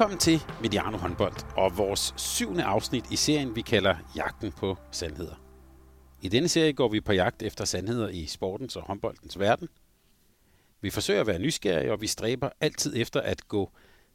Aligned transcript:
Velkommen 0.00 0.18
til 0.18 0.42
Mediano 0.62 0.96
håndbold 0.96 1.56
og 1.56 1.78
vores 1.78 2.14
syvende 2.16 2.64
afsnit 2.64 3.04
i 3.10 3.16
serien, 3.16 3.56
vi 3.56 3.60
kalder 3.60 3.96
Jagten 4.16 4.52
på 4.52 4.76
Sandheder. 4.90 5.34
I 6.22 6.28
denne 6.28 6.48
serie 6.48 6.72
går 6.72 6.88
vi 6.88 7.00
på 7.00 7.12
jagt 7.12 7.42
efter 7.42 7.64
sandheder 7.64 8.08
i 8.08 8.26
sportens 8.26 8.76
og 8.76 8.82
håndboldens 8.82 9.38
verden. 9.38 9.68
Vi 10.80 10.90
forsøger 10.90 11.20
at 11.20 11.26
være 11.26 11.38
nysgerrige, 11.38 11.92
og 11.92 12.00
vi 12.00 12.06
stræber 12.06 12.48
altid 12.60 12.96
efter 12.96 13.20
at 13.20 13.48
gå 13.48 13.70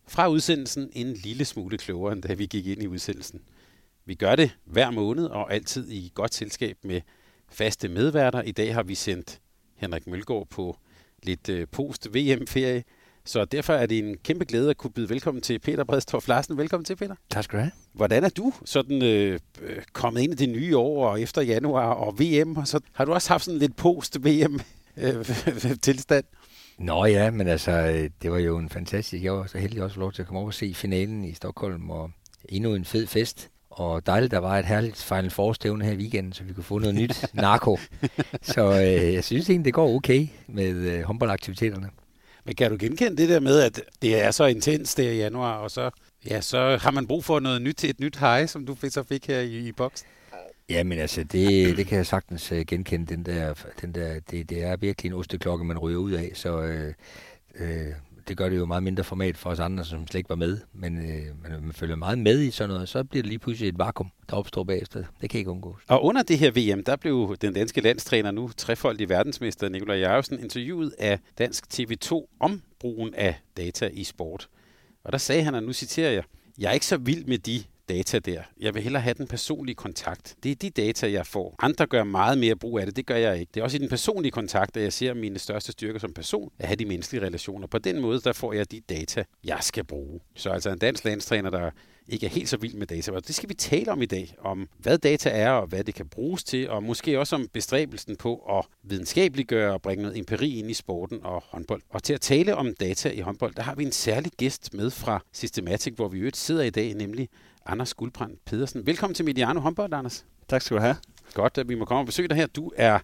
fra 0.08 0.28
udsendelsen 0.28 0.90
en 0.94 1.14
lille 1.14 1.46
smule 1.46 1.78
klogere, 1.78 2.14
end 2.14 2.22
da 2.22 2.34
vi 2.34 2.46
gik 2.46 2.68
ind 2.68 2.84
i 2.84 2.88
udsendelsen. 2.88 3.42
Vi 4.06 4.16
gør 4.16 4.36
det 4.36 4.58
hver 4.64 4.92
måned 4.92 5.26
og 5.26 5.54
altid 5.54 5.90
i 5.90 6.12
godt 6.14 6.34
selskab 6.34 6.78
med 6.84 7.02
faste 7.50 7.88
medværter. 7.88 8.42
I 8.42 8.52
dag 8.52 8.74
har 8.74 8.84
vi 8.84 8.96
sendt 8.96 9.42
Henrik 9.76 10.08
Mølgaard 10.08 10.48
på 10.50 10.78
lidt 11.24 11.50
øh, 11.50 11.68
post-VM-ferie, 11.72 12.84
så 13.26 13.46
derfor 13.46 13.74
er 13.74 13.86
det 13.86 14.00
en 14.00 14.18
kæmpe 14.24 14.46
glæde 14.46 14.70
at 14.70 14.78
kunne 14.78 14.92
byde 14.92 15.10
velkommen 15.10 15.42
til 15.42 15.60
Peter 15.60 15.84
Bredstorff 15.84 16.28
Larsen. 16.28 16.58
Velkommen 16.58 16.86
til, 16.86 16.96
Peter. 16.96 17.16
Tak 17.30 17.44
skal 17.44 17.58
du 17.58 17.62
have. 17.62 17.72
Hvordan 17.94 18.24
er 18.24 18.30
du 18.30 18.54
sådan 18.66 19.04
øh, 19.04 19.40
øh 19.62 19.82
kommet 19.94 20.22
ind 20.22 20.34
i 20.34 20.36
det 20.36 20.50
nye 20.50 20.78
år 20.78 21.10
og 21.10 21.22
efter 21.22 21.42
januar 21.42 21.94
og 21.94 22.20
VM? 22.20 22.58
Og 22.58 22.68
så 22.68 22.80
har 22.94 23.06
du 23.06 23.14
også 23.14 23.30
haft 23.30 23.44
sådan 23.44 23.60
lidt 23.60 23.76
post-VM-tilstand? 23.76 26.26
Øh, 26.26 26.32
Nå 26.86 27.06
ja, 27.06 27.32
men 27.32 27.48
altså, 27.48 28.10
det 28.22 28.32
var 28.32 28.38
jo 28.38 28.58
en 28.58 28.70
fantastisk. 28.70 29.24
Jeg 29.24 29.34
var 29.34 29.46
så 29.46 29.58
heldig 29.58 29.84
også 29.84 30.00
lov 30.00 30.12
til 30.12 30.22
at 30.22 30.28
komme 30.28 30.40
over 30.40 30.48
og 30.48 30.54
se 30.54 30.74
finalen 30.74 31.26
i 31.26 31.34
Stockholm, 31.34 31.90
og 31.90 32.12
endnu 32.50 32.76
en 32.76 32.86
fed 32.86 33.08
fest. 33.08 33.50
Og 33.70 34.06
dejligt, 34.06 34.32
der 34.32 34.40
var 34.40 34.60
et 34.60 34.66
herligt 34.66 35.04
Final 35.04 35.30
Four-stævne 35.30 35.86
her 35.86 35.92
i 35.92 35.96
weekenden, 35.96 36.34
så 36.34 36.44
vi 36.44 36.54
kunne 36.54 36.64
få 36.64 36.80
noget 36.80 36.96
nyt 36.96 37.26
narko. 37.34 37.78
Så 38.42 38.72
øh, 38.72 39.14
jeg 39.14 39.24
synes 39.24 39.50
egentlig, 39.50 39.66
det 39.66 39.74
går 39.74 39.96
okay 39.96 40.28
med 40.48 40.70
øh, 40.70 41.02
håndboldaktiviteterne. 41.02 41.90
Men 42.46 42.56
kan 42.56 42.72
du 42.72 42.78
genkende 42.80 43.18
det 43.18 43.30
der 43.30 43.40
med, 43.40 43.60
at 43.60 43.82
det 44.02 44.24
er 44.24 44.32
så 44.32 44.46
intens 44.46 44.96
der 44.96 45.12
i 45.12 45.18
januar, 45.18 45.58
og 45.58 45.72
så, 45.72 45.90
ja, 46.30 46.42
så 46.42 46.78
har 46.82 46.92
man 46.92 47.08
brug 47.08 47.26
for 47.26 47.40
noget 47.40 47.62
nyt, 47.62 47.84
et 47.84 48.00
nyt 48.00 48.18
hej, 48.18 48.46
som 48.46 48.66
du 48.66 48.76
så 48.90 49.04
fik 49.04 49.28
her 49.28 49.40
i, 49.40 49.68
i 49.68 49.72
boksen? 49.72 50.08
Ja, 50.70 50.84
men 50.84 51.00
altså, 51.00 51.24
det, 51.24 51.78
det 51.78 51.88
kan 51.88 51.98
jeg 51.98 52.06
sagtens 52.06 52.52
øh, 52.52 52.66
genkende. 52.66 53.16
Den 53.16 53.26
der, 53.26 53.54
den 53.82 53.92
der, 53.96 54.20
det, 54.32 54.50
det 54.50 54.64
er 54.64 54.76
virkelig 54.78 55.10
en 55.10 55.18
osteklokke, 55.18 55.66
man 55.66 55.78
ryger 55.78 56.00
ud 56.00 56.12
af, 56.12 56.32
så 56.34 56.62
øh, 56.62 56.94
øh, 57.56 57.94
det 58.28 58.38
gør 58.38 58.50
det 58.50 58.58
jo 58.58 58.66
meget 58.66 58.84
mindre 58.84 59.04
format 59.04 59.38
for 59.38 59.50
os 59.50 59.60
andre, 59.60 59.86
som 59.86 60.08
slet 60.08 60.20
ikke 60.20 60.30
var 60.30 60.36
med. 60.36 60.58
Men 60.74 60.98
øh, 60.98 61.26
man, 61.44 61.64
man 61.64 61.74
følger 61.74 61.96
meget 61.96 62.20
med 62.20 62.42
i 62.42 62.52
sådan 62.52 62.70
noget, 62.70 62.90
så 62.90 63.04
bliver 63.04 63.24
det 63.24 63.30
lige 63.30 63.40
pludselig 63.40 63.70
et 63.70 63.80
vakuum, 63.80 64.12
der 64.30 64.36
opstår 64.36 64.64
bagefter. 64.64 65.04
Det 65.22 65.30
kan 65.30 65.38
ikke 65.38 65.52
undgås. 65.52 65.82
Og 65.88 66.04
under 66.04 66.24
det 66.24 66.38
her 66.40 66.52
VM, 66.52 66.84
der 66.84 66.96
blev 66.96 67.36
den 67.42 67.54
danske 67.54 67.82
landstræner, 67.82 68.32
nu 68.32 68.50
trefoldige 68.58 69.10
verdensmester 69.10 69.70
Nikolaj 69.70 69.98
Jarvsen, 69.98 70.40
interviewet 70.40 70.96
af 71.00 71.20
Dansk 71.38 71.66
TV2 71.74 72.36
om 72.40 72.62
brugen 72.80 73.14
af 73.14 73.36
data 73.58 73.90
i 73.94 74.04
sport. 74.04 74.50
Og 75.04 75.12
der 75.12 75.18
sagde 75.18 75.44
han, 75.44 75.56
og 75.56 75.64
nu 75.64 75.74
citerer 75.74 76.12
jeg, 76.12 76.24
jeg 76.58 76.70
er 76.70 76.74
ikke 76.74 76.86
så 76.86 76.98
vild 76.98 77.26
med 77.26 77.38
de 77.38 77.64
data 77.90 78.20
der. 78.20 78.42
Jeg 78.60 78.74
vil 78.74 78.84
hellere 78.84 79.02
have 79.02 79.14
den 79.14 79.28
personlige 79.28 79.76
kontakt. 79.76 80.36
Det 80.44 80.52
er 80.52 80.56
de 80.56 80.70
data, 80.70 81.12
jeg 81.12 81.26
får. 81.28 81.56
Andre 81.60 81.88
gør 81.88 82.04
meget 82.04 82.38
mere 82.38 82.56
brug 82.56 82.80
af 82.80 82.86
det. 82.86 82.96
Det 82.96 83.06
gør 83.06 83.16
jeg 83.16 83.40
ikke. 83.40 83.52
Det 83.54 83.60
er 83.60 83.64
også 83.64 83.78
i 83.78 83.80
den 83.80 83.90
personlige 83.90 84.32
kontakt, 84.32 84.78
at 84.78 84.84
jeg 84.84 84.94
ser 84.94 85.14
mine 85.14 85.40
største 85.40 85.72
styrker 85.72 86.00
som 86.00 86.14
person, 86.14 86.52
at 86.60 86.68
have 86.68 86.76
de 86.76 86.86
menneskelige 86.86 87.26
relationer. 87.26 87.68
På 87.68 87.78
den 87.78 88.02
måde, 88.02 88.22
der 88.22 88.34
får 88.34 88.54
jeg 88.54 88.72
de 88.72 88.82
data, 88.90 89.24
jeg 89.44 89.58
skal 89.62 89.84
bruge. 89.84 90.20
Så 90.36 90.50
altså 90.50 90.70
en 90.70 90.78
dansk 90.78 91.06
landstræner, 91.06 91.50
der 91.50 91.72
ikke 92.08 92.26
er 92.26 92.30
helt 92.30 92.50
så 92.50 92.58
vild 92.58 92.74
med 92.74 92.88
data. 92.88 93.12
Og 93.12 93.28
det 93.28 93.36
skal 93.36 93.50
vi 93.50 93.54
tale 93.54 93.92
om 93.92 94.02
i 94.02 94.06
dag, 94.06 94.36
om 94.40 94.70
hvad 94.78 94.98
data 94.98 95.30
er 95.30 95.50
og 95.50 95.68
hvad 95.68 95.84
det 95.84 95.96
kan 95.96 96.08
bruges 96.08 96.44
til, 96.44 96.70
og 96.70 96.84
måske 96.84 97.20
også 97.20 97.36
om 97.36 97.48
bestræbelsen 97.54 98.16
på 98.16 98.36
at 98.36 98.66
videnskabeliggøre 98.84 99.74
og 99.74 99.82
bringe 99.82 100.02
noget 100.02 100.18
empiri 100.18 100.60
ind 100.60 100.72
i 100.72 100.74
sporten 100.74 101.20
og 101.24 101.44
håndbold. 101.46 101.82
Og 101.90 102.04
til 102.04 102.14
at 102.14 102.22
tale 102.22 102.56
om 102.56 102.74
data 102.80 103.10
i 103.10 103.20
håndbold, 103.20 103.54
der 103.54 103.64
har 103.64 103.76
vi 103.76 103.84
en 103.84 103.92
særlig 103.92 104.32
gæst 104.38 104.74
med 104.74 104.90
fra 104.90 105.24
Systematic, 105.34 105.94
hvor 105.94 106.08
vi 106.08 106.18
øvrigt 106.18 106.38
sidder 106.38 106.64
i 106.64 106.70
dag, 106.70 106.94
nemlig 106.94 107.30
Anders 107.68 107.94
Guldbrand 107.94 108.38
Pedersen. 108.46 108.86
Velkommen 108.86 109.16
til 109.16 109.26
Mediano 109.26 109.60
Håndbold, 109.60 109.94
Anders. 109.94 110.26
Tak 110.48 110.62
skal 110.62 110.78
du 110.78 110.82
have. 110.82 110.96
Godt, 111.34 111.58
at 111.58 111.70
vi 111.70 111.76
må 111.76 111.86
komme 111.86 112.02
og 112.02 112.06
besøge 112.06 112.28
dig 112.28 112.38
her. 112.38 112.48
Du 112.48 112.72
er 112.76 113.00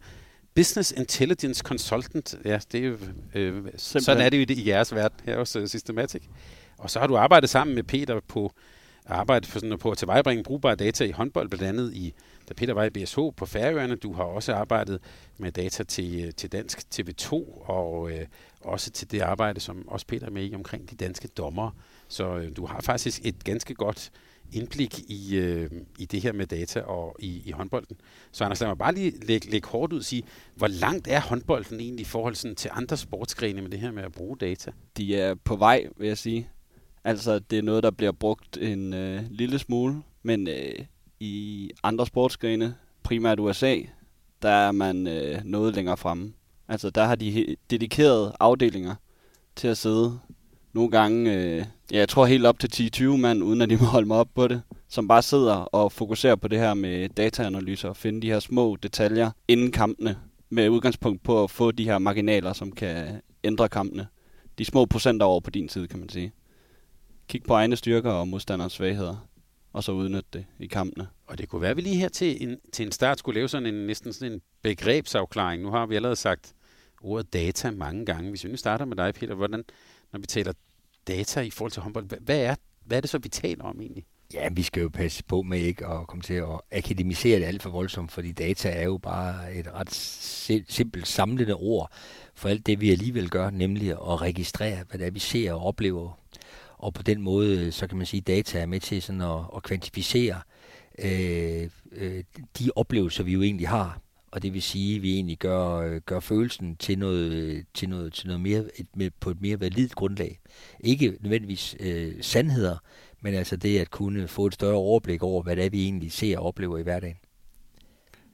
Business 0.56 0.92
Intelligence 0.92 1.64
Consultant. 1.64 2.36
Ja, 2.46 2.60
det 2.72 2.80
er 2.80 2.88
jo, 2.88 2.98
øh, 3.36 3.66
sådan 3.78 4.22
er 4.22 4.30
det 4.30 4.38
jo 4.38 4.42
i, 4.42 4.46
det, 4.46 4.58
i 4.58 4.70
jeres 4.70 4.96
verden 4.96 5.20
her 5.26 5.38
hos 5.38 5.56
uh, 5.56 5.66
Systematic. 5.66 6.24
Og 6.78 6.90
så 6.90 7.00
har 7.00 7.08
du 7.08 7.18
arbejdet 7.18 7.50
sammen 7.50 7.76
med 7.76 7.84
Peter 7.84 8.20
på 8.28 8.52
arbejde 9.06 9.48
for 9.48 9.60
sådan, 9.60 9.78
på 9.78 9.92
at 9.92 9.98
tilvejebringe 9.98 10.44
brugbare 10.44 10.76
data 10.76 11.04
i 11.04 11.12
håndbold, 11.12 11.50
blandt 11.50 11.66
andet 11.66 11.94
i, 11.94 12.14
da 12.50 12.54
Peter 12.54 12.74
var 12.74 12.84
i 12.84 12.90
BSH 12.90 13.20
på 13.38 13.46
Færøerne. 13.46 13.96
Du 13.96 14.14
har 14.14 14.24
også 14.24 14.54
arbejdet 14.54 15.00
med 15.38 15.52
data 15.52 15.84
til, 15.84 16.26
øh, 16.26 16.34
til 16.34 16.52
Dansk 16.52 16.80
TV2, 16.96 17.34
og 17.70 18.12
øh, 18.12 18.26
også 18.62 18.92
til 18.92 19.12
det 19.12 19.22
arbejde, 19.22 19.60
som 19.60 19.88
også 19.88 20.06
Peter 20.08 20.26
er 20.26 20.32
med 20.32 20.52
i 20.52 20.56
omkring 20.56 20.90
de 20.90 20.96
danske 20.96 21.28
dommer. 21.28 21.72
Så 22.08 22.38
øh, 22.38 22.56
du 22.56 22.66
har 22.66 22.82
faktisk 22.82 23.22
et 23.24 23.44
ganske 23.44 23.74
godt 23.74 24.12
indblik 24.52 25.00
i, 25.00 25.36
øh, 25.36 25.72
i 26.00 26.06
det 26.06 26.22
her 26.22 26.34
med 26.34 26.48
data 26.48 26.82
og 26.82 27.16
i, 27.20 27.42
i 27.46 27.52
håndbolden. 27.52 27.98
Så 28.32 28.44
Anders, 28.44 28.60
lad 28.60 28.68
mig 28.70 28.78
bare 28.78 28.94
lige 28.94 29.26
lægge, 29.26 29.50
lægge 29.52 29.68
hårdt 29.68 29.94
ud 29.94 30.00
og 30.00 30.06
sige, 30.06 30.24
hvor 30.56 30.68
langt 30.68 31.08
er 31.08 31.20
håndbolden 31.22 31.80
egentlig 31.80 32.02
i 32.02 32.06
forhold 32.06 32.36
sådan, 32.36 32.56
til 32.56 32.70
andre 32.74 32.98
sportsgrene 32.98 33.62
med 33.62 33.70
det 33.70 33.80
her 33.80 33.92
med 33.92 34.04
at 34.04 34.12
bruge 34.12 34.38
data? 34.38 34.72
De 34.98 35.16
er 35.16 35.36
på 35.36 35.56
vej, 35.56 35.88
vil 35.98 36.08
jeg 36.08 36.18
sige. 36.18 36.50
Altså, 37.04 37.40
det 37.40 37.58
er 37.58 37.64
noget, 37.64 37.84
der 37.84 37.92
bliver 37.92 38.12
brugt 38.12 38.58
en 38.58 38.94
øh, 38.94 39.24
lille 39.30 39.60
smule, 39.60 40.02
men 40.24 40.48
øh, 40.48 40.86
i 41.20 41.70
andre 41.84 42.06
sportsgrene, 42.06 42.76
primært 43.04 43.40
USA, 43.40 43.78
der 44.42 44.50
er 44.50 44.72
man 44.72 45.08
øh, 45.08 45.42
noget 45.46 45.76
længere 45.76 45.98
fremme. 45.98 46.34
Altså, 46.68 46.90
der 46.90 47.04
har 47.04 47.16
de 47.16 47.56
dedikerede 47.70 48.36
afdelinger 48.40 48.96
til 49.56 49.68
at 49.68 49.78
sidde 49.78 50.20
nogle 50.74 50.92
gange, 50.92 51.34
øh, 51.34 51.58
ja, 51.92 51.98
jeg 51.98 52.10
tror 52.10 52.26
helt 52.26 52.46
op 52.46 52.60
til 52.60 52.92
10-20 52.96 53.18
mand, 53.18 53.44
uden 53.44 53.62
at 53.62 53.70
de 53.70 53.78
må 53.78 53.86
holde 53.86 54.08
mig 54.08 54.18
op 54.18 54.30
på 54.36 54.48
det, 54.48 54.62
som 54.90 55.08
bare 55.08 55.22
sidder 55.22 55.54
og 55.54 55.92
fokuserer 55.92 56.36
på 56.36 56.48
det 56.48 56.60
her 56.60 56.74
med 56.74 57.10
dataanalyser 57.10 57.90
og 57.90 57.98
finde 57.98 58.22
de 58.22 58.28
her 58.28 58.40
små 58.40 58.76
detaljer 58.84 59.32
inden 59.48 59.72
kampene, 59.72 60.18
med 60.50 60.70
udgangspunkt 60.70 61.24
på 61.24 61.44
at 61.44 61.52
få 61.52 61.72
de 61.72 61.84
her 61.84 61.98
marginaler, 61.98 62.54
som 62.54 62.72
kan 62.72 63.22
ændre 63.44 63.70
kampene. 63.70 64.08
De 64.58 64.66
små 64.66 64.86
procenter 64.86 65.26
over 65.26 65.40
på 65.40 65.50
din 65.50 65.70
side, 65.70 65.88
kan 65.88 66.00
man 66.00 66.10
sige. 66.10 66.34
Kig 67.28 67.44
på 67.44 67.54
egne 67.54 67.76
styrker 67.76 68.12
og 68.12 68.28
modstanders 68.28 68.74
svagheder, 68.74 69.28
og 69.74 69.84
så 69.84 69.92
udnytte 69.92 70.30
det 70.34 70.46
i 70.60 70.68
kampene. 70.68 71.08
Og 71.28 71.38
det 71.38 71.50
kunne 71.50 71.62
være, 71.62 71.72
at 71.72 71.78
vi 71.78 71.82
lige 71.82 71.96
her 71.96 72.10
til 72.10 72.44
en, 72.44 72.58
til 72.74 72.86
en 72.86 72.92
start 72.92 73.20
skulle 73.20 73.36
lave 73.36 73.48
sådan 73.48 73.74
en, 73.74 73.88
næsten 73.88 74.14
sådan 74.14 74.34
en 74.34 74.42
begrebsafklaring. 74.62 75.64
Nu 75.64 75.70
har 75.72 75.86
vi 75.86 75.96
allerede 75.96 76.16
sagt 76.16 76.54
ordet 77.02 77.34
data 77.34 77.72
mange 77.72 78.06
gange. 78.06 78.30
Hvis 78.30 78.44
vi 78.46 78.50
nu 78.50 78.58
starter 78.58 78.86
med 78.86 78.98
dig, 78.98 79.14
Peter, 79.14 79.34
hvordan, 79.34 79.64
når 80.14 80.20
vi 80.20 80.26
taler 80.26 80.54
data 81.08 81.42
i 81.42 81.50
forhold 81.50 81.72
til 81.72 81.82
håndbold, 81.82 82.20
hvad 82.20 82.40
er, 82.40 82.56
hvad 82.86 82.98
er 82.98 83.02
det 83.02 83.10
så, 83.10 83.18
vi 83.18 83.30
taler 83.30 83.64
om 83.64 83.82
egentlig? 83.82 84.06
Ja, 84.34 84.50
vi 84.52 84.64
skal 84.64 84.82
jo 84.82 84.90
passe 84.90 85.24
på 85.24 85.42
med 85.42 85.60
ikke 85.60 85.88
at 85.88 86.08
komme 86.08 86.22
til 86.22 86.34
at 86.34 86.62
akademisere 86.72 87.40
det 87.40 87.46
alt 87.46 87.64
for 87.64 87.70
voldsomt, 87.70 88.12
fordi 88.12 88.32
data 88.32 88.70
er 88.70 88.84
jo 88.84 88.98
bare 88.98 89.56
et 89.56 89.68
ret 89.74 89.94
simpelt 90.70 91.08
samlende 91.08 91.54
ord 91.54 91.92
for 92.36 92.50
alt 92.50 92.66
det, 92.66 92.82
vi 92.82 92.92
alligevel 92.92 93.30
gør, 93.30 93.50
nemlig 93.50 93.92
at 93.92 94.22
registrere, 94.22 94.84
hvad 94.90 95.00
det 95.00 95.08
er, 95.08 95.12
vi 95.12 95.20
ser 95.20 95.54
og 95.54 95.66
oplever. 95.66 96.20
Og 96.78 96.94
på 96.94 97.04
den 97.04 97.22
måde, 97.22 97.72
så 97.72 97.88
kan 97.88 97.98
man 97.98 98.06
sige, 98.06 98.22
at 98.22 98.28
data 98.28 98.60
er 98.60 98.66
med 98.66 98.80
til 98.80 99.02
sådan 99.02 99.22
at, 99.22 99.40
at 99.56 99.64
kvantificere 99.64 100.42
øh, 101.00 101.70
øh, 101.92 102.24
de 102.60 102.72
oplevelser, 102.76 103.24
vi 103.24 103.32
jo 103.32 103.42
egentlig 103.42 103.68
har 103.68 104.02
og 104.32 104.44
det 104.44 104.54
vil 104.54 104.62
sige, 104.62 104.96
at 104.96 105.02
vi 105.02 105.14
egentlig 105.14 105.38
gør, 105.38 106.00
gør 106.00 106.20
følelsen 106.20 106.76
til 106.76 107.00
noget, 107.00 107.66
til 107.74 107.90
noget, 107.90 108.14
til 108.14 108.28
noget 108.28 108.42
mere, 108.42 108.64
et, 108.76 109.14
på 109.20 109.30
et 109.30 109.42
mere 109.42 109.60
validt 109.60 109.96
grundlag. 109.96 110.40
Ikke 110.80 111.18
nødvendigvis 111.20 111.76
øh, 111.80 112.14
sandheder, 112.22 112.78
men 113.22 113.34
altså 113.34 113.56
det 113.56 113.80
at 113.80 113.92
kunne 113.92 114.28
få 114.28 114.46
et 114.46 114.54
større 114.54 114.76
overblik 114.76 115.24
over, 115.24 115.44
hvad 115.44 115.56
det 115.56 115.66
er, 115.66 115.70
vi 115.70 115.84
egentlig 115.84 116.12
ser 116.12 116.40
og 116.40 116.46
oplever 116.46 116.78
i 116.78 116.84
hverdagen. 116.84 117.18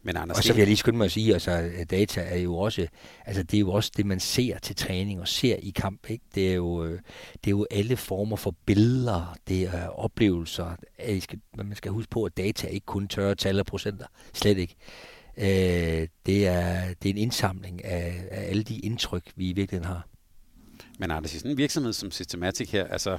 Men 0.04 0.18
Anders, 0.18 0.38
og 0.38 0.44
så 0.44 0.54
vil 0.54 0.60
jeg 0.60 0.68
lige 0.68 0.78
skynde 0.78 0.98
mig 0.98 1.06
at 1.06 1.12
sige, 1.12 1.34
altså, 1.34 1.52
at 1.52 1.92
data 1.92 2.22
er 2.22 2.38
jo 2.38 2.58
også, 2.58 2.88
altså 3.26 3.44
det 3.44 3.58
er 3.58 3.60
jo 3.60 3.72
også 3.72 3.92
det, 3.98 4.06
man 4.06 4.20
ser 4.20 4.58
til 4.58 4.76
træning 4.76 5.22
og 5.22 5.28
ser 5.28 5.56
i 5.56 5.70
kamp. 5.70 6.10
Ikke? 6.10 6.26
Det, 6.36 6.50
er 6.52 6.54
jo, 6.54 6.86
øh, 6.86 7.00
det 7.34 7.48
er 7.48 7.52
jo 7.52 7.66
alle 7.72 7.98
former 7.98 8.36
for 8.36 8.56
billeder, 8.66 9.36
det 9.48 9.64
er 9.64 9.88
oplevelser. 9.88 10.76
Man 11.56 11.76
skal 11.76 11.92
huske 11.92 12.10
på, 12.10 12.24
at 12.24 12.38
data 12.38 12.68
ikke 12.68 12.86
kun 12.86 13.08
tørre 13.08 13.36
tal 13.36 13.60
og 13.60 13.66
procenter. 13.66 14.06
Slet 14.34 14.58
ikke. 14.58 14.76
Øh, 15.38 16.08
det, 16.26 16.48
er, 16.48 16.94
det 16.94 17.10
er 17.10 17.14
en 17.14 17.18
indsamling 17.18 17.86
af, 17.86 18.28
af 18.32 18.50
alle 18.50 18.64
de 18.64 18.80
indtryk, 18.80 19.32
vi 19.36 19.50
i 19.50 19.54
virkeligheden 19.54 19.94
har. 19.94 20.08
Men 21.00 21.12
Anders, 21.12 21.34
i 21.34 21.38
sådan 21.38 21.52
en 21.52 21.58
virksomhed 21.58 21.94
som 21.94 22.12
Systematic 22.12 22.72
her, 22.72 22.88
altså 22.88 23.18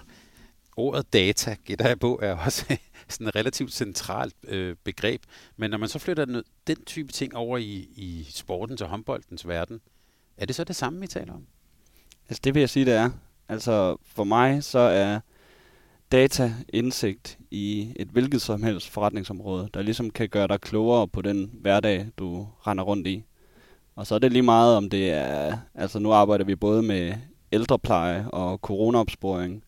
ordet 0.77 1.13
data, 1.13 1.57
gætter 1.65 1.89
jeg 1.89 1.99
på, 1.99 2.19
er 2.23 2.35
også 2.35 2.77
sådan 3.09 3.27
et 3.27 3.37
relativt 3.37 3.73
centralt 3.73 4.35
øh, 4.45 4.77
begreb. 4.85 5.23
Men 5.57 5.71
når 5.71 5.79
man 5.79 5.89
så 5.89 5.99
flytter 5.99 6.25
den, 6.25 6.43
den 6.67 6.85
type 6.85 7.13
ting 7.13 7.37
over 7.37 7.59
i, 7.59 7.89
i 7.97 8.27
sportens 8.31 8.83
og 8.83 8.89
håndboldens 8.89 9.49
verden, 9.49 9.81
er 10.37 10.47
det 10.47 10.55
så 10.55 10.65
det 10.65 10.77
samme, 10.77 11.01
vi 11.01 11.07
taler 11.07 11.33
om? 11.33 11.47
Altså 12.29 12.41
det 12.45 12.55
vil 12.55 12.61
jeg 12.61 12.71
sige, 12.71 12.85
det 12.85 12.95
er. 12.95 13.11
Altså 13.49 13.97
for 14.05 14.25
mig 14.25 14.65
så 14.65 14.79
er 14.79 15.21
dataindsigt 16.13 17.39
i 17.51 17.93
et 17.97 18.09
hvilket 18.09 18.43
som 18.43 18.63
helst 18.63 18.89
forretningsområde, 18.89 19.69
der 19.75 19.83
ligesom 19.83 20.11
kan 20.11 20.29
gøre 20.29 20.49
dig 20.49 20.61
klogere 20.61 21.09
på 21.09 21.23
den 21.23 21.51
hverdag, 21.61 22.07
du 22.19 22.47
render 22.67 22.85
rundt 22.85 23.07
i. 23.07 23.25
Og 23.97 24.07
så 24.07 24.15
er 24.15 24.19
det 24.19 24.33
lige 24.33 24.43
meget, 24.43 24.77
om 24.77 24.91
det 24.91 25.11
er, 25.11 25.59
altså 25.75 25.99
nu 25.99 26.13
arbejder 26.13 26.45
vi 26.45 26.57
både 26.57 26.83
med 26.83 27.15
ældrepleje 27.53 28.29
og 28.29 28.59
coronaopsporing, 28.59 29.63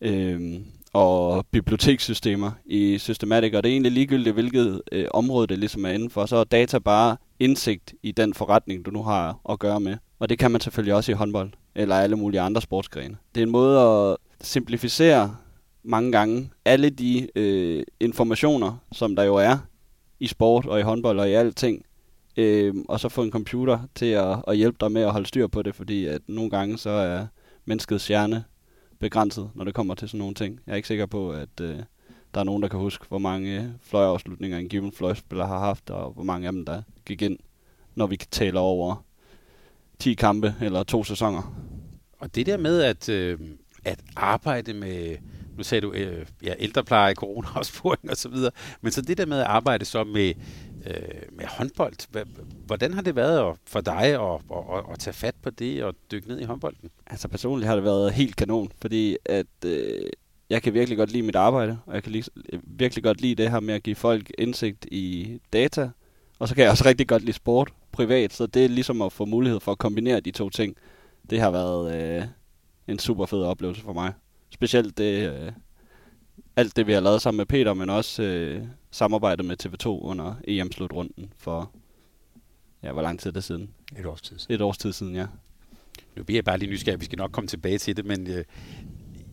øhm, 0.00 0.64
og 0.92 1.46
bibliotekssystemer 1.50 2.50
i 2.64 2.98
Systematic, 2.98 3.54
og 3.54 3.62
det 3.62 3.68
er 3.68 3.72
egentlig 3.72 3.92
ligegyldigt, 3.92 4.34
hvilket 4.34 4.82
øh, 4.92 5.06
område 5.10 5.46
det 5.46 5.58
ligesom 5.58 5.84
er 5.84 5.90
inden 5.90 6.10
for. 6.10 6.26
Så 6.26 6.36
er 6.36 6.44
data 6.44 6.78
bare 6.78 7.16
indsigt 7.38 7.94
i 8.02 8.12
den 8.12 8.34
forretning, 8.34 8.86
du 8.86 8.90
nu 8.90 9.02
har 9.02 9.40
at 9.48 9.58
gøre 9.58 9.80
med. 9.80 9.96
Og 10.18 10.28
det 10.28 10.38
kan 10.38 10.50
man 10.50 10.60
selvfølgelig 10.60 10.94
også 10.94 11.12
i 11.12 11.14
håndbold, 11.14 11.50
eller 11.74 11.96
alle 11.96 12.16
mulige 12.16 12.40
andre 12.40 12.60
sportsgrene. 12.60 13.16
Det 13.34 13.40
er 13.40 13.46
en 13.46 13.52
måde 13.52 13.80
at 13.80 14.16
simplificere 14.40 15.36
mange 15.84 16.12
gange 16.12 16.50
alle 16.64 16.90
de 16.90 17.28
øh, 17.36 17.82
informationer, 18.00 18.76
som 18.92 19.16
der 19.16 19.22
jo 19.22 19.34
er 19.34 19.58
i 20.20 20.26
sport 20.26 20.66
og 20.66 20.80
i 20.80 20.82
håndbold 20.82 21.20
og 21.20 21.30
i 21.30 21.32
alting, 21.32 21.84
øh, 22.36 22.74
og 22.88 23.00
så 23.00 23.08
få 23.08 23.22
en 23.22 23.30
computer 23.30 23.78
til 23.94 24.06
at, 24.06 24.42
at 24.48 24.56
hjælpe 24.56 24.76
dig 24.80 24.92
med 24.92 25.02
at 25.02 25.12
holde 25.12 25.26
styr 25.26 25.46
på 25.46 25.62
det, 25.62 25.74
fordi 25.74 26.06
at 26.06 26.20
nogle 26.26 26.50
gange 26.50 26.78
så 26.78 26.90
er 26.90 27.26
menneskets 27.64 28.08
hjerne 28.08 28.44
begrænset, 28.98 29.50
når 29.54 29.64
det 29.64 29.74
kommer 29.74 29.94
til 29.94 30.08
sådan 30.08 30.18
nogle 30.18 30.34
ting. 30.34 30.60
Jeg 30.66 30.72
er 30.72 30.76
ikke 30.76 30.88
sikker 30.88 31.06
på, 31.06 31.30
at 31.30 31.60
øh, 31.60 31.78
der 32.34 32.40
er 32.40 32.44
nogen, 32.44 32.62
der 32.62 32.68
kan 32.68 32.80
huske, 32.80 33.04
hvor 33.08 33.18
mange 33.18 33.62
øh, 33.62 33.68
fløjafslutninger 33.82 34.58
en 34.58 34.68
given 34.68 34.92
fløjspiller 34.92 35.46
har 35.46 35.58
haft, 35.58 35.90
og 35.90 36.12
hvor 36.12 36.22
mange 36.22 36.46
af 36.46 36.52
dem, 36.52 36.66
der 36.66 36.82
gik 37.06 37.22
ind, 37.22 37.38
når 37.94 38.06
vi 38.06 38.16
taler 38.16 38.60
over 38.60 39.04
10 39.98 40.14
kampe 40.14 40.54
eller 40.60 40.82
to 40.82 41.04
sæsoner. 41.04 41.54
Og 42.18 42.34
det 42.34 42.46
der 42.46 42.56
med 42.56 42.82
at, 42.82 43.08
øh, 43.08 43.38
at 43.84 44.00
arbejde 44.16 44.74
med, 44.74 45.16
nu 45.56 45.62
sagde 45.62 45.80
du, 45.80 45.92
øh, 45.92 46.26
ja, 46.42 46.54
ældrepleje, 46.58 47.14
coronaopsporing 47.14 48.10
og 48.10 48.16
så 48.16 48.28
videre, 48.28 48.50
men 48.80 48.92
så 48.92 49.02
det 49.02 49.18
der 49.18 49.26
med 49.26 49.38
at 49.38 49.46
arbejde 49.46 49.84
så 49.84 50.04
med, 50.04 50.34
øh, 50.86 50.94
med 51.32 51.44
håndbold, 51.46 52.24
hvordan 52.66 52.94
har 52.94 53.02
det 53.02 53.16
været 53.16 53.56
for 53.66 53.80
dig 53.80 54.02
at, 54.02 54.20
at, 54.20 54.76
at, 54.76 54.84
at 54.92 54.98
tage 54.98 55.14
fat 55.14 55.34
på 55.42 55.50
det 55.50 55.84
og 55.84 55.94
dykke 56.10 56.28
ned 56.28 56.40
i 56.40 56.44
håndbolden? 56.44 56.90
Altså 57.06 57.28
personligt 57.28 57.68
har 57.68 57.74
det 57.74 57.84
været 57.84 58.12
helt 58.12 58.36
kanon, 58.36 58.72
fordi 58.80 59.16
at 59.24 59.46
øh, 59.64 60.06
jeg 60.50 60.62
kan 60.62 60.74
virkelig 60.74 60.98
godt 60.98 61.12
lide 61.12 61.22
mit 61.22 61.36
arbejde, 61.36 61.78
og 61.86 61.94
jeg 61.94 62.02
kan 62.02 62.12
lige, 62.12 62.24
virkelig 62.62 63.04
godt 63.04 63.20
lide 63.20 63.42
det 63.42 63.50
her 63.50 63.60
med 63.60 63.74
at 63.74 63.82
give 63.82 63.96
folk 63.96 64.32
indsigt 64.38 64.86
i 64.90 65.38
data, 65.52 65.90
og 66.38 66.48
så 66.48 66.54
kan 66.54 66.62
jeg 66.62 66.70
også 66.70 66.84
rigtig 66.84 67.08
godt 67.08 67.22
lide 67.22 67.36
sport 67.36 67.72
privat, 67.92 68.32
så 68.32 68.46
det 68.46 68.64
er 68.64 68.68
ligesom 68.68 69.02
at 69.02 69.12
få 69.12 69.24
mulighed 69.24 69.60
for 69.60 69.72
at 69.72 69.78
kombinere 69.78 70.20
de 70.20 70.30
to 70.30 70.50
ting. 70.50 70.76
Det 71.30 71.40
har 71.40 71.50
været 71.50 71.94
øh, 71.94 72.24
en 72.88 72.98
super 72.98 73.26
fed 73.26 73.42
oplevelse 73.42 73.82
for 73.82 73.92
mig. 73.92 74.12
Specielt 74.52 74.98
det, 74.98 75.32
øh, 75.32 75.52
alt 76.56 76.76
det, 76.76 76.86
vi 76.86 76.92
har 76.92 77.00
lavet 77.00 77.22
sammen 77.22 77.36
med 77.36 77.46
Peter, 77.46 77.74
men 77.74 77.90
også 77.90 78.22
øh, 78.22 78.62
samarbejdet 78.90 79.44
med 79.44 79.56
TV2 79.66 79.86
under 79.86 80.34
EM-slutrunden 80.48 81.32
for, 81.36 81.72
ja, 82.82 82.92
hvor 82.92 83.02
lang 83.02 83.20
tid 83.20 83.30
er 83.30 83.32
det 83.32 83.44
siden? 83.44 83.70
Et 83.98 84.06
års 84.06 84.22
tid 84.22 84.38
siden. 84.38 84.54
Et 84.54 84.60
års 84.60 84.78
tid 84.78 84.92
siden, 84.92 85.14
ja. 85.14 85.26
Nu 86.16 86.24
bliver 86.24 86.36
jeg 86.36 86.44
bare 86.44 86.58
lige 86.58 86.70
nysgerrig, 86.70 87.00
vi 87.00 87.04
skal 87.04 87.18
nok 87.18 87.32
komme 87.32 87.48
tilbage 87.48 87.78
til 87.78 87.96
det, 87.96 88.04
men 88.04 88.26
øh, 88.26 88.44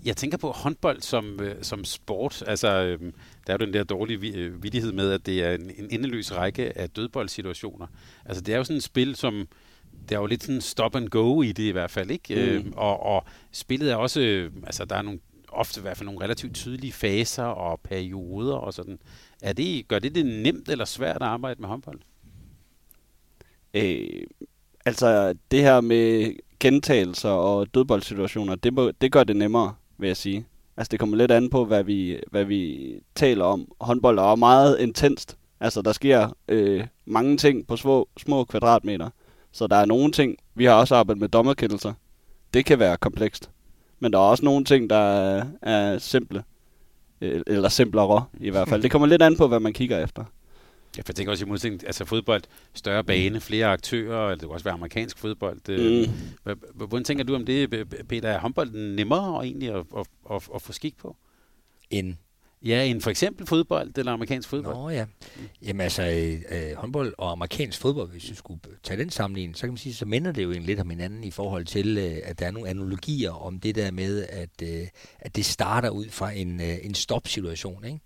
jeg 0.05 0.17
tænker 0.17 0.37
på 0.37 0.51
håndbold 0.51 1.01
som, 1.01 1.39
øh, 1.41 1.55
som 1.61 1.83
sport. 1.83 2.43
Altså, 2.47 2.67
øh, 2.67 2.99
der 3.47 3.53
er 3.53 3.57
jo 3.59 3.65
den 3.65 3.73
der 3.73 3.83
dårlige 3.83 4.33
øh, 4.33 4.63
vidighed 4.63 4.91
med, 4.91 5.11
at 5.11 5.25
det 5.25 5.43
er 5.43 5.51
en, 5.51 5.71
en 5.77 5.87
endeløs 5.91 6.35
række 6.35 6.77
af 6.77 6.89
dødboldsituationer. 6.89 7.87
Altså, 8.25 8.41
det 8.41 8.53
er 8.53 8.57
jo 8.57 8.63
sådan 8.63 8.77
et 8.77 8.83
spil, 8.83 9.15
som 9.15 9.47
der 10.09 10.15
er 10.15 10.19
jo 10.19 10.25
lidt 10.25 10.43
sådan 10.43 10.61
stop 10.61 10.95
and 10.95 11.09
go 11.09 11.41
i 11.41 11.51
det 11.51 11.63
i 11.63 11.71
hvert 11.71 11.91
fald, 11.91 12.11
ikke? 12.11 12.35
Mm. 12.35 12.41
Øh, 12.41 12.65
og, 12.75 13.03
og 13.03 13.23
spillet 13.51 13.91
er 13.91 13.95
også, 13.95 14.21
øh, 14.21 14.51
altså 14.63 14.85
der 14.85 14.95
er 14.95 15.01
nogle, 15.01 15.19
ofte 15.51 15.79
i 15.79 15.81
hvert 15.81 15.97
fald 15.97 16.05
nogle 16.05 16.23
relativt 16.23 16.55
tydelige 16.55 16.91
faser 16.91 17.43
og 17.43 17.79
perioder 17.83 18.55
og 18.55 18.73
sådan. 18.73 18.99
Er 19.41 19.53
det, 19.53 19.87
gør 19.87 19.99
det 19.99 20.15
det 20.15 20.25
nemt 20.25 20.69
eller 20.69 20.85
svært 20.85 21.15
at 21.15 21.21
arbejde 21.21 21.61
med 21.61 21.69
håndbold? 21.69 21.99
Øh, 23.73 24.23
altså 24.85 25.35
det 25.51 25.61
her 25.61 25.81
med 25.81 26.33
gentagelser 26.59 27.29
og 27.29 27.73
dødboldsituationer, 27.73 28.55
det, 28.55 28.73
må, 28.73 28.91
det 28.91 29.11
gør 29.11 29.23
det 29.23 29.35
nemmere, 29.35 29.73
vil 29.97 30.07
jeg 30.07 30.17
sige. 30.17 30.45
Altså 30.77 30.89
det 30.91 30.99
kommer 30.99 31.17
lidt 31.17 31.31
an 31.31 31.49
på, 31.49 31.65
hvad 31.65 31.83
vi, 31.83 32.19
hvad 32.31 32.45
vi 32.45 32.93
taler 33.15 33.45
om. 33.45 33.71
Håndbold 33.81 34.19
er 34.19 34.35
meget 34.35 34.79
intenst. 34.79 35.37
Altså 35.59 35.81
der 35.81 35.91
sker 35.91 36.29
øh, 36.47 36.87
mange 37.05 37.37
ting 37.37 37.67
på 37.67 37.77
små, 37.77 38.09
små 38.17 38.43
kvadratmeter. 38.43 39.09
Så 39.51 39.67
der 39.67 39.75
er 39.75 39.85
nogle 39.85 40.11
ting, 40.11 40.37
vi 40.55 40.65
har 40.65 40.73
også 40.73 40.95
arbejdet 40.95 41.21
med 41.21 41.29
dommerkendelser. 41.29 41.93
Det 42.53 42.65
kan 42.65 42.79
være 42.79 42.97
komplekst. 42.97 43.49
Men 43.99 44.13
der 44.13 44.19
er 44.19 44.23
også 44.23 44.45
nogle 44.45 44.65
ting, 44.65 44.89
der 44.89 44.95
er, 44.95 45.45
er 45.61 45.97
simple. 45.97 46.43
Eller 47.21 47.69
simplere 47.69 48.25
i 48.39 48.49
hvert 48.49 48.69
fald. 48.69 48.81
Det 48.81 48.91
kommer 48.91 49.07
lidt 49.07 49.21
an 49.21 49.37
på, 49.37 49.47
hvad 49.47 49.59
man 49.59 49.73
kigger 49.73 50.03
efter. 50.03 50.23
Ja, 50.97 51.01
for 51.01 51.05
jeg 51.07 51.15
tænker 51.15 51.31
også 51.31 51.45
i 51.45 51.47
modsætning, 51.47 51.85
altså 51.85 52.05
fodbold, 52.05 52.43
større 52.73 53.03
bane, 53.03 53.39
flere 53.39 53.65
aktører, 53.65 54.23
eller 54.23 54.35
det 54.35 54.41
kan 54.41 54.49
også 54.49 54.63
være 54.63 54.73
amerikansk 54.73 55.17
fodbold. 55.17 56.05
Mm. 56.05 56.55
Hvordan 56.75 57.03
tænker 57.03 57.23
du 57.23 57.35
om 57.35 57.45
det, 57.45 57.89
Peter? 58.09 58.29
Er 58.29 58.39
håndbolden 58.39 58.95
nemmere 58.95 59.43
egentlig 59.43 59.69
at, 59.69 59.85
at, 59.97 60.05
at, 60.31 60.49
at 60.55 60.61
få 60.61 60.71
skik 60.71 60.97
på? 60.97 61.15
End 61.89 62.15
Ja, 62.65 62.83
end 62.83 63.01
for 63.01 63.09
eksempel 63.09 63.47
fodbold 63.47 63.97
eller 63.97 64.11
amerikansk 64.11 64.49
fodbold. 64.49 64.75
Nå 64.75 64.89
ja. 64.89 65.05
Jamen 65.61 65.81
altså, 65.81 66.03
øh, 66.03 66.41
øh, 66.49 66.75
håndbold 66.75 67.13
og 67.17 67.31
amerikansk 67.31 67.81
fodbold, 67.81 68.11
hvis 68.11 68.29
vi 68.29 68.35
skulle 68.35 68.59
tage 68.83 68.99
den 68.99 69.09
sammenligning, 69.09 69.57
så 69.57 69.61
kan 69.61 69.69
man 69.69 69.77
sige, 69.77 69.93
så 69.93 70.05
minder 70.05 70.31
det 70.31 70.43
jo 70.43 70.51
egentlig 70.51 70.67
lidt 70.67 70.79
om 70.79 70.89
hinanden 70.89 71.23
i 71.23 71.31
forhold 71.31 71.65
til, 71.65 71.97
øh, 71.97 72.17
at 72.23 72.39
der 72.39 72.47
er 72.47 72.51
nogle 72.51 72.69
analogier 72.69 73.31
om 73.31 73.59
det 73.59 73.75
der 73.75 73.91
med, 73.91 74.25
at, 74.29 74.61
øh, 74.63 74.87
at 75.19 75.35
det 75.35 75.45
starter 75.45 75.89
ud 75.89 76.09
fra 76.09 76.31
en, 76.31 76.61
øh, 76.61 76.77
en 76.83 76.93
stop-situation. 76.93 77.85
Ikke? 77.85 77.99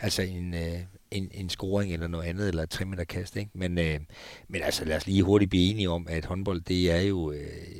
Altså 0.00 0.22
en, 0.22 0.54
øh, 0.54 0.80
en, 1.10 1.30
en 1.34 1.48
scoring 1.48 1.92
eller 1.92 2.08
noget 2.08 2.24
andet, 2.26 2.48
eller 2.48 2.62
et 2.62 3.08
kast, 3.08 3.36
Ikke? 3.36 3.50
Men, 3.54 3.78
øh, 3.78 4.00
men 4.48 4.62
altså, 4.62 4.84
lad 4.84 4.96
os 4.96 5.06
lige 5.06 5.22
hurtigt 5.22 5.50
blive 5.50 5.70
enige 5.70 5.90
om, 5.90 6.06
at 6.10 6.24
håndbold, 6.24 6.60
det 6.60 6.90
er 6.90 7.00
jo 7.00 7.32
øh, 7.32 7.38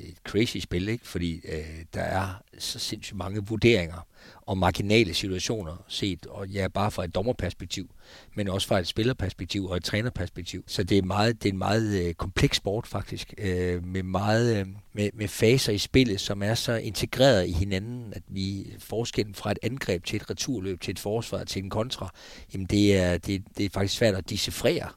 et 0.08 0.18
crazy 0.25 0.56
spil, 0.56 0.88
ikke? 0.88 1.08
fordi 1.08 1.40
øh, 1.44 1.84
der 1.94 2.02
er 2.02 2.42
så 2.58 2.78
sindssygt 2.78 3.16
mange 3.16 3.46
vurderinger 3.46 4.06
og 4.42 4.58
marginale 4.58 5.14
situationer 5.14 5.84
set, 5.88 6.26
og 6.26 6.48
ja, 6.48 6.68
bare 6.68 6.90
fra 6.90 7.04
et 7.04 7.14
dommerperspektiv, 7.14 7.90
men 8.34 8.48
også 8.48 8.68
fra 8.68 8.78
et 8.78 8.86
spillerperspektiv 8.86 9.66
og 9.66 9.76
et 9.76 9.84
trænerperspektiv. 9.84 10.64
Så 10.66 10.82
det 10.82 10.98
er, 10.98 11.02
meget, 11.02 11.42
det 11.42 11.48
er 11.48 11.52
en 11.52 11.58
meget 11.58 12.06
øh, 12.06 12.14
kompleks 12.14 12.56
sport 12.56 12.86
faktisk, 12.86 13.34
øh, 13.38 13.84
med, 13.86 14.02
meget, 14.02 14.56
øh, 14.56 14.66
med, 14.92 15.10
med 15.14 15.28
faser 15.28 15.72
i 15.72 15.78
spillet, 15.78 16.20
som 16.20 16.42
er 16.42 16.54
så 16.54 16.72
integreret 16.72 17.48
i 17.48 17.52
hinanden, 17.52 18.12
at 18.16 18.22
vi 18.28 18.66
forskellen 18.78 19.34
fra 19.34 19.50
et 19.50 19.58
angreb 19.62 20.04
til 20.04 20.16
et 20.16 20.30
returløb, 20.30 20.80
til 20.80 20.92
et 20.92 20.98
forsvar, 20.98 21.44
til 21.44 21.64
en 21.64 21.70
kontra, 21.70 22.12
jamen 22.52 22.66
det 22.66 22.96
er, 22.96 23.18
det, 23.18 23.42
det 23.58 23.66
er 23.66 23.70
faktisk 23.70 23.94
svært 23.94 24.14
at 24.14 24.30
decifrere. 24.30 24.88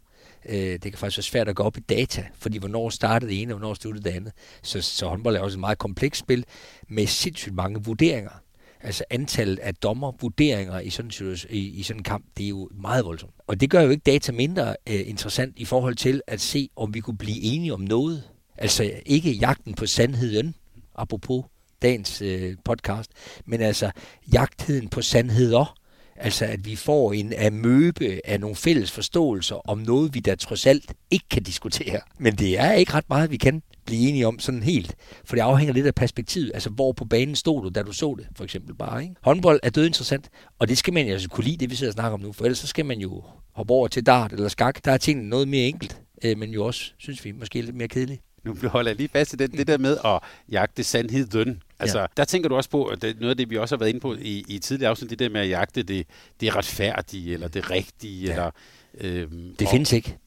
Øh, 0.49 0.55
det 0.55 0.81
kan 0.81 0.93
faktisk 0.93 1.17
være 1.17 1.23
svært 1.23 1.49
at 1.49 1.55
gå 1.55 1.63
op 1.63 1.77
i 1.77 1.79
data, 1.79 2.25
fordi 2.35 2.57
hvornår 2.57 2.89
startede 2.89 3.31
det 3.31 3.41
ene, 3.41 3.53
og 3.53 3.59
hvornår 3.59 3.73
sluttede 3.73 4.09
det 4.09 4.15
andet. 4.15 4.33
Så, 4.61 4.81
så 4.81 5.07
håndbold 5.07 5.35
er 5.35 5.39
også 5.39 5.57
et 5.57 5.59
meget 5.59 5.77
komplekst 5.77 6.19
spil 6.19 6.45
med 6.87 7.07
sindssygt 7.07 7.55
mange 7.55 7.83
vurderinger 7.83 8.42
altså 8.83 9.03
antallet 9.09 9.59
af 9.59 9.75
dommervurderinger 9.75 10.79
i 10.79 10.89
sådan, 10.89 11.11
en 11.21 11.37
i, 11.49 11.57
i 11.57 11.83
sådan 11.83 11.99
en 11.99 12.03
kamp, 12.03 12.25
det 12.37 12.45
er 12.45 12.49
jo 12.49 12.69
meget 12.81 13.05
voldsomt. 13.05 13.33
Og 13.47 13.61
det 13.61 13.69
gør 13.69 13.81
jo 13.81 13.89
ikke 13.89 14.03
data 14.05 14.31
mindre 14.31 14.75
øh, 14.89 15.09
interessant 15.09 15.53
i 15.57 15.65
forhold 15.65 15.95
til 15.95 16.21
at 16.27 16.41
se, 16.41 16.69
om 16.75 16.93
vi 16.93 16.99
kunne 16.99 17.17
blive 17.17 17.41
enige 17.41 17.73
om 17.73 17.81
noget. 17.81 18.23
Altså 18.57 18.91
ikke 19.05 19.31
jagten 19.31 19.73
på 19.73 19.85
sandheden, 19.85 20.55
apropos 20.95 21.45
dagens 21.81 22.21
øh, 22.21 22.55
podcast, 22.65 23.11
men 23.45 23.61
altså 23.61 23.91
jagtheden 24.33 24.89
på 24.89 25.01
sandheder. 25.01 25.75
Altså 26.15 26.45
at 26.45 26.65
vi 26.65 26.75
får 26.75 27.13
en 27.13 27.33
amøbe 27.33 28.19
af 28.25 28.39
nogle 28.39 28.55
fælles 28.55 28.91
forståelser 28.91 29.69
om 29.69 29.77
noget, 29.77 30.13
vi 30.13 30.19
da 30.19 30.35
trods 30.35 30.65
alt 30.65 30.93
ikke 31.11 31.25
kan 31.29 31.43
diskutere. 31.43 32.01
Men 32.17 32.35
det 32.35 32.59
er 32.59 32.71
ikke 32.71 32.93
ret 32.93 33.09
meget, 33.09 33.31
vi 33.31 33.37
kan 33.37 33.63
blive 33.85 34.09
enige 34.09 34.27
om 34.27 34.39
sådan 34.39 34.63
helt. 34.63 34.95
For 35.25 35.35
det 35.35 35.41
afhænger 35.41 35.73
lidt 35.73 35.87
af 35.87 35.95
perspektivet. 35.95 36.51
Altså, 36.53 36.69
hvor 36.69 36.91
på 36.91 37.05
banen 37.05 37.35
stod 37.35 37.63
du, 37.63 37.69
da 37.69 37.83
du 37.83 37.91
så 37.91 38.15
det, 38.17 38.27
for 38.35 38.43
eksempel 38.43 38.75
bare. 38.75 39.03
Ikke? 39.03 39.15
Håndbold 39.21 39.59
er 39.63 39.69
død 39.69 39.85
interessant, 39.85 40.29
og 40.59 40.67
det 40.67 40.77
skal 40.77 40.93
man 40.93 41.07
altså 41.07 41.29
kunne 41.29 41.43
lide, 41.43 41.57
det 41.57 41.69
vi 41.69 41.75
sidder 41.75 41.91
og 41.91 41.93
snakker 41.93 42.13
om 42.13 42.19
nu. 42.19 42.31
For 42.31 42.45
ellers 42.45 42.57
så 42.57 42.67
skal 42.67 42.85
man 42.85 42.99
jo 42.99 43.23
hoppe 43.51 43.73
over 43.73 43.87
til 43.87 44.05
dart 44.05 44.33
eller 44.33 44.47
skak. 44.47 44.85
Der 44.85 44.91
er 44.91 44.97
tingene 44.97 45.29
noget 45.29 45.47
mere 45.47 45.67
enkelt, 45.67 46.01
øh, 46.23 46.37
men 46.37 46.49
jo 46.49 46.65
også, 46.65 46.91
synes 46.97 47.25
vi, 47.25 47.31
måske 47.31 47.61
lidt 47.61 47.75
mere 47.75 47.87
kedeligt. 47.87 48.21
Nu 48.43 48.55
holder 48.63 48.91
jeg 48.91 48.97
lige 48.97 49.09
fast 49.09 49.33
i 49.33 49.35
det, 49.35 49.51
det 49.51 49.67
der 49.67 49.77
med 49.77 49.97
at 50.05 50.19
jagte 50.49 50.83
sandheden. 50.83 51.63
Altså, 51.79 51.99
ja. 51.99 52.05
der 52.17 52.25
tænker 52.25 52.49
du 52.49 52.55
også 52.55 52.69
på, 52.69 52.85
at 52.85 53.01
det 53.01 53.19
noget 53.19 53.29
af 53.29 53.37
det, 53.37 53.49
vi 53.49 53.57
også 53.57 53.75
har 53.75 53.79
været 53.79 53.89
inde 53.89 53.99
på 53.99 54.13
i, 54.13 54.45
i 54.47 54.59
tidligere 54.59 54.89
afsnit, 54.89 55.09
det 55.09 55.19
der 55.19 55.29
med 55.29 55.41
at 55.41 55.49
jagte 55.49 55.83
det, 55.83 56.07
det 56.41 56.55
retfærdige, 56.55 57.33
eller 57.33 57.47
det 57.47 57.71
rigtige. 57.71 58.25
Ja. 58.25 58.31
Eller, 58.31 58.51
øhm, 58.97 59.55
det 59.59 59.67
og, 59.67 59.71
findes 59.71 59.93
ikke. 59.93 60.17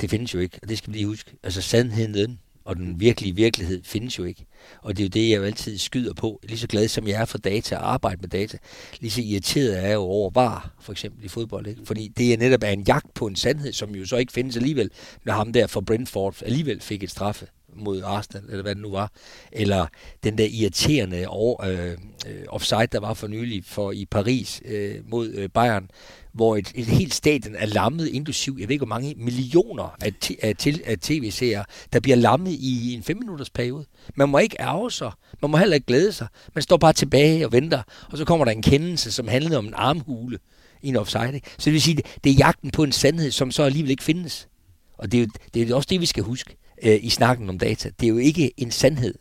Det 0.00 0.10
findes 0.10 0.34
jo 0.34 0.38
ikke, 0.38 0.58
og 0.62 0.68
det 0.68 0.78
skal 0.78 0.92
vi 0.92 0.98
lige 0.98 1.06
huske. 1.06 1.30
Altså 1.42 1.62
sandheden 1.62 2.38
og 2.68 2.76
den 2.76 3.00
virkelige 3.00 3.36
virkelighed 3.36 3.82
findes 3.84 4.18
jo 4.18 4.24
ikke. 4.24 4.46
Og 4.82 4.96
det 4.96 5.02
er 5.02 5.06
jo 5.06 5.08
det, 5.08 5.30
jeg 5.30 5.38
jo 5.38 5.42
altid 5.42 5.78
skyder 5.78 6.14
på. 6.14 6.40
Lige 6.42 6.58
så 6.58 6.66
glad 6.66 6.88
som 6.88 7.08
jeg 7.08 7.20
er 7.20 7.24
for 7.24 7.38
data 7.38 7.76
og 7.76 7.92
arbejde 7.92 8.20
med 8.20 8.28
data, 8.28 8.58
lige 9.00 9.10
så 9.10 9.20
irriteret 9.20 9.78
er 9.78 9.86
jeg 9.86 9.94
jo 9.94 10.00
over 10.00 10.30
var, 10.30 10.74
for 10.80 10.92
eksempel 10.92 11.24
i 11.24 11.28
fodbold. 11.28 11.66
Ikke? 11.66 11.80
Fordi 11.84 12.08
det 12.08 12.32
er 12.32 12.36
netop 12.36 12.62
er 12.62 12.70
en 12.70 12.82
jagt 12.82 13.14
på 13.14 13.26
en 13.26 13.36
sandhed, 13.36 13.72
som 13.72 13.94
jo 13.94 14.06
så 14.06 14.16
ikke 14.16 14.32
findes 14.32 14.56
alligevel, 14.56 14.90
når 15.24 15.32
ham 15.32 15.52
der 15.52 15.66
fra 15.66 15.80
Brentford 15.80 16.42
alligevel 16.42 16.80
fik 16.80 17.02
et 17.02 17.10
straffe 17.10 17.46
mod 17.80 18.02
Arsenal, 18.02 18.44
eller 18.50 18.62
hvad 18.62 18.74
det 18.74 18.82
nu 18.82 18.90
var. 18.90 19.12
Eller 19.52 19.86
den 20.24 20.38
der 20.38 20.46
irriterende 20.50 21.26
over, 21.28 21.64
øh, 21.64 21.90
øh, 22.26 22.44
offside, 22.48 22.86
der 22.92 23.00
var 23.00 23.14
for 23.14 23.26
nylig 23.26 23.64
for 23.64 23.92
i 23.92 24.06
Paris 24.10 24.62
øh, 24.64 24.94
mod 25.10 25.28
øh, 25.28 25.48
Bayern, 25.48 25.90
hvor 26.32 26.56
et, 26.56 26.72
et 26.74 26.86
helt 26.86 27.14
stadion 27.14 27.54
er 27.54 27.66
lammet, 27.66 28.08
inklusiv, 28.08 28.56
jeg 28.60 28.68
ved 28.68 28.74
ikke 28.74 28.84
hvor 28.84 28.94
mange 28.94 29.14
millioner 29.16 29.96
af, 30.00 30.12
af, 30.42 30.54
af 30.86 30.98
tv-serier, 30.98 31.64
der 31.92 32.00
bliver 32.00 32.16
lammet 32.16 32.52
i 32.52 32.94
en 32.94 33.02
5 33.02 33.16
minutters 33.16 33.50
periode. 33.50 33.84
Man 34.14 34.28
må 34.28 34.38
ikke 34.38 34.56
ærge 34.60 34.90
sig, 34.90 35.12
man 35.42 35.50
må 35.50 35.56
heller 35.56 35.74
ikke 35.74 35.86
glæde 35.86 36.12
sig. 36.12 36.26
Man 36.54 36.62
står 36.62 36.76
bare 36.76 36.92
tilbage 36.92 37.46
og 37.46 37.52
venter, 37.52 37.82
og 38.12 38.18
så 38.18 38.24
kommer 38.24 38.44
der 38.44 38.52
en 38.52 38.62
kendelse, 38.62 39.12
som 39.12 39.28
handler 39.28 39.58
om 39.58 39.66
en 39.66 39.74
armhule 39.74 40.38
i 40.82 40.88
en 40.88 40.96
offside. 40.96 41.34
Ikke? 41.34 41.50
Så 41.58 41.64
det 41.64 41.72
vil 41.72 41.82
sige, 41.82 42.02
det 42.24 42.30
er 42.30 42.34
jagten 42.34 42.70
på 42.70 42.82
en 42.82 42.92
sandhed, 42.92 43.30
som 43.30 43.50
så 43.50 43.62
alligevel 43.62 43.90
ikke 43.90 44.04
findes. 44.04 44.48
Og 44.98 45.12
det 45.12 45.18
er 45.18 45.22
jo 45.22 45.30
det 45.54 45.70
er 45.70 45.74
også 45.74 45.86
det, 45.90 46.00
vi 46.00 46.06
skal 46.06 46.22
huske 46.22 46.56
øh, 46.82 47.04
i 47.04 47.10
snakken 47.10 47.48
om 47.48 47.58
data. 47.58 47.90
Det 48.00 48.06
er 48.06 48.10
jo 48.10 48.18
ikke 48.18 48.52
en 48.56 48.70
sandhed, 48.70 49.14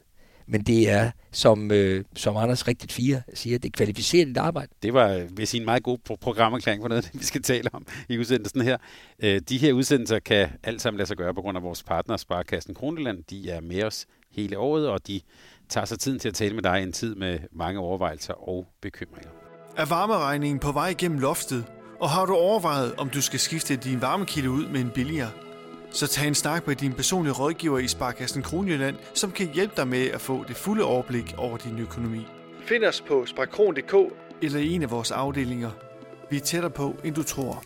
men 0.48 0.62
det 0.62 0.90
er, 0.90 1.12
som, 1.32 1.72
øh, 1.72 2.04
som 2.16 2.38
Anders 2.38 2.68
rigtigt 2.68 2.92
fire 2.92 3.22
siger, 3.34 3.60
det 3.60 3.74
kvalificerer 3.74 4.26
dit 4.26 4.38
arbejde. 4.38 4.72
Det 4.84 4.94
var, 4.94 5.14
vil 5.14 5.40
jeg 5.40 5.48
sige, 5.48 5.62
en 5.62 5.66
meget 5.66 5.84
god 5.84 5.98
programerklæring 6.22 6.84
for 6.84 6.88
noget, 6.88 7.04
det, 7.04 7.12
vi 7.20 7.26
skal 7.26 7.42
tale 7.42 7.70
om 7.74 7.86
i 8.10 8.20
udsendelsen 8.20 8.62
her. 8.62 8.78
Øh, 9.24 9.42
de 9.50 9.58
her 9.58 9.74
udsendelser 9.74 10.20
kan 10.20 10.48
alt 10.64 10.82
sammen 10.82 10.98
lade 10.98 11.08
sig 11.08 11.18
gøre 11.18 11.34
på 11.34 11.42
grund 11.42 11.58
af 11.58 11.64
vores 11.64 11.84
partner, 11.84 12.18
Sparkassen 12.18 12.76
Kroneland. 12.76 13.24
De 13.30 13.50
er 13.50 13.62
med 13.62 13.84
os 13.84 14.06
hele 14.32 14.58
året, 14.58 14.90
og 14.90 15.08
de 15.08 15.22
tager 15.70 15.86
sig 15.86 16.00
tiden 16.00 16.20
til 16.20 16.28
at 16.28 16.36
tale 16.36 16.54
med 16.56 16.64
dig 16.64 16.80
i 16.80 16.84
en 16.84 16.92
tid 16.92 17.16
med 17.16 17.40
mange 17.52 17.80
overvejelser 17.80 18.34
og 18.34 18.68
bekymringer. 18.82 19.30
Er 19.78 19.86
varmeregningen 19.86 20.60
på 20.60 20.72
vej 20.72 20.88
igennem 20.88 21.20
loftet, 21.20 21.66
og 22.00 22.10
har 22.10 22.26
du 22.26 22.34
overvejet, 22.34 22.96
om 22.96 23.10
du 23.10 23.22
skal 23.22 23.40
skifte 23.40 23.76
din 23.76 24.02
varmekilde 24.02 24.50
ud 24.50 24.68
med 24.68 24.80
en 24.80 24.90
billigere? 24.90 25.47
Så 25.98 26.08
tag 26.08 26.28
en 26.28 26.36
snak 26.36 26.68
med 26.68 26.76
din 26.76 26.94
personlige 26.94 27.34
rådgiver 27.34 27.80
i 27.80 27.88
Sparkassen 27.88 28.44
Kronjylland, 28.44 28.96
som 29.14 29.32
kan 29.32 29.54
hjælpe 29.54 29.74
dig 29.78 29.88
med 29.88 30.06
at 30.08 30.22
få 30.22 30.44
det 30.48 30.56
fulde 30.56 30.84
overblik 30.84 31.34
over 31.38 31.58
din 31.58 31.80
økonomi. 31.80 32.22
Find 32.62 32.84
os 32.84 33.02
på 33.02 33.26
sparkron.dk 33.26 33.96
eller 34.42 34.60
i 34.60 34.74
en 34.74 34.84
af 34.84 34.92
vores 34.92 35.12
afdelinger. 35.12 35.72
Vi 36.30 36.38
er 36.38 36.42
tættere 36.42 36.72
på, 36.72 36.96
end 37.04 37.16
du 37.16 37.24
tror. 37.24 37.64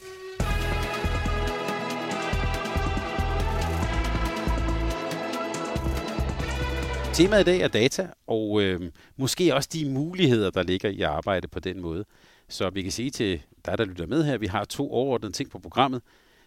Temaet 7.14 7.42
i 7.42 7.46
dag 7.46 7.62
er 7.62 7.68
data, 7.68 8.08
og 8.28 8.62
øh, 8.62 8.82
måske 9.18 9.56
også 9.56 9.70
de 9.74 9.90
muligheder, 9.90 10.50
der 10.50 10.64
ligger 10.64 10.90
i 10.90 11.02
at 11.02 11.10
arbejde 11.10 11.48
på 11.48 11.60
den 11.60 11.82
måde. 11.82 12.06
Så 12.50 12.70
vi 12.70 12.82
kan 12.82 12.92
sige 12.92 13.10
til 13.10 13.42
dig, 13.66 13.78
der 13.78 13.86
lytter 13.86 14.08
med 14.08 14.24
her, 14.24 14.34
at 14.34 14.42
vi 14.42 14.48
har 14.48 14.66
to 14.66 14.92
overordnede 14.92 15.34
ting 15.34 15.50
på 15.50 15.60
programmet. 15.60 16.02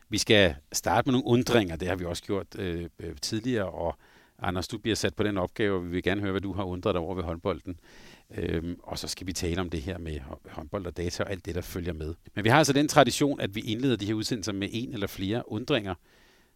Vi 0.09 0.19
skal 0.19 0.55
starte 0.73 1.07
med 1.07 1.13
nogle 1.13 1.27
undringer, 1.27 1.77
det 1.77 1.89
har 1.89 1.97
vi 1.97 2.05
også 2.05 2.23
gjort 2.23 2.59
øh, 2.59 2.89
øh, 3.01 3.17
tidligere, 3.23 3.69
og 3.71 3.99
Anders, 4.39 4.69
du 4.69 4.79
bliver 4.79 4.95
sat 4.95 5.15
på 5.15 5.23
den 5.23 5.39
opgave, 5.39 5.77
og 5.77 5.85
vi 5.85 5.91
vil 5.91 6.03
gerne 6.03 6.21
høre, 6.21 6.31
hvad 6.31 6.41
du 6.41 6.53
har 6.53 6.65
undret 6.65 6.95
dig 6.95 7.01
over 7.01 7.15
ved 7.15 7.23
håndbolden. 7.23 7.77
Øhm, 8.37 8.77
og 8.83 8.99
så 8.99 9.09
skal 9.09 9.27
vi 9.27 9.33
tale 9.33 9.61
om 9.61 9.71
det 9.71 9.83
her 9.83 9.99
med 9.99 10.21
håndbold 10.51 10.87
og 10.87 10.97
data 10.97 11.23
og 11.23 11.31
alt 11.31 11.47
det, 11.47 11.55
der 11.55 11.61
følger 11.61 11.93
med. 11.93 12.15
Men 12.35 12.45
vi 12.45 12.49
har 12.49 12.59
altså 12.59 12.73
den 12.73 12.89
tradition, 12.89 13.41
at 13.41 13.55
vi 13.55 13.61
indleder 13.61 13.97
de 13.97 14.07
her 14.07 14.15
udsendelser 14.15 14.53
med 14.53 14.69
en 14.73 14.93
eller 14.93 15.07
flere 15.07 15.53
undringer. 15.53 15.95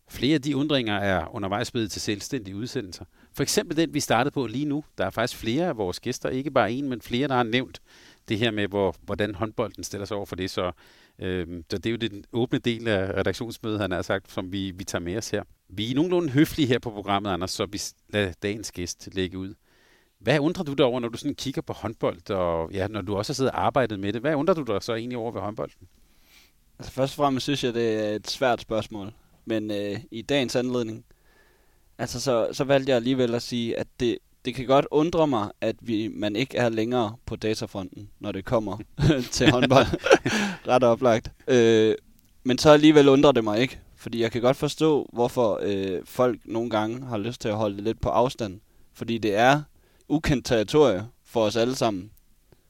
Flere 0.09 0.35
af 0.35 0.43
de 0.43 0.57
undringer 0.57 0.95
er 0.95 1.35
undervejs 1.35 1.71
blevet 1.71 1.91
til 1.91 2.01
selvstændige 2.01 2.57
udsendelser. 2.57 3.05
For 3.33 3.43
eksempel 3.43 3.77
den, 3.77 3.95
vi 3.95 4.01
startede 4.01 4.33
på 4.33 4.47
lige 4.47 4.65
nu. 4.65 4.85
Der 4.99 5.07
er 5.07 5.11
faktisk 5.11 5.41
flere 5.41 5.67
af 5.67 5.77
vores 5.77 6.01
gæster, 6.01 6.29
ikke 6.29 6.51
bare 6.51 6.73
en, 6.73 6.89
men 6.89 7.01
flere, 7.01 7.29
der 7.29 7.35
har 7.35 7.43
nævnt 7.43 7.81
det 8.29 8.39
her 8.39 8.51
med, 8.51 8.69
hvor, 8.69 8.95
hvordan 9.03 9.35
håndbolden 9.35 9.85
stiller 9.85 10.05
sig 10.05 10.17
over 10.17 10.27
for 10.27 10.37
det. 10.37 10.51
Så 10.51 10.73
øh, 11.19 11.47
så 11.71 11.79
det 11.79 11.87
er 11.87 11.91
jo 11.91 11.97
den 11.97 12.25
åbne 12.33 12.59
del 12.59 12.89
af 12.89 13.13
redaktionsmødet, 13.13 13.81
han 13.81 13.91
har 13.91 14.03
sagt, 14.03 14.33
som 14.33 14.53
vi, 14.53 14.71
vi 14.71 14.85
tager 14.85 15.03
med 15.03 15.17
os 15.17 15.31
her. 15.31 15.43
Vi 15.69 15.91
er 15.91 15.95
nogenlunde 15.95 16.31
høflige 16.31 16.69
her 16.69 16.79
på 16.79 16.91
programmet, 16.91 17.31
Anders, 17.31 17.51
så 17.51 17.67
vi 17.67 17.81
lader 18.09 18.33
dagens 18.43 18.73
gæst 18.73 19.09
lægge 19.13 19.39
ud. 19.39 19.55
Hvad 20.19 20.39
undrer 20.39 20.65
du 20.65 20.73
dig 20.73 20.87
over, 20.87 21.01
når 21.01 21.09
du 21.09 21.19
sådan 21.19 21.35
kigger 21.35 21.63
på 21.63 21.73
håndbold, 21.73 22.31
og 22.31 22.73
ja, 22.73 22.89
når 22.89 23.03
du 23.03 23.17
også 23.17 23.33
har 23.33 23.35
siddet 23.35 23.53
og 23.53 23.65
arbejdet 23.67 24.01
med 24.01 24.13
det? 24.13 24.21
Hvad 24.21 24.35
undrer 24.35 24.55
du 24.55 24.63
dig 24.63 24.83
så 24.83 24.95
egentlig 24.95 25.19
over 25.19 25.33
ved 25.33 25.41
håndbolden? 25.41 25.89
Altså 26.79 26.93
først 26.93 27.13
og 27.13 27.17
fremmest 27.17 27.45
synes 27.45 27.65
jeg, 27.65 27.75
det 27.75 28.07
er 28.07 28.15
et 28.15 28.31
svært 28.31 28.61
spørgsmål. 28.61 29.13
Men 29.45 29.71
øh, 29.71 30.01
i 30.11 30.23
dagens 30.23 30.57
anledning, 30.57 31.05
altså 31.99 32.21
så, 32.21 32.49
så 32.53 32.65
valgte 32.65 32.91
jeg 32.91 32.97
alligevel 32.97 33.35
at 33.35 33.43
sige, 33.43 33.79
at 33.79 33.87
det, 34.01 34.19
det 34.49 34.55
kan 34.55 34.67
godt 34.67 34.87
undre 34.91 35.27
mig, 35.27 35.51
at 35.61 35.77
vi, 35.81 36.09
man 36.09 36.37
ikke 36.37 36.57
er 36.57 36.69
længere 36.69 37.17
på 37.27 37.37
datafronten, 37.37 38.09
når 38.21 38.33
det 38.33 38.45
kommer 38.45 38.79
til 39.33 39.51
håndbold. 39.51 39.87
Ret 40.69 40.85
oplagt. 40.85 41.33
Øh, 41.49 41.95
men 42.45 42.59
så 42.59 42.71
alligevel 42.71 43.09
undrer 43.09 43.33
det 43.33 43.45
mig 43.45 43.61
ikke, 43.61 43.79
fordi 43.97 44.21
jeg 44.21 44.33
kan 44.33 44.43
godt 44.43 44.57
forstå, 44.57 45.09
hvorfor 45.13 45.61
øh, 45.63 46.01
folk 46.05 46.41
nogle 46.45 46.71
gange 46.71 47.07
har 47.07 47.19
lyst 47.19 47.41
til 47.41 47.49
at 47.49 47.57
holde 47.57 47.77
det 47.77 47.85
lidt 47.85 48.01
på 48.01 48.09
afstand. 48.09 48.61
Fordi 48.95 49.19
det 49.19 49.35
er 49.35 49.63
ukendt 50.09 50.47
territorie 50.47 51.07
for 51.25 51.41
os 51.45 51.57
alle 51.57 51.75
sammen. 51.75 52.11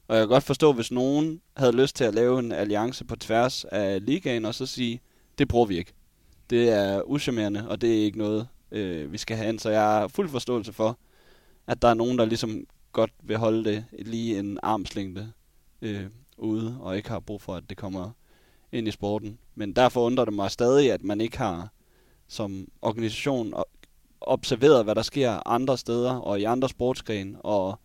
Og 0.08 0.16
jeg 0.16 0.22
kan 0.22 0.28
godt 0.28 0.44
forstå, 0.44 0.72
hvis 0.72 0.92
nogen 0.92 1.40
havde 1.56 1.76
lyst 1.76 1.96
til 1.96 2.04
at 2.04 2.14
lave 2.14 2.38
en 2.38 2.52
alliance 2.52 3.04
på 3.04 3.16
tværs 3.16 3.64
af 3.64 4.06
ligaen, 4.06 4.44
og 4.44 4.54
så 4.54 4.66
sige, 4.66 5.00
det 5.38 5.48
bruger 5.48 5.66
vi 5.66 5.78
ikke. 5.78 5.92
Det 6.50 6.68
er 6.68 7.02
uschammerende, 7.02 7.68
og 7.68 7.80
det 7.80 7.98
er 7.98 8.04
ikke 8.04 8.18
noget, 8.18 8.48
øh, 8.72 9.12
vi 9.12 9.18
skal 9.18 9.36
have 9.36 9.48
ind. 9.48 9.58
Så 9.58 9.70
jeg 9.70 9.80
har 9.80 10.08
fuld 10.08 10.28
forståelse 10.28 10.72
for, 10.72 10.98
at 11.68 11.82
der 11.82 11.88
er 11.88 11.94
nogen, 11.94 12.18
der 12.18 12.24
ligesom 12.24 12.66
godt 12.92 13.10
vil 13.22 13.36
holde 13.36 13.64
det 13.64 13.84
lige 13.98 14.38
en 14.38 14.58
armslængde 14.62 15.32
øh, 15.82 16.06
ude, 16.36 16.78
og 16.80 16.96
ikke 16.96 17.08
har 17.08 17.20
brug 17.20 17.42
for, 17.42 17.54
at 17.54 17.64
det 17.68 17.76
kommer 17.76 18.10
ind 18.72 18.88
i 18.88 18.90
sporten. 18.90 19.38
Men 19.54 19.72
derfor 19.72 20.00
undrer 20.00 20.24
det 20.24 20.34
mig 20.34 20.50
stadig, 20.50 20.92
at 20.92 21.02
man 21.02 21.20
ikke 21.20 21.38
har 21.38 21.72
som 22.28 22.68
organisation 22.82 23.54
observeret, 24.20 24.84
hvad 24.84 24.94
der 24.94 25.02
sker 25.02 25.48
andre 25.48 25.78
steder 25.78 26.12
og 26.12 26.40
i 26.40 26.44
andre 26.44 26.68
sportsgrene, 26.68 27.42
og 27.42 27.80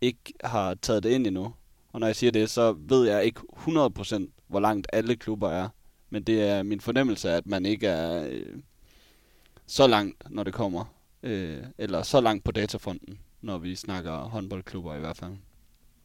ikke 0.00 0.34
har 0.44 0.74
taget 0.74 1.02
det 1.02 1.10
ind 1.10 1.26
endnu. 1.26 1.54
Og 1.92 2.00
når 2.00 2.06
jeg 2.06 2.16
siger 2.16 2.30
det, 2.30 2.50
så 2.50 2.72
ved 2.78 3.08
jeg 3.08 3.24
ikke 3.24 3.40
100% 3.40 4.26
hvor 4.46 4.60
langt 4.60 4.86
alle 4.92 5.16
klubber 5.16 5.50
er. 5.50 5.68
Men 6.10 6.22
det 6.22 6.42
er 6.42 6.62
min 6.62 6.80
fornemmelse, 6.80 7.30
at 7.30 7.46
man 7.46 7.66
ikke 7.66 7.86
er 7.86 8.28
øh, 8.30 8.56
så 9.66 9.86
langt, 9.86 10.30
når 10.30 10.44
det 10.44 10.54
kommer 10.54 10.84
øh, 11.22 11.64
eller 11.78 12.02
så 12.02 12.20
langt 12.20 12.44
på 12.44 12.52
datafonden, 12.52 13.18
når 13.42 13.58
vi 13.58 13.74
snakker 13.74 14.12
håndboldklubber 14.12 14.94
i 14.94 15.00
hvert 15.00 15.16
fald. 15.16 15.32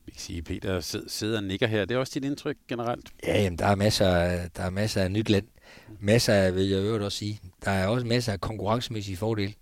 Vi 0.05 0.11
kan 0.11 0.21
sige, 0.21 0.41
Peter 0.41 1.01
sidder 1.07 1.37
og 1.37 1.43
nikker 1.43 1.67
her. 1.67 1.85
Det 1.85 1.95
er 1.95 1.99
også 1.99 2.11
dit 2.15 2.25
indtryk 2.25 2.57
generelt? 2.67 3.09
Ja, 3.23 3.41
jamen, 3.41 3.59
der 3.59 3.65
er 3.65 3.75
masser, 3.75 4.07
der 4.47 4.63
er 4.63 4.69
masser 4.69 5.01
af 5.01 5.11
nyt 5.11 5.29
land. 5.29 5.47
Masser 5.99 6.33
af, 6.33 6.55
vil 6.55 6.69
jeg 6.69 6.79
øvrigt 6.79 7.03
også 7.03 7.17
sige. 7.17 7.39
Der 7.65 7.71
er 7.71 7.87
også 7.87 8.07
masser 8.07 8.33
af 8.33 8.41
konkurrencemæssige 8.41 9.17
fordele. 9.17 9.53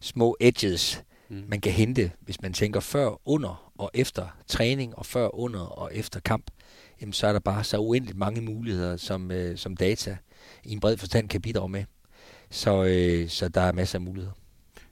Små 0.00 0.36
edges, 0.40 1.02
mm. 1.28 1.44
man 1.48 1.60
kan 1.60 1.72
hente, 1.72 2.10
hvis 2.20 2.42
man 2.42 2.52
tænker 2.52 2.80
før, 2.80 3.20
under 3.24 3.72
og 3.78 3.90
efter 3.94 4.28
træning, 4.46 4.98
og 4.98 5.06
før, 5.06 5.34
under 5.34 5.60
og 5.60 5.94
efter 5.94 6.20
kamp. 6.20 6.50
Jamen, 7.00 7.12
så 7.12 7.26
er 7.26 7.32
der 7.32 7.40
bare 7.40 7.64
så 7.64 7.78
uendeligt 7.78 8.18
mange 8.18 8.40
muligheder, 8.40 8.96
som, 8.96 9.30
øh, 9.30 9.58
som 9.58 9.76
data 9.76 10.16
i 10.64 10.72
en 10.72 10.80
bred 10.80 10.96
forstand 10.96 11.28
kan 11.28 11.42
bidrage 11.42 11.68
med. 11.68 11.84
Så, 12.50 12.84
øh, 12.84 13.28
så 13.28 13.48
der 13.48 13.60
er 13.60 13.72
masser 13.72 13.98
af 13.98 14.02
muligheder. 14.02 14.32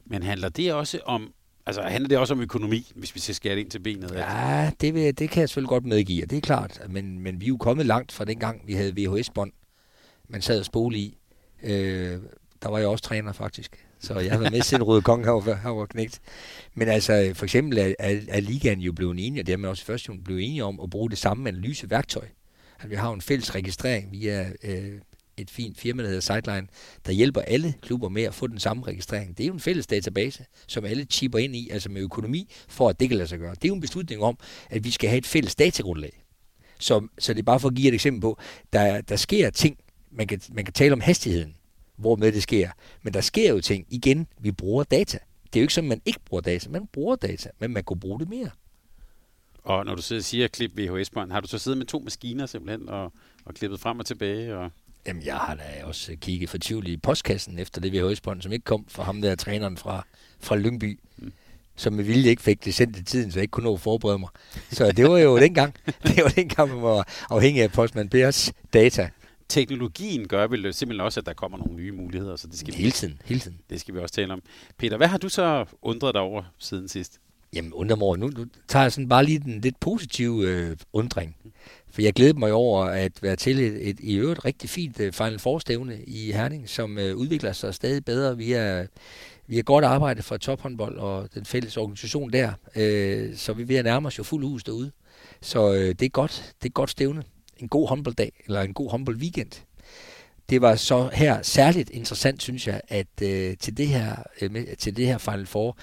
Men 0.06 0.22
handler 0.22 0.48
det 0.48 0.72
også 0.72 1.00
om 1.04 1.32
Altså 1.66 1.82
handler 1.82 2.08
det 2.08 2.18
også 2.18 2.34
om 2.34 2.40
økonomi, 2.40 2.92
hvis 2.94 3.14
vi 3.14 3.20
skal 3.20 3.34
skære 3.34 3.60
ind 3.60 3.70
til 3.70 3.78
benet? 3.78 4.12
Ja, 4.14 4.70
det, 4.80 4.94
vil, 4.94 5.18
det 5.18 5.30
kan 5.30 5.40
jeg 5.40 5.48
selvfølgelig 5.48 5.68
godt 5.68 5.84
medgive, 5.84 6.26
det 6.26 6.36
er 6.36 6.40
klart. 6.40 6.80
Men, 6.88 7.18
men 7.18 7.40
vi 7.40 7.44
er 7.44 7.48
jo 7.48 7.56
kommet 7.56 7.86
langt 7.86 8.12
fra 8.12 8.24
den 8.24 8.38
gang, 8.38 8.62
vi 8.66 8.72
havde 8.72 8.92
VHS-bånd, 8.96 9.52
man 10.28 10.42
sad 10.42 10.58
og 10.58 10.64
spole 10.64 10.98
i. 10.98 11.18
Øh, 11.62 12.18
der 12.62 12.68
var 12.68 12.78
jeg 12.78 12.88
også 12.88 13.04
træner 13.04 13.32
faktisk, 13.32 13.86
så 13.98 14.18
jeg 14.18 14.32
har 14.32 14.38
været 14.38 14.52
med 14.52 14.62
til 14.62 14.82
Røde 14.82 15.02
Kong 15.02 15.24
herovre, 15.24 15.56
herovre 15.62 15.86
knægt. 15.86 16.20
Men 16.74 16.88
altså, 16.88 17.30
for 17.34 17.44
eksempel 17.44 17.78
er, 17.78 17.94
er, 17.98 18.20
er 18.28 18.40
ligaen 18.40 18.80
jo 18.80 18.92
blevet 18.92 19.26
enige, 19.26 19.42
og 19.42 19.46
dermed 19.46 19.62
man 19.62 19.70
også 19.70 19.84
først 19.84 20.08
blevet 20.24 20.42
enige 20.42 20.64
om, 20.64 20.80
at 20.80 20.90
bruge 20.90 21.10
det 21.10 21.18
samme 21.18 21.48
analyseværktøj. 21.48 22.26
At 22.80 22.90
vi 22.90 22.94
har 22.94 23.12
en 23.12 23.20
fælles 23.20 23.54
registrering 23.54 24.12
via 24.12 24.50
øh, 24.64 25.00
et 25.36 25.50
fint 25.50 25.78
firma, 25.78 26.02
der 26.02 26.08
hedder 26.08 26.20
Sideline, 26.20 26.68
der 27.06 27.12
hjælper 27.12 27.40
alle 27.40 27.74
klubber 27.82 28.08
med 28.08 28.22
at 28.22 28.34
få 28.34 28.46
den 28.46 28.58
samme 28.58 28.86
registrering. 28.86 29.38
Det 29.38 29.44
er 29.44 29.48
jo 29.48 29.54
en 29.54 29.60
fælles 29.60 29.86
database, 29.86 30.44
som 30.66 30.84
alle 30.84 31.04
chipper 31.04 31.38
ind 31.38 31.56
i, 31.56 31.70
altså 31.70 31.88
med 31.88 32.02
økonomi, 32.02 32.50
for 32.68 32.88
at 32.88 33.00
det 33.00 33.08
kan 33.08 33.18
lade 33.18 33.28
sig 33.28 33.38
gøre. 33.38 33.54
Det 33.54 33.64
er 33.64 33.68
jo 33.68 33.74
en 33.74 33.80
beslutning 33.80 34.22
om, 34.22 34.38
at 34.70 34.84
vi 34.84 34.90
skal 34.90 35.08
have 35.08 35.18
et 35.18 35.26
fælles 35.26 35.54
datagrundlag. 35.54 36.24
Så, 36.78 37.06
så 37.18 37.32
det 37.32 37.38
er 37.38 37.44
bare 37.44 37.60
for 37.60 37.68
at 37.68 37.74
give 37.74 37.88
et 37.88 37.94
eksempel 37.94 38.20
på, 38.20 38.38
der, 38.72 39.00
der 39.00 39.16
sker 39.16 39.50
ting, 39.50 39.78
man 40.10 40.26
kan, 40.26 40.40
man 40.52 40.64
kan 40.64 40.74
tale 40.74 40.92
om 40.92 41.00
hastigheden, 41.00 41.56
hvor 41.96 42.16
med 42.16 42.32
det 42.32 42.42
sker, 42.42 42.70
men 43.02 43.14
der 43.14 43.20
sker 43.20 43.50
jo 43.50 43.60
ting, 43.60 43.86
igen, 43.90 44.26
vi 44.38 44.52
bruger 44.52 44.84
data. 44.84 45.18
Det 45.44 45.56
er 45.56 45.60
jo 45.60 45.64
ikke 45.64 45.74
sådan, 45.74 45.88
man 45.88 46.02
ikke 46.04 46.20
bruger 46.24 46.40
data, 46.40 46.70
man 46.70 46.86
bruger 46.92 47.16
data, 47.16 47.50
men 47.58 47.72
man 47.72 47.84
kunne 47.84 48.00
bruge 48.00 48.20
det 48.20 48.28
mere. 48.28 48.50
Og 49.64 49.84
når 49.84 49.94
du 49.94 50.02
sidder 50.02 50.20
og 50.20 50.24
siger 50.24 50.48
klip 50.48 50.78
VHS-bånd, 50.78 51.32
har 51.32 51.40
du 51.40 51.48
så 51.48 51.58
siddet 51.58 51.78
med 51.78 51.86
to 51.86 51.98
maskiner 51.98 52.46
simpelthen 52.46 52.88
og, 52.88 53.12
og 53.44 53.54
klippet 53.54 53.80
frem 53.80 53.98
og 53.98 54.06
tilbage? 54.06 54.56
Og 54.56 54.70
Jamen, 55.06 55.22
jeg 55.24 55.36
har 55.36 55.54
da 55.54 55.84
også 55.84 56.16
kigget 56.20 56.50
for 56.50 56.58
i 56.86 56.96
postkassen 56.96 57.58
efter 57.58 57.80
det 57.80 57.92
VHS-bånd, 57.92 58.42
som 58.42 58.52
ikke 58.52 58.64
kom 58.64 58.84
fra 58.88 59.02
ham 59.02 59.22
der 59.22 59.34
træneren 59.34 59.76
fra, 59.76 60.06
fra 60.40 60.56
Lyngby. 60.56 61.00
Mm 61.16 61.32
som 61.76 61.92
med 61.92 62.04
vilje 62.04 62.30
ikke 62.30 62.42
fik 62.42 62.64
det 62.64 62.74
sendt 62.74 62.96
i 62.96 63.04
tiden, 63.04 63.30
så 63.32 63.38
jeg 63.38 63.42
ikke 63.42 63.50
kunne 63.50 63.64
nå 63.64 63.74
at 63.74 63.80
forberede 63.80 64.18
mig. 64.18 64.28
Så 64.70 64.92
det 64.92 65.10
var 65.10 65.18
jo 65.18 65.38
dengang, 65.46 65.74
det 66.02 66.24
var 66.24 66.28
dengang, 66.28 66.68
man 66.68 66.82
var 66.82 67.08
afhængig 67.30 67.62
af 67.62 67.72
Postman 67.72 68.08
Bears 68.08 68.52
data. 68.72 69.10
Teknologien 69.48 70.28
gør 70.28 70.46
vel 70.46 70.74
simpelthen 70.74 71.04
også, 71.04 71.20
at 71.20 71.26
der 71.26 71.32
kommer 71.32 71.58
nogle 71.58 71.74
nye 71.74 71.92
muligheder, 71.92 72.36
så 72.36 72.46
det 72.46 72.58
skal 72.58 72.74
hele 72.74 72.90
tiden, 72.90 73.18
hele 73.24 73.40
tiden. 73.40 73.58
Det 73.70 73.80
skal 73.80 73.94
vi 73.94 73.98
også 74.00 74.14
tale 74.14 74.32
om. 74.32 74.42
Peter, 74.78 74.96
hvad 74.96 75.06
har 75.06 75.18
du 75.18 75.28
så 75.28 75.64
undret 75.82 76.14
dig 76.14 76.22
over 76.22 76.42
siden 76.58 76.88
sidst? 76.88 77.18
Jamen, 77.54 77.72
undrer 77.72 77.96
mig 77.96 78.06
over. 78.06 78.16
Nu, 78.16 78.28
nu 78.28 78.46
tager 78.68 78.82
jeg 78.82 78.92
sådan 78.92 79.08
bare 79.08 79.24
lige 79.24 79.38
den 79.38 79.60
lidt 79.60 79.80
positive 79.80 80.48
øh, 80.48 80.76
undring. 80.92 81.36
For 81.94 82.02
jeg 82.02 82.12
glæder 82.12 82.34
mig 82.34 82.52
over 82.52 82.84
at 82.84 83.12
være 83.22 83.36
til 83.36 83.60
et, 83.60 83.88
et 83.88 84.00
i 84.00 84.14
øvrigt 84.14 84.44
rigtig 84.44 84.70
fint 84.70 85.00
uh, 85.00 85.12
Final 85.12 85.38
Four-stævne 85.38 85.98
i 86.06 86.32
Herning, 86.32 86.68
som 86.68 86.96
uh, 86.96 87.02
udvikler 87.02 87.52
sig 87.52 87.74
stadig 87.74 88.04
bedre. 88.04 88.36
via, 88.36 88.78
via 88.78 88.86
vi 89.46 89.56
har 89.56 89.62
godt 89.62 89.84
arbejde 89.84 90.22
fra 90.22 90.38
tophåndbold 90.38 90.98
og 90.98 91.28
den 91.34 91.44
fælles 91.44 91.76
organisation 91.76 92.32
der, 92.32 92.48
uh, 92.48 93.36
så 93.36 93.52
vi 93.52 93.62
er 93.62 93.66
ved 93.66 93.76
at 93.76 93.84
nærme 93.84 94.06
os 94.06 94.18
jo 94.18 94.22
fuld 94.22 94.44
hus 94.44 94.64
derude. 94.64 94.90
Så 95.40 95.68
uh, 95.68 95.76
det 95.76 96.02
er 96.02 96.08
godt. 96.08 96.54
Det 96.62 96.68
er 96.68 96.72
godt 96.72 96.90
stævne. 96.90 97.22
En 97.58 97.68
god 97.68 97.88
håndbolddag, 97.88 98.32
eller 98.46 98.62
en 98.62 98.74
god 98.74 98.90
håndboldweekend. 98.90 99.50
Det 100.50 100.60
var 100.60 100.74
så 100.74 101.10
her 101.12 101.42
særligt 101.42 101.90
interessant, 101.90 102.42
synes 102.42 102.66
jeg, 102.66 102.80
at 102.88 103.06
uh, 103.22 103.28
til, 103.60 103.76
det 103.76 103.88
her, 103.88 104.16
uh, 104.42 104.56
til 104.78 104.96
det 104.96 105.06
her 105.06 105.18
Final 105.18 105.46
Four, 105.46 105.76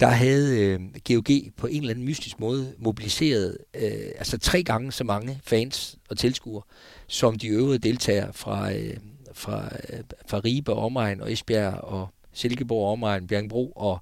der 0.00 0.06
havde 0.06 0.60
øh, 0.60 0.80
GOG 1.08 1.26
på 1.56 1.66
en 1.66 1.80
eller 1.80 1.90
anden 1.90 2.04
mystisk 2.04 2.40
måde 2.40 2.74
mobiliseret 2.78 3.58
øh, 3.74 4.10
altså 4.18 4.38
tre 4.38 4.62
gange 4.62 4.92
så 4.92 5.04
mange 5.04 5.40
fans 5.44 5.98
og 6.10 6.18
tilskuere, 6.18 6.62
som 7.06 7.38
de 7.38 7.48
øvrige 7.48 7.78
deltagere 7.78 8.32
fra, 8.32 8.72
øh, 8.72 8.96
fra, 9.32 9.68
øh, 9.92 10.00
fra 10.26 10.38
Ribe 10.38 10.72
og 10.72 10.84
omegn 10.84 11.20
og 11.20 11.32
Esbjerg 11.32 11.74
og 11.74 12.08
Silkeborg 12.32 12.86
og 12.86 12.92
omegn, 12.92 13.26
Bjergbro 13.26 13.72
og 13.76 13.98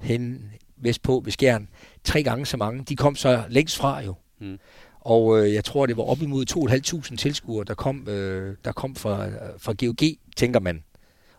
hen 0.00 0.50
vestpå 0.76 1.22
ved 1.24 1.32
Skjern. 1.32 1.68
Tre 2.04 2.22
gange 2.22 2.46
så 2.46 2.56
mange. 2.56 2.84
De 2.88 2.96
kom 2.96 3.16
så 3.16 3.44
længst 3.48 3.76
fra 3.76 4.00
jo. 4.00 4.14
Mm. 4.40 4.58
Og 5.00 5.38
øh, 5.38 5.54
jeg 5.54 5.64
tror, 5.64 5.86
det 5.86 5.96
var 5.96 6.02
op 6.02 6.22
imod 6.22 6.44
2.500 7.10 7.16
tilskuere, 7.16 7.64
der 7.64 7.74
kom, 7.74 8.08
øh, 8.08 8.56
der 8.64 8.72
kom 8.72 8.94
fra, 8.96 9.28
fra 9.58 9.72
GOG, 9.72 10.08
tænker 10.36 10.60
man 10.60 10.84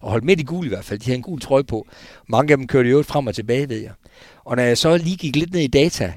og 0.05 0.11
holdt 0.11 0.25
midt 0.25 0.39
i 0.39 0.43
gul 0.43 0.65
i 0.65 0.69
hvert 0.69 0.85
fald. 0.85 0.99
De 0.99 1.05
havde 1.05 1.17
en 1.17 1.23
gul 1.23 1.41
trøje 1.41 1.63
på. 1.63 1.87
Mange 2.27 2.51
af 2.51 2.57
dem 2.57 2.67
kørte 2.67 2.89
jo 2.89 3.03
frem 3.03 3.27
og 3.27 3.35
tilbage, 3.35 3.69
ved 3.69 3.81
jeg. 3.81 3.91
Og 4.43 4.55
når 4.55 4.63
jeg 4.63 4.77
så 4.77 4.97
lige 4.97 5.17
gik 5.17 5.35
lidt 5.35 5.53
ned 5.53 5.61
i 5.61 5.67
data, 5.67 6.13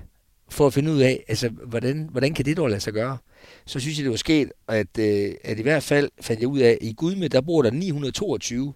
for 0.50 0.66
at 0.66 0.74
finde 0.74 0.92
ud 0.92 1.00
af, 1.00 1.24
altså, 1.28 1.48
hvordan, 1.48 2.08
hvordan 2.10 2.34
kan 2.34 2.44
det 2.44 2.56
dog 2.56 2.68
lade 2.68 2.80
sig 2.80 2.92
gøre, 2.92 3.18
så 3.66 3.80
synes 3.80 3.98
jeg, 3.98 4.04
det 4.04 4.10
var 4.10 4.16
sket, 4.16 4.52
at, 4.68 4.98
øh, 4.98 5.34
at 5.44 5.58
i 5.58 5.62
hvert 5.62 5.82
fald 5.82 6.10
fandt 6.20 6.40
jeg 6.40 6.48
ud 6.48 6.58
af, 6.58 6.70
at 6.70 6.78
i 6.80 6.92
Gudme, 6.92 7.28
der 7.28 7.40
bor 7.40 7.62
der 7.62 7.70
922, 7.70 8.72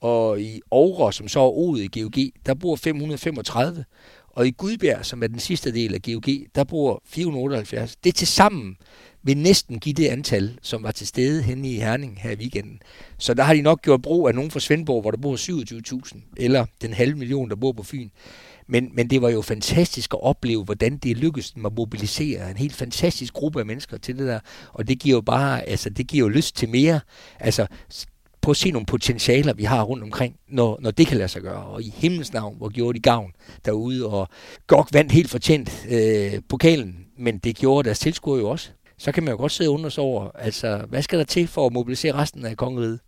og 0.00 0.40
i 0.40 0.60
Aarhus, 0.72 1.14
som 1.14 1.28
så 1.28 1.40
er 1.40 1.50
Odet 1.50 1.96
i 1.96 2.00
GOG, 2.00 2.46
der 2.46 2.54
bor 2.54 2.76
535, 2.76 3.84
og 4.30 4.46
i 4.46 4.50
Gudbjerg, 4.50 5.06
som 5.06 5.22
er 5.22 5.26
den 5.26 5.38
sidste 5.38 5.72
del 5.72 5.94
af 5.94 6.02
GOG, 6.02 6.24
der 6.54 6.64
bor 6.64 7.02
478. 7.06 7.96
Det 7.96 8.14
til 8.14 8.26
sammen 8.26 8.76
vil 9.22 9.36
næsten 9.36 9.80
give 9.80 9.94
det 9.94 10.08
antal, 10.08 10.58
som 10.62 10.82
var 10.82 10.90
til 10.90 11.06
stede 11.06 11.42
henne 11.42 11.70
i 11.70 11.74
Herning 11.74 12.18
her 12.22 12.30
i 12.30 12.36
weekenden. 12.36 12.82
Så 13.18 13.34
der 13.34 13.42
har 13.42 13.54
de 13.54 13.62
nok 13.62 13.82
gjort 13.82 14.02
brug 14.02 14.28
af 14.28 14.34
nogen 14.34 14.50
fra 14.50 14.60
Svendborg, 14.60 15.00
hvor 15.00 15.10
der 15.10 15.18
bor 15.18 15.36
27.000, 15.36 16.18
eller 16.36 16.66
den 16.82 16.92
halve 16.92 17.18
million, 17.18 17.50
der 17.50 17.56
bor 17.56 17.72
på 17.72 17.82
Fyn. 17.82 18.08
Men, 18.66 18.90
men 18.94 19.10
det 19.10 19.22
var 19.22 19.30
jo 19.30 19.42
fantastisk 19.42 20.14
at 20.14 20.22
opleve, 20.22 20.64
hvordan 20.64 20.96
det 20.96 21.16
lykkedes 21.16 21.50
dem 21.50 21.66
at 21.66 21.72
mobilisere 21.72 22.50
en 22.50 22.56
helt 22.56 22.74
fantastisk 22.74 23.32
gruppe 23.32 23.60
af 23.60 23.66
mennesker 23.66 23.98
til 23.98 24.18
det 24.18 24.26
der. 24.26 24.40
Og 24.72 24.88
det 24.88 24.98
giver 24.98 25.16
jo 25.16 25.20
bare, 25.20 25.68
altså 25.68 25.90
det 25.90 26.06
giver 26.06 26.24
jo 26.24 26.28
lyst 26.28 26.56
til 26.56 26.68
mere. 26.68 27.00
Altså 27.40 27.66
på 28.40 28.50
at 28.50 28.56
se 28.56 28.70
nogle 28.70 28.86
potentialer, 28.86 29.52
vi 29.54 29.64
har 29.64 29.82
rundt 29.82 30.04
omkring, 30.04 30.36
når, 30.48 30.78
når 30.80 30.90
det 30.90 31.06
kan 31.06 31.16
lade 31.16 31.28
sig 31.28 31.42
gøre. 31.42 31.64
Og 31.64 31.82
i 31.82 31.94
himlens 31.96 32.32
navn, 32.32 32.56
hvor 32.56 32.68
gjorde 32.68 32.98
de 32.98 33.02
gavn 33.02 33.32
derude, 33.64 34.06
og 34.06 34.28
GOG 34.66 34.86
vandt 34.92 35.12
helt 35.12 35.30
fortjent 35.30 35.86
øh, 35.90 36.32
pokalen, 36.48 37.06
men 37.18 37.38
det 37.38 37.56
gjorde 37.56 37.86
deres 37.86 37.98
tilskuere 37.98 38.38
jo 38.38 38.48
også 38.50 38.70
så 39.02 39.12
kan 39.12 39.22
man 39.22 39.30
jo 39.30 39.36
godt 39.36 39.52
sidde 39.52 39.70
under 39.70 39.88
sig 39.88 40.04
over, 40.04 40.30
altså, 40.34 40.84
hvad 40.88 41.02
skal 41.02 41.18
der 41.18 41.24
til 41.24 41.48
for 41.48 41.66
at 41.66 41.72
mobilisere 41.72 42.14
resten 42.14 42.44
af 42.44 42.56
kongeriget? 42.56 43.00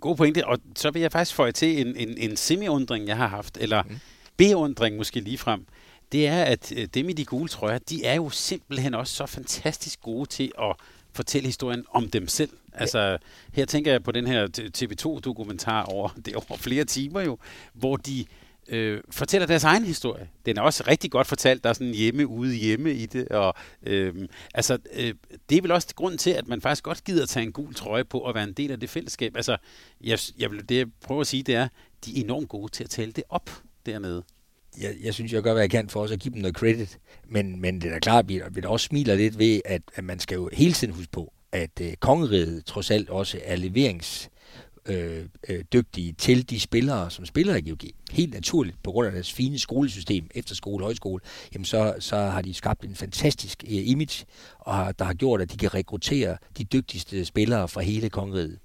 God 0.00 0.16
pointe, 0.16 0.46
og 0.46 0.58
så 0.76 0.90
vil 0.90 1.02
jeg 1.02 1.12
faktisk 1.12 1.34
få 1.34 1.50
til 1.50 1.86
en, 1.86 1.96
en, 1.96 2.18
en 2.18 2.36
semi-undring, 2.36 3.06
jeg 3.06 3.16
har 3.16 3.26
haft, 3.26 3.58
eller 3.60 3.82
mm. 3.82 3.98
beundring 4.36 4.96
måske 4.96 5.20
lige 5.20 5.38
frem. 5.38 5.66
Det 6.12 6.26
er, 6.26 6.42
at 6.42 6.72
øh, 6.76 6.88
dem 6.94 7.08
i 7.08 7.12
de 7.12 7.24
gule 7.24 7.48
trøjer, 7.48 7.78
de 7.78 8.04
er 8.04 8.14
jo 8.14 8.30
simpelthen 8.30 8.94
også 8.94 9.14
så 9.14 9.26
fantastisk 9.26 10.00
gode 10.00 10.28
til 10.28 10.52
at 10.62 10.76
fortælle 11.12 11.46
historien 11.46 11.84
om 11.90 12.10
dem 12.10 12.28
selv. 12.28 12.50
Altså, 12.72 13.18
her 13.52 13.64
tænker 13.64 13.90
jeg 13.90 14.02
på 14.02 14.12
den 14.12 14.26
her 14.26 14.46
TV2-dokumentar 14.78 15.82
over, 15.82 16.08
det 16.24 16.34
over 16.34 16.56
flere 16.56 16.84
timer 16.84 17.20
jo, 17.20 17.38
hvor 17.72 17.96
de 17.96 18.24
øh, 18.68 19.00
fortæller 19.10 19.46
deres 19.46 19.64
egen 19.64 19.84
historie. 19.84 20.28
Den 20.46 20.56
er 20.58 20.62
også 20.62 20.84
rigtig 20.88 21.10
godt 21.10 21.26
fortalt. 21.26 21.64
Der 21.64 21.70
er 21.70 21.74
sådan 21.74 21.94
hjemme 21.94 22.26
ude 22.26 22.54
hjemme 22.54 22.92
i 22.92 23.06
det. 23.06 23.28
Og, 23.28 23.54
øh, 23.82 24.28
altså, 24.54 24.78
øh, 24.92 25.14
det 25.50 25.58
er 25.58 25.62
vel 25.62 25.70
også 25.70 25.88
grund 25.94 26.18
til, 26.18 26.30
at 26.30 26.48
man 26.48 26.60
faktisk 26.60 26.84
godt 26.84 27.04
gider 27.04 27.22
at 27.22 27.28
tage 27.28 27.46
en 27.46 27.52
gul 27.52 27.74
trøje 27.74 28.04
på 28.04 28.18
og 28.18 28.34
være 28.34 28.44
en 28.44 28.52
del 28.52 28.70
af 28.70 28.80
det 28.80 28.90
fællesskab. 28.90 29.36
Altså, 29.36 29.56
jeg, 30.00 30.18
jeg, 30.38 30.50
det 30.68 30.76
jeg 30.76 30.86
prøver 31.04 31.20
at 31.20 31.26
sige, 31.26 31.42
det 31.42 31.54
er, 31.54 31.68
de 32.04 32.18
er 32.18 32.24
enormt 32.24 32.48
gode 32.48 32.72
til 32.72 32.84
at 32.84 32.90
tale 32.90 33.12
det 33.12 33.24
op 33.28 33.50
dernede. 33.86 34.22
Jeg, 34.80 34.94
jeg 35.02 35.14
synes, 35.14 35.32
jeg 35.32 35.42
gør, 35.42 35.52
hvad 35.52 35.62
jeg 35.62 35.70
kan 35.70 35.88
for 35.88 36.02
også 36.02 36.14
at 36.14 36.20
give 36.20 36.34
dem 36.34 36.42
noget 36.42 36.56
credit. 36.56 36.98
Men, 37.28 37.60
men 37.60 37.80
det 37.80 37.88
er 37.88 37.92
da 37.92 37.98
klart, 37.98 38.24
at 38.24 38.28
vi, 38.28 38.42
vi 38.50 38.60
også 38.64 38.86
smiler 38.86 39.14
lidt 39.14 39.38
ved, 39.38 39.60
at, 39.64 39.82
at 39.94 40.04
man 40.04 40.18
skal 40.18 40.34
jo 40.34 40.50
hele 40.52 40.72
tiden 40.72 40.94
huske 40.94 41.12
på, 41.12 41.32
at 41.52 41.80
øh, 41.80 41.92
kongeriget 42.00 42.64
trods 42.64 42.90
alt 42.90 43.10
også 43.10 43.40
er 43.44 43.56
leverings 43.56 44.30
øh, 44.88 45.24
øh, 45.48 45.64
dygtige 45.72 46.12
til 46.12 46.50
de 46.50 46.60
spillere, 46.60 47.10
som 47.10 47.26
spiller 47.26 47.56
i 47.56 47.60
GOG. 47.60 47.78
Helt 48.10 48.34
naturligt, 48.34 48.76
på 48.82 48.90
grund 48.90 49.06
af 49.06 49.12
deres 49.12 49.32
fine 49.32 49.58
skolesystem, 49.58 50.30
efterskole, 50.34 50.84
højskole, 50.84 51.20
jamen 51.52 51.64
så, 51.64 51.94
så 51.98 52.16
har 52.16 52.42
de 52.42 52.54
skabt 52.54 52.84
en 52.84 52.94
fantastisk 52.94 53.64
øh, 53.64 53.88
image, 53.88 54.24
og 54.58 54.74
har, 54.74 54.92
der 54.92 55.04
har 55.04 55.14
gjort, 55.14 55.40
at 55.40 55.52
de 55.52 55.56
kan 55.56 55.74
rekruttere 55.74 56.36
de 56.58 56.64
dygtigste 56.64 57.24
spillere 57.24 57.68
fra 57.68 57.80
hele 57.80 58.10
kongeriget. 58.10 58.58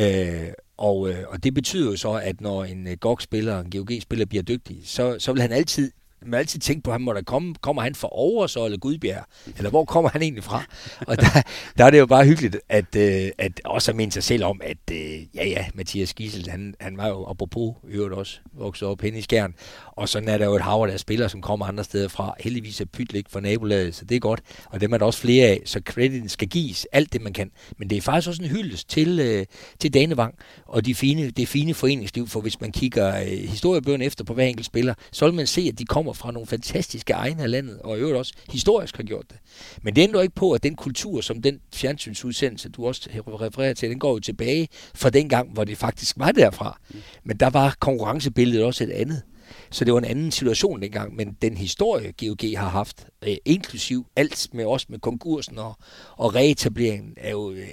Øh, 0.00 0.48
og, 0.76 1.10
øh, 1.10 1.24
og 1.28 1.44
det 1.44 1.54
betyder 1.54 1.90
jo 1.90 1.96
så, 1.96 2.12
at 2.12 2.40
når 2.40 2.64
en 2.64 2.86
øh, 2.86 2.96
GOG-spiller, 3.00 3.60
en 3.60 3.70
GOG-spiller 3.70 4.26
bliver 4.26 4.42
dygtig, 4.42 4.80
så, 4.84 5.16
så 5.18 5.32
vil 5.32 5.42
han 5.42 5.52
altid 5.52 5.90
man 6.26 6.40
altid 6.40 6.60
tænkt 6.60 6.84
på, 6.84 6.92
ham, 6.92 7.00
må 7.00 7.12
der 7.12 7.22
komme, 7.22 7.54
kommer 7.60 7.82
han 7.82 7.94
fra 7.94 8.08
over 8.12 8.46
så, 8.46 8.64
eller 8.64 8.78
Gudbjerg? 8.78 9.24
Eller 9.56 9.70
hvor 9.70 9.84
kommer 9.84 10.10
han 10.10 10.22
egentlig 10.22 10.44
fra? 10.44 10.64
Og 11.06 11.16
der, 11.16 11.42
der 11.78 11.84
er 11.84 11.90
det 11.90 11.98
jo 11.98 12.06
bare 12.06 12.24
hyggeligt, 12.24 12.56
at, 12.68 12.96
øh, 12.96 13.30
at 13.38 13.60
også 13.64 13.90
at 13.90 13.96
minde 13.96 14.12
sig 14.12 14.22
selv 14.22 14.44
om, 14.44 14.60
at 14.64 14.76
øh, 14.92 15.34
ja 15.34 15.46
ja, 15.46 15.66
Mathias 15.74 16.14
Gissel, 16.14 16.50
han, 16.50 16.74
han 16.80 16.96
var 16.96 17.08
jo 17.08 17.26
apropos 17.26 17.74
øvrigt 17.88 18.14
også 18.14 18.38
vokset 18.52 18.88
op 18.88 19.00
hen 19.00 19.16
i 19.16 19.22
Skjern. 19.22 19.54
Og 19.86 20.08
sådan 20.08 20.28
er 20.28 20.38
der 20.38 20.44
jo 20.44 20.54
et 20.54 20.62
hav 20.62 20.88
af 20.92 21.00
spillere, 21.00 21.28
som 21.28 21.40
kommer 21.40 21.66
andre 21.66 21.84
steder 21.84 22.08
fra. 22.08 22.34
Heldigvis 22.40 22.80
er 22.80 22.84
Pytlik 22.84 23.26
fra 23.30 23.40
nabolaget, 23.40 23.94
så 23.94 24.04
det 24.04 24.14
er 24.14 24.20
godt. 24.20 24.40
Og 24.66 24.80
dem 24.80 24.92
er 24.92 24.98
der 24.98 25.06
også 25.06 25.20
flere 25.20 25.46
af, 25.46 25.62
så 25.64 25.80
krediten 25.84 26.28
skal 26.28 26.48
gives 26.48 26.86
alt 26.92 27.12
det, 27.12 27.22
man 27.22 27.32
kan. 27.32 27.50
Men 27.78 27.90
det 27.90 27.98
er 27.98 28.02
faktisk 28.02 28.28
også 28.28 28.42
en 28.42 28.48
hyldest 28.48 28.88
til, 28.88 29.20
øh, 29.20 29.46
til 29.78 29.94
Danevang 29.94 30.34
og 30.66 30.86
de 30.86 30.94
fine, 30.94 31.30
det 31.30 31.48
fine 31.48 31.74
foreningsliv, 31.74 32.28
for 32.28 32.40
hvis 32.40 32.60
man 32.60 32.72
kigger 32.72 33.20
øh, 33.20 33.26
historiebøgerne 33.26 34.04
efter 34.04 34.24
på 34.24 34.34
hver 34.34 34.44
enkelt 34.44 34.66
spiller, 34.66 34.94
så 35.12 35.24
vil 35.24 35.34
man 35.34 35.46
se, 35.46 35.60
at 35.72 35.78
de 35.78 35.84
kommer 35.84 36.11
fra 36.12 36.32
nogle 36.32 36.46
fantastiske 36.46 37.12
egne 37.12 37.42
af 37.42 37.50
landet, 37.50 37.78
og 37.78 37.96
i 37.96 38.00
øvrigt 38.00 38.18
også 38.18 38.32
historisk 38.50 38.96
har 38.96 39.04
gjort 39.04 39.24
det. 39.30 39.38
Men 39.82 39.96
det 39.96 40.02
ændrer 40.02 40.22
ikke 40.22 40.34
på, 40.34 40.52
at 40.52 40.62
den 40.62 40.76
kultur, 40.76 41.20
som 41.20 41.42
den 41.42 41.60
fjernsynsudsendelse, 41.74 42.68
du 42.68 42.86
også 42.86 43.10
refererer 43.16 43.74
til, 43.74 43.90
den 43.90 43.98
går 43.98 44.12
jo 44.12 44.18
tilbage 44.18 44.68
fra 44.94 45.10
den 45.10 45.28
gang, 45.28 45.52
hvor 45.52 45.64
det 45.64 45.78
faktisk 45.78 46.18
var 46.18 46.32
derfra. 46.32 46.78
Men 47.24 47.36
der 47.36 47.50
var 47.50 47.76
konkurrencebilledet 47.80 48.64
også 48.64 48.84
et 48.84 48.90
andet. 48.90 49.22
Så 49.70 49.84
det 49.84 49.92
var 49.92 49.98
en 49.98 50.04
anden 50.04 50.30
situation 50.30 50.82
dengang, 50.82 51.16
men 51.16 51.36
den 51.42 51.56
historie, 51.56 52.12
GOG 52.12 52.58
har 52.58 52.68
haft, 52.68 53.06
øh, 53.22 53.36
inklusiv 53.44 54.06
alt 54.16 54.48
med 54.52 54.64
os 54.64 54.88
med 54.88 54.98
konkursen 54.98 55.58
og, 55.58 55.76
og 56.16 56.34
reetableringen, 56.34 57.14
er 57.16 57.30
jo, 57.30 57.50
øh, 57.50 57.68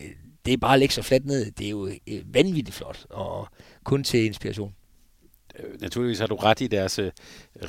det 0.45 0.53
er 0.53 0.57
bare 0.57 0.73
at 0.73 0.79
lægge 0.79 0.93
sig 0.93 1.05
fladt 1.05 1.25
ned. 1.25 1.51
Det 1.51 1.65
er 1.65 1.69
jo 1.69 1.87
øh, 1.87 2.33
vanvittigt 2.33 2.75
flot, 2.75 3.05
og 3.09 3.47
kun 3.83 4.03
til 4.03 4.25
inspiration. 4.25 4.73
Øh, 5.63 5.81
naturligvis 5.81 6.19
har 6.19 6.27
du 6.27 6.35
ret 6.35 6.61
i 6.61 6.67
deres 6.67 6.99
øh, 6.99 7.11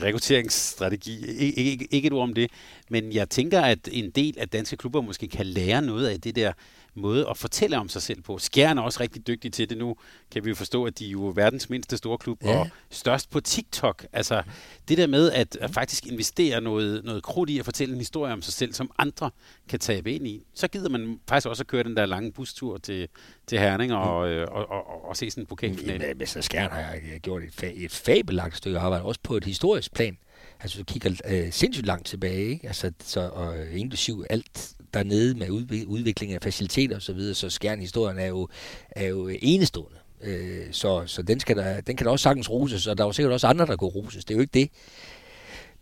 rekrutteringsstrategi. 0.02 1.18
Ik- 1.24 1.54
ikke, 1.60 1.88
ikke 1.90 2.06
et 2.06 2.12
ord 2.12 2.22
om 2.22 2.34
det. 2.34 2.50
Men 2.90 3.12
jeg 3.12 3.30
tænker, 3.30 3.60
at 3.60 3.88
en 3.92 4.10
del 4.10 4.34
af 4.38 4.48
danske 4.48 4.76
klubber 4.76 5.00
måske 5.00 5.28
kan 5.28 5.46
lære 5.46 5.82
noget 5.82 6.08
af 6.08 6.20
det 6.20 6.36
der 6.36 6.52
måde 6.94 7.28
at 7.30 7.36
fortælle 7.36 7.78
om 7.78 7.88
sig 7.88 8.02
selv 8.02 8.22
på. 8.22 8.38
Skjern 8.38 8.78
er 8.78 8.82
også 8.82 9.00
rigtig 9.00 9.26
dygtig 9.26 9.52
til 9.52 9.70
det 9.70 9.78
nu. 9.78 9.96
Kan 10.30 10.44
vi 10.44 10.48
jo 10.48 10.54
forstå, 10.54 10.84
at 10.84 10.98
de 10.98 11.06
er 11.06 11.10
jo 11.10 11.32
verdens 11.34 11.70
mindste 11.70 11.96
store 11.96 12.18
klub 12.18 12.44
ja. 12.44 12.58
og 12.58 12.68
størst 12.90 13.30
på 13.30 13.40
TikTok. 13.40 14.06
Altså 14.12 14.42
det 14.88 14.98
der 14.98 15.06
med 15.06 15.30
at, 15.30 15.56
at 15.56 15.70
faktisk 15.70 16.06
investere 16.06 16.60
noget, 16.60 17.04
noget 17.04 17.22
krudt 17.22 17.50
i 17.50 17.58
at 17.58 17.64
fortælle 17.64 17.92
en 17.92 18.00
historie 18.00 18.32
om 18.32 18.42
sig 18.42 18.52
selv, 18.54 18.72
som 18.72 18.90
andre 18.98 19.30
kan 19.68 19.78
tabe 19.78 20.12
ind 20.12 20.26
i. 20.26 20.42
Så 20.54 20.68
gider 20.68 20.88
man 20.88 21.20
faktisk 21.28 21.48
også 21.48 21.62
at 21.62 21.66
køre 21.66 21.82
den 21.82 21.96
der 21.96 22.06
lange 22.06 22.32
bustur 22.32 22.78
til, 22.78 23.08
til 23.46 23.58
Herning 23.58 23.92
og, 23.92 24.28
mm. 24.28 24.42
og, 24.42 24.70
og, 24.70 24.86
og, 24.86 25.08
og 25.08 25.16
se 25.16 25.30
sådan 25.30 25.42
en 25.42 25.46
pokalfinale. 25.46 26.14
Men 26.14 26.26
så 26.26 26.42
Skjern 26.42 26.70
har 26.70 26.80
jeg 26.80 27.20
gjort 27.22 27.42
et, 27.42 27.64
fa- 27.64 27.84
et 27.84 27.92
fabelagt 27.92 28.56
stykke 28.56 28.78
arbejde, 28.78 29.04
også 29.04 29.20
på 29.22 29.36
et 29.36 29.44
historisk 29.44 29.94
plan. 29.94 30.18
Altså, 30.60 30.78
du 30.78 30.84
kigger 30.84 31.10
øh, 31.26 31.52
sindssygt 31.52 31.86
langt 31.86 32.06
tilbage, 32.06 32.44
ikke? 32.44 32.66
Altså, 32.66 32.92
så, 33.02 33.20
og 33.20 33.70
inklusiv 33.72 34.24
alt 34.30 34.72
dernede 34.94 35.34
med 35.34 35.50
udvikling 35.86 36.32
af 36.32 36.42
faciliteter 36.42 36.96
osv., 36.96 37.00
så, 37.00 37.12
videre, 37.12 37.34
så 37.34 37.50
Skjern-historien 37.50 38.18
er 38.18 38.26
jo, 38.26 38.48
er 38.90 39.06
jo 39.06 39.28
enestående. 39.42 39.96
Øh, 40.22 40.66
så 40.72 41.02
så 41.06 41.22
den, 41.22 41.40
skal 41.40 41.56
der, 41.56 41.80
den 41.80 41.96
kan 41.96 42.04
da 42.04 42.10
også 42.10 42.22
sagtens 42.22 42.50
roses, 42.50 42.86
og 42.86 42.98
der 42.98 43.04
er 43.04 43.08
jo 43.08 43.12
sikkert 43.12 43.32
også 43.32 43.46
andre, 43.46 43.66
der 43.66 43.76
kunne 43.76 43.90
roses. 43.90 44.24
Det 44.24 44.34
er 44.34 44.36
jo 44.36 44.40
ikke 44.40 44.54
det. 44.54 44.70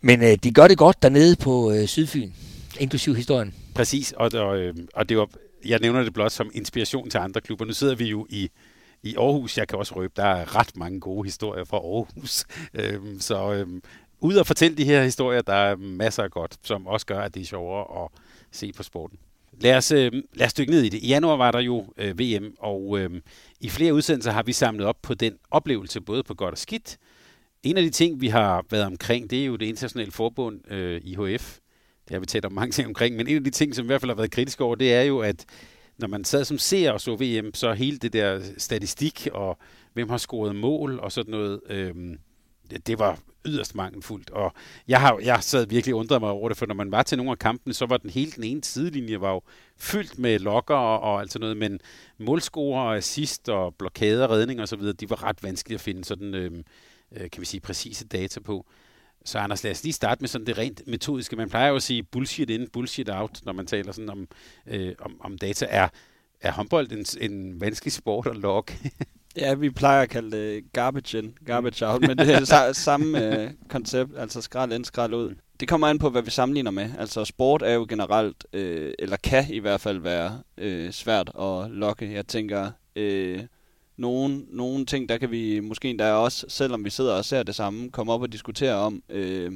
Men 0.01 0.23
øh, 0.23 0.37
de 0.43 0.51
gør 0.51 0.67
det 0.67 0.77
godt 0.77 1.03
dernede 1.03 1.35
på 1.35 1.71
øh, 1.71 1.87
Sydfyn, 1.87 2.31
inklusiv 2.79 3.15
historien. 3.15 3.53
Præcis, 3.75 4.11
og, 4.11 4.31
og, 4.33 4.57
øh, 4.57 4.75
og 4.93 5.09
det 5.09 5.17
var, 5.17 5.29
jeg 5.65 5.79
nævner 5.79 6.03
det 6.03 6.13
blot 6.13 6.31
som 6.31 6.51
inspiration 6.53 7.09
til 7.09 7.17
andre 7.17 7.41
klubber. 7.41 7.65
Nu 7.65 7.73
sidder 7.73 7.95
vi 7.95 8.05
jo 8.05 8.27
i, 8.29 8.49
i 9.03 9.15
Aarhus. 9.15 9.57
Jeg 9.57 9.67
kan 9.67 9.79
også 9.79 9.95
røbe, 9.95 10.13
der 10.15 10.25
er 10.25 10.55
ret 10.55 10.77
mange 10.77 10.99
gode 10.99 11.27
historier 11.27 11.63
fra 11.63 11.77
Aarhus. 11.77 12.45
Øhm, 12.73 13.19
så 13.19 13.53
øhm, 13.53 13.81
ud 14.21 14.35
og 14.35 14.47
fortælle 14.47 14.77
de 14.77 14.85
her 14.85 15.03
historier, 15.03 15.41
der 15.41 15.53
er 15.53 15.75
masser 15.75 16.23
af 16.23 16.31
godt, 16.31 16.57
som 16.63 16.87
også 16.87 17.05
gør, 17.05 17.21
at 17.21 17.33
det 17.33 17.41
er 17.41 17.45
sjovere 17.45 18.03
at 18.03 18.09
se 18.51 18.71
på 18.73 18.83
sporten. 18.83 19.19
Lad 19.61 19.75
os, 19.77 19.91
øh, 19.91 20.11
lad 20.33 20.47
os 20.47 20.53
dykke 20.53 20.71
ned 20.71 20.81
i 20.81 20.89
det. 20.89 21.03
I 21.03 21.07
januar 21.07 21.35
var 21.35 21.51
der 21.51 21.59
jo 21.59 21.93
øh, 21.97 22.19
VM, 22.19 22.53
og 22.59 22.99
øh, 22.99 23.21
i 23.59 23.69
flere 23.69 23.93
udsendelser 23.93 24.31
har 24.31 24.43
vi 24.43 24.53
samlet 24.53 24.85
op 24.87 25.01
på 25.01 25.13
den 25.13 25.33
oplevelse, 25.51 26.01
både 26.01 26.23
på 26.23 26.33
godt 26.33 26.51
og 26.51 26.57
skidt. 26.57 26.97
En 27.63 27.77
af 27.77 27.83
de 27.83 27.89
ting, 27.89 28.21
vi 28.21 28.27
har 28.27 28.65
været 28.69 28.85
omkring, 28.85 29.29
det 29.29 29.41
er 29.41 29.45
jo 29.45 29.55
det 29.55 29.65
internationale 29.65 30.11
forbund 30.11 30.71
øh, 30.71 31.01
IHF. 31.03 31.57
Det 32.07 32.15
har 32.15 32.19
vi 32.19 32.25
talt 32.25 32.45
om 32.45 32.53
mange 32.53 32.71
ting 32.71 32.87
omkring, 32.87 33.15
men 33.15 33.27
en 33.27 33.35
af 33.35 33.43
de 33.43 33.49
ting, 33.49 33.75
som 33.75 33.85
i 33.85 33.87
hvert 33.87 34.01
fald 34.01 34.11
har 34.11 34.15
været 34.15 34.31
kritisk 34.31 34.61
over, 34.61 34.75
det 34.75 34.93
er 34.93 35.01
jo, 35.01 35.19
at 35.19 35.45
når 35.97 36.07
man 36.07 36.23
sad 36.23 36.45
som 36.45 36.57
ser 36.57 36.91
og 36.91 37.01
så 37.01 37.15
VM, 37.15 37.53
så 37.53 37.73
hele 37.73 37.97
det 37.97 38.13
der 38.13 38.41
statistik 38.57 39.27
og 39.33 39.57
hvem 39.93 40.09
har 40.09 40.17
scoret 40.17 40.55
mål 40.55 40.99
og 40.99 41.11
sådan 41.11 41.31
noget, 41.31 41.59
øh, 41.69 41.95
det 42.87 42.99
var 42.99 43.19
yderst 43.45 43.75
mangelfuldt. 43.75 44.29
Og 44.29 44.53
jeg 44.87 45.01
har 45.01 45.19
jeg 45.23 45.43
sad 45.43 45.67
virkelig 45.67 45.95
undret 45.95 46.21
mig 46.21 46.29
over 46.29 46.49
det, 46.49 46.57
for 46.57 46.65
når 46.65 46.75
man 46.75 46.91
var 46.91 47.03
til 47.03 47.17
nogle 47.17 47.31
af 47.31 47.39
kampene, 47.39 47.73
så 47.73 47.85
var 47.85 47.97
den 47.97 48.09
hele 48.09 48.31
den 48.31 48.43
ene 48.43 48.63
sidelinje 48.63 49.21
var 49.21 49.31
jo 49.31 49.41
fyldt 49.77 50.19
med 50.19 50.39
lokker 50.39 50.75
og, 50.75 50.99
og 50.99 51.21
alt 51.21 51.31
sådan 51.31 51.41
noget, 51.41 51.57
men 51.57 51.79
målscorer 52.17 52.81
og 52.81 52.97
assist 52.97 53.49
og 53.49 53.75
blokader, 53.75 54.31
redning 54.31 54.61
og 54.61 54.67
så 54.67 54.75
videre, 54.75 54.93
de 54.93 55.09
var 55.09 55.23
ret 55.23 55.43
vanskelige 55.43 55.75
at 55.75 55.81
finde 55.81 56.05
sådan, 56.05 56.35
øhm, 56.35 56.63
øh, 57.11 57.29
kan 57.29 57.41
vi 57.41 57.45
sige, 57.45 57.61
præcise 57.61 58.07
data 58.07 58.39
på. 58.39 58.65
Så 59.25 59.39
Anders, 59.39 59.63
lad 59.63 59.71
os 59.71 59.83
lige 59.83 59.93
starte 59.93 60.21
med 60.21 60.29
sådan 60.29 60.47
det 60.47 60.57
rent 60.57 60.81
metodiske. 60.87 61.35
Man 61.35 61.49
plejer 61.49 61.69
jo 61.69 61.75
at 61.75 61.83
sige 61.83 62.03
bullshit 62.03 62.49
in, 62.49 62.67
bullshit 62.73 63.09
out, 63.09 63.39
når 63.45 63.53
man 63.53 63.65
taler 63.65 63.91
sådan 63.91 64.09
om, 64.09 64.27
øh, 64.67 64.95
om, 64.99 65.21
om 65.21 65.37
data. 65.37 65.67
Er, 65.69 65.87
er 66.41 66.51
håndbold 66.51 66.91
en, 66.91 67.31
en 67.31 67.61
vanskelig 67.61 67.93
sport 67.93 68.27
at 68.27 68.37
logge? 68.37 68.73
Ja, 69.35 69.53
vi 69.53 69.69
plejer 69.69 70.01
at 70.01 70.09
kalde 70.09 70.37
det 70.37 70.73
garbage 70.73 71.17
in, 71.17 71.37
garbage 71.45 71.87
out, 71.87 72.01
men 72.01 72.17
det 72.17 72.29
er 72.29 72.73
samme 72.73 73.25
øh, 73.25 73.51
koncept, 73.69 74.11
altså 74.17 74.41
skrald 74.41 74.73
ind, 74.73 74.85
skrald 74.85 75.13
ud. 75.13 75.35
Det 75.59 75.67
kommer 75.67 75.87
an 75.87 75.99
på, 75.99 76.09
hvad 76.09 76.21
vi 76.21 76.31
sammenligner 76.31 76.71
med. 76.71 76.89
Altså 76.99 77.25
sport 77.25 77.61
er 77.61 77.73
jo 77.73 77.85
generelt, 77.89 78.45
øh, 78.53 78.93
eller 78.99 79.17
kan 79.17 79.45
i 79.49 79.59
hvert 79.59 79.81
fald 79.81 79.99
være 79.99 80.41
øh, 80.57 80.91
svært 80.91 81.31
at 81.39 81.71
lokke. 81.71 82.13
Jeg 82.13 82.27
tænker, 82.27 82.71
øh, 82.95 83.43
nogle, 83.97 84.45
nogle 84.49 84.85
ting, 84.85 85.09
der 85.09 85.17
kan 85.17 85.31
vi 85.31 85.59
måske 85.59 85.89
endda 85.89 86.11
også, 86.11 86.45
selvom 86.49 86.85
vi 86.85 86.89
sidder 86.89 87.13
og 87.13 87.25
ser 87.25 87.43
det 87.43 87.55
samme, 87.55 87.91
komme 87.91 88.13
op 88.13 88.21
og 88.21 88.31
diskutere 88.31 88.73
om, 88.73 89.03
øh, 89.09 89.51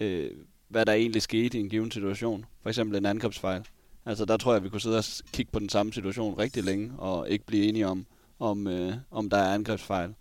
øh, 0.00 0.30
hvad 0.68 0.86
der 0.86 0.92
egentlig 0.92 1.22
skete 1.22 1.58
i 1.58 1.60
en 1.60 1.68
given 1.68 1.90
situation. 1.90 2.44
For 2.62 2.68
eksempel 2.68 2.98
en 2.98 3.06
angrebsfejl. 3.06 3.62
Altså 4.06 4.24
der 4.24 4.36
tror 4.36 4.52
jeg, 4.52 4.64
vi 4.64 4.68
kunne 4.68 4.80
sidde 4.80 4.98
og 4.98 5.04
kigge 5.32 5.52
på 5.52 5.58
den 5.58 5.68
samme 5.68 5.92
situation 5.92 6.38
rigtig 6.38 6.64
længe, 6.64 6.92
og 6.98 7.30
ikke 7.30 7.46
blive 7.46 7.64
enige 7.64 7.86
om, 7.86 8.06
om, 8.38 8.66
øh, 8.66 8.94
om 9.10 9.30
der 9.30 9.36
er 9.36 9.54
angrebsfejl 9.54 10.14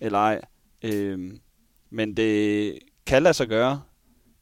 eller 0.00 0.18
ej. 0.18 0.40
Øh, 0.82 1.32
men 1.90 2.16
det 2.16 2.78
kan 3.06 3.22
lade 3.22 3.34
sig 3.34 3.48
gøre. 3.48 3.82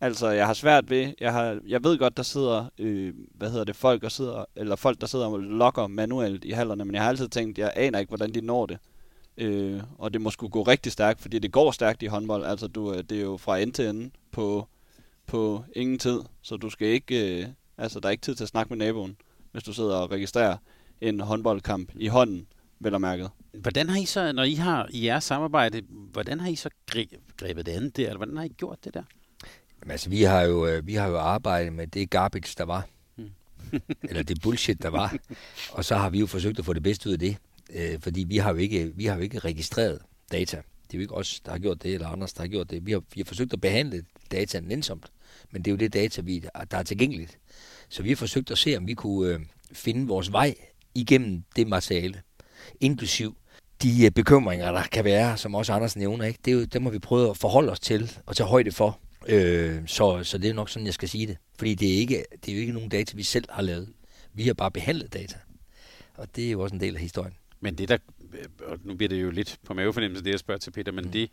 Altså, 0.01 0.29
jeg 0.29 0.47
har 0.47 0.55
svært 0.55 0.91
ved, 0.91 1.13
jeg, 1.21 1.33
har, 1.33 1.59
jeg 1.67 1.85
ved 1.85 1.99
godt, 1.99 2.17
der 2.17 2.23
sidder, 2.23 2.69
øh, 2.79 3.15
hvad 3.35 3.51
hedder 3.51 3.65
det, 3.65 3.77
folk, 3.77 4.03
der 4.03 4.09
sidder, 4.09 4.45
eller 4.57 4.77
folk, 4.77 5.01
der 5.01 5.07
sidder 5.07 5.27
og 5.27 5.39
logger 5.41 5.87
manuelt 5.87 6.45
i 6.45 6.51
hallerne, 6.51 6.85
men 6.85 6.95
jeg 6.95 7.03
har 7.03 7.09
altid 7.09 7.29
tænkt, 7.29 7.59
jeg 7.59 7.73
aner 7.77 7.99
ikke, 7.99 8.11
hvordan 8.11 8.35
de 8.35 8.41
når 8.41 8.67
det. 8.67 8.79
Øh, 9.37 9.83
og 9.99 10.13
det 10.13 10.21
må 10.21 10.31
skulle 10.31 10.51
gå 10.51 10.63
rigtig 10.63 10.93
stærkt, 10.93 11.21
fordi 11.21 11.39
det 11.39 11.53
går 11.53 11.71
stærkt 11.71 12.03
i 12.03 12.07
håndbold. 12.07 12.45
Altså, 12.45 12.67
du, 12.67 12.93
øh, 12.93 13.05
det 13.05 13.19
er 13.19 13.23
jo 13.23 13.37
fra 13.37 13.59
ende 13.59 13.73
til 13.73 13.89
ende 13.89 14.11
på, 14.33 14.69
på 15.27 15.65
ingen 15.77 15.99
tid, 15.99 16.21
så 16.43 16.57
du 16.57 16.71
skal 16.71 16.89
ikke, 16.89 17.41
øh, 17.43 17.49
altså, 17.79 18.01
der 18.01 18.07
er 18.07 18.11
ikke 18.11 18.23
tid 18.23 18.35
til 18.35 18.45
at 18.45 18.49
snakke 18.49 18.77
med 18.77 18.87
naboen, 18.87 19.17
hvis 19.53 19.63
du 19.63 19.73
sidder 19.73 19.97
og 19.97 20.11
registrerer 20.11 20.57
en 21.01 21.21
håndboldkamp 21.21 21.93
i 21.95 22.07
hånden 22.07 22.47
vel 22.81 22.95
og 22.95 23.01
mærket. 23.01 23.31
Hvordan 23.53 23.89
har 23.89 23.99
I 23.99 24.05
så, 24.05 24.33
når 24.33 24.43
I 24.43 24.55
har 24.55 24.89
i 24.91 25.07
jeres 25.07 25.25
samarbejde, 25.25 25.83
hvordan 25.89 26.41
har 26.41 26.49
I 26.49 26.57
så 26.57 26.71
grebet 27.37 27.67
det 27.67 27.73
andet 27.73 27.97
der, 27.97 28.07
eller 28.07 28.17
hvordan 28.17 28.37
har 28.37 28.45
I 28.45 28.49
gjort 28.49 28.85
det 28.85 28.95
der? 28.95 29.03
Jamen, 29.81 29.91
altså, 29.91 30.11
vi 30.11 30.23
har, 30.23 30.41
jo, 30.41 30.67
øh, 30.67 30.87
vi 30.87 30.95
har 30.95 31.09
jo 31.09 31.19
arbejdet 31.19 31.73
med 31.73 31.87
det 31.87 32.11
garbage, 32.11 32.55
der 32.59 32.65
var. 32.65 32.89
Hmm. 33.17 33.31
eller 34.09 34.23
det 34.23 34.43
bullshit, 34.43 34.83
der 34.83 34.89
var. 34.89 35.17
Og 35.73 35.85
så 35.85 35.97
har 35.97 36.11
vi 36.11 36.21
jo 36.21 36.27
forsøgt 36.27 36.59
at 36.59 36.65
få 36.65 36.73
det 36.73 36.83
bedste 36.83 37.09
ud 37.09 37.13
af 37.13 37.19
det. 37.19 37.37
Øh, 37.75 38.01
fordi 38.01 38.25
vi 38.25 38.37
har, 38.37 38.51
jo 38.51 38.57
ikke, 38.57 38.93
vi 38.95 39.07
har 39.07 39.17
jo 39.17 39.23
ikke 39.23 39.39
registreret 39.39 39.99
data. 40.33 40.57
Det 40.57 40.95
er 40.95 40.99
jo 40.99 41.03
ikke 41.03 41.15
os, 41.15 41.41
der 41.41 41.53
har 41.53 41.59
gjort 41.59 41.83
det, 41.83 41.95
eller 41.95 42.09
Anders, 42.09 42.33
der 42.33 42.43
har 42.43 42.49
gjort 42.49 42.71
det. 42.71 42.87
Vi 42.87 42.93
har, 42.93 43.03
vi 43.15 43.21
har 43.21 43.25
forsøgt 43.25 43.53
at 43.53 43.61
behandle 43.61 44.05
data 44.31 44.61
nænsomt. 44.61 45.07
Men 45.51 45.63
det 45.63 45.71
er 45.71 45.73
jo 45.73 45.77
det 45.77 45.93
data, 45.93 46.21
vi, 46.21 46.45
der 46.71 46.77
er 46.77 46.83
tilgængeligt. 46.83 47.39
Så 47.89 48.03
vi 48.03 48.09
har 48.09 48.17
forsøgt 48.17 48.51
at 48.51 48.59
se, 48.59 48.77
om 48.77 48.87
vi 48.87 48.95
kunne 48.95 49.35
øh, 49.35 49.41
finde 49.73 50.07
vores 50.07 50.33
vej 50.33 50.55
igennem 50.95 51.43
det 51.57 51.67
materiale 51.69 52.23
inklusiv 52.81 53.37
de 53.83 54.05
øh, 54.05 54.11
bekymringer, 54.11 54.73
der 54.73 54.83
kan 54.83 55.05
være, 55.05 55.37
som 55.37 55.55
også 55.55 55.73
Anders 55.73 55.97
nævner, 55.97 56.25
ikke? 56.25 56.39
Det, 56.45 56.51
er 56.51 56.55
jo, 56.55 56.65
det 56.65 56.83
må 56.83 56.91
vi 56.91 56.99
prøve 56.99 57.31
at 57.31 57.37
forholde 57.37 57.73
os 57.73 57.81
til 57.81 58.13
og 58.27 58.37
tage 58.37 58.47
højde 58.49 58.73
for. 58.73 58.99
Øh, 59.27 59.83
så, 59.87 60.25
så 60.25 60.39
det 60.39 60.51
er 60.51 60.55
nok 60.55 60.69
sådan, 60.69 60.87
jeg 60.87 60.95
skal 60.95 61.09
sige 61.09 61.27
det. 61.27 61.37
Fordi 61.59 61.75
det 61.75 61.95
er, 61.95 61.99
ikke, 61.99 62.25
det 62.45 62.53
er 62.53 62.57
jo 62.57 62.61
ikke 62.61 62.73
nogen 62.73 62.89
data, 62.89 63.17
vi 63.17 63.23
selv 63.23 63.45
har 63.51 63.63
lavet. 63.63 63.89
Vi 64.35 64.47
har 64.47 64.55
bare 64.55 64.71
behandlet 64.71 65.13
data. 65.13 65.37
Og 66.17 66.37
det 66.37 66.47
er 66.47 66.51
jo 66.51 66.61
også 66.61 66.75
en 66.75 66.81
del 66.81 66.95
af 66.95 67.01
historien. 67.01 67.35
Men 67.61 67.75
det 67.75 67.89
der, 67.89 67.99
og 68.67 68.79
nu 68.85 68.95
bliver 68.95 69.09
det 69.09 69.23
jo 69.23 69.31
lidt 69.31 69.59
på 69.65 69.75
mavefornemmelse, 69.75 70.25
det 70.25 70.31
jeg 70.31 70.39
spørger 70.39 70.59
til 70.59 70.71
Peter, 70.71 70.93
men 70.93 71.05
mm. 71.05 71.11
det, 71.11 71.31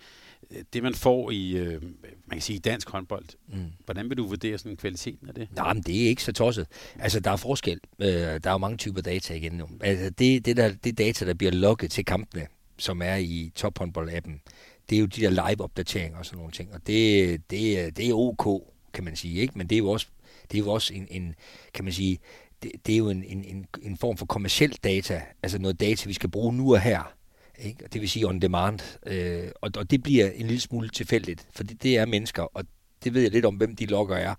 det 0.74 0.84
man 0.84 0.94
får 0.94 1.32
i, 1.32 1.58
øh, 1.58 1.82
man 1.82 2.32
kan 2.32 2.42
sige, 2.42 2.60
dansk 2.60 2.90
håndbold, 2.90 3.26
mm. 3.48 3.66
hvordan 3.86 4.10
vil 4.10 4.18
du 4.18 4.28
vurdere 4.28 4.58
sådan 4.58 4.78
kvaliteten 4.78 5.28
af 5.28 5.36
det? 5.36 5.48
Nej, 5.56 5.74
men 5.74 5.84
det 5.84 6.04
er 6.04 6.08
ikke 6.08 6.24
så 6.24 6.32
tosset. 6.32 6.68
Altså, 7.00 7.20
der 7.20 7.32
er 7.32 7.36
forskel. 7.36 7.80
Øh, 8.00 8.08
der 8.10 8.40
er 8.44 8.52
jo 8.52 8.58
mange 8.58 8.78
typer 8.78 9.02
data 9.02 9.34
igen 9.34 9.52
nu. 9.52 9.68
Altså, 9.82 10.10
det, 10.10 10.46
det, 10.46 10.58
der, 10.58 10.74
det 10.84 10.98
data, 10.98 11.26
der 11.26 11.34
bliver 11.34 11.52
logget 11.52 11.92
til 11.92 12.06
kampene, 12.06 12.48
som 12.78 13.02
er 13.02 13.16
i 13.16 13.52
tophåndbold-appen, 13.56 14.42
det 14.90 14.96
er 14.96 15.00
jo 15.00 15.06
de 15.06 15.22
der 15.22 15.30
live-opdateringer 15.30 16.20
og 16.20 16.26
sådan 16.26 16.38
nogle 16.38 16.52
ting. 16.52 16.74
Og 16.74 16.88
det, 16.88 17.42
det, 17.52 17.98
det 17.98 18.10
er 18.10 18.14
ok, 18.14 18.64
kan 18.94 19.04
man 19.04 19.16
sige, 19.16 19.42
ikke? 19.42 19.58
Men 19.58 19.68
det 19.68 19.76
er 19.76 19.80
jo 19.80 19.90
også, 19.90 20.08
det 20.52 20.58
er 20.60 20.64
jo 20.64 20.70
også 20.70 20.94
en, 20.94 21.08
en 21.12 21.36
kan 21.74 21.84
man 21.84 21.94
sige, 21.94 22.20
det, 22.63 22.72
det 22.86 22.93
er 22.93 22.98
jo 22.98 23.10
en, 23.10 23.24
en, 23.24 23.65
en 23.82 23.98
form 23.98 24.17
for 24.17 24.26
kommersiel 24.26 24.78
data, 24.84 25.22
altså 25.43 25.60
noget 25.60 25.80
data, 25.80 26.08
vi 26.08 26.13
skal 26.13 26.30
bruge 26.32 26.54
nu 26.54 26.74
og 26.74 26.82
her. 26.82 27.13
Ikke? 27.60 27.86
Det 27.93 28.02
vil 28.02 28.10
sige 28.10 28.28
on 28.28 28.39
demand. 28.39 28.80
Øh, 29.06 29.52
og, 29.62 29.72
og 29.78 29.91
det 29.91 30.04
bliver 30.04 30.32
en 30.32 30.48
lille 30.48 30.62
smule 30.62 30.89
tilfældigt, 30.89 31.48
for 31.52 31.63
det, 31.63 31.84
det 31.84 31.98
er 31.98 32.06
mennesker, 32.06 32.43
og 32.43 32.63
det 33.04 33.13
ved 33.13 33.22
jeg 33.22 33.32
lidt 33.32 33.46
om, 33.46 33.56
hvem 33.56 33.76
de 33.76 33.86
logger 33.86 34.15
er. 34.15 34.36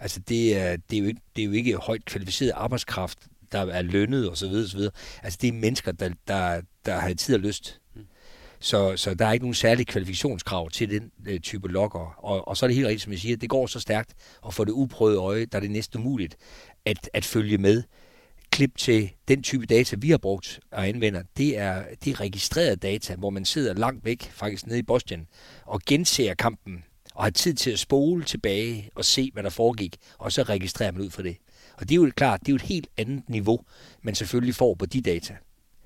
Altså 0.00 0.20
det 0.20 0.56
er, 0.56 0.76
det 0.76 0.96
er, 0.96 1.00
jo, 1.00 1.06
ikke, 1.06 1.20
det 1.36 1.42
er 1.42 1.46
jo 1.46 1.52
ikke 1.52 1.76
højt 1.76 2.04
kvalificeret 2.04 2.52
arbejdskraft, 2.54 3.18
der 3.52 3.58
er 3.58 3.82
lønnet 3.82 4.30
osv. 4.30 4.46
osv. 4.46 4.80
Altså 5.22 5.38
det 5.42 5.48
er 5.48 5.52
mennesker, 5.52 5.92
der, 5.92 6.10
der, 6.28 6.60
der 6.86 6.98
har 6.98 7.14
tid 7.14 7.34
og 7.34 7.40
lyst. 7.40 7.80
Så, 8.62 8.96
så 8.96 9.14
der 9.14 9.26
er 9.26 9.32
ikke 9.32 9.44
nogen 9.44 9.54
særlige 9.54 9.86
kvalifikationskrav 9.86 10.70
til 10.70 10.90
den 10.90 11.10
øh, 11.26 11.40
type 11.40 11.68
logger. 11.68 12.14
Og, 12.24 12.48
og 12.48 12.56
så 12.56 12.66
er 12.66 12.68
det 12.68 12.74
helt 12.74 12.86
rigtigt, 12.86 13.02
som 13.02 13.12
jeg 13.12 13.20
siger, 13.20 13.36
det 13.36 13.50
går 13.50 13.66
så 13.66 13.80
stærkt, 13.80 14.14
og 14.40 14.54
for 14.54 14.64
det 14.64 14.72
uprøvede 14.72 15.18
øje, 15.18 15.44
der 15.44 15.56
er 15.58 15.60
det 15.60 15.70
næsten 15.70 16.00
umuligt 16.00 16.36
at, 16.84 17.10
at 17.12 17.24
følge 17.24 17.58
med. 17.58 17.82
Klip 18.50 18.76
til 18.78 19.10
den 19.28 19.42
type 19.42 19.66
data, 19.66 19.96
vi 19.98 20.10
har 20.10 20.18
brugt 20.18 20.60
og 20.72 20.88
anvender, 20.88 21.22
det 21.36 21.58
er, 21.58 21.84
det 22.04 22.10
er 22.10 22.20
registreret 22.20 22.82
data, 22.82 23.14
hvor 23.14 23.30
man 23.30 23.44
sidder 23.44 23.74
langt 23.74 24.04
væk, 24.04 24.22
faktisk 24.22 24.66
nede 24.66 24.78
i 24.78 24.82
Boston, 24.82 25.26
og 25.66 25.80
genser 25.86 26.34
kampen, 26.34 26.84
og 27.14 27.22
har 27.24 27.30
tid 27.30 27.54
til 27.54 27.70
at 27.70 27.78
spole 27.78 28.24
tilbage 28.24 28.90
og 28.94 29.04
se, 29.04 29.30
hvad 29.32 29.42
der 29.42 29.50
foregik, 29.50 29.96
og 30.18 30.32
så 30.32 30.42
registrerer 30.42 30.92
man 30.92 31.02
ud 31.02 31.10
for 31.10 31.22
det. 31.22 31.36
Og 31.74 31.88
det 31.88 31.90
er 31.90 31.96
jo 31.96 32.10
klart, 32.16 32.40
det 32.40 32.48
er 32.48 32.52
jo 32.52 32.56
et 32.56 32.62
helt 32.62 32.88
andet 32.96 33.28
niveau, 33.28 33.60
man 34.02 34.14
selvfølgelig 34.14 34.54
får 34.54 34.74
på 34.74 34.86
de 34.86 35.00
data. 35.00 35.36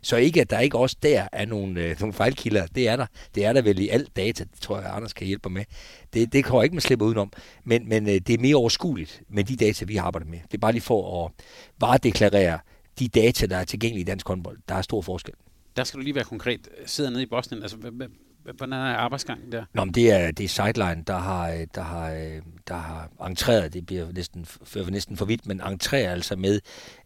Så 0.06 0.16
ikke, 0.16 0.40
at 0.40 0.50
der 0.50 0.58
ikke 0.60 0.78
også 0.78 0.96
der 1.02 1.28
er 1.32 1.46
nogle, 1.46 1.80
øh, 1.80 1.96
nogle 2.00 2.12
fejlkilder. 2.12 2.66
Det 2.66 2.88
er 2.88 2.96
der. 2.96 3.06
Det 3.34 3.44
er 3.44 3.52
der 3.52 3.62
vel 3.62 3.78
i 3.78 3.88
alt 3.88 4.16
data. 4.16 4.44
Det 4.44 4.60
tror 4.60 4.80
jeg, 4.80 4.96
Anders 4.96 5.12
kan 5.12 5.26
hjælpe 5.26 5.48
mig 5.48 5.52
med. 5.52 5.64
Det, 6.12 6.32
det 6.32 6.44
kommer 6.44 6.62
ikke, 6.62 6.74
man 6.74 6.80
slipper 6.80 7.06
udenom. 7.06 7.32
Men, 7.64 7.88
men 7.88 8.08
øh, 8.08 8.14
det 8.14 8.30
er 8.30 8.38
mere 8.38 8.56
overskueligt 8.56 9.22
med 9.28 9.44
de 9.44 9.56
data, 9.56 9.84
vi 9.84 9.96
har 9.96 10.22
med. 10.26 10.38
Det 10.38 10.54
er 10.54 10.58
bare 10.58 10.72
lige 10.72 10.82
for 10.82 11.24
at 11.24 11.32
varedeklarere 11.80 12.58
de 12.98 13.08
data, 13.08 13.46
der 13.46 13.56
er 13.56 13.64
tilgængelige 13.64 14.02
i 14.02 14.04
dansk 14.04 14.28
håndbold. 14.28 14.58
Der 14.68 14.74
er 14.74 14.82
stor 14.82 15.02
forskel. 15.02 15.34
Der 15.76 15.84
skal 15.84 15.98
du 16.00 16.04
lige 16.04 16.14
være 16.14 16.24
konkret. 16.24 16.68
Sidder 16.86 17.10
nede 17.10 17.22
i 17.22 17.26
Bosnien, 17.26 17.62
altså 17.62 17.76
Hvordan 18.54 18.72
er 18.72 18.96
arbejdsgangen 18.96 19.52
der? 19.52 19.64
Nå, 19.74 19.84
men 19.84 19.94
det 19.94 20.12
er, 20.12 20.30
det 20.30 20.44
er 20.44 20.48
Sideline, 20.48 21.02
der 21.06 21.18
har, 21.18 21.50
øh, 21.50 21.66
der 21.74 21.82
har, 21.82 22.12
øh, 22.12 22.42
der 22.68 22.74
har 22.74 23.08
entreret, 23.26 23.72
det 23.72 23.86
bliver 23.86 24.12
næsten, 24.12 24.44
for, 24.44 24.90
næsten 24.90 25.16
for 25.16 25.24
vidt, 25.24 25.46
men 25.46 25.60
entrerer 25.60 26.12
altså 26.12 26.36
med 26.36 26.60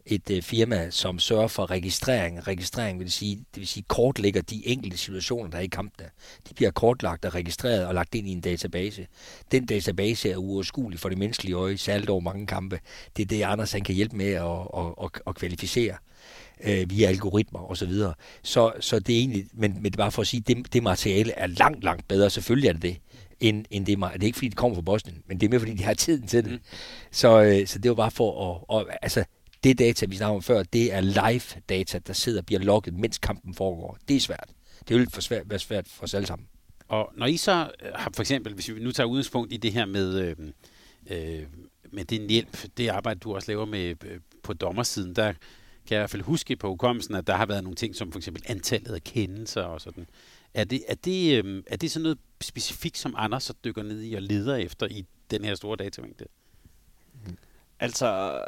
et 0.07 0.31
øh, 0.31 0.43
firma, 0.43 0.91
som 0.91 1.19
sørger 1.19 1.49
for 1.49 1.71
registrering. 1.71 2.47
Registrering 2.47 3.01
vil 3.01 3.13
sige, 3.13 3.37
det 3.37 3.61
vil 3.61 3.67
sige 3.67 3.85
kortlægger 3.89 4.43
de 4.43 4.67
enkelte 4.67 4.97
situationer, 4.97 5.51
der 5.51 5.59
er 5.59 5.63
i 5.63 5.67
kampene. 5.67 6.09
De 6.49 6.55
bliver 6.55 6.71
kortlagt 6.71 7.25
og 7.25 7.35
registreret 7.35 7.87
og 7.87 7.95
lagt 7.95 8.15
ind 8.15 8.29
i 8.29 8.33
en 8.33 8.41
database. 8.41 9.07
Den 9.53 9.67
database 9.67 10.31
er 10.31 10.37
uoverskuelig 10.37 11.01
for 11.01 11.09
det 11.09 11.19
menneskelige 11.19 11.55
øje, 11.55 11.77
særligt 11.77 12.11
over 12.11 12.21
mange 12.21 12.47
kampe. 12.47 12.81
Det 13.17 13.23
er 13.23 13.27
det, 13.27 13.43
Anders 13.43 13.73
han 13.73 13.85
kan 13.85 13.95
hjælpe 13.95 14.17
med 14.17 14.33
at, 14.33 14.45
at, 14.77 15.05
at, 15.05 15.23
at 15.27 15.35
kvalificere 15.35 15.97
øh, 16.65 16.91
via 16.91 17.09
algoritmer 17.09 17.71
osv. 17.71 17.77
Så, 17.77 17.87
videre. 17.87 18.15
så 18.43 18.73
så 18.81 18.99
det 18.99 19.15
er 19.15 19.19
egentlig, 19.19 19.47
men, 19.53 19.75
men 19.75 19.85
det 19.85 19.93
er 19.93 19.97
bare 19.97 20.13
for 20.13 20.23
at 20.23 20.29
sige, 20.29 20.41
det, 20.41 20.73
det 20.73 20.83
materiale 20.83 21.33
er 21.33 21.47
langt, 21.47 21.85
langt 21.85 22.09
bedre. 22.09 22.31
Selvfølgelig 22.31 22.69
er 22.69 22.73
det 22.73 22.83
det 22.83 22.97
end, 23.41 23.65
end 23.71 23.87
det, 23.87 23.99
det 23.99 24.23
er 24.23 24.27
ikke 24.27 24.37
fordi, 24.37 24.49
det 24.49 24.57
kommer 24.57 24.75
fra 24.75 24.83
Bosnien, 24.83 25.23
men 25.27 25.41
det 25.41 25.47
er 25.47 25.51
mere 25.51 25.61
fordi, 25.61 25.75
de 25.75 25.85
har 25.85 25.95
tiden 25.95 26.27
til 26.27 26.45
det. 26.45 26.53
Mm. 26.53 26.59
Så, 27.11 27.43
øh, 27.43 27.67
så 27.67 27.79
det 27.79 27.89
var 27.89 27.95
bare 27.95 28.11
for 28.11 28.51
at, 28.51 28.65
og, 28.69 28.89
altså, 29.03 29.25
det 29.65 29.79
data, 29.79 30.07
vi 30.07 30.17
snakkede 30.17 30.37
om 30.37 30.43
før, 30.43 30.63
det 30.63 30.93
er 30.93 31.01
live 31.01 31.63
data, 31.69 31.99
der 31.99 32.13
sidder 32.13 32.41
og 32.41 32.47
bliver 32.47 32.61
logget, 32.61 32.95
mens 32.95 33.19
kampen 33.19 33.55
foregår. 33.55 33.99
Det 34.09 34.17
er 34.17 34.21
svært. 34.21 34.49
Det 34.89 34.97
vil 34.97 35.11
for 35.11 35.21
svært, 35.21 35.51
være 35.51 35.59
svært 35.59 35.89
for 35.89 36.05
os 36.05 36.15
alle 36.15 36.27
sammen. 36.27 36.49
Og 36.89 37.13
når 37.17 37.27
I 37.27 37.37
så 37.37 37.71
øh, 37.83 37.89
har 37.95 38.11
for 38.15 38.23
eksempel, 38.23 38.55
hvis 38.55 38.75
vi 38.75 38.81
nu 38.81 38.93
tager 38.93 39.07
udgangspunkt 39.07 39.53
i 39.53 39.57
det 39.57 39.73
her 39.73 39.87
med, 39.87 40.19
øh, 40.19 40.37
øh, 41.11 41.47
med 41.93 42.05
din 42.05 42.31
hjælp, 42.31 42.67
det 42.77 42.89
arbejde, 42.89 43.21
du 43.21 43.35
også 43.35 43.51
laver 43.51 43.65
med 43.65 43.95
øh, 44.05 44.21
på 44.43 44.53
dommersiden, 44.53 45.17
der 45.17 45.33
kan 45.91 45.95
jeg 45.97 46.01
i 46.01 46.03
hvert 46.03 46.11
fald 46.11 46.23
huske 46.23 46.57
på 46.57 46.69
hukommelsen, 46.69 47.15
at 47.15 47.27
der 47.27 47.35
har 47.35 47.47
været 47.47 47.65
nogle 47.65 47.77
ting 47.77 47.97
som 47.97 48.13
for 48.13 48.19
eksempel 48.19 48.43
antallet 48.47 48.95
af 48.95 49.05
kendelser 49.05 49.63
og 49.63 49.81
sådan. 49.81 50.07
Er 50.55 50.65
det, 50.65 50.83
er 50.89 50.95
det, 50.95 51.45
øh, 51.45 51.63
er 51.67 51.77
det 51.77 51.91
sådan 51.91 52.03
noget 52.03 52.19
specifikt, 52.41 52.99
som 52.99 53.15
Anders 53.19 53.45
så 53.45 53.55
dykker 53.65 53.83
ned 53.83 54.03
i 54.03 54.15
og 54.15 54.23
leder 54.23 54.57
efter 54.57 54.87
i 54.87 55.05
den 55.31 55.45
her 55.45 55.55
store 55.55 55.77
datamængde? 55.77 56.25
Altså, 57.81 58.41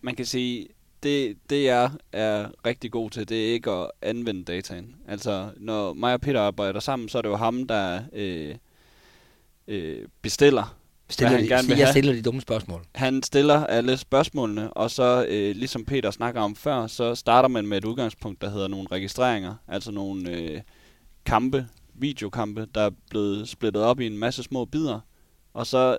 man 0.00 0.16
kan 0.16 0.26
sige, 0.26 0.68
det, 1.02 1.38
det 1.50 1.64
jeg 1.64 1.90
er 2.12 2.48
rigtig 2.66 2.92
god 2.92 3.10
til, 3.10 3.28
det 3.28 3.48
er 3.48 3.52
ikke 3.52 3.70
at 3.70 3.90
anvende 4.02 4.44
dataen. 4.44 4.96
Altså, 5.08 5.50
når 5.56 5.92
mig 5.92 6.14
og 6.14 6.20
Peter 6.20 6.40
arbejder 6.40 6.80
sammen, 6.80 7.08
så 7.08 7.18
er 7.18 7.22
det 7.22 7.28
jo 7.28 7.36
ham, 7.36 7.66
der 7.66 8.02
øh, 8.12 8.54
øh, 9.68 10.08
bestiller, 10.22 10.77
stiller 11.10 11.30
han 11.30 11.44
de, 11.44 11.48
gerne 11.48 11.68
vil 11.68 11.76
jeg 11.76 11.86
have. 11.86 11.92
stiller 11.92 12.12
de 12.12 12.22
dumme 12.22 12.40
spørgsmål. 12.40 12.84
Han 12.94 13.22
stiller 13.22 13.66
alle 13.66 13.96
spørgsmålene, 13.96 14.72
og 14.72 14.90
så, 14.90 15.26
øh, 15.28 15.56
ligesom 15.56 15.84
Peter 15.84 16.10
snakker 16.10 16.40
om 16.40 16.56
før, 16.56 16.86
så 16.86 17.14
starter 17.14 17.48
man 17.48 17.66
med 17.66 17.78
et 17.78 17.84
udgangspunkt, 17.84 18.42
der 18.42 18.50
hedder 18.50 18.68
nogle 18.68 18.88
registreringer, 18.92 19.54
altså 19.68 19.90
nogle 19.90 20.30
øh, 20.30 20.60
kampe, 21.24 21.66
videokampe, 21.94 22.66
der 22.74 22.80
er 22.80 22.90
blevet 23.10 23.48
splittet 23.48 23.82
op 23.82 24.00
i 24.00 24.06
en 24.06 24.18
masse 24.18 24.42
små 24.42 24.64
bidder, 24.64 25.00
og 25.54 25.66
så 25.66 25.98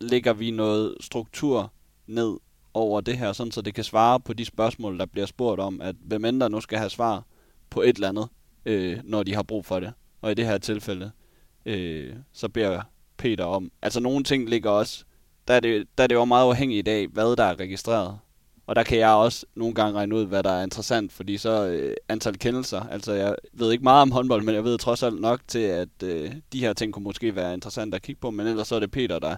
lægger 0.00 0.32
vi 0.32 0.50
noget 0.50 0.94
struktur 1.00 1.72
ned 2.06 2.36
over 2.74 3.00
det 3.00 3.18
her, 3.18 3.32
sådan 3.32 3.52
så 3.52 3.62
det 3.62 3.74
kan 3.74 3.84
svare 3.84 4.20
på 4.20 4.32
de 4.32 4.44
spørgsmål, 4.44 4.98
der 4.98 5.06
bliver 5.06 5.26
spurgt 5.26 5.60
om, 5.60 5.80
at 5.80 5.96
hvem 6.04 6.24
end 6.24 6.40
der 6.40 6.48
nu 6.48 6.60
skal 6.60 6.78
have 6.78 6.90
svar 6.90 7.26
på 7.70 7.82
et 7.82 7.96
eller 7.96 8.08
andet, 8.08 8.28
øh, 8.66 8.98
når 9.04 9.22
de 9.22 9.34
har 9.34 9.42
brug 9.42 9.64
for 9.64 9.80
det. 9.80 9.92
Og 10.20 10.30
i 10.30 10.34
det 10.34 10.46
her 10.46 10.58
tilfælde, 10.58 11.10
øh, 11.66 12.14
så 12.32 12.48
beder 12.48 12.82
Peter 13.22 13.44
om, 13.44 13.70
altså 13.82 14.00
nogle 14.00 14.24
ting 14.24 14.48
ligger 14.48 14.70
også, 14.70 15.04
der 15.48 15.54
er 15.54 15.60
det, 15.60 15.86
der 15.98 16.04
er 16.04 16.08
det 16.08 16.14
jo 16.14 16.24
meget 16.24 16.48
afhængigt 16.48 16.88
af, 16.88 17.06
hvad 17.06 17.36
der 17.36 17.44
er 17.44 17.60
registreret. 17.60 18.18
Og 18.66 18.76
der 18.76 18.82
kan 18.82 18.98
jeg 18.98 19.10
også 19.10 19.46
nogle 19.54 19.74
gange 19.74 19.98
regne 19.98 20.14
ud, 20.14 20.26
hvad 20.26 20.42
der 20.42 20.50
er 20.50 20.62
interessant, 20.62 21.12
fordi 21.12 21.36
så 21.36 21.66
øh, 21.66 21.96
antal 22.08 22.38
kendelser, 22.38 22.80
altså 22.80 23.12
jeg 23.12 23.34
ved 23.52 23.72
ikke 23.72 23.84
meget 23.84 24.02
om 24.02 24.10
håndbold, 24.10 24.42
men 24.42 24.54
jeg 24.54 24.64
ved 24.64 24.78
trods 24.78 25.02
alt 25.02 25.20
nok 25.20 25.40
til, 25.48 25.58
at 25.58 26.02
øh, 26.04 26.32
de 26.52 26.60
her 26.60 26.72
ting 26.72 26.92
kunne 26.92 27.04
måske 27.04 27.36
være 27.36 27.54
interessant 27.54 27.94
at 27.94 28.02
kigge 28.02 28.20
på, 28.20 28.30
men 28.30 28.46
ellers 28.46 28.68
så 28.68 28.74
er 28.74 28.80
det 28.80 28.90
Peter, 28.90 29.18
der 29.18 29.36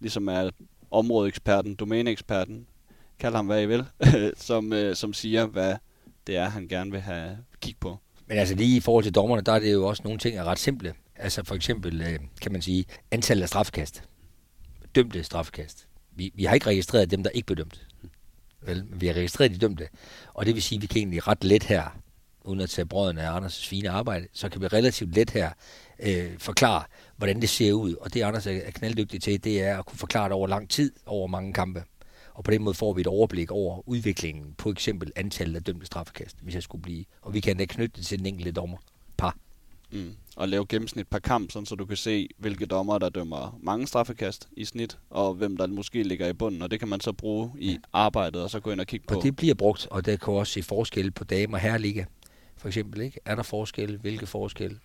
ligesom 0.00 0.28
er 0.28 0.50
områdeeksperten, 0.90 1.74
domæneeksperten, 1.74 2.66
kald 3.18 3.34
ham 3.34 3.46
hvad 3.46 3.62
I 3.62 3.66
vil, 3.66 3.84
som, 4.36 4.72
øh, 4.72 4.96
som 4.96 5.12
siger, 5.12 5.46
hvad 5.46 5.74
det 6.26 6.36
er, 6.36 6.48
han 6.48 6.68
gerne 6.68 6.90
vil 6.90 7.00
have 7.00 7.38
kig 7.60 7.74
på. 7.80 7.98
Men 8.26 8.38
altså 8.38 8.54
lige 8.54 8.76
i 8.76 8.80
forhold 8.80 9.04
til 9.04 9.14
dommerne, 9.14 9.42
der 9.42 9.52
er 9.52 9.58
det 9.58 9.72
jo 9.72 9.86
også 9.86 10.02
nogle 10.04 10.18
ting, 10.18 10.36
der 10.36 10.42
er 10.42 10.46
ret 10.46 10.58
simple. 10.58 10.94
Altså 11.22 11.44
for 11.44 11.54
eksempel, 11.54 12.02
øh, 12.02 12.18
kan 12.40 12.52
man 12.52 12.62
sige, 12.62 12.84
antallet 13.10 13.42
af 13.42 13.48
strafkast. 13.48 14.02
Dømte 14.94 15.24
strafkast. 15.24 15.88
Vi, 16.16 16.32
vi 16.34 16.44
har 16.44 16.54
ikke 16.54 16.66
registreret 16.66 17.10
dem, 17.10 17.22
der 17.22 17.30
ikke 17.30 17.46
blev 17.46 17.56
dømt. 17.56 17.86
Vel, 18.62 18.84
men 18.84 19.00
vi 19.00 19.06
har 19.06 19.14
registreret 19.14 19.50
de 19.50 19.58
dømte. 19.58 19.88
Og 20.34 20.46
det 20.46 20.54
vil 20.54 20.62
sige, 20.62 20.76
at 20.76 20.82
vi 20.82 20.86
kan 20.86 20.98
egentlig 20.98 21.26
ret 21.28 21.44
let 21.44 21.62
her, 21.62 21.98
uden 22.44 22.60
at 22.60 22.70
tage 22.70 22.86
brøden 22.86 23.18
af 23.18 23.40
Anders' 23.40 23.68
fine 23.68 23.90
arbejde, 23.90 24.26
så 24.32 24.48
kan 24.48 24.60
vi 24.60 24.66
relativt 24.66 25.14
let 25.14 25.30
her 25.30 25.50
øh, 25.98 26.38
forklare, 26.38 26.84
hvordan 27.16 27.40
det 27.40 27.48
ser 27.48 27.72
ud. 27.72 27.94
Og 27.94 28.14
det 28.14 28.22
Anders 28.22 28.46
er 28.46 28.70
knalddygtig 28.70 29.22
til, 29.22 29.44
det 29.44 29.62
er 29.62 29.78
at 29.78 29.86
kunne 29.86 29.98
forklare 29.98 30.24
det 30.24 30.32
over 30.32 30.46
lang 30.46 30.70
tid, 30.70 30.92
over 31.06 31.26
mange 31.26 31.52
kampe. 31.52 31.84
Og 32.34 32.44
på 32.44 32.50
den 32.50 32.62
måde 32.62 32.74
får 32.74 32.92
vi 32.92 33.00
et 33.00 33.06
overblik 33.06 33.50
over 33.50 33.88
udviklingen 33.88 34.54
på 34.58 34.70
eksempel 34.70 35.12
antallet 35.16 35.56
af 35.56 35.64
dømte 35.64 35.86
straffekast, 35.86 36.36
hvis 36.42 36.54
jeg 36.54 36.62
skulle 36.62 36.82
blive. 36.82 37.04
Og 37.22 37.34
vi 37.34 37.40
kan 37.40 37.56
da 37.56 37.64
knytte 37.64 37.96
det 37.96 38.06
til 38.06 38.18
den 38.18 38.26
enkelte 38.26 38.52
dommer. 38.52 38.78
Mm. 39.92 40.14
Og 40.36 40.48
lave 40.48 40.66
gennemsnit 40.68 41.08
per 41.08 41.18
kamp, 41.18 41.50
sådan 41.50 41.66
så 41.66 41.74
du 41.74 41.86
kan 41.86 41.96
se, 41.96 42.28
hvilke 42.38 42.66
dommer, 42.66 42.98
der 42.98 43.08
dømmer 43.08 43.58
mange 43.62 43.86
straffekast 43.86 44.48
i 44.56 44.64
snit, 44.64 44.98
og 45.10 45.34
hvem 45.34 45.56
der 45.56 45.66
måske 45.66 46.02
ligger 46.02 46.28
i 46.28 46.32
bunden. 46.32 46.62
Og 46.62 46.70
det 46.70 46.78
kan 46.78 46.88
man 46.88 47.00
så 47.00 47.12
bruge 47.12 47.50
i 47.58 47.78
arbejdet, 47.92 48.42
og 48.42 48.50
så 48.50 48.60
gå 48.60 48.70
ind 48.70 48.80
og 48.80 48.86
kigge 48.86 49.06
på. 49.06 49.14
Og 49.14 49.22
det 49.22 49.36
bliver 49.36 49.54
brugt, 49.54 49.88
og 49.90 50.06
der 50.06 50.16
kan 50.16 50.34
også 50.34 50.52
se 50.52 50.62
forskel 50.62 51.10
på 51.10 51.24
dame- 51.24 51.56
og 51.56 51.60
herreliga. 51.60 52.04
For 52.56 52.68
eksempel, 52.68 53.00
ikke? 53.00 53.20
Er 53.24 53.34
der 53.34 53.42
forskel? 53.42 53.96
Hvilke 53.96 54.26
forskel? 54.26 54.78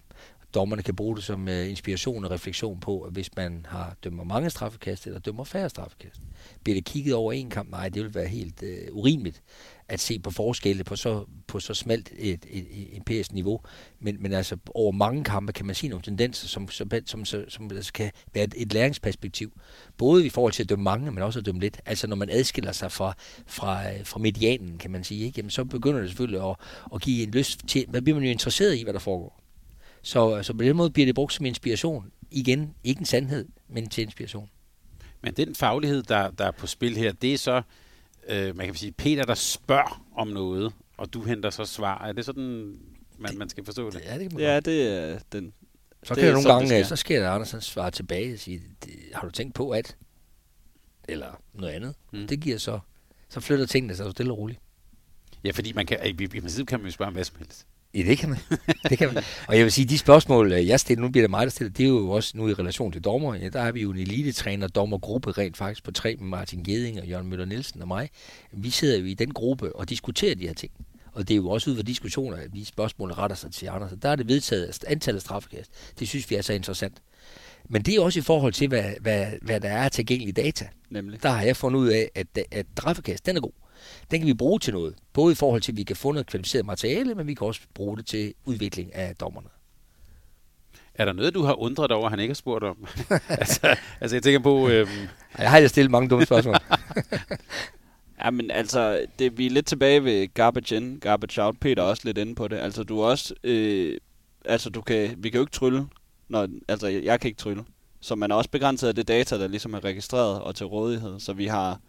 Dommerne 0.53 0.83
kan 0.83 0.95
bruge 0.95 1.15
det 1.15 1.23
som 1.23 1.47
uh, 1.47 1.69
inspiration 1.69 2.25
og 2.25 2.31
refleksion 2.31 2.79
på, 2.79 3.01
at 3.01 3.13
hvis 3.13 3.35
man 3.35 3.65
har 3.69 3.95
dømmer 4.03 4.23
mange 4.23 4.49
straffekast, 4.49 5.07
eller 5.07 5.19
dømmer 5.19 5.43
færre 5.43 5.69
straffekast. 5.69 6.21
Bliver 6.63 6.75
det 6.75 6.85
kigget 6.85 7.15
over 7.15 7.33
en 7.33 7.49
kamp? 7.49 7.69
Nej, 7.69 7.89
det 7.89 8.03
vil 8.03 8.15
være 8.15 8.27
helt 8.27 8.63
uh, 8.63 8.97
urimeligt 8.97 9.41
at 9.89 9.99
se 9.99 10.19
på 10.19 10.31
forskelle 10.31 10.83
på 10.83 10.95
så, 10.95 11.25
på 11.47 11.59
så 11.59 11.73
smalt 11.73 12.11
et, 12.17 12.45
et, 12.49 12.67
et 12.71 12.97
empirisk 12.97 13.33
niveau. 13.33 13.61
Men, 13.99 14.17
men 14.19 14.33
altså 14.33 14.57
over 14.73 14.91
mange 14.91 15.23
kampe 15.23 15.53
kan 15.53 15.65
man 15.65 15.75
se 15.75 15.87
nogle 15.87 16.03
tendenser, 16.03 16.47
som, 16.47 16.69
som, 16.69 16.91
som, 17.05 17.25
som, 17.25 17.49
som 17.49 17.71
altså 17.71 17.93
kan 17.93 18.11
være 18.33 18.43
et, 18.43 18.53
et 18.57 18.73
læringsperspektiv. 18.73 19.51
Både 19.97 20.25
i 20.25 20.29
forhold 20.29 20.53
til 20.53 20.63
at 20.63 20.69
dømme 20.69 20.83
mange, 20.83 21.11
men 21.11 21.23
også 21.23 21.39
at 21.39 21.45
dømme 21.45 21.61
lidt. 21.61 21.81
Altså 21.85 22.07
når 22.07 22.15
man 22.15 22.29
adskiller 22.29 22.71
sig 22.71 22.91
fra, 22.91 23.13
fra, 23.47 24.01
fra 24.03 24.19
medianen, 24.19 24.77
kan 24.77 24.91
man 24.91 25.03
sige, 25.03 25.25
ikke? 25.25 25.37
Jamen, 25.37 25.49
så 25.49 25.63
begynder 25.63 25.99
det 25.99 26.09
selvfølgelig 26.09 26.49
at, 26.49 26.55
at 26.93 27.01
give 27.01 27.23
en 27.23 27.31
lyst 27.31 27.67
til, 27.67 27.85
hvad 27.89 28.01
bliver 28.01 28.15
man 28.15 28.25
jo 28.25 28.31
interesseret 28.31 28.77
i, 28.77 28.83
hvad 28.83 28.93
der 28.93 28.99
foregår. 28.99 29.41
Så, 30.01 30.43
så 30.43 30.53
på 30.53 30.63
den 30.63 30.77
måde 30.77 30.89
bliver 30.89 31.05
det 31.05 31.15
brugt 31.15 31.33
som 31.33 31.45
inspiration. 31.45 32.05
Igen, 32.31 32.73
ikke 32.83 32.99
en 32.99 33.05
sandhed, 33.05 33.45
men 33.69 33.89
til 33.89 34.01
inspiration. 34.01 34.49
Men 35.23 35.33
den 35.33 35.55
faglighed, 35.55 36.03
der, 36.03 36.31
der 36.31 36.45
er 36.45 36.51
på 36.51 36.67
spil 36.67 36.97
her, 36.97 37.11
det 37.11 37.33
er 37.33 37.37
så, 37.37 37.61
øh, 38.29 38.55
man 38.55 38.65
kan 38.65 38.75
sige, 38.75 38.91
Peter, 38.91 39.23
der 39.23 39.33
spørger 39.35 40.05
om 40.15 40.27
noget, 40.27 40.73
og 40.97 41.13
du 41.13 41.23
henter 41.23 41.49
så 41.49 41.65
svar. 41.65 42.05
Er 42.07 42.11
det 42.13 42.25
sådan, 42.25 42.77
man, 43.19 43.37
man 43.37 43.49
skal 43.49 43.65
forstå 43.65 43.89
det? 43.89 44.01
Ja, 44.05 44.13
det 44.13 44.21
kan 44.21 44.29
man 44.33 44.41
Ja, 44.43 44.53
godt. 44.53 44.65
det 44.65 44.87
er 44.87 45.19
den. 45.31 45.53
Så 46.03 46.13
det 46.13 46.21
kan 46.21 46.29
er 46.29 46.33
der 46.35 46.41
nogle 46.43 46.49
det 46.49 46.69
gange, 46.69 46.83
sker. 46.83 46.83
så 46.83 46.95
sker 46.95 47.19
der, 47.21 47.29
Anders 47.29 47.51
han 47.51 47.61
svarer 47.61 47.89
tilbage 47.89 48.33
og 48.33 48.39
siger, 48.39 48.59
"Det- 48.85 48.93
har 49.13 49.21
du 49.21 49.31
tænkt 49.31 49.55
på 49.55 49.69
at? 49.69 49.97
Eller 51.09 51.41
noget 51.53 51.71
andet. 51.73 51.95
Mm. 52.13 52.19
Mm. 52.19 52.27
Det 52.27 52.39
giver 52.39 52.57
så, 52.57 52.79
så 53.29 53.39
flytter 53.39 53.65
tingene 53.65 53.95
sig 53.95 54.11
stille 54.11 54.31
og 54.31 54.37
roligt. 54.37 54.59
Ja, 55.43 55.51
fordi 55.51 55.73
man 55.73 55.85
kan, 55.85 55.99
i, 56.05 56.23
i 56.23 56.27
princippet 56.27 56.67
kan 56.67 56.79
man 56.79 56.85
jo 56.87 56.91
spørge 56.91 57.07
om 57.07 57.13
hvad 57.13 57.23
som 57.23 57.35
helst. 57.39 57.67
Ja, 57.97 58.01
det 58.03 58.17
kan 58.17 58.29
man. 58.29 58.39
det 58.89 58.97
kan 58.97 59.13
man. 59.13 59.23
Og 59.47 59.55
jeg 59.55 59.63
vil 59.63 59.71
sige, 59.71 59.85
de 59.85 59.97
spørgsmål, 59.97 60.51
øh, 60.51 60.67
jeg 60.67 60.79
stiller, 60.79 61.01
nu 61.01 61.09
bliver 61.09 61.23
det 61.23 61.29
mig, 61.29 61.43
der 61.43 61.49
stiller, 61.49 61.73
det 61.73 61.83
er 61.83 61.87
jo 61.87 62.09
også 62.09 62.31
nu 62.37 62.49
i 62.49 62.53
relation 62.53 62.91
til 62.91 63.01
dommer. 63.01 63.35
Ja, 63.35 63.49
der 63.49 63.61
har 63.61 63.71
vi 63.71 63.81
jo 63.81 63.91
en 63.91 63.97
elitetræner 63.97 64.67
dommergruppe 64.67 65.31
rent 65.31 65.57
faktisk 65.57 65.83
på 65.83 65.91
tre 65.91 66.15
med 66.15 66.27
Martin 66.27 66.63
Geding 66.63 67.01
og 67.01 67.07
Jørgen 67.07 67.29
Møller 67.29 67.45
Nielsen 67.45 67.81
og 67.81 67.87
mig. 67.87 68.09
Vi 68.51 68.69
sidder 68.69 68.99
jo 68.99 69.05
i 69.05 69.13
den 69.13 69.33
gruppe 69.33 69.75
og 69.75 69.89
diskuterer 69.89 70.35
de 70.35 70.47
her 70.47 70.53
ting. 70.53 70.71
Og 71.13 71.27
det 71.27 71.33
er 71.33 71.35
jo 71.35 71.49
også 71.49 71.69
ud 71.69 71.75
fra 71.75 71.83
diskussioner, 71.83 72.37
at 72.37 72.53
de 72.53 72.65
spørgsmål 72.65 73.11
retter 73.11 73.35
sig 73.35 73.51
til 73.51 73.67
andre. 73.67 73.89
Så 73.89 73.95
der 73.95 74.09
er 74.09 74.15
det 74.15 74.27
vedtaget 74.27 74.65
at 74.65 74.83
antallet 74.87 75.17
af 75.17 75.21
straffekast. 75.21 75.71
Det 75.99 76.07
synes 76.07 76.29
vi 76.29 76.35
er 76.35 76.41
så 76.41 76.53
interessant. 76.53 77.01
Men 77.69 77.81
det 77.81 77.95
er 77.95 78.01
også 78.01 78.19
i 78.19 78.21
forhold 78.21 78.53
til, 78.53 78.67
hvad, 78.67 78.93
hvad, 79.01 79.25
hvad 79.41 79.61
der 79.61 79.69
er 79.69 79.89
tilgængelige 79.89 80.33
data. 80.33 80.67
Nemlig. 80.89 81.23
Der 81.23 81.29
har 81.29 81.41
jeg 81.41 81.55
fundet 81.55 81.79
ud 81.79 81.87
af, 81.87 82.11
at, 82.15 82.27
at 82.51 82.65
straffekast, 82.77 83.25
den 83.25 83.37
er 83.37 83.41
god. 83.41 83.51
Den 84.11 84.19
kan 84.19 84.27
vi 84.27 84.33
bruge 84.33 84.59
til 84.59 84.73
noget. 84.73 84.95
Både 85.13 85.31
i 85.31 85.35
forhold 85.35 85.61
til, 85.61 85.71
at 85.71 85.77
vi 85.77 85.83
kan 85.83 85.95
få 85.95 86.11
noget 86.11 86.27
kvalificeret 86.27 86.65
materiale, 86.65 87.15
men 87.15 87.27
vi 87.27 87.33
kan 87.33 87.47
også 87.47 87.61
bruge 87.73 87.97
det 87.97 88.05
til 88.05 88.33
udvikling 88.45 88.95
af 88.95 89.15
dommerne. 89.15 89.47
Er 90.95 91.05
der 91.05 91.13
noget, 91.13 91.33
du 91.33 91.43
har 91.43 91.53
undret 91.53 91.91
over, 91.91 92.09
han 92.09 92.19
ikke 92.19 92.31
har 92.31 92.35
spurgt 92.35 92.63
om? 92.63 92.87
altså, 93.29 93.75
altså, 94.01 94.15
jeg 94.15 94.23
tænker 94.23 94.39
på... 94.39 94.69
Øhm, 94.69 94.89
Jeg 95.37 95.49
har 95.49 95.57
ellers 95.57 95.71
stillet 95.71 95.91
mange 95.91 96.09
dumme 96.09 96.25
spørgsmål. 96.25 96.55
Ja, 98.23 98.29
men 98.29 98.51
altså, 98.51 99.05
det, 99.19 99.37
vi 99.37 99.45
er 99.45 99.49
lidt 99.49 99.65
tilbage 99.65 100.03
ved 100.03 100.33
garbage 100.33 100.75
in, 100.75 100.99
garbage 101.01 101.41
out. 101.43 101.55
Peter 101.59 101.83
er 101.83 101.87
også 101.87 102.01
lidt 102.05 102.17
inde 102.17 102.35
på 102.35 102.47
det. 102.47 102.57
Altså, 102.57 102.83
du 102.83 103.01
også... 103.03 103.33
Øh, 103.43 103.97
altså, 104.45 104.69
du 104.69 104.81
kan, 104.81 105.15
vi 105.17 105.29
kan 105.29 105.37
jo 105.37 105.43
ikke 105.43 105.51
trylle. 105.51 105.87
Når, 106.29 106.47
altså, 106.67 106.87
jeg 106.87 107.19
kan 107.19 107.27
ikke 107.27 107.39
trylle. 107.39 107.63
Så 108.01 108.15
man 108.15 108.31
er 108.31 108.35
også 108.35 108.49
begrænset 108.49 108.87
af 108.87 108.95
det 108.95 109.07
data, 109.07 109.39
der 109.39 109.47
ligesom 109.47 109.73
er 109.73 109.83
registreret 109.83 110.41
og 110.41 110.55
til 110.55 110.65
rådighed. 110.65 111.19
Så 111.19 111.33
vi 111.33 111.45
har... 111.45 111.79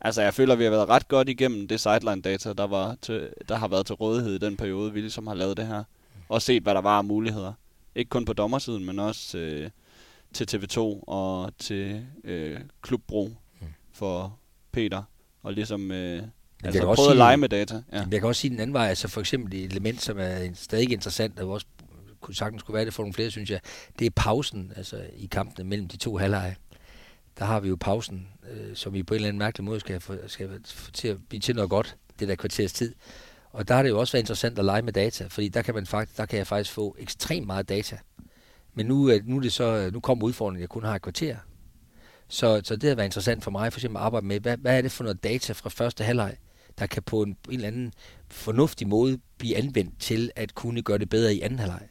Altså, 0.00 0.22
jeg 0.22 0.34
føler, 0.34 0.54
vi 0.54 0.64
har 0.64 0.70
været 0.70 0.88
ret 0.88 1.08
godt 1.08 1.28
igennem 1.28 1.68
det 1.68 1.80
sideline-data, 1.80 2.52
der, 2.52 2.66
var 2.66 2.96
til, 3.02 3.28
der 3.48 3.56
har 3.56 3.68
været 3.68 3.86
til 3.86 3.94
rådighed 3.94 4.34
i 4.34 4.38
den 4.38 4.56
periode, 4.56 4.92
vi 4.92 5.00
ligesom 5.00 5.26
har 5.26 5.34
lavet 5.34 5.56
det 5.56 5.66
her. 5.66 5.84
Og 6.28 6.42
set, 6.42 6.62
hvad 6.62 6.74
der 6.74 6.80
var 6.80 6.98
af 6.98 7.04
muligheder. 7.04 7.52
Ikke 7.94 8.08
kun 8.08 8.24
på 8.24 8.32
dommersiden, 8.32 8.84
men 8.84 8.98
også 8.98 9.38
øh, 9.38 9.70
til 10.32 10.56
TV2 10.56 10.78
og 11.06 11.52
til 11.58 12.06
øh, 12.24 12.60
Klubbro 12.82 13.30
for 13.92 14.38
Peter 14.72 15.02
og 15.42 15.52
ligesom 15.52 15.90
øh, 15.90 16.22
Men 16.62 16.66
Altså 16.66 16.88
jeg 16.88 16.96
kan 16.96 17.10
at 17.10 17.16
lege 17.16 17.36
med 17.36 17.48
data. 17.48 17.82
Ja. 17.92 18.04
Jeg 18.10 18.20
kan 18.20 18.28
også 18.28 18.40
sige 18.40 18.50
den 18.50 18.60
anden 18.60 18.74
vej, 18.74 18.88
altså 18.88 19.08
for 19.08 19.20
eksempel 19.20 19.54
et 19.54 19.64
element, 19.64 20.02
som 20.02 20.18
er 20.18 20.48
stadig 20.54 20.92
interessant, 20.92 21.40
og 21.40 21.50
også 21.50 21.66
kunne 22.20 22.34
sagtens 22.34 22.62
kunne 22.62 22.74
være 22.74 22.84
det 22.84 22.94
for 22.94 23.02
nogle 23.02 23.14
flere, 23.14 23.30
synes 23.30 23.50
jeg, 23.50 23.60
det 23.98 24.06
er 24.06 24.10
pausen, 24.16 24.72
altså 24.76 25.02
i 25.16 25.26
kampene 25.26 25.68
mellem 25.68 25.88
de 25.88 25.96
to 25.96 26.16
halvleje. 26.16 26.56
Der 27.38 27.44
har 27.44 27.60
vi 27.60 27.68
jo 27.68 27.76
pausen, 27.80 28.28
øh, 28.50 28.76
som 28.76 28.92
vi 28.92 29.02
på 29.02 29.14
en 29.14 29.16
eller 29.16 29.28
anden 29.28 29.38
mærkelig 29.38 29.64
måde 29.64 29.80
skal 29.80 30.00
få, 30.00 30.14
skal 30.26 30.60
få 30.66 30.90
til 30.90 31.08
at 31.08 31.16
blive 31.28 31.40
til 31.40 31.54
noget 31.54 31.70
godt, 31.70 31.96
det 32.20 32.28
der 32.28 32.34
kvarters 32.34 32.72
tid. 32.72 32.94
Og 33.50 33.68
der 33.68 33.74
har 33.74 33.82
det 33.82 33.90
jo 33.90 34.00
også 34.00 34.12
været 34.12 34.22
interessant 34.22 34.58
at 34.58 34.64
lege 34.64 34.82
med 34.82 34.92
data, 34.92 35.26
fordi 35.26 35.48
der 35.48 35.62
kan, 35.62 35.74
man 35.74 35.86
faktisk, 35.86 36.16
der 36.16 36.26
kan 36.26 36.38
jeg 36.38 36.46
faktisk 36.46 36.74
få 36.74 36.96
ekstremt 36.98 37.46
meget 37.46 37.68
data. 37.68 37.98
Men 38.74 38.86
nu, 38.86 39.10
nu, 39.24 39.36
er 39.36 39.40
det 39.40 39.52
så, 39.52 39.90
nu 39.92 40.00
kommer 40.00 40.26
udfordringen, 40.26 40.58
at 40.58 40.60
jeg 40.60 40.68
kun 40.68 40.84
har 40.84 40.94
et 40.94 41.02
kvarter. 41.02 41.36
Så, 42.28 42.60
så 42.64 42.76
det 42.76 42.88
har 42.88 42.96
været 42.96 43.06
interessant 43.06 43.44
for 43.44 43.50
mig 43.50 43.72
for 43.72 43.78
eksempel 43.78 43.96
at 43.96 44.02
arbejde 44.02 44.26
med, 44.26 44.40
hvad, 44.40 44.56
hvad 44.56 44.78
er 44.78 44.82
det 44.82 44.92
for 44.92 45.04
noget 45.04 45.24
data 45.24 45.52
fra 45.52 45.70
første 45.70 46.04
halvleg, 46.04 46.36
der 46.78 46.86
kan 46.86 47.02
på 47.02 47.22
en, 47.22 47.28
en 47.28 47.54
eller 47.54 47.68
anden 47.68 47.92
fornuftig 48.28 48.88
måde 48.88 49.18
blive 49.38 49.56
anvendt 49.56 50.00
til 50.00 50.30
at 50.36 50.54
kunne 50.54 50.82
gøre 50.82 50.98
det 50.98 51.08
bedre 51.08 51.34
i 51.34 51.40
anden 51.40 51.58
halvleg. 51.58 51.88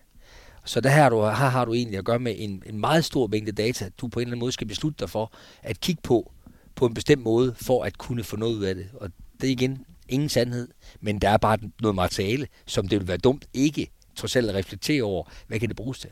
Så 0.65 0.81
der 0.81 0.89
her, 0.89 1.09
du, 1.09 1.21
her 1.21 1.31
har 1.31 1.65
du 1.65 1.73
egentlig 1.73 1.97
at 1.97 2.05
gøre 2.05 2.19
med 2.19 2.35
en, 2.37 2.63
en 2.65 2.79
meget 2.79 3.05
stor 3.05 3.27
mængde 3.27 3.51
data, 3.51 3.89
du 3.97 4.07
på 4.07 4.19
en 4.19 4.21
eller 4.21 4.31
anden 4.31 4.39
måde 4.39 4.51
skal 4.51 4.67
beslutte 4.67 4.97
dig 4.99 5.09
for 5.09 5.33
at 5.63 5.79
kigge 5.79 6.01
på, 6.01 6.31
på 6.75 6.85
en 6.85 6.93
bestemt 6.93 7.23
måde, 7.23 7.55
for 7.57 7.83
at 7.83 7.97
kunne 7.97 8.23
få 8.23 8.35
noget 8.35 8.55
ud 8.55 8.63
af 8.63 8.75
det. 8.75 8.87
Og 8.93 9.09
det 9.41 9.47
er 9.47 9.51
igen 9.51 9.85
ingen 10.09 10.29
sandhed, 10.29 10.67
men 11.01 11.19
der 11.19 11.29
er 11.29 11.37
bare 11.37 11.57
noget 11.81 11.95
materiale, 11.95 12.47
som 12.65 12.87
det 12.87 12.99
vil 12.99 13.07
være 13.07 13.17
dumt 13.17 13.45
ikke 13.53 13.91
trods 14.15 14.35
alt 14.35 14.49
at 14.49 14.55
reflektere 14.55 15.03
over, 15.03 15.23
hvad 15.47 15.59
kan 15.59 15.69
det 15.69 15.77
bruges 15.77 15.99
til. 15.99 16.09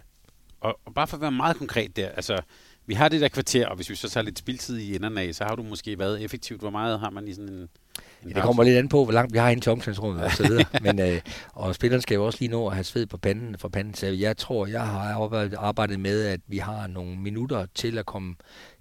Og, 0.61 0.79
og 0.85 0.93
bare 0.93 1.07
for 1.07 1.17
at 1.17 1.21
være 1.21 1.31
meget 1.31 1.57
konkret 1.57 1.95
der, 1.95 2.09
altså, 2.09 2.41
vi 2.85 2.93
har 2.93 3.09
det 3.09 3.21
der 3.21 3.27
kvarter, 3.27 3.67
og 3.67 3.75
hvis 3.75 3.89
vi 3.89 3.95
så 3.95 4.09
tager 4.09 4.23
lidt 4.23 4.39
spildtid 4.39 4.77
i 4.77 4.95
enderne 4.95 5.21
af, 5.21 5.35
så 5.35 5.43
har 5.43 5.55
du 5.55 5.63
måske 5.63 5.99
været 5.99 6.23
effektivt. 6.23 6.61
Hvor 6.61 6.69
meget 6.69 6.99
har 6.99 7.09
man 7.09 7.27
i 7.27 7.33
sådan 7.33 7.49
en 7.49 7.69
det 8.27 8.43
kommer 8.43 8.63
lidt 8.63 8.77
an 8.77 8.89
på, 8.89 9.03
hvor 9.03 9.13
langt 9.13 9.33
vi 9.33 9.37
har 9.37 9.49
ind 9.49 9.61
til 9.61 9.71
omklædningsrummet 9.71 10.23
og 10.23 10.31
så 10.31 10.43
videre. 10.43 10.65
Men, 10.85 10.99
øh, 10.99 11.21
og 11.53 11.75
spilleren 11.75 12.01
skal 12.01 12.15
jo 12.15 12.25
også 12.25 12.37
lige 12.41 12.51
nå 12.51 12.67
at 12.67 12.73
have 12.73 12.83
sved 12.83 13.05
på 13.05 13.17
panden 13.17 13.57
for 13.57 13.67
panden. 13.67 13.93
Så 13.93 14.07
jeg 14.07 14.37
tror, 14.37 14.67
jeg 14.67 14.81
har 14.81 15.57
arbejdet, 15.57 15.99
med, 15.99 16.25
at 16.25 16.39
vi 16.47 16.57
har 16.57 16.87
nogle 16.87 17.17
minutter 17.17 17.65
til 17.75 17.97
at 17.97 18.05
komme 18.05 18.35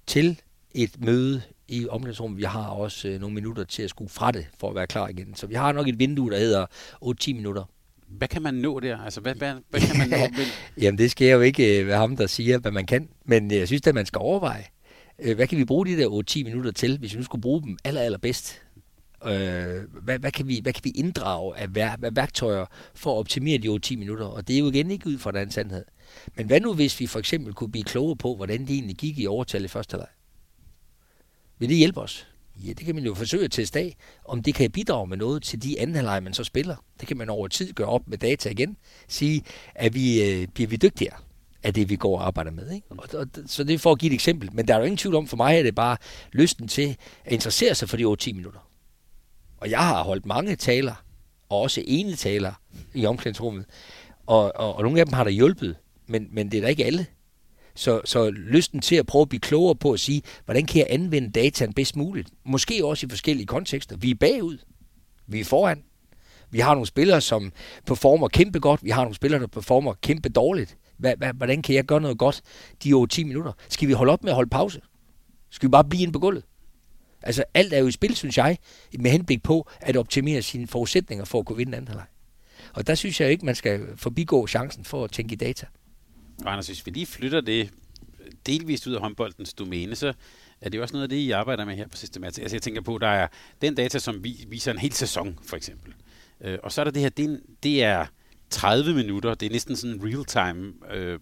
til 0.07 0.41
et 0.75 1.05
møde 1.05 1.43
i 1.69 1.87
omklædningsrummet. 1.89 2.39
Vi 2.39 2.43
har 2.45 2.67
også 2.67 3.09
øh, 3.09 3.21
nogle 3.21 3.35
minutter 3.35 3.65
til 3.65 3.83
at 3.83 3.91
skue 3.91 4.09
fra 4.09 4.31
det, 4.31 4.47
for 4.61 4.69
at 4.69 4.75
være 4.75 4.87
klar 4.87 5.09
igen. 5.09 5.35
Så 5.35 5.47
vi 5.47 5.55
har 5.55 5.73
nok 5.73 5.89
et 5.89 5.99
vindue, 5.99 6.31
der 6.31 6.39
hedder 6.39 6.67
8-10 7.05 7.35
minutter. 7.35 7.65
Hvad 8.09 8.29
kan 8.29 8.43
man 8.43 8.55
nå 8.55 8.81
der? 8.81 8.99
Altså, 8.99 9.21
hvad, 9.21 9.35
hvad, 9.35 9.55
hvad 9.71 9.81
kan 9.87 9.99
man 9.99 10.09
nå? 10.09 10.45
Jamen, 10.81 10.99
det 10.99 11.11
skal 11.11 11.27
jeg 11.27 11.35
jo 11.35 11.41
ikke 11.41 11.81
øh, 11.81 11.87
være 11.87 11.99
ham, 11.99 12.17
der 12.17 12.27
siger, 12.27 12.59
hvad 12.59 12.73
man 12.73 12.87
kan. 12.87 13.09
Men 13.25 13.51
jeg 13.51 13.67
synes, 13.67 13.87
at 13.87 13.95
man 13.95 14.07
skal 14.07 14.19
overveje, 14.19 14.65
øh, 15.19 15.37
hvad 15.37 15.47
kan 15.47 15.59
vi 15.59 15.65
bruge 15.65 15.87
de 15.87 15.97
der 15.97 16.23
8-10 16.39 16.45
minutter 16.45 16.71
til, 16.71 16.99
hvis 16.99 17.13
vi 17.13 17.19
nu 17.19 17.25
skulle 17.25 17.43
bruge 17.43 17.63
dem 17.63 17.79
aller, 17.85 18.01
allerbedst? 18.01 18.63
Øh, 19.25 20.03
hvad, 20.03 20.19
hvad, 20.19 20.33
kan 20.33 20.49
vi, 20.49 20.61
hvad 20.63 20.73
kan 20.73 20.85
vi 20.85 20.91
inddrage 20.91 21.57
af, 21.57 21.75
vær, 21.75 21.97
af 22.03 22.17
værktøjer 22.17 22.67
for 22.95 23.15
at 23.15 23.19
optimere 23.19 23.59
de 23.59 23.69
8-10 23.69 23.97
minutter? 23.97 24.27
Og 24.27 24.49
det 24.49 24.55
er 24.55 24.61
jo 24.61 24.69
igen 24.71 24.91
ikke 24.91 25.07
ud 25.07 25.19
fra 25.19 25.33
den 25.33 25.51
sandhed. 25.51 25.85
Men 26.37 26.47
hvad 26.47 26.61
nu, 26.61 26.75
hvis 26.75 27.01
vi 27.01 27.07
for 27.07 27.19
eksempel 27.19 27.55
kunne 27.55 27.71
blive 27.71 27.85
klogere 27.85 28.17
på, 28.17 28.37
hvordan 28.37 28.61
det 28.61 28.71
egentlig 28.71 28.97
gik 28.97 29.19
i 29.19 29.27
overtal 29.27 29.65
i 29.65 29.69
første 29.69 29.95
halvleg? 29.95 30.09
Vil 31.59 31.69
det 31.69 31.77
hjælpe 31.77 32.01
os? 32.01 32.27
Ja, 32.65 32.69
det 32.69 32.87
kan 32.87 32.95
man 32.95 33.05
jo 33.05 33.15
forsøge 33.15 33.45
at 33.45 33.51
teste 33.51 33.79
af, 33.79 33.97
om 34.25 34.43
det 34.43 34.55
kan 34.55 34.71
bidrage 34.71 35.07
med 35.07 35.17
noget 35.17 35.43
til 35.43 35.63
de 35.63 35.81
anden 35.81 35.97
halvleg, 35.97 36.23
man 36.23 36.35
så 36.35 36.45
spiller. 36.45 36.77
Det 37.01 37.09
kan 37.09 37.17
man 37.17 37.29
over 37.29 37.49
tid 37.49 37.73
gøre 37.73 37.89
op 37.89 38.09
med 38.09 38.19
data 38.19 38.51
igen. 38.51 38.77
Sige, 39.09 39.43
at 39.75 39.95
vi, 39.95 40.23
øh, 40.23 40.49
bliver 40.49 40.69
vi 40.69 40.77
dygtigere 40.77 41.17
af 41.63 41.75
det, 41.75 41.89
vi 41.89 41.97
går 41.97 42.19
og 42.19 42.27
arbejder 42.27 42.51
med. 42.51 42.71
Ikke? 42.71 42.87
Og, 42.91 43.09
og, 43.15 43.27
så 43.47 43.65
det 43.65 43.75
er 43.75 43.79
for 43.79 43.93
at 43.93 43.99
give 43.99 44.11
et 44.11 44.15
eksempel. 44.15 44.51
Men 44.53 44.69
der 44.69 44.75
er 44.75 44.79
jo 44.79 44.85
ingen 44.85 44.97
tvivl 44.97 45.15
om, 45.15 45.27
for 45.27 45.37
mig 45.37 45.59
er 45.59 45.63
det 45.63 45.75
bare 45.75 45.97
lysten 46.33 46.69
til 46.69 46.97
at 47.25 47.33
interessere 47.33 47.75
sig 47.75 47.89
for 47.89 47.97
de 47.97 48.05
8-10 48.05 48.33
minutter. 48.33 48.61
Og 49.63 49.71
jeg 49.71 49.79
har 49.79 50.03
holdt 50.03 50.27
mange 50.27 50.57
taler, 50.57 50.95
og 51.49 51.61
også 51.61 51.83
ene 51.87 52.17
taler 52.17 52.53
i 52.95 53.07
omklædningsrummet. 53.07 53.65
Og, 54.27 54.53
og, 54.57 54.77
og 54.77 54.83
nogle 54.83 55.01
af 55.01 55.07
dem 55.07 55.13
har 55.13 55.25
der 55.25 55.31
hjulpet, 55.31 55.77
men, 56.07 56.29
men 56.31 56.51
det 56.51 56.59
er 56.59 56.63
da 56.63 56.69
ikke 56.69 56.85
alle. 56.85 57.07
Så, 57.75 58.01
så 58.05 58.31
lysten 58.31 58.81
til 58.81 58.97
at 58.97 59.07
prøve 59.07 59.23
at 59.23 59.29
blive 59.29 59.41
klogere 59.41 59.75
på 59.75 59.93
at 59.93 60.01
sige, 60.01 60.23
hvordan 60.45 60.67
kan 60.67 60.79
jeg 60.79 60.87
anvende 60.91 61.31
dataen 61.31 61.73
bedst 61.73 61.97
muligt? 61.97 62.29
Måske 62.45 62.85
også 62.85 63.07
i 63.07 63.09
forskellige 63.09 63.47
kontekster. 63.47 63.97
Vi 63.97 64.11
er 64.11 64.15
bagud. 64.15 64.59
Vi 65.27 65.41
er 65.41 65.45
foran. 65.45 65.83
Vi 66.51 66.59
har 66.59 66.75
nogle 66.75 66.87
spillere, 66.87 67.21
som 67.21 67.53
performer 67.87 68.29
kæmpe 68.29 68.61
godt. 68.61 68.85
Vi 68.85 68.91
har 68.91 69.03
nogle 69.03 69.15
spillere, 69.15 69.41
der 69.41 69.47
performer 69.47 69.95
kæmpe 69.95 70.29
dårligt. 70.29 70.77
Hvad, 70.99 71.17
hvad, 71.17 71.33
hvordan 71.35 71.63
kan 71.63 71.75
jeg 71.75 71.85
gøre 71.85 72.01
noget 72.01 72.19
godt 72.19 72.43
de 72.85 72.95
over 72.95 73.07
10 73.07 73.25
minutter? 73.25 73.53
Skal 73.69 73.89
vi 73.89 73.93
holde 73.93 74.13
op 74.13 74.23
med 74.23 74.31
at 74.31 74.35
holde 74.37 74.51
pause? 74.51 74.81
Skal 75.51 75.67
vi 75.67 75.71
bare 75.71 75.85
blive 75.85 76.03
inde 76.03 76.13
på 76.13 76.19
gulvet? 76.19 76.45
Altså 77.23 77.45
alt 77.55 77.73
er 77.73 77.79
jo 77.79 77.87
i 77.87 77.93
spil, 77.93 78.17
synes 78.17 78.39
jeg, 78.39 78.59
med 78.99 79.11
henblik 79.11 79.43
på 79.43 79.69
at 79.81 79.97
optimere 79.97 80.43
sine 80.43 80.67
forudsætninger 80.67 81.25
for 81.25 81.39
at 81.39 81.47
kunne 81.47 81.57
vinde 81.57 81.77
anden 81.77 81.89
halvleg. 81.89 82.07
Og 82.75 82.87
der 82.87 82.95
synes 82.95 83.21
jeg 83.21 83.31
ikke, 83.31 83.47
man 83.47 83.55
skal 83.55 83.87
forbigå 83.97 84.47
chancen 84.47 84.85
for 84.85 85.05
at 85.05 85.13
tænke 85.13 85.33
i 85.33 85.37
data. 85.37 85.67
Og 86.45 86.53
Anders, 86.53 86.67
hvis 86.67 86.87
vi 86.87 86.91
lige 86.91 87.07
flytter 87.07 87.41
det 87.41 87.71
delvist 88.47 88.87
ud 88.87 88.95
af 88.95 89.01
håndboldens 89.01 89.53
domæne, 89.55 89.97
så 89.97 90.13
er 90.61 90.69
det 90.71 90.79
jo 90.79 90.83
også 90.83 90.93
noget 90.93 91.03
af 91.03 91.09
det, 91.09 91.17
I 91.17 91.31
arbejder 91.31 91.65
med 91.65 91.77
her 91.77 91.89
på 91.89 91.97
Systematic. 91.97 92.39
Altså 92.43 92.57
jeg 92.57 92.63
tænker 92.63 92.81
på, 92.81 92.99
der 92.99 93.09
er 93.09 93.29
den 93.63 93.75
data, 93.75 93.99
som 93.99 94.25
vi, 94.25 94.45
viser 94.49 94.73
en 94.73 94.79
hel 94.79 94.93
sæson, 94.93 95.39
for 95.43 95.57
eksempel. 95.57 95.95
Øh, 96.41 96.59
og 96.63 96.73
så 96.73 96.81
er 96.81 96.85
der 96.85 96.93
det 96.93 97.03
her, 97.03 97.27
er, 97.29 97.39
det 97.63 97.83
er 97.83 98.07
30 98.51 98.95
minutter, 98.95 99.35
det 99.35 99.47
er 99.47 99.51
næsten 99.51 99.77
sådan 99.77 100.01
real-time 100.05 100.73
øh, 100.95 101.19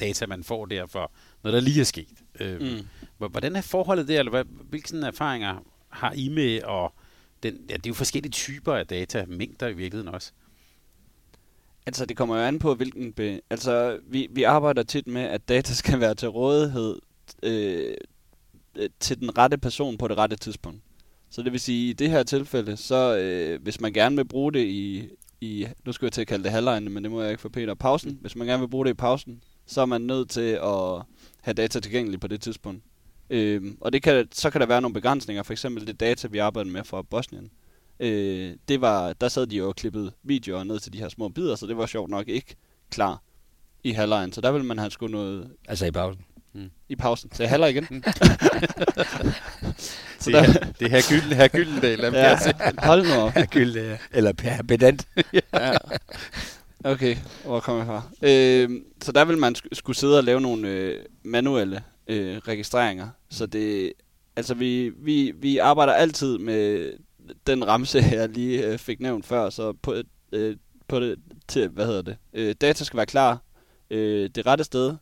data, 0.00 0.26
man 0.26 0.44
får 0.44 0.66
der 0.66 0.86
for 0.86 1.12
noget, 1.44 1.54
der 1.54 1.60
lige 1.60 1.80
er 1.80 1.84
sket. 1.84 2.08
Øh, 2.40 2.60
Mm. 2.60 2.86
Hvordan 3.18 3.56
er 3.56 3.60
forholdet 3.60 4.08
der, 4.08 4.18
eller 4.18 4.30
hvad, 4.30 4.44
hvilke 4.44 4.88
sådan 4.88 5.04
erfaringer 5.04 5.64
har 5.88 6.12
I 6.12 6.28
med, 6.28 6.62
og 6.62 6.94
den, 7.42 7.54
ja, 7.70 7.76
det 7.76 7.86
er 7.86 7.90
jo 7.90 7.94
forskellige 7.94 8.30
typer 8.32 8.74
af 8.74 8.86
data, 8.86 9.24
mængder 9.28 9.68
i 9.68 9.72
virkeligheden 9.72 10.14
også. 10.14 10.32
Altså, 11.86 12.06
det 12.06 12.16
kommer 12.16 12.36
jo 12.36 12.42
an 12.42 12.58
på, 12.58 12.74
hvilken... 12.74 13.12
Be- 13.12 13.40
altså, 13.50 13.98
vi, 14.06 14.28
vi 14.30 14.42
arbejder 14.42 14.82
tit 14.82 15.06
med, 15.06 15.22
at 15.22 15.48
data 15.48 15.74
skal 15.74 16.00
være 16.00 16.14
til 16.14 16.28
rådighed 16.28 16.98
øh, 17.42 17.94
øh, 18.76 18.88
til 19.00 19.20
den 19.20 19.38
rette 19.38 19.58
person 19.58 19.98
på 19.98 20.08
det 20.08 20.18
rette 20.18 20.36
tidspunkt. 20.36 20.82
Så 21.30 21.42
det 21.42 21.52
vil 21.52 21.60
sige, 21.60 21.90
i 21.90 21.92
det 21.92 22.10
her 22.10 22.22
tilfælde, 22.22 22.76
så 22.76 23.16
øh, 23.16 23.62
hvis 23.62 23.80
man 23.80 23.92
gerne 23.92 24.16
vil 24.16 24.24
bruge 24.24 24.52
det 24.52 24.66
i, 24.66 25.08
i... 25.40 25.66
Nu 25.84 25.92
skal 25.92 26.06
jeg 26.06 26.12
til 26.12 26.20
at 26.20 26.26
kalde 26.26 26.44
det 26.44 26.52
halvlejende, 26.52 26.90
men 26.90 27.02
det 27.04 27.12
må 27.12 27.22
jeg 27.22 27.30
ikke 27.30 27.40
for 27.40 27.48
Peter. 27.48 27.74
Pausen. 27.74 28.18
Hvis 28.20 28.36
man 28.36 28.46
gerne 28.46 28.60
vil 28.60 28.68
bruge 28.68 28.84
det 28.84 28.90
i 28.90 28.94
pausen, 28.94 29.42
så 29.66 29.80
er 29.80 29.86
man 29.86 30.00
nødt 30.00 30.30
til 30.30 30.50
at 30.62 31.02
have 31.40 31.54
data 31.54 31.80
tilgængeligt 31.80 32.20
på 32.20 32.28
det 32.28 32.40
tidspunkt. 32.40 32.82
Øh, 33.30 33.62
og 33.80 33.92
det 33.92 34.02
kan, 34.02 34.28
så 34.32 34.50
kan 34.50 34.60
der 34.60 34.66
være 34.66 34.80
nogle 34.80 34.94
begrænsninger. 34.94 35.42
For 35.42 35.52
eksempel 35.52 35.86
det 35.86 36.00
data, 36.00 36.28
vi 36.28 36.38
arbejder 36.38 36.70
med 36.70 36.84
fra 36.84 37.02
Bosnien. 37.02 37.50
Øh, 38.00 38.52
det 38.68 38.80
var, 38.80 39.12
der 39.12 39.28
sad 39.28 39.46
de 39.46 39.56
jo 39.56 39.68
og 39.68 39.76
klippede 39.76 40.12
videoer 40.22 40.64
ned 40.64 40.78
til 40.80 40.92
de 40.92 40.98
her 40.98 41.08
små 41.08 41.28
bidder, 41.28 41.56
så 41.56 41.66
det 41.66 41.76
var 41.76 41.86
sjovt 41.86 42.10
nok 42.10 42.28
ikke 42.28 42.56
klar 42.90 43.22
i 43.84 43.90
halvlejen. 43.92 44.32
Så 44.32 44.40
der 44.40 44.52
ville 44.52 44.66
man 44.66 44.78
have 44.78 44.90
sgu 44.90 45.06
noget 45.06 45.50
Altså 45.68 45.86
i 45.86 45.90
pausen. 45.90 46.22
i 46.88 46.96
pausen. 46.96 47.30
Så 47.34 47.42
jeg 47.42 47.50
halver 47.50 47.66
igen. 47.66 48.04
Så 50.18 50.30
det, 50.30 50.34
er, 50.38 50.52
det 50.78 50.82
er 50.86 50.88
her 50.88 51.08
gylden, 51.08 51.36
her 51.36 51.48
gyldendal. 51.48 52.00
ja, 52.14 52.38
hold 52.78 53.06
nu 53.08 53.12
op. 53.14 53.32
Herkyld, 53.32 53.76
øh, 53.76 53.98
eller 54.12 54.32
per 54.32 54.62
pedant. 54.68 55.08
Ja. 55.52 55.72
Okay, 56.84 57.16
hvor 57.44 57.60
kommer 57.60 57.82
jeg 57.84 57.86
fra? 57.86 58.02
Øh, 58.22 58.80
så 59.02 59.12
der 59.12 59.24
vil 59.24 59.38
man 59.38 59.54
sk- 59.58 59.68
skulle 59.72 59.96
sidde 59.96 60.18
og 60.18 60.24
lave 60.24 60.40
nogle 60.40 60.68
øh, 60.68 61.04
manuelle 61.24 61.82
øh, 62.08 62.36
registreringer. 62.36 63.08
Så 63.30 63.46
det, 63.46 63.92
altså 64.36 64.54
vi, 64.54 64.92
vi, 64.96 65.32
vi 65.36 65.58
arbejder 65.58 65.92
altid 65.92 66.38
med 66.38 66.92
den 67.46 67.66
ramse, 67.66 67.98
jeg 68.12 68.28
lige 68.28 68.66
øh, 68.66 68.78
fik 68.78 69.00
nævnt 69.00 69.26
før. 69.26 69.50
Så 69.50 69.72
på, 69.72 69.94
øh, 70.32 70.56
på 70.88 71.00
det, 71.00 71.18
til, 71.48 71.68
hvad 71.68 71.86
hedder 71.86 72.02
det? 72.02 72.16
Øh, 72.32 72.54
data 72.60 72.84
skal 72.84 72.96
være 72.96 73.06
klar 73.06 73.42
øh, 73.90 74.30
det 74.34 74.46
rette 74.46 74.64
sted, 74.64 74.96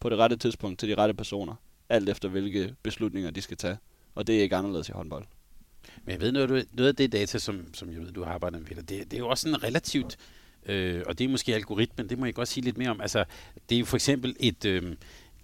på 0.00 0.08
det 0.08 0.18
rette 0.18 0.36
tidspunkt 0.36 0.78
til 0.78 0.88
de 0.88 0.94
rette 0.94 1.14
personer. 1.14 1.54
Alt 1.88 2.08
efter 2.08 2.28
hvilke 2.28 2.74
beslutninger 2.82 3.30
de 3.30 3.42
skal 3.42 3.56
tage. 3.56 3.78
Og 4.14 4.26
det 4.26 4.38
er 4.38 4.42
ikke 4.42 4.56
anderledes 4.56 4.88
i 4.88 4.92
håndbold. 4.92 5.24
Men 6.04 6.12
jeg 6.12 6.20
ved, 6.20 6.32
noget, 6.32 6.66
noget 6.72 6.88
af 6.88 6.96
det 6.96 7.12
data, 7.12 7.38
som, 7.38 7.74
som 7.74 7.92
jeg 7.92 8.00
ved, 8.00 8.12
du 8.12 8.24
har 8.24 8.32
arbejdet 8.32 8.60
med, 8.60 8.66
Peter, 8.68 8.82
det, 8.82 9.04
det 9.10 9.12
er 9.14 9.18
jo 9.18 9.28
også 9.28 9.42
sådan 9.42 9.62
relativt, 9.62 10.16
øh, 10.66 11.02
og 11.06 11.18
det 11.18 11.24
er 11.24 11.28
måske 11.28 11.54
algoritmen, 11.54 12.08
det 12.08 12.18
må 12.18 12.24
jeg 12.24 12.34
godt 12.34 12.48
sige 12.48 12.64
lidt 12.64 12.78
mere 12.78 12.90
om. 12.90 13.00
Altså, 13.00 13.24
det 13.68 13.74
er 13.74 13.78
jo 13.78 13.84
for 13.84 13.96
eksempel 13.96 14.36
et, 14.40 14.64
øh, 14.64 14.96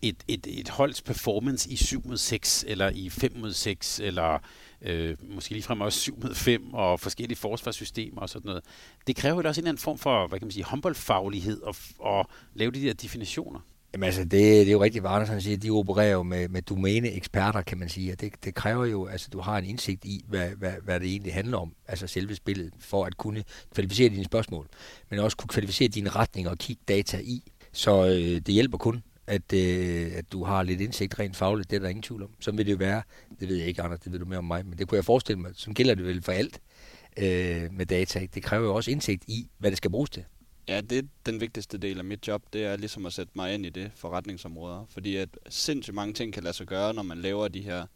et, 0.09 0.25
et, 0.29 0.47
et 0.47 0.69
holds 0.69 1.03
performance 1.03 1.71
i 1.71 1.77
7 1.77 2.03
mod 2.05 2.17
6, 2.17 2.65
eller 2.69 2.91
i 2.95 3.11
5 3.11 3.33
mod 3.37 3.53
6, 3.53 4.01
eller 4.01 4.39
øh, 4.83 5.17
måske 5.35 5.53
ligefrem 5.53 5.81
også 5.81 5.99
7 5.99 6.19
mod 6.23 6.35
5, 6.35 6.75
og 6.75 7.01
forskellige 7.01 7.39
forsvarssystemer 7.39 8.21
og 8.21 8.29
sådan 8.29 8.47
noget. 8.47 8.65
Det 9.07 9.17
kræver 9.17 9.43
jo 9.43 9.49
også 9.49 9.61
en 9.61 9.63
eller 9.63 9.71
anden 9.71 9.83
form 9.83 9.99
for, 9.99 10.27
hvad 10.27 10.39
kan 10.39 10.47
man 10.47 10.53
sige, 10.53 10.65
håndboldfaglighed 10.65 11.63
og, 11.63 11.77
og 11.99 12.27
lave 12.55 12.71
de 12.71 12.83
der 12.83 12.93
definitioner. 12.93 13.61
Jamen 13.95 14.05
altså, 14.05 14.23
det, 14.23 14.31
det 14.33 14.69
er 14.69 14.73
jo 14.73 14.83
rigtigt, 14.83 15.03
hvad 15.03 15.11
Andersen 15.11 15.41
siger, 15.41 15.57
de 15.57 15.71
opererer 15.71 16.13
jo 16.13 16.23
med, 16.23 16.49
med 16.49 16.63
domæne-eksperter, 16.63 17.63
kan 17.63 17.79
man 17.79 17.89
sige, 17.89 18.13
og 18.13 18.21
det, 18.21 18.33
det 18.45 18.55
kræver 18.55 18.85
jo, 18.85 19.07
altså 19.07 19.29
du 19.33 19.41
har 19.41 19.59
en 19.59 19.65
indsigt 19.65 20.05
i, 20.05 20.25
hvad, 20.29 20.49
hvad, 20.49 20.73
hvad 20.85 21.01
det 21.01 21.09
egentlig 21.09 21.35
handler 21.35 21.59
om, 21.59 21.75
altså 21.89 22.07
selve 22.07 22.35
spillet, 22.35 22.73
for 22.79 23.05
at 23.05 23.17
kunne 23.17 23.45
kvalificere 23.75 24.09
dine 24.09 24.25
spørgsmål, 24.25 24.69
men 25.11 25.19
også 25.19 25.37
kunne 25.37 25.49
kvalificere 25.49 25.89
dine 25.89 26.11
retninger 26.11 26.51
og 26.51 26.59
kigge 26.59 26.83
data 26.89 27.19
i. 27.19 27.43
Så 27.73 28.07
øh, 28.07 28.41
det 28.41 28.49
hjælper 28.49 28.79
kun, 28.79 29.03
at, 29.27 29.53
øh, 29.53 30.13
at 30.15 30.33
du 30.33 30.45
har 30.45 30.63
lidt 30.63 30.81
indsigt 30.81 31.19
rent 31.19 31.37
fagligt, 31.37 31.71
det 31.71 31.77
er 31.77 31.81
der 31.81 31.89
ingen 31.89 32.03
tvivl 32.03 32.23
om. 32.23 32.31
Så 32.41 32.53
vil 32.53 32.67
det 32.67 32.73
jo 32.73 32.77
være, 32.77 33.03
det 33.41 33.49
ved 33.49 33.57
jeg 33.57 33.67
ikke, 33.67 33.83
Anders, 33.83 34.01
det 34.01 34.13
ved 34.13 34.19
du 34.19 34.25
mere 34.25 34.39
om 34.39 34.45
mig, 34.45 34.67
men 34.67 34.79
det 34.79 34.89
kunne 34.89 34.97
jeg 34.97 35.05
forestille 35.05 35.41
mig, 35.41 35.51
som 35.55 35.75
gælder 35.75 35.95
det 35.95 36.05
vel 36.05 36.23
for 36.23 36.33
alt 36.33 36.61
øh, 37.17 37.73
med 37.73 37.87
data. 37.87 38.27
Det 38.35 38.43
kræver 38.43 38.65
jo 38.65 38.75
også 38.75 38.91
indsigt 38.91 39.25
i, 39.29 39.49
hvad 39.59 39.71
det 39.71 39.77
skal 39.77 39.91
bruges 39.91 40.11
til. 40.11 40.25
Ja, 40.69 40.81
det 40.81 40.99
er 40.99 41.03
den 41.27 41.41
vigtigste 41.41 41.79
del 41.79 41.99
af 41.99 42.05
mit 42.05 42.29
job, 42.29 42.43
det 42.53 42.65
er 42.65 42.77
ligesom 42.77 43.07
at 43.07 43.13
sætte 43.13 43.33
mig 43.37 43.55
ind 43.55 43.67
i 43.67 43.71
det 43.71 43.91
forretningsområder. 43.95 44.85
Fordi 44.89 45.17
at 45.17 45.29
sindssygt 45.49 45.95
mange 45.95 46.15
ting 46.15 46.33
kan 46.33 46.43
lade 46.43 46.55
sig 46.55 46.67
gøre, 46.67 46.95
når 46.95 47.03
man 47.03 47.19
laver 47.19 47.49
de 47.49 47.61
her 47.61 47.87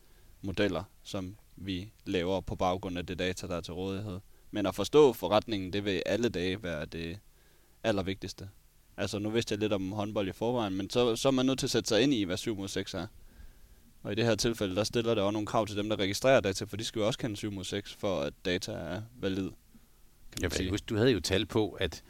modeller, 0.43 0.85
som 1.03 1.37
vi 1.57 1.93
laver 2.05 2.41
på 2.41 2.57
baggrund 2.57 2.99
af 2.99 3.07
det 3.07 3.19
data, 3.19 3.47
der 3.47 3.57
er 3.57 3.61
til 3.61 3.75
rådighed. 3.75 4.21
Men 4.51 4.67
at 4.67 4.75
forstå 4.75 5.13
forretningen, 5.13 5.73
det 5.73 5.85
vil 5.85 6.03
alle 6.07 6.29
dage 6.29 6.63
være 6.63 6.87
det 6.87 7.19
allervigtigste. 7.85 8.49
Altså, 8.99 9.19
nu 9.19 9.31
vidste 9.31 9.53
jeg 9.53 9.59
lidt 9.59 9.73
om 9.73 9.93
håndbold 9.93 10.29
i 10.29 10.33
forvejen, 10.33 10.77
men 10.77 10.91
så, 10.91 11.17
så 11.17 11.29
er 11.29 11.33
man 11.33 11.47
nødt 11.47 11.59
til 11.59 11.67
at 11.67 11.71
sætte 11.71 11.89
sig 11.89 12.03
ind 12.03 12.15
i, 12.15 12.23
hvad 12.23 12.37
7 12.37 12.57
mod 12.57 12.69
6 12.69 12.95
er. 12.95 13.07
Og 14.03 14.13
i 14.13 14.15
det 14.15 14.25
her 14.25 14.35
tilfælde, 14.35 14.77
der 14.77 14.85
stiller 14.85 15.15
der 15.15 15.23
også 15.23 15.33
nogle 15.33 15.47
krav 15.47 15.67
til 15.67 15.77
dem, 15.77 15.89
der 15.89 15.99
registrerer 15.99 16.41
data, 16.41 16.65
for 16.65 16.77
de 16.77 16.85
skal 16.85 17.01
jo 17.01 17.07
også 17.07 17.19
kende 17.19 17.37
7 17.37 17.53
mod 17.53 17.65
6, 17.65 17.97
for 18.01 18.21
at 18.21 18.33
data 18.45 18.73
er 18.73 19.03
valid. 19.21 19.51
Jeg 20.43 20.51
kan 20.51 20.71
huske, 20.71 20.85
du 20.85 20.97
havde 20.97 21.11
jo 21.11 21.21
tal 21.21 21.47
på, 21.47 21.71
at 21.71 22.03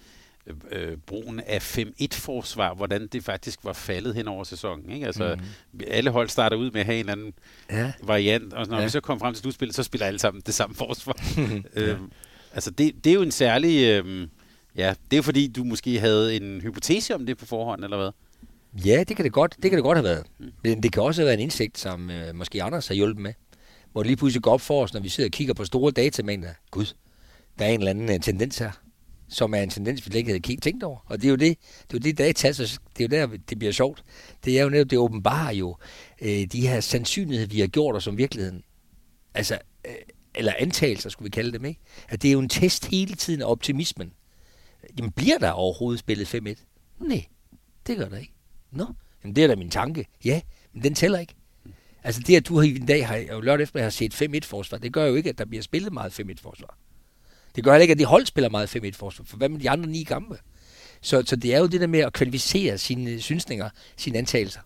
øh, 0.72 0.96
brugen 0.96 1.40
af 1.40 1.78
5-1-forsvar, 1.78 2.74
hvordan 2.74 3.06
det 3.06 3.24
faktisk 3.24 3.64
var 3.64 3.72
faldet 3.72 4.14
hen 4.14 4.28
over 4.28 4.44
sæsonen. 4.44 4.90
Ikke? 4.90 5.06
Altså, 5.06 5.38
mm. 5.72 5.80
Alle 5.86 6.10
hold 6.10 6.28
starter 6.28 6.56
ud 6.56 6.70
med 6.70 6.80
at 6.80 6.86
have 6.86 7.00
en 7.00 7.08
anden 7.08 7.32
ja. 7.70 7.92
variant, 8.02 8.52
og 8.52 8.66
når 8.66 8.78
ja. 8.78 8.84
vi 8.84 8.90
så 8.90 9.00
kommer 9.00 9.24
frem 9.24 9.34
til 9.34 9.42
slutspillet, 9.42 9.74
så 9.74 9.82
spiller 9.82 10.06
alle 10.06 10.18
sammen 10.18 10.42
det 10.46 10.54
samme 10.54 10.76
forsvar. 10.76 11.16
ja. 11.76 11.80
øhm, 11.80 12.12
altså, 12.52 12.70
det, 12.70 13.04
det 13.04 13.10
er 13.10 13.14
jo 13.14 13.22
en 13.22 13.32
særlig... 13.32 13.84
Øh, 13.84 14.28
ja, 14.78 14.94
det 15.10 15.16
er 15.16 15.22
fordi, 15.22 15.46
du 15.46 15.64
måske 15.64 16.00
havde 16.00 16.36
en 16.36 16.60
hypotese 16.60 17.14
om 17.14 17.26
det 17.26 17.38
på 17.38 17.46
forhånd, 17.46 17.84
eller 17.84 17.96
hvad? 17.96 18.10
Ja, 18.84 19.04
det 19.08 19.16
kan 19.16 19.24
det 19.24 19.32
godt, 19.32 19.56
det 19.62 19.70
kan 19.70 19.76
det 19.76 19.84
godt 19.84 19.98
have 19.98 20.04
været. 20.04 20.26
Mm. 20.38 20.50
Men 20.64 20.82
det 20.82 20.92
kan 20.92 21.02
også 21.02 21.20
have 21.20 21.26
været 21.26 21.34
en 21.34 21.42
indsigt, 21.42 21.78
som 21.78 22.10
øh, 22.10 22.34
måske 22.34 22.62
Anders 22.62 22.88
har 22.88 22.94
hjulpet 22.94 23.22
med. 23.22 23.32
Hvor 23.92 24.02
det 24.02 24.06
lige 24.06 24.16
pludselig 24.16 24.42
går 24.42 24.52
op 24.52 24.60
for 24.60 24.82
os, 24.82 24.94
når 24.94 25.00
vi 25.00 25.08
sidder 25.08 25.28
og 25.28 25.32
kigger 25.32 25.54
på 25.54 25.64
store 25.64 25.90
datamængder. 25.90 26.50
Gud, 26.70 26.94
der 27.58 27.64
er 27.64 27.68
en 27.68 27.80
eller 27.80 27.90
anden 27.90 28.08
uh, 28.08 28.20
tendens 28.20 28.58
her 28.58 28.70
som 29.28 29.54
er 29.54 29.58
en 29.58 29.70
tendens, 29.70 30.12
vi 30.12 30.18
ikke 30.18 30.30
havde 30.30 30.56
tænkt 30.60 30.82
over. 30.82 30.98
Og 31.06 31.16
det 31.16 31.24
er 31.24 31.30
jo 31.30 31.36
det, 31.36 31.58
det, 31.58 31.94
er 31.94 31.94
jo 31.94 31.98
det 31.98 32.18
data, 32.18 32.52
så 32.52 32.78
det 32.98 33.04
er 33.04 33.18
jo 33.20 33.28
der, 33.28 33.38
det 33.50 33.58
bliver 33.58 33.72
sjovt. 33.72 34.04
Det 34.44 34.58
er 34.58 34.62
jo 34.62 34.68
netop, 34.68 34.90
det 34.90 34.98
åbenbare 34.98 35.54
jo 35.54 35.76
øh, 36.22 36.46
de 36.52 36.68
her 36.68 36.80
sandsynligheder, 36.80 37.48
vi 37.48 37.60
har 37.60 37.66
gjort 37.66 37.96
os 37.96 38.04
som 38.04 38.18
virkeligheden. 38.18 38.62
Altså, 39.34 39.58
øh, 39.86 39.94
eller 40.34 40.52
antagelser, 40.58 41.10
skulle 41.10 41.26
vi 41.26 41.30
kalde 41.30 41.52
dem, 41.52 41.64
ikke? 41.64 41.80
At 42.08 42.22
det 42.22 42.28
er 42.28 42.32
jo 42.32 42.40
en 42.40 42.48
test 42.48 42.86
hele 42.86 43.14
tiden 43.14 43.42
af 43.42 43.50
optimismen. 43.50 44.12
Jamen, 44.98 45.12
bliver 45.12 45.38
der 45.38 45.50
overhovedet 45.50 46.00
spillet 46.00 46.34
5-1? 46.34 46.64
Nej, 47.00 47.24
det 47.86 47.96
gør 47.96 48.08
der 48.08 48.18
ikke. 48.18 48.32
Nå, 48.70 48.86
jamen 49.24 49.36
det 49.36 49.44
er 49.44 49.48
da 49.48 49.56
min 49.56 49.70
tanke. 49.70 50.06
Ja, 50.24 50.40
men 50.72 50.82
den 50.82 50.94
tæller 50.94 51.18
ikke. 51.18 51.34
Altså 52.04 52.20
det, 52.26 52.36
at 52.36 52.48
du 52.48 52.60
i 52.60 52.76
en 52.76 52.86
dag 52.86 53.06
har, 53.06 53.16
jo 53.16 53.40
lørdag 53.40 53.62
efter 53.62 53.82
har 53.82 53.90
set 53.90 54.22
5-1-forsvar, 54.22 54.78
det 54.78 54.92
gør 54.92 55.04
jo 55.04 55.14
ikke, 55.14 55.30
at 55.30 55.38
der 55.38 55.44
bliver 55.44 55.62
spillet 55.62 55.92
meget 55.92 56.20
5-1-forsvar. 56.20 56.78
Det 57.56 57.64
gør 57.64 57.72
heller 57.72 57.82
ikke, 57.82 57.92
at 57.92 57.98
de 57.98 58.04
hold 58.04 58.26
spiller 58.26 58.50
meget 58.50 58.76
5-1 58.76 58.90
forsvar. 58.92 59.24
For 59.24 59.36
hvad 59.36 59.48
med 59.48 59.60
de 59.60 59.70
andre 59.70 59.88
ni 59.88 60.02
kampe? 60.02 60.38
Så, 61.00 61.22
så 61.26 61.36
det 61.36 61.54
er 61.54 61.58
jo 61.58 61.66
det 61.66 61.80
der 61.80 61.86
med 61.86 62.00
at 62.00 62.12
kvalificere 62.12 62.78
sine 62.78 63.20
synsninger, 63.20 63.70
sine 63.96 64.18
antagelser. 64.18 64.60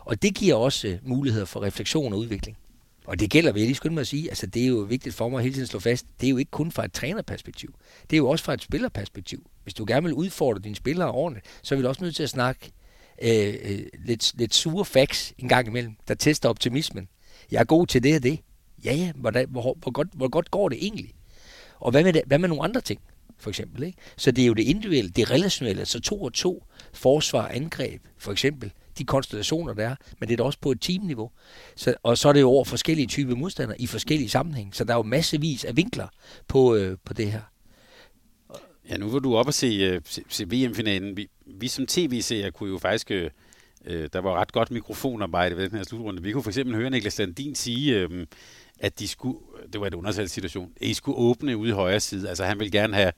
Og 0.00 0.22
det 0.22 0.34
giver 0.34 0.54
også 0.54 0.88
uh, 0.88 1.08
muligheder 1.08 1.46
for 1.46 1.62
refleksion 1.62 2.12
og 2.12 2.18
udvikling. 2.18 2.56
Og 3.06 3.20
det 3.20 3.30
gælder, 3.30 3.52
vil 3.52 3.60
jeg 3.60 3.66
lige 3.66 3.76
skynde 3.76 3.94
mig 3.94 4.00
at 4.00 4.06
sige, 4.06 4.28
altså 4.28 4.46
det 4.46 4.62
er 4.62 4.66
jo 4.66 4.76
vigtigt 4.76 5.14
for 5.14 5.28
mig 5.28 5.38
at 5.38 5.42
hele 5.42 5.54
tiden 5.54 5.66
slå 5.66 5.80
fast, 5.80 6.06
det 6.20 6.26
er 6.26 6.30
jo 6.30 6.36
ikke 6.36 6.50
kun 6.50 6.72
fra 6.72 6.84
et 6.84 6.92
trænerperspektiv. 6.92 7.74
Det 8.10 8.16
er 8.16 8.18
jo 8.18 8.28
også 8.28 8.44
fra 8.44 8.54
et 8.54 8.62
spillerperspektiv. 8.62 9.50
Hvis 9.68 9.74
du 9.74 9.84
gerne 9.88 10.02
vil 10.02 10.12
udfordre 10.12 10.60
dine 10.60 10.76
spillere 10.76 11.10
ordentligt, 11.10 11.46
så 11.62 11.74
er 11.74 11.78
vi 11.78 11.84
også 11.84 12.04
nødt 12.04 12.16
til 12.16 12.22
at 12.22 12.28
snakke 12.28 12.72
øh, 13.22 13.54
øh, 13.62 13.78
lidt, 14.04 14.32
lidt 14.38 14.54
sure 14.54 14.84
facts 14.84 15.32
en 15.38 15.48
gang 15.48 15.66
imellem, 15.66 15.96
der 16.08 16.14
tester 16.14 16.48
optimismen. 16.48 17.08
Jeg 17.50 17.60
er 17.60 17.64
god 17.64 17.86
til 17.86 18.02
det 18.02 18.16
og 18.16 18.22
det. 18.22 18.40
Ja, 18.84 18.94
ja, 18.94 19.12
hvor, 19.14 19.46
hvor, 19.46 19.76
hvor, 19.78 19.90
godt, 19.90 20.08
hvor 20.12 20.28
godt 20.28 20.50
går 20.50 20.68
det 20.68 20.78
egentlig? 20.82 21.14
Og 21.80 21.90
hvad 21.90 22.04
med, 22.04 22.12
det, 22.12 22.22
hvad 22.26 22.38
med 22.38 22.48
nogle 22.48 22.64
andre 22.64 22.80
ting, 22.80 23.00
for 23.38 23.50
eksempel? 23.50 23.82
Ikke? 23.82 23.98
Så 24.16 24.30
det 24.30 24.42
er 24.42 24.46
jo 24.46 24.54
det 24.54 24.62
individuelle, 24.62 25.10
det 25.10 25.30
relationelle, 25.30 25.86
så 25.86 26.00
to 26.00 26.22
og 26.22 26.32
to, 26.32 26.64
forsvar, 26.92 27.48
angreb, 27.48 28.02
for 28.18 28.32
eksempel, 28.32 28.72
de 28.98 29.04
konstellationer, 29.04 29.74
der 29.74 29.88
er, 29.88 29.96
men 30.20 30.28
det 30.28 30.32
er 30.32 30.36
da 30.36 30.42
også 30.42 30.58
på 30.60 30.70
et 30.70 30.80
teamniveau. 30.80 31.30
Så, 31.76 31.94
og 32.02 32.18
så 32.18 32.28
er 32.28 32.32
det 32.32 32.40
jo 32.40 32.48
over 32.48 32.64
forskellige 32.64 33.06
typer 33.06 33.34
modstandere 33.34 33.80
i 33.80 33.86
forskellige 33.86 34.28
sammenhæng. 34.28 34.74
Så 34.74 34.84
der 34.84 34.92
er 34.92 34.96
jo 34.96 35.02
massevis 35.02 35.64
af 35.64 35.76
vinkler 35.76 36.08
på, 36.48 36.74
øh, 36.74 36.98
på 37.04 37.12
det 37.12 37.32
her. 37.32 37.40
Ja, 38.90 38.96
nu 38.96 39.08
var 39.08 39.18
du 39.18 39.36
op 39.36 39.46
og 39.46 39.54
se, 39.54 39.96
uh, 39.96 40.02
se, 40.04 40.22
se 40.28 40.44
VM-finalen. 40.50 41.16
Vi, 41.16 41.28
vi 41.46 41.68
som 41.68 41.86
tv-seere 41.86 42.50
kunne 42.50 42.70
jo 42.70 42.78
faktisk... 42.78 43.10
Uh, 43.10 43.26
der 44.12 44.18
var 44.18 44.40
ret 44.40 44.52
godt 44.52 44.70
mikrofonarbejde 44.70 45.56
ved 45.56 45.68
den 45.68 45.76
her 45.76 45.84
slutrunde. 45.84 46.22
Vi 46.22 46.32
kunne 46.32 46.42
for 46.42 46.50
eksempel 46.50 46.76
høre 46.76 46.90
Niklas 46.90 47.18
Landin 47.18 47.54
sige, 47.54 48.06
uh, 48.06 48.22
at 48.78 48.98
de 48.98 49.08
skulle, 49.08 49.38
det 49.72 49.80
var 49.80 49.86
et 49.86 49.94
undersat 49.94 50.30
situation, 50.30 50.72
at 50.80 50.86
I 50.86 50.94
skulle 50.94 51.18
åbne 51.18 51.56
ude 51.56 51.70
i 51.70 51.72
højre 51.72 52.00
side. 52.00 52.28
Altså 52.28 52.44
han 52.44 52.58
vil 52.58 52.72
gerne 52.72 52.94
have 52.94 53.12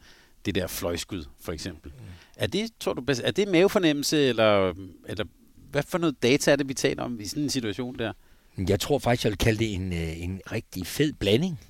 det 0.45 0.55
der 0.55 0.67
fløjskud, 0.67 1.25
for 1.41 1.53
eksempel. 1.53 1.93
Mm. 1.97 2.05
Er 2.37 2.47
det, 2.47 2.71
tror 2.81 2.93
du, 2.93 3.05
er 3.25 3.31
det 3.31 3.49
mavefornemmelse, 3.49 4.29
eller, 4.29 4.75
eller 5.07 5.25
hvad 5.71 5.83
for 5.83 5.99
noget 5.99 6.23
data 6.23 6.53
er 6.53 6.57
det, 6.57 6.69
vi 6.69 6.75
taler 6.75 7.03
om 7.03 7.21
i 7.21 7.27
sådan 7.27 7.43
en 7.43 7.51
situation 7.51 7.99
der? 7.99 8.13
Jeg 8.69 8.81
tror 8.81 8.99
faktisk, 8.99 9.25
jeg 9.25 9.31
vil 9.31 9.39
kalde 9.39 9.59
det 9.59 9.75
en, 9.75 9.93
en 9.93 10.41
rigtig 10.53 10.87
fed 10.87 11.13
blanding 11.13 11.61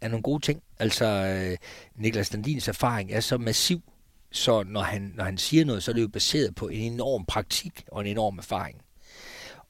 er 0.00 0.08
nogle 0.08 0.22
gode 0.22 0.44
ting. 0.44 0.62
Altså, 0.78 1.04
øh, 1.04 1.56
Niklas 1.96 2.30
Dandins 2.30 2.68
erfaring 2.68 3.12
er 3.12 3.20
så 3.20 3.38
massiv, 3.38 3.82
så 4.32 4.62
når 4.62 4.82
han, 4.82 5.12
når 5.14 5.24
han 5.24 5.38
siger 5.38 5.64
noget, 5.64 5.82
så 5.82 5.90
er 5.90 5.94
det 5.94 6.02
jo 6.02 6.08
baseret 6.08 6.54
på 6.54 6.68
en 6.68 6.92
enorm 6.92 7.24
praktik 7.24 7.84
og 7.92 8.00
en 8.00 8.06
enorm 8.06 8.38
erfaring. 8.38 8.80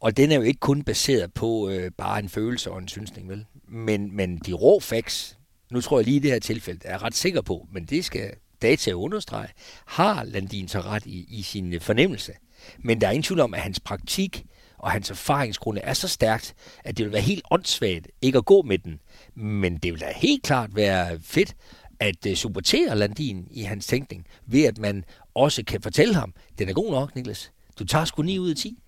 Og 0.01 0.17
den 0.17 0.33
er 0.33 0.37
jo 0.37 0.43
ikke 0.43 0.61
kun 0.61 0.83
baseret 0.83 1.35
på 1.35 1.69
øh, 1.69 1.91
bare 1.99 2.19
en 2.19 2.29
følelse 2.29 2.71
og 2.71 2.79
en 2.79 2.89
synsning, 2.89 3.29
vel? 3.29 3.47
Men, 3.69 4.17
men 4.17 4.39
de 4.39 4.53
rå 4.53 4.81
facts, 4.81 5.39
nu 5.71 5.81
tror 5.81 5.99
jeg 5.99 6.05
lige 6.05 6.17
i 6.17 6.21
det 6.21 6.31
her 6.31 6.39
tilfælde, 6.39 6.81
er 6.85 6.91
jeg 6.91 7.03
ret 7.03 7.15
sikker 7.15 7.43
på, 7.43 7.67
men 7.73 7.85
det 7.85 8.05
skal 8.05 8.33
data 8.63 8.93
understrege, 8.93 9.49
har 9.87 10.25
Landin 10.25 10.69
så 10.69 10.81
ret 10.81 11.07
i, 11.07 11.27
i 11.29 11.43
sin 11.43 11.81
fornemmelse. 11.81 12.33
Men 12.79 13.01
der 13.01 13.07
er 13.07 13.11
ingen 13.11 13.23
tvivl 13.23 13.41
om, 13.41 13.55
at 13.55 13.61
hans 13.61 13.81
praktik 13.81 14.45
og 14.79 14.91
hans 14.91 15.11
erfaringsgrunde 15.11 15.81
er 15.81 15.93
så 15.93 16.09
stærkt, 16.09 16.55
at 16.85 16.97
det 16.99 17.05
vil 17.05 17.13
være 17.13 17.23
helt 17.23 17.45
åndssvagt 17.51 18.09
ikke 18.23 18.39
at 18.39 18.45
gå 18.45 18.63
med 18.63 18.79
den. 18.79 19.01
Men 19.35 19.77
det 19.77 19.93
vil 19.93 20.01
da 20.01 20.13
helt 20.17 20.43
klart 20.43 20.77
være 20.77 21.19
fedt 21.23 21.57
at 22.01 22.27
øh, 22.27 22.35
supportere 22.35 22.97
Landin 22.97 23.49
i 23.51 23.63
hans 23.63 23.87
tænkning, 23.87 24.27
ved 24.47 24.65
at 24.65 24.79
man 24.79 25.05
også 25.35 25.65
kan 25.65 25.83
fortælle 25.83 26.15
ham, 26.15 26.35
den 26.59 26.69
er 26.69 26.73
god 26.73 26.91
nok, 26.91 27.15
Niklas. 27.15 27.53
Du 27.79 27.85
tager 27.85 28.05
sgu 28.05 28.23
9 28.23 28.39
ud 28.39 28.51
af 28.51 28.57
10 28.57 28.79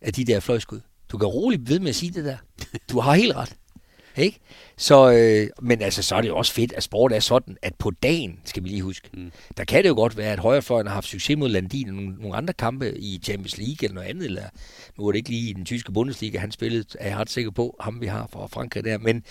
af 0.00 0.12
de 0.12 0.24
der 0.24 0.40
fløjskud. 0.40 0.80
Du 1.12 1.18
kan 1.18 1.28
roligt 1.28 1.68
ved 1.68 1.78
med 1.78 1.88
at 1.88 1.94
sige 1.94 2.12
det 2.12 2.24
der. 2.24 2.36
Du 2.90 3.00
har 3.00 3.14
helt 3.14 3.36
ret. 3.36 3.56
Ikke? 4.18 4.38
Så, 4.76 5.12
øh, 5.12 5.50
men 5.62 5.82
altså, 5.82 6.02
så 6.02 6.14
er 6.14 6.20
det 6.20 6.28
jo 6.28 6.36
også 6.36 6.52
fedt, 6.52 6.72
at 6.72 6.82
sport 6.82 7.12
er 7.12 7.20
sådan, 7.20 7.56
at 7.62 7.74
på 7.74 7.90
dagen, 7.90 8.40
skal 8.44 8.64
vi 8.64 8.68
lige 8.68 8.82
huske, 8.82 9.08
mm. 9.14 9.32
der 9.56 9.64
kan 9.64 9.82
det 9.82 9.88
jo 9.88 9.94
godt 9.94 10.16
være, 10.16 10.32
at 10.32 10.38
højrefløjen 10.38 10.86
har 10.86 10.94
haft 10.94 11.06
succes 11.06 11.38
mod 11.38 11.48
Landin 11.48 11.88
og 11.88 11.94
nogle, 11.94 12.14
nogle 12.14 12.36
andre 12.36 12.54
kampe 12.54 12.98
i 12.98 13.20
Champions 13.24 13.58
League 13.58 13.76
eller 13.82 13.94
noget 13.94 14.08
andet, 14.08 14.24
eller 14.24 14.44
nu 14.98 15.06
er 15.06 15.12
det 15.12 15.18
ikke 15.18 15.30
lige 15.30 15.50
i 15.50 15.52
den 15.52 15.64
tyske 15.64 15.92
Bundesliga, 15.92 16.38
han 16.38 16.50
spillede, 16.50 16.84
er 16.98 17.08
jeg 17.08 17.18
ret 17.18 17.30
sikker 17.30 17.50
på, 17.50 17.76
ham 17.80 18.00
vi 18.00 18.06
har 18.06 18.28
fra 18.32 18.46
Frankrig 18.46 18.84
der, 18.84 18.98
men, 18.98 19.22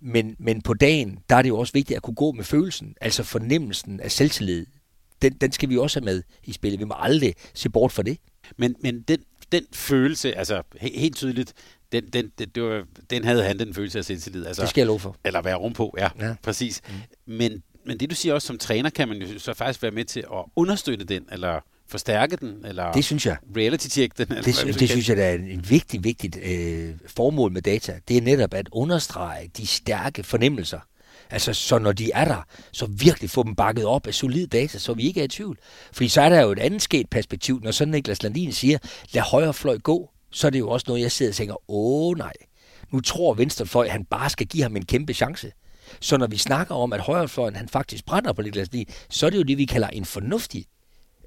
men, 0.00 0.36
men 0.38 0.62
på 0.62 0.74
dagen, 0.74 1.18
der 1.30 1.36
er 1.36 1.42
det 1.42 1.48
jo 1.48 1.58
også 1.58 1.72
vigtigt 1.72 1.96
at 1.96 2.02
kunne 2.02 2.14
gå 2.14 2.32
med 2.32 2.44
følelsen, 2.44 2.94
altså 3.00 3.22
fornemmelsen 3.22 4.00
af 4.00 4.10
selvtillid. 4.10 4.66
Den, 5.22 5.32
den 5.32 5.52
skal 5.52 5.68
vi 5.68 5.78
også 5.78 6.00
have 6.00 6.04
med 6.04 6.22
i 6.44 6.52
spillet. 6.52 6.80
Vi 6.80 6.84
må 6.84 6.94
aldrig 6.98 7.34
se 7.54 7.70
bort 7.70 7.92
fra 7.92 8.02
det. 8.02 8.18
Men, 8.56 8.76
men 8.80 9.02
den, 9.08 9.18
den 9.52 9.66
følelse, 9.72 10.34
altså 10.34 10.62
helt 10.80 11.16
tydeligt, 11.16 11.52
den, 11.92 12.04
den, 12.12 12.32
den, 12.38 12.48
det 12.48 12.62
var, 12.62 12.84
den 13.10 13.24
havde 13.24 13.44
han, 13.44 13.58
den 13.58 13.74
følelse 13.74 13.98
af 13.98 14.04
selvtillid. 14.04 14.46
Altså, 14.46 14.62
det 14.62 14.70
skal 14.70 14.80
jeg 14.80 14.86
love 14.86 15.00
for. 15.00 15.16
Eller 15.24 15.42
være 15.42 15.54
rum 15.54 15.72
på, 15.72 15.94
ja, 15.98 16.08
ja. 16.20 16.34
præcis. 16.42 16.80
Mm. 16.88 16.94
Men, 17.34 17.62
men 17.86 18.00
det 18.00 18.10
du 18.10 18.14
siger 18.14 18.34
også 18.34 18.46
som 18.46 18.58
træner, 18.58 18.90
kan 18.90 19.08
man 19.08 19.16
jo 19.16 19.38
så 19.38 19.54
faktisk 19.54 19.82
være 19.82 19.90
med 19.90 20.04
til 20.04 20.20
at 20.20 20.44
understøtte 20.56 21.04
den, 21.04 21.22
eller 21.32 21.60
forstærke 21.88 22.36
den, 22.36 22.64
eller 22.64 22.92
det 22.92 23.04
synes 23.04 23.26
jeg. 23.26 23.36
reality-check 23.56 24.18
den. 24.18 24.26
Eller 24.28 24.42
det, 24.42 24.62
det, 24.66 24.80
det 24.80 24.88
synes 24.88 25.08
jeg, 25.08 25.16
der 25.16 25.24
er 25.24 25.34
en 25.34 25.70
vigtig, 25.70 26.04
vigtigt 26.04 26.38
øh, 26.42 26.94
formål 27.06 27.52
med 27.52 27.62
data. 27.62 28.00
Det 28.08 28.16
er 28.16 28.22
netop 28.22 28.54
at 28.54 28.68
understrege 28.72 29.50
de 29.56 29.66
stærke 29.66 30.22
fornemmelser. 30.22 30.80
Altså, 31.30 31.54
så 31.54 31.78
når 31.78 31.92
de 31.92 32.10
er 32.14 32.24
der, 32.24 32.46
så 32.72 32.86
virkelig 32.86 33.30
få 33.30 33.42
dem 33.42 33.54
bakket 33.54 33.84
op 33.84 34.06
af 34.06 34.14
solid 34.14 34.46
data, 34.46 34.78
så 34.78 34.94
vi 34.94 35.02
ikke 35.02 35.20
er 35.20 35.24
i 35.24 35.28
tvivl. 35.28 35.58
Fordi 35.92 36.08
så 36.08 36.20
er 36.20 36.28
der 36.28 36.40
jo 36.40 36.52
et 36.52 36.58
andet 36.58 36.82
sket 36.82 37.10
perspektiv, 37.10 37.60
når 37.62 37.70
sådan 37.70 37.92
Niklas 37.92 38.22
Landin 38.22 38.52
siger, 38.52 38.78
lad 39.12 39.22
højre 39.22 39.54
fløj 39.54 39.78
gå, 39.78 40.10
så 40.30 40.46
er 40.46 40.50
det 40.50 40.58
jo 40.58 40.70
også 40.70 40.84
noget, 40.88 41.02
jeg 41.02 41.12
sidder 41.12 41.32
og 41.32 41.36
tænker, 41.36 41.70
åh 41.70 42.18
nej, 42.18 42.32
nu 42.90 43.00
tror 43.00 43.34
venstrefløj, 43.34 43.88
han 43.88 44.04
bare 44.04 44.30
skal 44.30 44.46
give 44.46 44.62
ham 44.62 44.76
en 44.76 44.84
kæmpe 44.84 45.14
chance. 45.14 45.52
Så 46.00 46.16
når 46.16 46.26
vi 46.26 46.36
snakker 46.36 46.74
om, 46.74 46.92
at 46.92 47.00
højrefløjen 47.00 47.56
han 47.56 47.68
faktisk 47.68 48.06
brænder 48.06 48.32
på 48.32 48.42
Niklas 48.42 48.68
Landin, 48.72 48.86
så 49.08 49.26
er 49.26 49.30
det 49.30 49.38
jo 49.38 49.42
det, 49.42 49.58
vi 49.58 49.64
kalder 49.64 49.88
en 49.88 50.04
fornuftig 50.04 50.64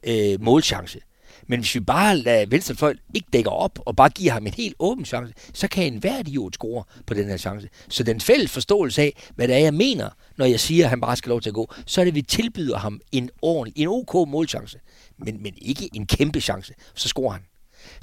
øh, 0.03 0.41
målchance. 0.41 0.99
Men 1.47 1.59
hvis 1.59 1.75
vi 1.75 1.79
bare 1.79 2.17
lader 2.17 2.45
venstrefløj 2.45 2.95
ikke 3.13 3.27
dække 3.33 3.49
op, 3.49 3.79
og 3.85 3.95
bare 3.95 4.09
giver 4.09 4.31
ham 4.31 4.47
en 4.47 4.53
helt 4.53 4.75
åben 4.79 5.05
chance, 5.05 5.33
så 5.53 5.67
kan 5.67 5.93
en 5.93 5.99
hver 5.99 6.19
idiot 6.19 6.53
score 6.53 6.83
på 7.05 7.13
den 7.13 7.27
her 7.27 7.37
chance. 7.37 7.69
Så 7.89 8.03
den 8.03 8.21
fælles 8.21 8.51
forståelse 8.51 9.01
af, 9.01 9.29
hvad 9.35 9.47
det 9.47 9.55
er, 9.55 9.59
jeg 9.59 9.73
mener, 9.73 10.09
når 10.37 10.45
jeg 10.45 10.59
siger, 10.59 10.85
at 10.85 10.89
han 10.89 11.01
bare 11.01 11.15
skal 11.15 11.29
lov 11.29 11.41
til 11.41 11.49
at 11.49 11.53
gå, 11.53 11.73
så 11.85 12.01
er 12.01 12.05
det, 12.05 12.11
at 12.11 12.15
vi 12.15 12.21
tilbyder 12.21 12.77
ham 12.77 13.01
en 13.11 13.29
ordentlig, 13.41 13.81
en 13.81 13.87
OK 13.87 14.29
målchance, 14.29 14.79
men, 15.17 15.43
men 15.43 15.53
ikke 15.61 15.89
en 15.93 16.07
kæmpe 16.07 16.41
chance. 16.41 16.73
Så 16.95 17.07
scorer 17.07 17.31
han. 17.31 17.41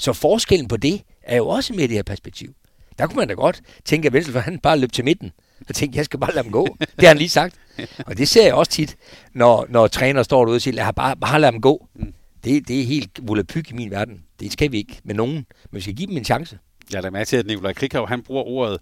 Så 0.01 0.13
forskellen 0.13 0.69
på 0.69 0.77
det 0.77 1.03
er 1.23 1.37
jo 1.37 1.49
også 1.49 1.73
med 1.73 1.85
i 1.85 1.87
det 1.87 1.97
her 1.97 2.03
perspektiv. 2.03 2.55
Der 2.99 3.07
kunne 3.07 3.17
man 3.17 3.29
da 3.29 3.35
godt 3.35 3.63
tænke, 3.85 4.11
at 4.17 4.43
han 4.43 4.59
bare 4.59 4.79
løb 4.79 4.93
til 4.93 5.05
midten. 5.05 5.33
Og 5.69 5.75
tænkte, 5.75 5.97
jeg 5.97 6.05
skal 6.05 6.21
bare 6.21 6.35
lade 6.35 6.45
dem 6.45 6.53
gå. 6.53 6.77
Det 6.81 6.89
har 7.01 7.09
han 7.09 7.19
lige 7.19 7.29
sagt. 7.29 7.55
Og 8.07 8.19
det 8.19 8.29
ser 8.29 8.45
jeg 8.45 8.55
også 8.55 8.73
tit, 8.73 8.97
når, 9.33 9.67
når 9.69 9.87
træner 9.87 10.23
står 10.23 10.45
derude 10.45 10.57
og 10.57 10.61
siger, 10.61 10.75
lad 10.75 10.93
bare, 10.93 11.17
bare 11.17 11.41
lade 11.41 11.53
dem 11.53 11.61
gå. 11.61 11.89
Det, 12.45 12.69
det 12.69 12.81
er 12.81 12.85
helt 12.85 13.11
volapyk 13.23 13.71
i 13.71 13.75
min 13.75 13.91
verden. 13.91 14.25
Det 14.41 14.53
skal 14.53 14.73
vi 14.73 14.79
ikke 14.79 15.01
med 15.05 15.15
nogen. 15.15 15.35
Men 15.35 15.47
vi 15.77 15.81
skal 15.81 15.95
give 15.95 16.07
dem 16.07 16.17
en 16.17 16.25
chance. 16.25 16.59
Jeg 16.93 17.03
lader 17.03 17.11
mærke 17.11 17.29
til, 17.29 17.37
at 17.37 17.47
Nikolaj 17.47 17.73
Krikhav, 17.73 18.09
han 18.09 18.23
bruger 18.23 18.43
ordet 18.43 18.79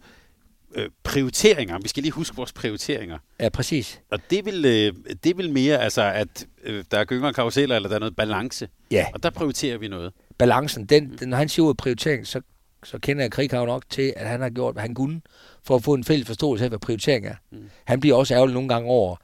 øh, 0.74 0.88
prioriteringer. 1.02 1.78
Vi 1.78 1.88
skal 1.88 2.02
lige 2.02 2.12
huske 2.12 2.36
vores 2.36 2.52
prioriteringer. 2.52 3.18
Ja, 3.40 3.48
præcis. 3.48 4.00
Og 4.10 4.18
det 4.30 4.44
vil, 4.44 4.64
øh, 4.64 5.14
det 5.24 5.38
vil 5.38 5.52
mere, 5.52 5.78
altså, 5.78 6.02
at 6.02 6.46
øh, 6.64 6.84
der 6.90 6.98
er 6.98 7.04
gyngere 7.04 7.32
karuseller, 7.32 7.76
eller 7.76 7.88
der 7.88 7.96
er 7.96 8.00
noget 8.00 8.16
balance. 8.16 8.68
Ja. 8.90 9.06
Og 9.14 9.22
der 9.22 9.30
prioriterer 9.30 9.78
vi 9.78 9.88
noget. 9.88 10.12
Balancen, 10.38 10.86
den, 10.86 11.16
den, 11.18 11.28
når 11.28 11.36
han 11.36 11.48
siger 11.48 11.66
ordet 11.66 11.76
prioritering, 11.76 12.26
så, 12.26 12.40
så 12.84 12.98
kender 12.98 13.22
jeg 13.22 13.30
Krikhav 13.30 13.66
nok 13.66 13.84
til, 13.90 14.14
at 14.16 14.28
han 14.28 14.40
har 14.40 14.50
gjort, 14.50 14.74
hvad 14.74 14.82
han 14.82 14.94
kunne, 14.94 15.20
for 15.62 15.76
at 15.76 15.82
få 15.82 15.94
en 15.94 16.04
fælles 16.04 16.26
forståelse 16.26 16.64
af, 16.64 16.70
hvad 16.70 16.78
prioritering 16.78 17.26
er. 17.26 17.34
Mm. 17.50 17.70
Han 17.84 18.00
bliver 18.00 18.16
også 18.16 18.34
ærgerlig 18.34 18.54
nogle 18.54 18.68
gange 18.68 18.88
over 18.88 19.16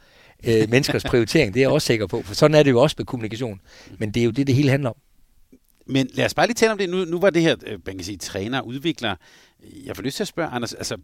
øh, 0.46 0.68
menneskers 0.70 1.04
prioritering. 1.04 1.54
Det 1.54 1.60
er 1.60 1.64
jeg 1.64 1.70
også 1.70 1.86
sikker 1.86 2.06
på, 2.06 2.22
for 2.22 2.34
sådan 2.34 2.54
er 2.54 2.62
det 2.62 2.70
jo 2.70 2.82
også 2.82 2.94
med 2.98 3.06
kommunikation. 3.06 3.60
Men 3.98 4.10
det 4.10 4.20
er 4.20 4.24
jo 4.24 4.30
det, 4.30 4.46
det 4.46 4.54
hele 4.54 4.70
handler 4.70 4.90
om. 4.90 4.96
Men 5.86 6.10
lad 6.14 6.24
os 6.24 6.34
bare 6.34 6.46
lige 6.46 6.54
tale 6.54 6.72
om 6.72 6.78
det. 6.78 6.88
Nu, 6.88 7.04
nu 7.04 7.20
var 7.20 7.30
det 7.30 7.42
her, 7.42 7.56
øh, 7.66 7.78
man 7.86 7.96
kan 7.96 8.04
sige, 8.04 8.16
træner 8.16 8.60
og 8.60 8.66
udvikler. 8.66 9.16
Jeg 9.84 9.96
får 9.96 10.02
lyst 10.02 10.16
til 10.16 10.24
at 10.24 10.28
spørge, 10.28 10.50
Anders, 10.50 10.74
altså 10.74 10.96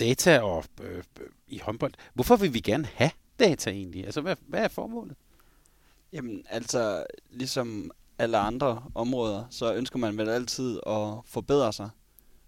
data 0.00 0.38
og 0.40 0.64
øh, 0.82 1.02
i 1.48 1.58
håndbold, 1.58 1.92
hvorfor 2.14 2.36
vil 2.36 2.54
vi 2.54 2.60
gerne 2.60 2.88
have 2.94 3.10
data 3.38 3.70
egentlig? 3.70 4.04
Altså, 4.04 4.20
hvad, 4.20 4.36
hvad 4.48 4.60
er 4.60 4.68
formålet? 4.68 5.16
Jamen, 6.12 6.44
altså, 6.50 7.04
ligesom 7.30 7.90
alle 8.18 8.38
andre 8.38 8.82
områder, 8.94 9.44
så 9.50 9.74
ønsker 9.74 9.98
man 9.98 10.18
vel 10.18 10.28
altid 10.28 10.80
at 10.86 11.08
forbedre 11.24 11.72
sig 11.72 11.90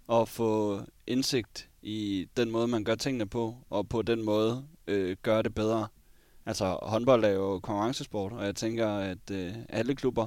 og 0.06 0.28
få 0.28 0.80
indsigt 1.06 1.68
i 1.82 2.28
den 2.36 2.50
måde, 2.50 2.68
man 2.68 2.84
gør 2.84 2.94
tingene 2.94 3.26
på, 3.26 3.56
og 3.70 3.88
på 3.88 4.02
den 4.02 4.22
måde 4.22 4.64
øh, 4.86 5.16
gøre 5.22 5.42
det 5.42 5.54
bedre. 5.54 5.88
Altså, 6.46 6.78
håndbold 6.82 7.24
er 7.24 7.28
jo 7.28 7.58
konkurrencesport, 7.58 8.32
og 8.32 8.44
jeg 8.44 8.56
tænker, 8.56 8.88
at 8.88 9.30
øh, 9.32 9.52
alle 9.68 9.94
klubber 9.94 10.26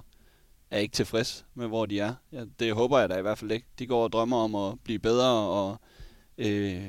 er 0.71 0.79
ikke 0.79 0.93
tilfreds 0.93 1.45
med, 1.53 1.67
hvor 1.67 1.85
de 1.85 1.99
er. 1.99 2.13
Ja, 2.31 2.45
det 2.59 2.73
håber 2.73 2.99
jeg 2.99 3.09
da 3.09 3.17
i 3.17 3.21
hvert 3.21 3.37
fald 3.37 3.51
ikke. 3.51 3.67
De 3.79 3.87
går 3.87 4.03
og 4.03 4.11
drømmer 4.11 4.37
om 4.37 4.55
at 4.55 4.79
blive 4.83 4.99
bedre 4.99 5.31
og 5.31 5.77
øh, 6.37 6.83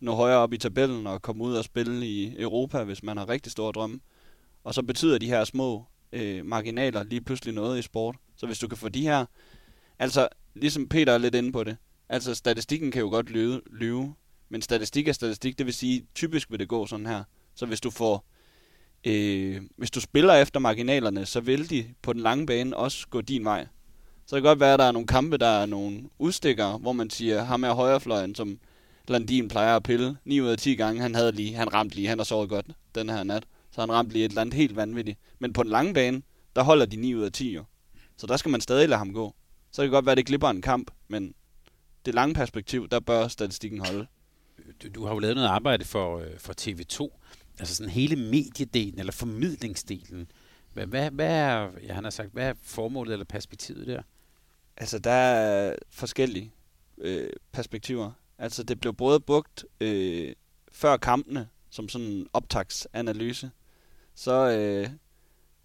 nå 0.00 0.14
højere 0.14 0.38
op 0.38 0.52
i 0.52 0.58
tabellen 0.58 1.06
og 1.06 1.22
komme 1.22 1.44
ud 1.44 1.54
og 1.54 1.64
spille 1.64 2.06
i 2.06 2.40
Europa, 2.40 2.84
hvis 2.84 3.02
man 3.02 3.16
har 3.16 3.28
rigtig 3.28 3.52
store 3.52 3.72
drømme. 3.72 4.00
Og 4.64 4.74
så 4.74 4.82
betyder 4.82 5.18
de 5.18 5.26
her 5.26 5.44
små 5.44 5.84
øh, 6.16 6.46
marginaler 6.46 7.02
lige 7.02 7.20
pludselig 7.20 7.54
noget 7.54 7.78
i 7.78 7.82
sport. 7.82 8.16
Så 8.36 8.46
hvis 8.46 8.58
du 8.58 8.68
kan 8.68 8.78
få 8.78 8.88
de 8.88 9.02
her... 9.02 9.24
Altså, 9.98 10.28
ligesom 10.54 10.88
Peter 10.88 11.12
er 11.12 11.18
lidt 11.18 11.34
inde 11.34 11.52
på 11.52 11.64
det. 11.64 11.76
Altså, 12.08 12.34
statistikken 12.34 12.90
kan 12.90 13.00
jo 13.00 13.08
godt 13.08 13.30
lyve, 13.30 13.60
lyve 13.72 14.14
men 14.48 14.62
statistik 14.62 15.08
er 15.08 15.12
statistik. 15.12 15.58
Det 15.58 15.66
vil 15.66 15.74
sige, 15.74 16.06
typisk 16.14 16.50
vil 16.50 16.58
det 16.58 16.68
gå 16.68 16.86
sådan 16.86 17.06
her. 17.06 17.24
Så 17.54 17.66
hvis 17.66 17.80
du 17.80 17.90
får... 17.90 18.24
Øh, 19.06 19.62
hvis 19.76 19.90
du 19.90 20.00
spiller 20.00 20.34
efter 20.34 20.60
marginalerne, 20.60 21.26
så 21.26 21.40
vil 21.40 21.70
de 21.70 21.84
på 22.02 22.12
den 22.12 22.20
lange 22.20 22.46
bane 22.46 22.76
også 22.76 23.06
gå 23.10 23.20
din 23.20 23.44
vej. 23.44 23.66
Så 24.26 24.36
det 24.36 24.42
kan 24.42 24.48
godt 24.48 24.60
være, 24.60 24.72
at 24.72 24.78
der 24.78 24.84
er 24.84 24.92
nogle 24.92 25.06
kampe, 25.06 25.36
der 25.36 25.46
er 25.46 25.66
nogle 25.66 26.02
udstikker, 26.18 26.78
hvor 26.78 26.92
man 26.92 27.10
siger, 27.10 27.44
ham 27.44 27.64
er 27.64 27.72
højrefløjen, 27.72 28.34
som 28.34 28.58
Landin 29.08 29.48
plejer 29.48 29.76
at 29.76 29.82
pille 29.82 30.16
9 30.24 30.40
ud 30.40 30.48
af 30.48 30.58
10 30.58 30.74
gange. 30.74 31.02
Han 31.02 31.14
havde 31.14 31.32
lige, 31.32 31.54
han 31.54 31.74
ramte 31.74 31.96
lige, 31.96 32.08
han 32.08 32.18
har 32.18 32.24
sovet 32.24 32.48
godt 32.48 32.66
den 32.94 33.08
her 33.08 33.22
nat. 33.22 33.44
Så 33.76 33.82
han 33.82 33.92
ramte 33.92 34.12
lige 34.12 34.24
et 34.24 34.28
eller 34.28 34.40
andet 34.40 34.54
helt 34.54 34.76
vanvittigt. 34.76 35.18
Men 35.38 35.52
på 35.52 35.62
den 35.62 35.70
lange 35.70 35.94
bane, 35.94 36.22
der 36.56 36.62
holder 36.62 36.86
de 36.86 36.96
9 36.96 37.14
ud 37.14 37.22
af 37.22 37.32
10 37.32 37.54
jo. 37.54 37.64
Så 38.16 38.26
der 38.26 38.36
skal 38.36 38.50
man 38.50 38.60
stadig 38.60 38.88
lade 38.88 38.98
ham 38.98 39.12
gå. 39.12 39.34
Så 39.70 39.82
det 39.82 39.88
kan 39.88 39.92
godt 39.92 40.06
være, 40.06 40.12
at 40.12 40.16
det 40.16 40.26
glipper 40.26 40.48
en 40.48 40.62
kamp, 40.62 40.90
men 41.08 41.34
det 42.06 42.14
lange 42.14 42.34
perspektiv, 42.34 42.88
der 42.88 43.00
bør 43.00 43.28
statistikken 43.28 43.80
holde. 43.80 44.06
Du, 44.82 44.88
du 44.88 45.04
har 45.04 45.12
jo 45.12 45.18
lavet 45.18 45.36
noget 45.36 45.48
arbejde 45.48 45.84
for, 45.84 46.18
øh, 46.18 46.38
for 46.38 46.54
TV2. 46.60 47.18
Altså 47.58 47.74
sådan 47.74 47.90
hele 47.90 48.16
mediedelen, 48.16 48.98
eller 48.98 49.12
formidlingsdelen. 49.12 50.30
Hvad, 50.72 50.86
hvad, 50.86 51.10
hvad 51.10 51.30
er, 51.30 51.70
ja, 51.82 51.94
han 51.94 52.04
har 52.04 52.10
sagt, 52.10 52.32
hvad 52.32 52.48
er 52.48 52.54
formålet 52.62 53.12
eller 53.12 53.24
perspektivet 53.24 53.86
der? 53.86 54.02
Altså, 54.76 54.98
der 54.98 55.10
er 55.10 55.76
forskellige 55.90 56.52
øh, 56.98 57.30
perspektiver. 57.52 58.12
Altså, 58.38 58.62
det 58.62 58.80
blev 58.80 58.94
både 58.94 59.20
brugt 59.20 59.64
øh, 59.80 60.32
før 60.72 60.96
kampene, 60.96 61.48
som 61.70 61.88
sådan 61.88 62.06
en 62.06 62.28
optagsanalyse. 62.32 63.50
Så, 64.16 64.50
øh, 64.50 64.90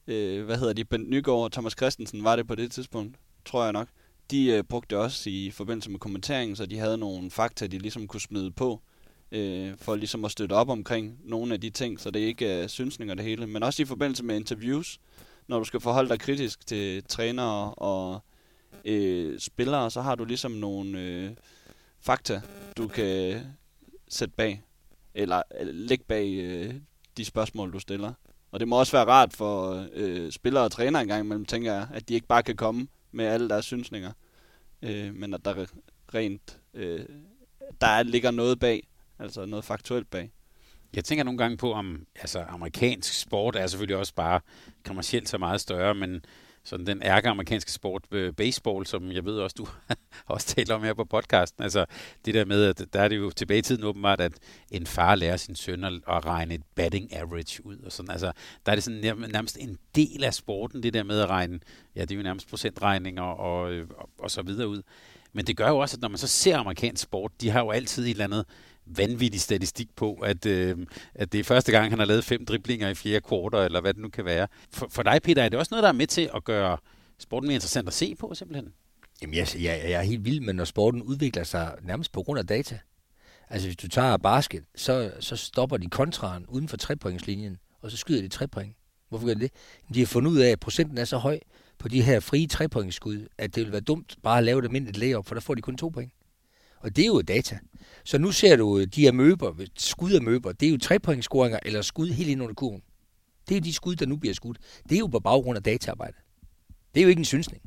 øh, 0.07 0.45
hvad 0.45 0.57
hedder 0.57 0.73
de, 0.73 0.85
Bent 0.85 1.09
Nygaard 1.09 1.43
og 1.43 1.51
Thomas 1.51 1.73
Christensen 1.73 2.23
var 2.23 2.35
det 2.35 2.47
på 2.47 2.55
det 2.55 2.71
tidspunkt, 2.71 3.17
tror 3.45 3.63
jeg 3.63 3.73
nok. 3.73 3.87
De 4.31 4.45
øh, 4.45 4.63
brugte 4.63 4.95
det 4.95 5.03
også 5.03 5.29
i 5.29 5.51
forbindelse 5.51 5.91
med 5.91 5.99
kommenteringen, 5.99 6.55
så 6.55 6.65
de 6.65 6.77
havde 6.77 6.97
nogle 6.97 7.31
fakta, 7.31 7.67
de 7.67 7.77
ligesom 7.77 8.07
kunne 8.07 8.21
smide 8.21 8.51
på, 8.51 8.81
øh, 9.31 9.77
for 9.77 9.95
ligesom 9.95 10.25
at 10.25 10.31
støtte 10.31 10.53
op 10.53 10.69
omkring 10.69 11.19
nogle 11.23 11.53
af 11.53 11.61
de 11.61 11.69
ting, 11.69 11.99
så 11.99 12.11
det 12.11 12.19
ikke 12.19 12.47
er 12.47 12.67
synsninger 12.67 13.15
det 13.15 13.25
hele. 13.25 13.47
Men 13.47 13.63
også 13.63 13.81
i 13.81 13.85
forbindelse 13.85 14.23
med 14.23 14.35
interviews, 14.35 14.99
når 15.47 15.59
du 15.59 15.65
skal 15.65 15.79
forholde 15.79 16.09
dig 16.09 16.19
kritisk 16.19 16.67
til 16.67 17.03
trænere 17.03 17.73
og 17.73 18.23
øh, 18.85 19.39
spillere, 19.39 19.91
så 19.91 20.01
har 20.01 20.15
du 20.15 20.25
ligesom 20.25 20.51
nogle 20.51 20.99
øh, 20.99 21.31
fakta, 21.99 22.41
du 22.77 22.87
kan 22.87 23.41
sætte 24.09 24.35
bag, 24.37 24.61
eller, 25.13 25.41
eller 25.59 25.73
lægge 25.73 26.03
bag 26.07 26.29
øh, 26.33 26.73
de 27.17 27.25
spørgsmål, 27.25 27.73
du 27.73 27.79
stiller. 27.79 28.13
Og 28.51 28.59
det 28.59 28.67
må 28.67 28.79
også 28.79 28.91
være 28.91 29.05
rart 29.05 29.33
for 29.33 29.85
øh, 29.93 30.31
spillere 30.31 30.63
og 30.63 30.71
trænere 30.71 31.01
engang 31.01 31.25
imellem, 31.25 31.45
tænker 31.45 31.73
jeg, 31.73 31.87
at 31.93 32.09
de 32.09 32.13
ikke 32.13 32.27
bare 32.27 32.43
kan 32.43 32.55
komme 32.55 32.87
med 33.11 33.25
alle 33.25 33.49
deres 33.49 33.65
synsninger, 33.65 34.11
øh, 34.81 35.15
men 35.15 35.33
at 35.33 35.45
der 35.45 35.65
rent, 36.13 36.59
øh, 36.73 37.05
der 37.81 38.03
ligger 38.03 38.31
noget 38.31 38.59
bag, 38.59 38.87
altså 39.19 39.45
noget 39.45 39.65
faktuelt 39.65 40.09
bag. 40.09 40.31
Jeg 40.95 41.05
tænker 41.05 41.23
nogle 41.23 41.37
gange 41.37 41.57
på, 41.57 41.73
om 41.73 42.05
altså, 42.15 42.39
amerikansk 42.39 43.21
sport 43.21 43.55
er 43.55 43.67
selvfølgelig 43.67 43.97
også 43.97 44.13
bare 44.15 44.39
kommercielt 44.85 45.29
så 45.29 45.37
meget 45.37 45.61
større, 45.61 45.95
men 45.95 46.25
sådan 46.63 46.85
den 46.85 47.01
ærke-amerikanske 47.03 47.71
sport, 47.71 48.03
øh, 48.11 48.33
baseball, 48.33 48.85
som 48.85 49.11
jeg 49.11 49.25
ved 49.25 49.37
også, 49.37 49.55
du 49.57 49.67
også 50.33 50.47
taler 50.47 50.75
om 50.75 50.83
her 50.83 50.93
på 50.93 51.05
podcasten. 51.05 51.63
Altså 51.63 51.85
det 52.25 52.33
der 52.33 52.45
med, 52.45 52.65
at 52.65 52.93
der 52.93 53.01
er 53.01 53.07
det 53.07 53.17
jo 53.17 53.29
tilbage 53.29 53.57
i 53.59 53.61
tiden 53.61 53.83
åbenbart, 53.83 54.21
at 54.21 54.33
en 54.71 54.85
far 54.85 55.15
lærer 55.15 55.37
sin 55.37 55.55
søn 55.55 55.83
at, 55.83 55.93
at 55.93 56.25
regne 56.25 56.53
et 56.53 56.63
batting 56.75 57.15
average 57.15 57.65
ud. 57.65 57.77
Og 57.77 57.91
sådan. 57.91 58.11
Altså, 58.11 58.31
der 58.65 58.71
er 58.71 58.75
det 58.75 58.83
sådan 58.83 59.17
nærmest 59.31 59.57
en 59.59 59.77
del 59.95 60.23
af 60.23 60.33
sporten, 60.33 60.83
det 60.83 60.93
der 60.93 61.03
med 61.03 61.19
at 61.19 61.29
regne, 61.29 61.59
ja, 61.95 62.01
det 62.01 62.11
er 62.11 62.15
jo 62.15 62.23
nærmest 62.23 62.49
procentregninger 62.49 63.23
og, 63.23 63.63
og, 63.63 63.83
og, 63.97 64.09
og 64.19 64.31
så 64.31 64.41
videre 64.41 64.67
ud. 64.67 64.81
Men 65.33 65.47
det 65.47 65.57
gør 65.57 65.67
jo 65.67 65.77
også, 65.77 65.97
at 65.97 66.01
når 66.01 66.09
man 66.09 66.17
så 66.17 66.27
ser 66.27 66.57
amerikansk 66.57 67.03
sport, 67.03 67.31
de 67.41 67.49
har 67.49 67.59
jo 67.59 67.69
altid 67.71 68.05
et 68.05 68.09
eller 68.09 68.23
andet 68.23 68.45
vanvittig 68.85 69.41
statistik 69.41 69.95
på, 69.95 70.13
at, 70.13 70.45
øh, 70.45 70.77
at 71.15 71.31
det 71.31 71.39
er 71.39 71.43
første 71.43 71.71
gang, 71.71 71.89
han 71.89 71.99
har 71.99 72.05
lavet 72.05 72.23
fem 72.23 72.45
driblinger 72.45 72.89
i 72.89 72.93
fjerde 72.93 73.21
kvarter, 73.21 73.59
eller 73.59 73.81
hvad 73.81 73.93
det 73.93 74.01
nu 74.01 74.09
kan 74.09 74.25
være. 74.25 74.47
For, 74.71 74.87
for 74.91 75.03
dig, 75.03 75.21
Peter, 75.23 75.43
er 75.43 75.49
det 75.49 75.59
også 75.59 75.69
noget, 75.71 75.83
der 75.83 75.89
er 75.89 75.93
med 75.93 76.07
til 76.07 76.29
at 76.35 76.43
gøre 76.43 76.77
sporten 77.19 77.47
mere 77.47 77.55
interessant 77.55 77.87
at 77.87 77.93
se 77.93 78.15
på, 78.15 78.33
simpelthen? 78.33 78.73
Jamen, 79.21 79.35
jeg, 79.35 79.47
jeg, 79.55 79.81
jeg 79.83 79.91
er 79.91 80.01
helt 80.01 80.25
vild 80.25 80.39
med, 80.39 80.53
når 80.53 80.65
sporten 80.65 81.01
udvikler 81.01 81.43
sig 81.43 81.75
nærmest 81.83 82.11
på 82.11 82.23
grund 82.23 82.39
af 82.39 82.47
data. 82.47 82.79
Altså, 83.49 83.67
hvis 83.67 83.77
du 83.77 83.87
tager 83.87 84.17
basket, 84.17 84.63
så, 84.75 85.11
så 85.19 85.35
stopper 85.35 85.77
de 85.77 85.89
kontraren 85.89 86.45
uden 86.47 86.67
for 86.67 86.77
trepointslinjen, 86.77 87.57
og 87.81 87.91
så 87.91 87.97
skyder 87.97 88.21
de 88.21 88.27
tre 88.27 88.47
point. 88.47 88.75
Hvorfor 89.09 89.27
gør 89.27 89.33
de 89.33 89.39
det? 89.39 89.51
De 89.93 89.99
har 89.99 90.05
fundet 90.05 90.31
ud 90.31 90.37
af, 90.37 90.49
at 90.49 90.59
procenten 90.59 90.97
er 90.97 91.05
så 91.05 91.17
høj 91.17 91.39
på 91.79 91.87
de 91.87 92.01
her 92.01 92.19
frie 92.19 92.47
trepointsskud, 92.47 93.27
at 93.37 93.55
det 93.55 93.63
vil 93.63 93.71
være 93.71 93.81
dumt 93.81 94.15
bare 94.23 94.37
at 94.37 94.43
lave 94.43 94.59
et 94.59 94.65
almindeligt 94.65 94.97
layup, 94.97 95.27
for 95.27 95.35
der 95.35 95.41
får 95.41 95.55
de 95.55 95.61
kun 95.61 95.77
to 95.77 95.89
point. 95.89 96.11
Og 96.81 96.95
det 96.95 97.01
er 97.01 97.07
jo 97.07 97.21
data. 97.21 97.59
Så 98.03 98.17
nu 98.17 98.31
ser 98.31 98.55
du 98.55 98.79
øh, 98.79 98.87
de 98.87 99.01
her 99.01 99.11
møber, 99.11 99.59
øh, 99.59 99.67
skud 99.77 100.11
af 100.11 100.21
møber, 100.21 100.51
det 100.51 100.67
er 100.67 100.71
jo 100.71 100.77
trepointscoringer 100.77 101.59
eller 101.65 101.81
skud 101.81 102.09
helt 102.09 102.29
ind 102.29 102.41
under 102.41 102.55
kurven. 102.55 102.81
Det 103.49 103.55
er 103.55 103.59
jo 103.59 103.63
de 103.63 103.73
skud, 103.73 103.95
der 103.95 104.05
nu 104.05 104.15
bliver 104.15 104.33
skudt. 104.33 104.57
Det 104.89 104.95
er 104.95 104.99
jo 104.99 105.07
på 105.07 105.19
baggrund 105.19 105.57
af 105.57 105.63
dataarbejde. 105.63 106.17
Det 106.93 107.01
er 107.01 107.03
jo 107.03 107.09
ikke 107.09 107.19
en 107.19 107.25
synsning. 107.25 107.61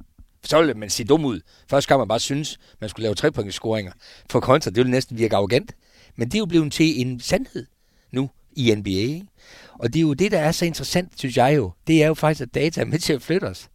Så 0.45 0.63
vil 0.63 0.77
man 0.77 0.91
se 0.91 1.05
dum 1.05 1.25
ud. 1.25 1.41
Først 1.71 1.89
kan 1.89 1.99
man 1.99 2.09
bare 2.09 2.21
synes, 2.21 2.59
man 2.81 2.91
skulle 2.91 3.03
lave 3.03 3.15
trepointscoringer 3.15 3.93
for 4.31 4.41
kontra. 4.41 4.71
Det 4.71 4.77
ville 4.77 4.91
næsten 4.91 5.19
virke 5.19 5.37
arrogant. 5.37 5.77
Men 6.17 6.29
det 6.29 6.35
er 6.35 6.39
jo 6.39 6.47
blevet 6.47 6.73
til 6.73 7.01
en 7.01 7.21
sandhed 7.21 7.67
nu 8.13 8.31
i 8.57 8.75
NBA. 8.75 8.91
Ikke? 8.91 9.27
Og 9.73 9.93
det 9.93 9.99
er 9.99 10.03
jo 10.03 10.15
det, 10.15 10.33
der 10.33 10.39
er 10.39 10.53
så 10.53 10.65
interessant, 10.65 11.19
synes 11.19 11.37
jeg 11.37 11.57
jo. 11.57 11.73
Det 11.87 12.03
er 12.03 12.07
jo 12.07 12.15
faktisk, 12.15 12.43
at 12.43 12.55
data 12.55 12.81
er 12.81 12.85
med 12.85 12.99
til 12.99 13.13
at 13.13 13.23
flytte 13.23 13.45
os. 13.45 13.69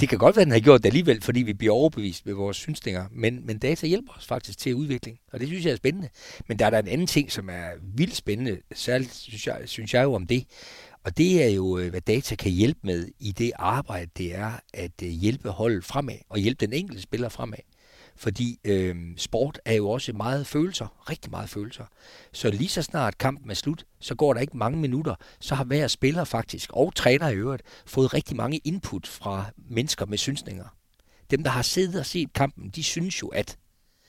Det 0.00 0.08
kan 0.08 0.18
godt 0.18 0.36
være, 0.36 0.42
at 0.42 0.46
den 0.46 0.52
har 0.52 0.60
gjort 0.60 0.82
det 0.82 0.88
alligevel, 0.88 1.22
fordi 1.22 1.42
vi 1.42 1.52
bliver 1.52 1.74
overbevist 1.74 2.26
ved 2.26 2.34
vores 2.34 2.56
synsninger, 2.56 3.06
men, 3.10 3.46
men 3.46 3.58
data 3.58 3.86
hjælper 3.86 4.12
os 4.16 4.26
faktisk 4.26 4.58
til 4.58 4.74
udvikling, 4.74 5.18
og 5.32 5.40
det 5.40 5.48
synes 5.48 5.64
jeg 5.64 5.72
er 5.72 5.76
spændende. 5.76 6.08
Men 6.48 6.58
der 6.58 6.66
er 6.66 6.70
der 6.70 6.78
en 6.78 6.88
anden 6.88 7.06
ting, 7.06 7.32
som 7.32 7.48
er 7.48 7.68
vildt 7.82 8.16
spændende, 8.16 8.58
særligt 8.74 9.14
synes 9.14 9.46
jeg, 9.46 9.60
synes 9.64 9.94
jeg 9.94 10.02
jo 10.02 10.14
om 10.14 10.26
det, 10.26 10.44
og 11.04 11.18
det 11.18 11.44
er 11.44 11.48
jo, 11.48 11.78
øh, 11.78 11.90
hvad 11.90 12.00
data 12.00 12.34
kan 12.34 12.52
hjælpe 12.52 12.80
med 12.82 13.08
i 13.18 13.32
det 13.32 13.52
arbejde, 13.56 14.10
det 14.18 14.34
er 14.34 14.52
at 14.74 15.02
øh, 15.02 15.08
hjælpe 15.08 15.48
holdet 15.48 15.84
fremad, 15.84 16.18
og 16.28 16.38
hjælpe 16.38 16.66
den 16.66 16.72
enkelte 16.72 17.02
spiller 17.02 17.28
fremad. 17.28 17.58
Fordi 18.20 18.58
øh, 18.64 18.96
sport 19.16 19.60
er 19.64 19.74
jo 19.74 19.90
også 19.90 20.12
meget 20.12 20.46
følelser, 20.46 21.10
rigtig 21.10 21.30
meget 21.30 21.48
følelser. 21.50 21.84
Så 22.32 22.50
lige 22.50 22.68
så 22.68 22.82
snart 22.82 23.18
kampen 23.18 23.50
er 23.50 23.54
slut, 23.54 23.84
så 24.00 24.14
går 24.14 24.34
der 24.34 24.40
ikke 24.40 24.56
mange 24.56 24.78
minutter, 24.78 25.14
så 25.40 25.54
har 25.54 25.64
hver 25.64 25.88
spiller 25.88 26.24
faktisk, 26.24 26.70
og 26.72 26.94
træner 26.94 27.28
i 27.28 27.34
øvrigt, 27.34 27.62
fået 27.86 28.14
rigtig 28.14 28.36
mange 28.36 28.58
input 28.58 29.06
fra 29.06 29.44
mennesker 29.56 30.06
med 30.06 30.18
synsninger. 30.18 30.64
dem, 31.30 31.42
der 31.42 31.50
har 31.50 31.62
siddet 31.62 32.00
og 32.00 32.06
set 32.06 32.32
kampen, 32.32 32.70
de 32.70 32.82
synes 32.82 33.22
jo, 33.22 33.28
at 33.28 33.58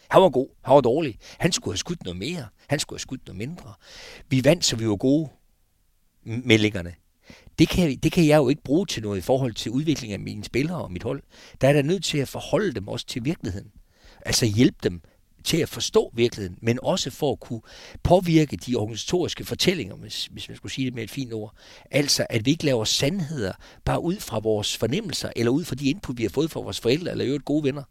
han 0.10 0.22
var 0.22 0.30
god, 0.30 0.48
han 0.64 0.76
var 0.76 0.82
dårlig. 0.82 1.18
Han 1.40 1.52
skulle 1.52 1.74
have 1.74 1.78
skudt 1.78 2.04
noget 2.04 2.18
mere, 2.18 2.46
han 2.68 2.80
skulle 2.80 2.98
have 2.98 3.02
skudt 3.02 3.26
noget 3.26 3.38
mindre. 3.38 3.74
Vi 4.30 4.44
vandt, 4.44 4.66
så 4.66 4.76
vi 4.76 4.88
var 4.88 4.96
gode 4.96 5.30
meldingerne. 6.24 6.94
Det 7.60 7.70
kan, 7.70 7.98
det 7.98 8.12
kan 8.12 8.28
jeg 8.28 8.38
jo 8.38 8.50
ikke 8.50 8.64
bruge 8.64 8.86
til 8.86 9.04
noget 9.04 9.18
i 9.18 9.22
forhold 9.22 9.54
til 9.54 9.72
udviklingen 9.72 10.14
af 10.14 10.20
mine 10.20 10.44
spillere 10.44 10.82
og 10.84 10.92
mit 10.92 11.04
hold. 11.04 11.24
Der 11.62 11.68
er 11.68 11.74
der 11.74 11.82
nødt 11.82 12.04
til 12.04 12.18
at 12.18 12.28
forholde 12.28 12.74
dem 12.74 12.88
også 12.88 13.06
til 13.06 13.26
virkeligheden. 13.26 13.72
Altså 14.26 14.46
hjælpe 14.46 14.78
dem 14.84 15.02
til 15.44 15.58
at 15.58 15.70
forstå 15.70 16.12
virkeligheden, 16.14 16.58
men 16.62 16.80
også 16.84 17.10
for 17.10 17.32
at 17.32 17.40
kunne 17.40 17.62
påvirke 18.04 18.58
de 18.58 18.76
organisatoriske 18.76 19.46
fortællinger, 19.46 19.96
hvis, 19.96 20.26
hvis 20.26 20.50
man 20.50 20.58
skulle 20.58 20.72
sige 20.72 20.86
det 20.86 20.94
med 20.94 21.04
et 21.04 21.12
fint 21.12 21.34
ord. 21.34 21.56
Altså, 21.92 22.26
at 22.30 22.46
vi 22.46 22.52
ikke 22.52 22.66
laver 22.66 22.86
sandheder 22.86 23.54
bare 23.86 24.04
ud 24.04 24.16
fra 24.16 24.40
vores 24.40 24.78
fornemmelser, 24.78 25.32
eller 25.36 25.52
ud 25.52 25.64
fra 25.64 25.76
de 25.76 25.90
input, 25.90 26.18
vi 26.18 26.24
har 26.24 26.30
fået 26.30 26.52
fra 26.52 26.60
vores 26.60 26.80
forældre, 26.80 27.12
eller 27.12 27.26
øvrigt 27.28 27.46
gode 27.46 27.64
venner 27.64 27.84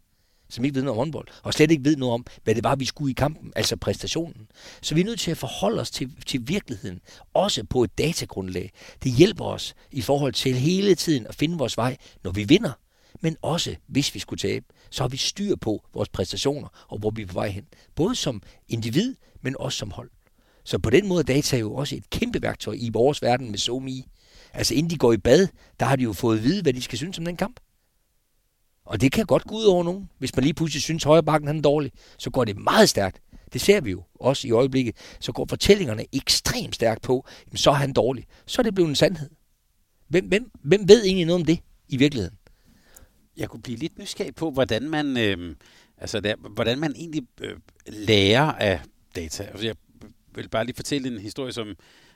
som 0.53 0.65
ikke 0.65 0.75
ved 0.75 0.83
noget 0.83 0.91
om 0.91 0.97
håndbold, 0.97 1.27
og 1.43 1.53
slet 1.53 1.71
ikke 1.71 1.83
ved 1.83 1.95
noget 1.95 2.13
om, 2.13 2.25
hvad 2.43 2.55
det 2.55 2.63
var, 2.63 2.75
vi 2.75 2.85
skulle 2.85 3.11
i 3.11 3.13
kampen, 3.13 3.53
altså 3.55 3.75
præstationen. 3.75 4.47
Så 4.81 4.95
vi 4.95 5.01
er 5.01 5.05
nødt 5.05 5.19
til 5.19 5.31
at 5.31 5.37
forholde 5.37 5.81
os 5.81 5.91
til, 5.91 6.11
til 6.25 6.47
virkeligheden, 6.47 6.99
også 7.33 7.63
på 7.63 7.83
et 7.83 7.97
datagrundlag. 7.97 8.71
Det 9.03 9.11
hjælper 9.11 9.45
os 9.45 9.73
i 9.91 10.01
forhold 10.01 10.33
til 10.33 10.55
hele 10.55 10.95
tiden 10.95 11.27
at 11.27 11.35
finde 11.35 11.57
vores 11.57 11.77
vej, 11.77 11.97
når 12.23 12.31
vi 12.31 12.43
vinder, 12.43 12.71
men 13.21 13.37
også 13.41 13.75
hvis 13.87 14.15
vi 14.15 14.19
skulle 14.19 14.39
tabe, 14.39 14.65
så 14.89 15.03
har 15.03 15.07
vi 15.07 15.17
styr 15.17 15.55
på 15.55 15.83
vores 15.93 16.09
præstationer 16.09 16.85
og 16.87 16.99
hvor 16.99 17.09
vi 17.09 17.21
er 17.21 17.25
på 17.27 17.33
vej 17.33 17.49
hen. 17.49 17.65
Både 17.95 18.15
som 18.15 18.41
individ, 18.67 19.15
men 19.41 19.55
også 19.59 19.77
som 19.77 19.91
hold. 19.91 20.09
Så 20.63 20.79
på 20.79 20.89
den 20.89 21.07
måde 21.07 21.19
er 21.19 21.23
data 21.23 21.57
jo 21.57 21.75
også 21.75 21.95
et 21.95 22.09
kæmpe 22.09 22.41
værktøj 22.41 22.75
i 22.77 22.89
vores 22.93 23.21
verden 23.21 23.51
med 23.51 23.57
SoMe. 23.57 24.03
Altså 24.53 24.73
inden 24.73 24.89
de 24.89 24.97
går 24.97 25.13
i 25.13 25.17
bad, 25.17 25.47
der 25.79 25.85
har 25.85 25.95
de 25.95 26.03
jo 26.03 26.13
fået 26.13 26.37
at 26.37 26.43
vide, 26.43 26.61
hvad 26.61 26.73
de 26.73 26.81
skal 26.81 26.97
synes 26.97 27.17
om 27.17 27.25
den 27.25 27.37
kamp. 27.37 27.59
Og 28.85 29.01
det 29.01 29.11
kan 29.11 29.25
godt 29.25 29.43
gå 29.43 29.55
ud 29.55 29.63
over 29.63 29.83
nogen. 29.83 30.09
Hvis 30.17 30.35
man 30.35 30.43
lige 30.43 30.53
pludselig 30.53 30.81
synes, 30.81 31.05
at 31.05 31.25
bakken 31.25 31.57
er 31.57 31.61
dårlig, 31.61 31.91
så 32.17 32.29
går 32.29 32.45
det 32.45 32.57
meget 32.57 32.89
stærkt. 32.89 33.21
Det 33.53 33.61
ser 33.61 33.81
vi 33.81 33.91
jo 33.91 34.03
også 34.19 34.47
i 34.47 34.51
øjeblikket. 34.51 34.95
Så 35.19 35.31
går 35.31 35.45
fortællingerne 35.49 36.05
ekstremt 36.13 36.75
stærkt 36.75 37.01
på, 37.01 37.25
jamen, 37.47 37.57
så 37.57 37.69
er 37.69 37.73
han 37.73 37.93
dårlig. 37.93 38.25
Så 38.45 38.61
er 38.61 38.63
det 38.63 38.75
blevet 38.75 38.89
en 38.89 38.95
sandhed. 38.95 39.29
Hvem, 40.07 40.27
hvem, 40.27 40.51
hvem 40.63 40.87
ved 40.87 41.03
egentlig 41.05 41.25
noget 41.25 41.41
om 41.41 41.45
det 41.45 41.59
i 41.87 41.97
virkeligheden? 41.97 42.37
Jeg 43.41 43.49
kunne 43.49 43.61
blive 43.61 43.77
lidt 43.77 43.99
nysgerrig 43.99 44.35
på, 44.35 44.51
hvordan 44.51 44.89
man, 44.89 45.17
øh, 45.17 45.55
altså 45.97 46.19
der, 46.19 46.35
hvordan 46.35 46.79
man 46.79 46.93
egentlig 46.95 47.27
øh, 47.41 47.55
lærer 47.87 48.51
af 48.51 48.81
data. 49.15 49.43
Altså 49.43 49.65
jeg 49.65 49.75
vil 50.35 50.49
bare 50.49 50.65
lige 50.65 50.75
fortælle 50.75 51.07
en 51.07 51.17
historie, 51.17 51.51
som 51.51 51.75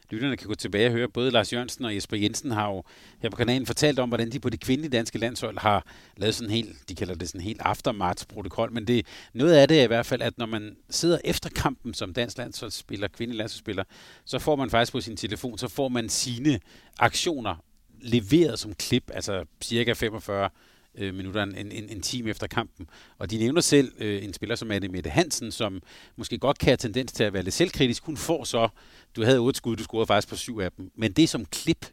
lytterne 0.09 0.38
kan 0.38 0.47
gå 0.47 0.55
tilbage 0.55 0.88
og 0.88 0.91
høre. 0.91 1.09
Både 1.09 1.32
Lars 1.32 1.53
Jørgensen 1.53 1.86
og 1.86 1.95
Jesper 1.95 2.17
Jensen 2.17 2.51
har 2.51 2.69
jo 2.69 2.84
her 3.19 3.30
på 3.30 3.38
kanalen 3.38 3.65
fortalt 3.65 3.99
om, 3.99 4.09
hvordan 4.09 4.32
de 4.32 4.39
på 4.39 4.49
det 4.49 4.59
kvindelige 4.59 4.91
danske 4.91 5.17
landshold 5.17 5.57
har 5.57 5.86
lavet 6.17 6.36
sådan 6.36 6.49
en 6.49 6.55
helt, 6.55 6.89
de 6.89 6.95
kalder 6.95 7.15
det 7.15 7.28
sådan 7.28 7.41
en 7.41 7.45
helt 7.45 7.61
aftermatch-protokol, 7.61 8.71
men 8.71 8.88
det, 8.88 9.05
noget 9.34 9.53
af 9.53 9.67
det 9.67 9.80
er 9.80 9.84
i 9.84 9.88
hvert 9.88 10.05
fald, 10.05 10.21
at 10.21 10.38
når 10.38 10.45
man 10.45 10.76
sidder 10.89 11.17
efter 11.23 11.49
kampen 11.49 11.93
som 11.93 12.13
dansk 12.13 12.38
landsholdsspiller, 12.38 13.07
kvindelig 13.07 13.38
landsholdsspiller, 13.38 13.84
så 14.26 14.39
får 14.39 14.55
man 14.55 14.69
faktisk 14.69 14.91
på 14.91 15.01
sin 15.01 15.17
telefon, 15.17 15.57
så 15.57 15.67
får 15.67 15.88
man 15.88 16.09
sine 16.09 16.59
aktioner 16.99 17.55
leveret 18.01 18.59
som 18.59 18.73
klip, 18.73 19.11
altså 19.13 19.45
cirka 19.61 19.93
45 19.93 20.49
øh, 20.98 21.14
minutter, 21.14 21.43
en, 21.43 21.56
en, 21.56 21.89
en 21.89 22.02
time 22.02 22.30
efter 22.30 22.48
kampen. 22.48 22.88
Og 23.18 23.32
de 23.32 23.38
nævner 23.38 23.62
selv 23.62 23.91
øh, 23.98 24.24
en 24.24 24.34
spiller 24.34 24.56
som 24.56 24.72
Anne 24.72 24.88
Mette 24.88 25.10
Hansen, 25.10 25.52
som 25.52 25.82
måske 26.16 26.38
godt 26.38 26.60
kan 26.60 26.68
have 26.68 26.78
tendens 26.78 27.12
til 27.12 27.24
at 27.24 27.34
være 27.34 27.43
lidt 27.43 27.56
selvkritisk. 27.56 28.04
Hun 28.04 28.18
får 28.18 28.43
så, 28.43 28.68
du 29.16 29.24
havde 29.24 29.39
otte 29.39 29.58
skud, 29.58 29.76
du 29.76 29.84
scorede 29.84 30.08
faktisk 30.08 30.28
på 30.28 30.36
syv 30.36 30.60
af 30.60 30.72
dem, 30.72 30.91
men 30.96 31.12
det 31.12 31.24
er 31.24 31.28
som 31.28 31.46
klip. 31.46 31.86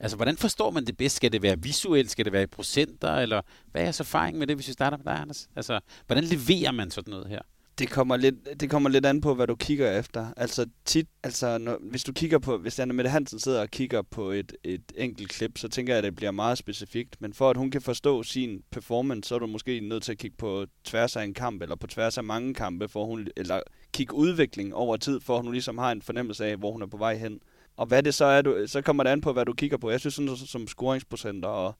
Altså, 0.00 0.16
hvordan 0.16 0.36
forstår 0.36 0.70
man 0.70 0.84
det 0.84 0.96
bedst? 0.96 1.16
Skal 1.16 1.32
det 1.32 1.42
være 1.42 1.62
visuelt? 1.62 2.10
Skal 2.10 2.24
det 2.24 2.32
være 2.32 2.42
i 2.42 2.46
procenter? 2.46 3.14
Eller 3.14 3.42
hvad 3.70 3.80
er 3.80 3.84
jeres 3.84 4.00
erfaring 4.00 4.38
med 4.38 4.46
det, 4.46 4.56
hvis 4.56 4.68
vi 4.68 4.72
starter 4.72 4.96
med 4.96 5.04
dig, 5.04 5.20
Anders? 5.20 5.48
Altså, 5.56 5.80
hvordan 6.06 6.24
leverer 6.24 6.72
man 6.72 6.90
sådan 6.90 7.10
noget 7.10 7.28
her? 7.28 7.40
Det 7.80 7.90
kommer 7.90 8.16
lidt, 8.16 8.60
det 8.60 8.70
kommer 8.70 8.90
lidt 8.90 9.06
an 9.06 9.20
på, 9.20 9.34
hvad 9.34 9.46
du 9.46 9.54
kigger 9.54 9.98
efter. 9.98 10.26
Altså 10.36 10.66
tit, 10.84 11.08
altså 11.22 11.58
når, 11.58 11.78
hvis 11.90 12.04
du 12.04 12.12
kigger 12.12 12.38
på, 12.38 12.58
hvis 12.58 12.78
Anna 12.78 12.94
Mette 12.94 13.10
Hansen 13.10 13.38
sidder 13.38 13.60
og 13.60 13.68
kigger 13.68 14.02
på 14.02 14.30
et, 14.30 14.52
et 14.64 14.92
enkelt 14.96 15.28
klip, 15.28 15.58
så 15.58 15.68
tænker 15.68 15.92
jeg, 15.92 15.98
at 15.98 16.04
det 16.04 16.16
bliver 16.16 16.30
meget 16.30 16.58
specifikt. 16.58 17.20
Men 17.20 17.34
for 17.34 17.50
at 17.50 17.56
hun 17.56 17.70
kan 17.70 17.82
forstå 17.82 18.22
sin 18.22 18.62
performance, 18.70 19.28
så 19.28 19.34
er 19.34 19.38
du 19.38 19.46
måske 19.46 19.80
nødt 19.80 20.02
til 20.02 20.12
at 20.12 20.18
kigge 20.18 20.36
på 20.36 20.66
tværs 20.84 21.16
af 21.16 21.24
en 21.24 21.34
kamp, 21.34 21.62
eller 21.62 21.76
på 21.76 21.86
tværs 21.86 22.18
af 22.18 22.24
mange 22.24 22.54
kampe, 22.54 22.88
for 22.88 23.04
hun, 23.04 23.28
eller 23.36 23.60
kigge 23.92 24.14
udvikling 24.14 24.74
over 24.74 24.96
tid, 24.96 25.20
for 25.20 25.36
at 25.36 25.42
hun 25.42 25.52
ligesom 25.52 25.78
har 25.78 25.92
en 25.92 26.02
fornemmelse 26.02 26.46
af, 26.46 26.56
hvor 26.56 26.72
hun 26.72 26.82
er 26.82 26.86
på 26.86 26.96
vej 26.96 27.16
hen. 27.16 27.40
Og 27.76 27.86
hvad 27.86 28.02
det 28.02 28.14
så 28.14 28.24
er, 28.24 28.42
du, 28.42 28.64
så 28.66 28.82
kommer 28.82 29.02
det 29.02 29.10
an 29.10 29.20
på, 29.20 29.32
hvad 29.32 29.44
du 29.44 29.52
kigger 29.52 29.76
på. 29.76 29.90
Jeg 29.90 30.00
synes 30.00 30.14
sådan 30.14 30.36
som 30.36 30.66
scoringsprocenter 30.66 31.48
og, 31.48 31.74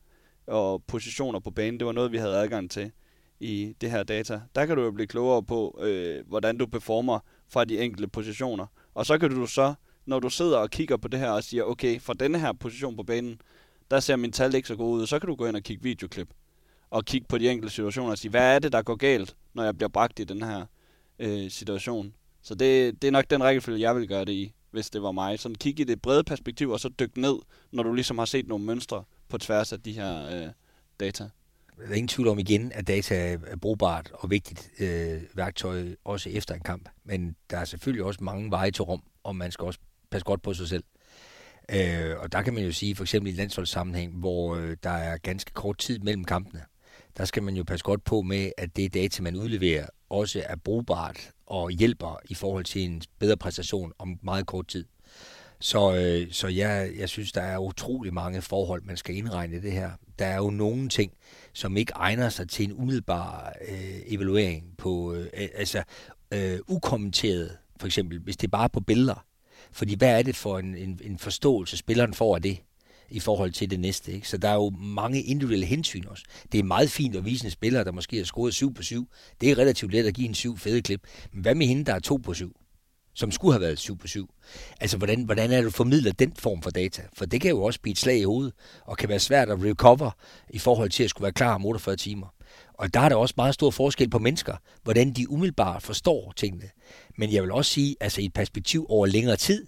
og 0.46 0.82
positioner 0.86 1.40
på 1.40 1.51
banen, 1.51 1.78
det 1.78 1.86
var 1.86 1.92
noget, 1.92 2.12
vi 2.12 2.16
havde 2.16 2.36
adgang 2.36 2.70
til 2.70 2.92
i 3.41 3.74
det 3.80 3.91
her 3.91 4.03
data. 4.03 4.41
Der 4.55 4.66
kan 4.66 4.76
du 4.76 4.82
jo 4.82 4.91
blive 4.91 5.07
klogere 5.07 5.43
på, 5.43 5.78
øh, 5.82 6.26
hvordan 6.26 6.59
du 6.59 6.66
performer 6.66 7.18
fra 7.49 7.64
de 7.64 7.78
enkelte 7.78 8.09
positioner. 8.09 8.66
Og 8.95 9.07
så 9.07 9.18
kan 9.18 9.30
du 9.30 9.47
så, 9.47 9.74
når 10.07 10.20
du 10.20 10.30
sidder 10.30 10.59
og 10.59 10.70
kigger 10.70 10.97
på 10.97 11.09
det 11.09 11.20
her 11.20 11.30
og 11.30 11.45
siger, 11.45 11.64
okay, 11.64 12.01
fra 12.01 12.14
denne 12.14 12.38
her 12.38 12.53
position 12.53 12.97
på 12.97 13.03
banen, 13.03 13.41
der 13.91 14.01
ser 14.01 14.16
min 14.16 14.32
tal 14.32 14.55
ikke 14.55 14.68
så 14.68 14.76
god 14.76 15.01
ud, 15.01 15.07
så 15.07 15.18
kan 15.18 15.26
du 15.26 15.34
gå 15.34 15.47
ind 15.47 15.57
og 15.57 15.62
kigge 15.62 15.82
videoklip 15.82 16.28
og 16.91 17.05
kigge 17.05 17.26
på 17.28 17.38
de 17.38 17.51
enkelte 17.51 17.74
situationer 17.74 18.11
og 18.11 18.18
sige, 18.18 18.30
hvad 18.30 18.55
er 18.55 18.59
det, 18.59 18.72
der 18.72 18.82
går 18.82 18.97
galt, 18.97 19.36
når 19.55 19.64
jeg 19.64 19.76
bliver 19.76 19.88
bragt 19.88 20.20
i 20.20 20.24
den 20.24 20.43
her 20.43 20.66
øh, 21.18 21.51
situation. 21.51 22.14
Så 22.43 22.55
det, 22.55 23.03
det 23.03 23.09
er 23.09 23.12
nok 23.12 23.30
den 23.30 23.43
rækkefølge, 23.43 23.80
jeg 23.80 23.97
vil 23.97 24.09
gøre 24.09 24.24
det 24.24 24.32
i, 24.32 24.55
hvis 24.70 24.91
det 24.91 25.03
var 25.03 25.12
mig. 25.12 25.38
Sådan 25.38 25.55
kig 25.55 25.80
i 25.80 25.84
det 25.84 26.03
brede 26.03 26.24
perspektiv, 26.24 26.70
og 26.70 26.80
så 26.80 26.88
dyk 26.88 27.16
ned, 27.16 27.36
når 27.72 27.82
du 27.82 27.93
ligesom 27.93 28.18
har 28.18 28.24
set 28.24 28.49
nogle 28.49 28.64
mønstre 28.64 29.05
på 29.28 29.38
tværs 29.38 29.72
af 29.72 29.80
de 29.80 29.93
her 29.93 30.43
øh, 30.43 30.49
data 31.01 31.30
der 31.87 31.91
er 31.91 31.95
ingen 31.95 32.09
tvivl 32.09 32.28
om 32.28 32.39
igen, 32.39 32.72
at 32.72 32.89
data 32.89 33.37
er 33.47 33.57
brugbart 33.57 34.11
og 34.14 34.31
vigtigt 34.31 34.70
øh, 34.78 35.22
værktøj, 35.35 35.85
også 36.05 36.31
efter 36.31 36.55
en 36.55 36.61
kamp. 36.61 36.89
Men 37.05 37.37
der 37.51 37.59
er 37.59 37.64
selvfølgelig 37.64 38.05
også 38.05 38.24
mange 38.24 38.51
veje 38.51 38.70
til 38.70 38.83
rum, 38.83 39.03
og 39.24 39.37
man 39.37 39.53
skal 39.53 39.64
også 39.64 39.78
passe 40.11 40.24
godt 40.24 40.43
på 40.43 40.55
sig 40.55 40.68
selv. 40.68 40.85
Øh, 41.70 42.18
og 42.18 42.33
der 42.33 42.43
kan 42.43 42.55
man 42.55 42.64
jo 42.64 42.72
sige, 42.72 42.97
for 42.97 43.05
eksempel 43.05 43.33
i 43.33 43.37
landsholdssammenhæng, 43.37 44.12
hvor 44.12 44.57
øh, 44.57 44.76
der 44.83 44.91
er 44.91 45.16
ganske 45.16 45.51
kort 45.53 45.78
tid 45.78 45.99
mellem 45.99 46.24
kampene, 46.24 46.62
der 47.16 47.24
skal 47.24 47.43
man 47.43 47.57
jo 47.57 47.64
passe 47.64 47.85
godt 47.85 48.05
på 48.05 48.22
med, 48.22 48.53
at 48.59 48.76
det 48.76 48.95
data, 48.95 49.22
man 49.22 49.37
udleverer, 49.37 49.87
også 50.09 50.43
er 50.47 50.57
brugbart 50.57 51.31
og 51.47 51.70
hjælper 51.70 52.18
i 52.28 52.35
forhold 52.35 52.64
til 52.64 52.83
en 52.83 53.03
bedre 53.18 53.37
præstation 53.37 53.93
om 53.99 54.18
meget 54.22 54.47
kort 54.47 54.68
tid. 54.68 54.85
Så, 55.61 55.95
øh, 55.95 56.33
så 56.33 56.49
jeg, 56.49 56.91
jeg 56.99 57.09
synes, 57.09 57.33
der 57.33 57.41
er 57.41 57.59
utrolig 57.59 58.15
mange 58.15 58.43
forhold, 58.43 58.83
man 58.85 58.97
skal 58.97 59.17
indregne 59.17 59.57
i 59.57 59.61
det 59.61 59.73
her. 59.73 59.91
Der 60.19 60.27
er 60.27 60.37
jo 60.37 60.51
nogle 60.51 60.89
ting, 60.89 61.13
som 61.53 61.77
ikke 61.77 61.93
egner 61.97 62.29
sig 62.29 62.49
til 62.49 62.65
en 62.65 62.73
umiddelbar 62.73 63.55
øh, 63.69 64.01
evaluering 64.07 64.65
på, 64.79 65.15
øh, 65.15 65.27
altså 65.35 65.83
øh, 66.31 66.59
ukommenteret, 66.69 67.57
for 67.81 67.87
eksempel, 67.87 68.19
hvis 68.19 68.37
det 68.37 68.47
er 68.47 68.51
bare 68.51 68.69
på 68.69 68.81
billeder. 68.81 69.25
Fordi 69.73 69.95
hvad 69.95 70.19
er 70.19 70.23
det 70.23 70.37
for 70.37 70.59
en, 70.59 70.75
en, 70.77 71.01
en 71.05 71.19
forståelse, 71.19 71.77
spilleren 71.77 72.15
får 72.15 72.35
af 72.35 72.43
det? 72.43 72.59
i 73.13 73.21
forhold 73.21 73.53
til 73.53 73.71
det 73.71 73.81
næste. 73.81 74.13
Ikke? 74.13 74.29
Så 74.29 74.37
der 74.37 74.49
er 74.49 74.55
jo 74.55 74.71
mange 74.71 75.23
individuelle 75.23 75.67
hensyn 75.67 76.05
også. 76.07 76.25
Det 76.53 76.59
er 76.59 76.65
meget 76.65 76.91
fint 76.91 77.17
at 77.17 77.25
vise 77.25 77.45
en 77.45 77.51
spiller, 77.51 77.85
der 77.85 77.93
måske 77.93 78.17
har 78.17 78.25
scoret 78.25 78.55
7 78.55 78.75
på 78.75 78.83
7. 78.83 79.09
Det 79.41 79.51
er 79.51 79.59
relativt 79.59 79.93
let 79.93 80.07
at 80.07 80.15
give 80.15 80.29
en 80.29 80.35
7 80.35 80.59
fede 80.59 80.83
klip. 80.83 81.01
Men 81.33 81.43
hvad 81.43 81.55
med 81.55 81.67
hende, 81.67 81.85
der 81.85 81.95
er 81.95 81.99
2 81.99 82.17
på 82.17 82.35
7? 82.35 82.57
Som 83.15 83.31
skulle 83.31 83.53
have 83.53 83.61
været 83.61 83.79
7 83.79 83.99
på 83.99 84.07
7. 84.07 84.35
Altså, 84.81 84.97
hvordan, 84.97 85.23
hvordan 85.23 85.53
er 85.53 85.57
det, 85.57 85.65
du 85.65 85.71
formidler 85.71 86.13
den 86.13 86.33
form 86.39 86.63
for 86.63 86.71
data? 86.71 87.03
For 87.13 87.25
det 87.25 87.41
kan 87.41 87.51
jo 87.51 87.63
også 87.63 87.81
blive 87.81 87.93
et 87.93 87.99
slag 87.99 88.19
i 88.19 88.25
hovedet, 88.25 88.53
og 88.87 88.97
kan 88.97 89.09
være 89.09 89.19
svært 89.19 89.51
at 89.51 89.65
recover 89.65 90.11
i 90.51 90.59
forhold 90.59 90.91
til 90.91 91.05
at 91.05 91.11
skulle 91.11 91.23
være 91.23 91.33
klar 91.33 91.55
om 91.55 91.67
48 91.67 91.97
timer. 91.97 92.27
Og 92.75 92.95
der 92.95 93.01
er 93.01 93.09
der 93.09 93.17
også 93.17 93.35
meget 93.37 93.55
stor 93.55 93.71
forskel 93.71 94.11
på 94.11 94.19
mennesker, 94.19 94.57
hvordan 94.83 95.13
de 95.13 95.31
umiddelbart 95.31 95.83
forstår 95.83 96.33
tingene. 96.37 96.71
Men 97.19 97.33
jeg 97.33 97.43
vil 97.43 97.53
også 97.53 97.71
sige, 97.71 97.97
altså 98.01 98.21
i 98.21 98.25
et 98.25 98.33
perspektiv 98.33 98.87
over 98.89 99.07
længere 99.07 99.37
tid, 99.37 99.67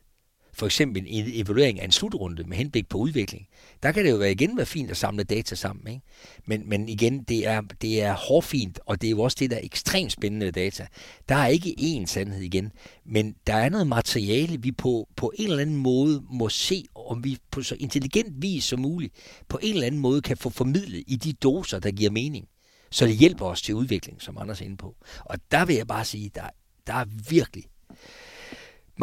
for 0.54 0.66
eksempel 0.66 1.04
en 1.06 1.24
evaluering 1.26 1.80
af 1.80 1.84
en 1.84 1.92
slutrunde 1.92 2.44
med 2.44 2.56
henblik 2.56 2.88
på 2.88 2.98
udvikling, 2.98 3.46
der 3.82 3.92
kan 3.92 4.04
det 4.04 4.10
jo 4.10 4.16
være 4.16 4.32
igen 4.32 4.56
være 4.56 4.66
fint 4.66 4.90
at 4.90 4.96
samle 4.96 5.24
data 5.24 5.54
sammen. 5.54 5.86
Ikke? 5.88 6.02
Men, 6.46 6.68
men 6.68 6.88
igen, 6.88 7.22
det 7.22 7.46
er, 7.46 7.60
det 7.82 8.02
er 8.02 8.12
hårdfint, 8.12 8.80
og 8.86 9.00
det 9.00 9.06
er 9.06 9.10
jo 9.10 9.20
også 9.20 9.36
det, 9.40 9.50
der 9.50 9.56
er 9.56 9.60
ekstremt 9.62 10.12
spændende 10.12 10.50
data. 10.50 10.86
Der 11.28 11.34
er 11.34 11.46
ikke 11.46 11.74
én 11.78 12.06
sandhed 12.06 12.42
igen, 12.42 12.72
men 13.04 13.34
der 13.46 13.54
er 13.54 13.68
noget 13.68 13.86
materiale, 13.86 14.62
vi 14.62 14.72
på, 14.72 15.08
på 15.16 15.32
en 15.38 15.46
eller 15.46 15.62
anden 15.62 15.76
måde 15.76 16.22
må 16.30 16.48
se, 16.48 16.84
om 16.94 17.24
vi 17.24 17.38
på 17.50 17.62
så 17.62 17.76
intelligent 17.80 18.42
vis 18.42 18.64
som 18.64 18.80
muligt, 18.80 19.14
på 19.48 19.58
en 19.62 19.74
eller 19.74 19.86
anden 19.86 20.00
måde 20.00 20.22
kan 20.22 20.36
få 20.36 20.50
formidlet 20.50 21.04
i 21.06 21.16
de 21.16 21.32
doser, 21.32 21.78
der 21.78 21.90
giver 21.90 22.10
mening. 22.10 22.48
Så 22.90 23.06
det 23.06 23.16
hjælper 23.16 23.46
os 23.46 23.62
til 23.62 23.74
udvikling, 23.74 24.22
som 24.22 24.38
Anders 24.38 24.60
er 24.60 24.64
inde 24.64 24.76
på. 24.76 24.96
Og 25.24 25.38
der 25.50 25.64
vil 25.64 25.76
jeg 25.76 25.86
bare 25.86 26.04
sige, 26.04 26.30
der, 26.34 26.48
der 26.86 26.94
er 26.94 27.04
virkelig 27.30 27.64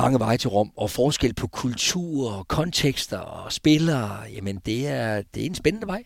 mange 0.01 0.19
veje 0.19 0.37
til 0.37 0.49
Rom, 0.49 0.71
og 0.75 0.89
forskel 0.89 1.33
på 1.33 1.47
kultur, 1.47 2.45
kontekster 2.47 3.17
og 3.17 3.53
spillere, 3.53 4.21
jamen 4.21 4.61
det 4.65 4.87
er, 4.87 5.21
det 5.33 5.41
er 5.41 5.45
en 5.45 5.55
spændende 5.55 5.87
vej. 5.87 6.03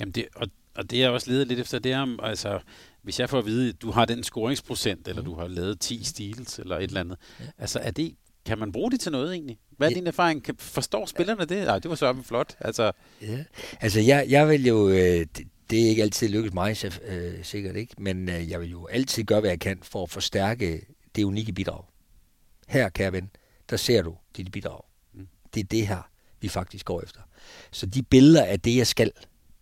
Jamen 0.00 0.12
det, 0.12 0.26
og, 0.36 0.46
og 0.76 0.90
det 0.90 1.04
er 1.04 1.08
også 1.08 1.30
ledet 1.30 1.46
lidt 1.46 1.60
efter 1.60 1.78
det 1.78 1.94
om, 1.94 2.20
altså 2.22 2.58
hvis 3.02 3.20
jeg 3.20 3.30
får 3.30 3.38
at 3.38 3.46
vide, 3.46 3.68
at 3.68 3.82
du 3.82 3.90
har 3.90 4.04
den 4.04 4.22
scoringsprocent, 4.22 5.08
eller 5.08 5.22
mm. 5.22 5.28
du 5.28 5.34
har 5.34 5.48
lavet 5.48 5.80
10 5.80 6.04
stils, 6.04 6.58
eller 6.58 6.76
et 6.76 6.82
eller 6.82 7.00
andet, 7.00 7.18
ja. 7.40 7.44
altså 7.58 7.78
er 7.78 7.90
det, 7.90 8.14
kan 8.46 8.58
man 8.58 8.72
bruge 8.72 8.90
det 8.90 9.00
til 9.00 9.12
noget 9.12 9.32
egentlig? 9.32 9.58
Hvad 9.76 9.90
er 9.90 9.94
din 9.94 10.06
erfaring? 10.06 10.44
Kan, 10.44 10.54
forstår 10.58 11.06
spillerne 11.06 11.44
det? 11.44 11.66
Nej, 11.66 11.78
det 11.78 11.88
var 11.88 11.94
så 11.94 12.16
flot. 12.22 12.56
Altså, 12.60 12.92
ja. 13.22 13.44
altså 13.80 14.00
jeg, 14.00 14.26
jeg 14.28 14.48
vil 14.48 14.66
jo, 14.66 14.88
øh, 14.88 15.26
Det 15.70 15.84
er 15.84 15.88
ikke 15.88 16.02
altid 16.02 16.28
lykkes 16.28 16.54
mig, 16.54 16.76
så, 16.76 17.00
øh, 17.08 17.34
sikkert 17.44 17.76
ikke, 17.76 17.94
men 17.98 18.28
øh, 18.28 18.50
jeg 18.50 18.60
vil 18.60 18.70
jo 18.70 18.86
altid 18.86 19.24
gøre, 19.24 19.40
hvad 19.40 19.50
jeg 19.50 19.60
kan 19.60 19.78
for 19.82 20.02
at 20.02 20.10
forstærke 20.10 20.86
det 21.16 21.24
unikke 21.24 21.52
bidrag. 21.52 21.84
Her, 22.66 22.88
kære 22.88 23.12
ven, 23.12 23.30
der 23.70 23.76
ser 23.76 24.02
du 24.02 24.16
dit 24.36 24.52
bidrag. 24.52 24.80
Mm. 25.14 25.28
Det 25.54 25.60
er 25.60 25.64
det 25.64 25.88
her, 25.88 26.10
vi 26.40 26.48
faktisk 26.48 26.84
går 26.84 27.02
efter. 27.02 27.20
Så 27.70 27.86
de 27.86 28.02
billeder 28.02 28.44
af 28.44 28.60
det, 28.60 28.76
jeg 28.76 28.86
skal, 28.86 29.12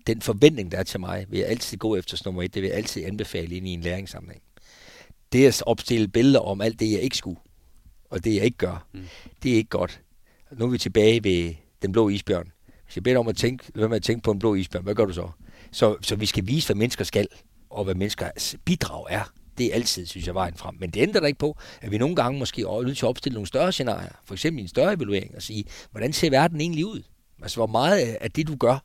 den 0.07 0.23
forventning, 0.23 0.73
der 0.73 0.79
er 0.79 0.83
til 0.83 1.01
mig, 1.01 1.27
vil 1.29 1.39
jeg 1.39 1.49
altid 1.49 1.79
gå 1.79 1.97
efter 1.97 2.17
som 2.17 2.29
nummer 2.29 2.43
et. 2.43 2.55
Det 2.55 2.63
vil 2.63 2.69
jeg 2.69 2.77
altid 2.77 3.05
anbefale 3.05 3.57
ind 3.57 3.69
i 3.69 3.71
en 3.71 3.81
læringssamling. 3.81 4.43
Det 5.33 5.47
at 5.47 5.63
opstille 5.67 6.09
billeder 6.09 6.41
om 6.41 6.61
alt 6.61 6.81
det, 6.81 6.93
jeg 6.93 7.01
ikke 7.01 7.17
skulle, 7.17 7.41
og 8.11 8.25
det, 8.25 8.35
jeg 8.35 8.45
ikke 8.45 8.57
gør, 8.57 8.87
mm. 8.93 9.05
det 9.43 9.53
er 9.53 9.57
ikke 9.57 9.71
godt. 9.71 10.01
Nu 10.53 10.65
er 10.65 10.71
vi 10.71 10.79
tilbage 10.79 11.25
ved 11.25 11.55
den 11.83 11.93
blå 11.93 12.09
isbjørn. 12.09 12.53
Hvis 12.85 12.97
jeg 12.97 13.03
beder 13.03 13.19
om 13.19 13.29
at 13.29 13.37
tænke, 13.37 13.65
hvad 13.75 13.89
med 13.89 13.97
at 13.97 14.03
tænke 14.03 14.23
på 14.23 14.31
en 14.31 14.39
blå 14.39 14.55
isbjørn, 14.55 14.85
hvad 14.85 14.95
gør 14.95 15.05
du 15.05 15.13
så? 15.13 15.31
Så, 15.73 15.97
så 16.03 16.17
vi 16.17 16.27
skal 16.27 16.47
vise, 16.47 16.69
hvad 16.69 16.77
mennesker 16.77 17.05
skal, 17.05 17.29
og 17.71 17.85
hvad 17.85 17.95
menneskers 17.95 18.57
bidrag 18.65 19.07
er. 19.11 19.33
Det 19.59 19.67
er 19.67 19.75
altid, 19.75 20.07
synes 20.07 20.27
jeg, 20.27 20.35
vejen 20.35 20.55
frem. 20.55 20.75
Men 20.81 20.91
det 20.91 21.01
ændrer 21.01 21.21
da 21.21 21.27
ikke 21.27 21.39
på, 21.39 21.59
at 21.81 21.91
vi 21.91 21.99
nogle 21.99 22.17
gange 22.17 22.39
måske 22.39 22.63
er 22.63 22.83
nødt 22.83 22.99
til 22.99 23.07
at 23.07 23.09
opstille 23.09 23.35
nogle 23.35 23.47
større 23.47 23.73
scenarier. 23.73 24.13
For 24.25 24.35
eksempel 24.35 24.63
en 24.63 24.69
større 24.69 24.95
evaluering 24.95 25.37
og 25.37 25.43
sige, 25.43 25.65
hvordan 25.91 26.13
ser 26.13 26.31
verden 26.31 26.61
egentlig 26.61 26.87
ud? 26.87 27.03
Altså, 27.43 27.57
hvor 27.57 27.67
meget 27.67 27.99
af 28.21 28.31
det, 28.31 28.49
du 28.49 28.57
gør, 28.57 28.85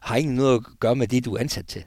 har 0.00 0.16
ikke 0.16 0.34
noget 0.34 0.54
at 0.54 0.64
gøre 0.80 0.96
med 0.96 1.08
det, 1.08 1.24
du 1.24 1.34
er 1.34 1.40
ansat 1.40 1.66
til. 1.66 1.84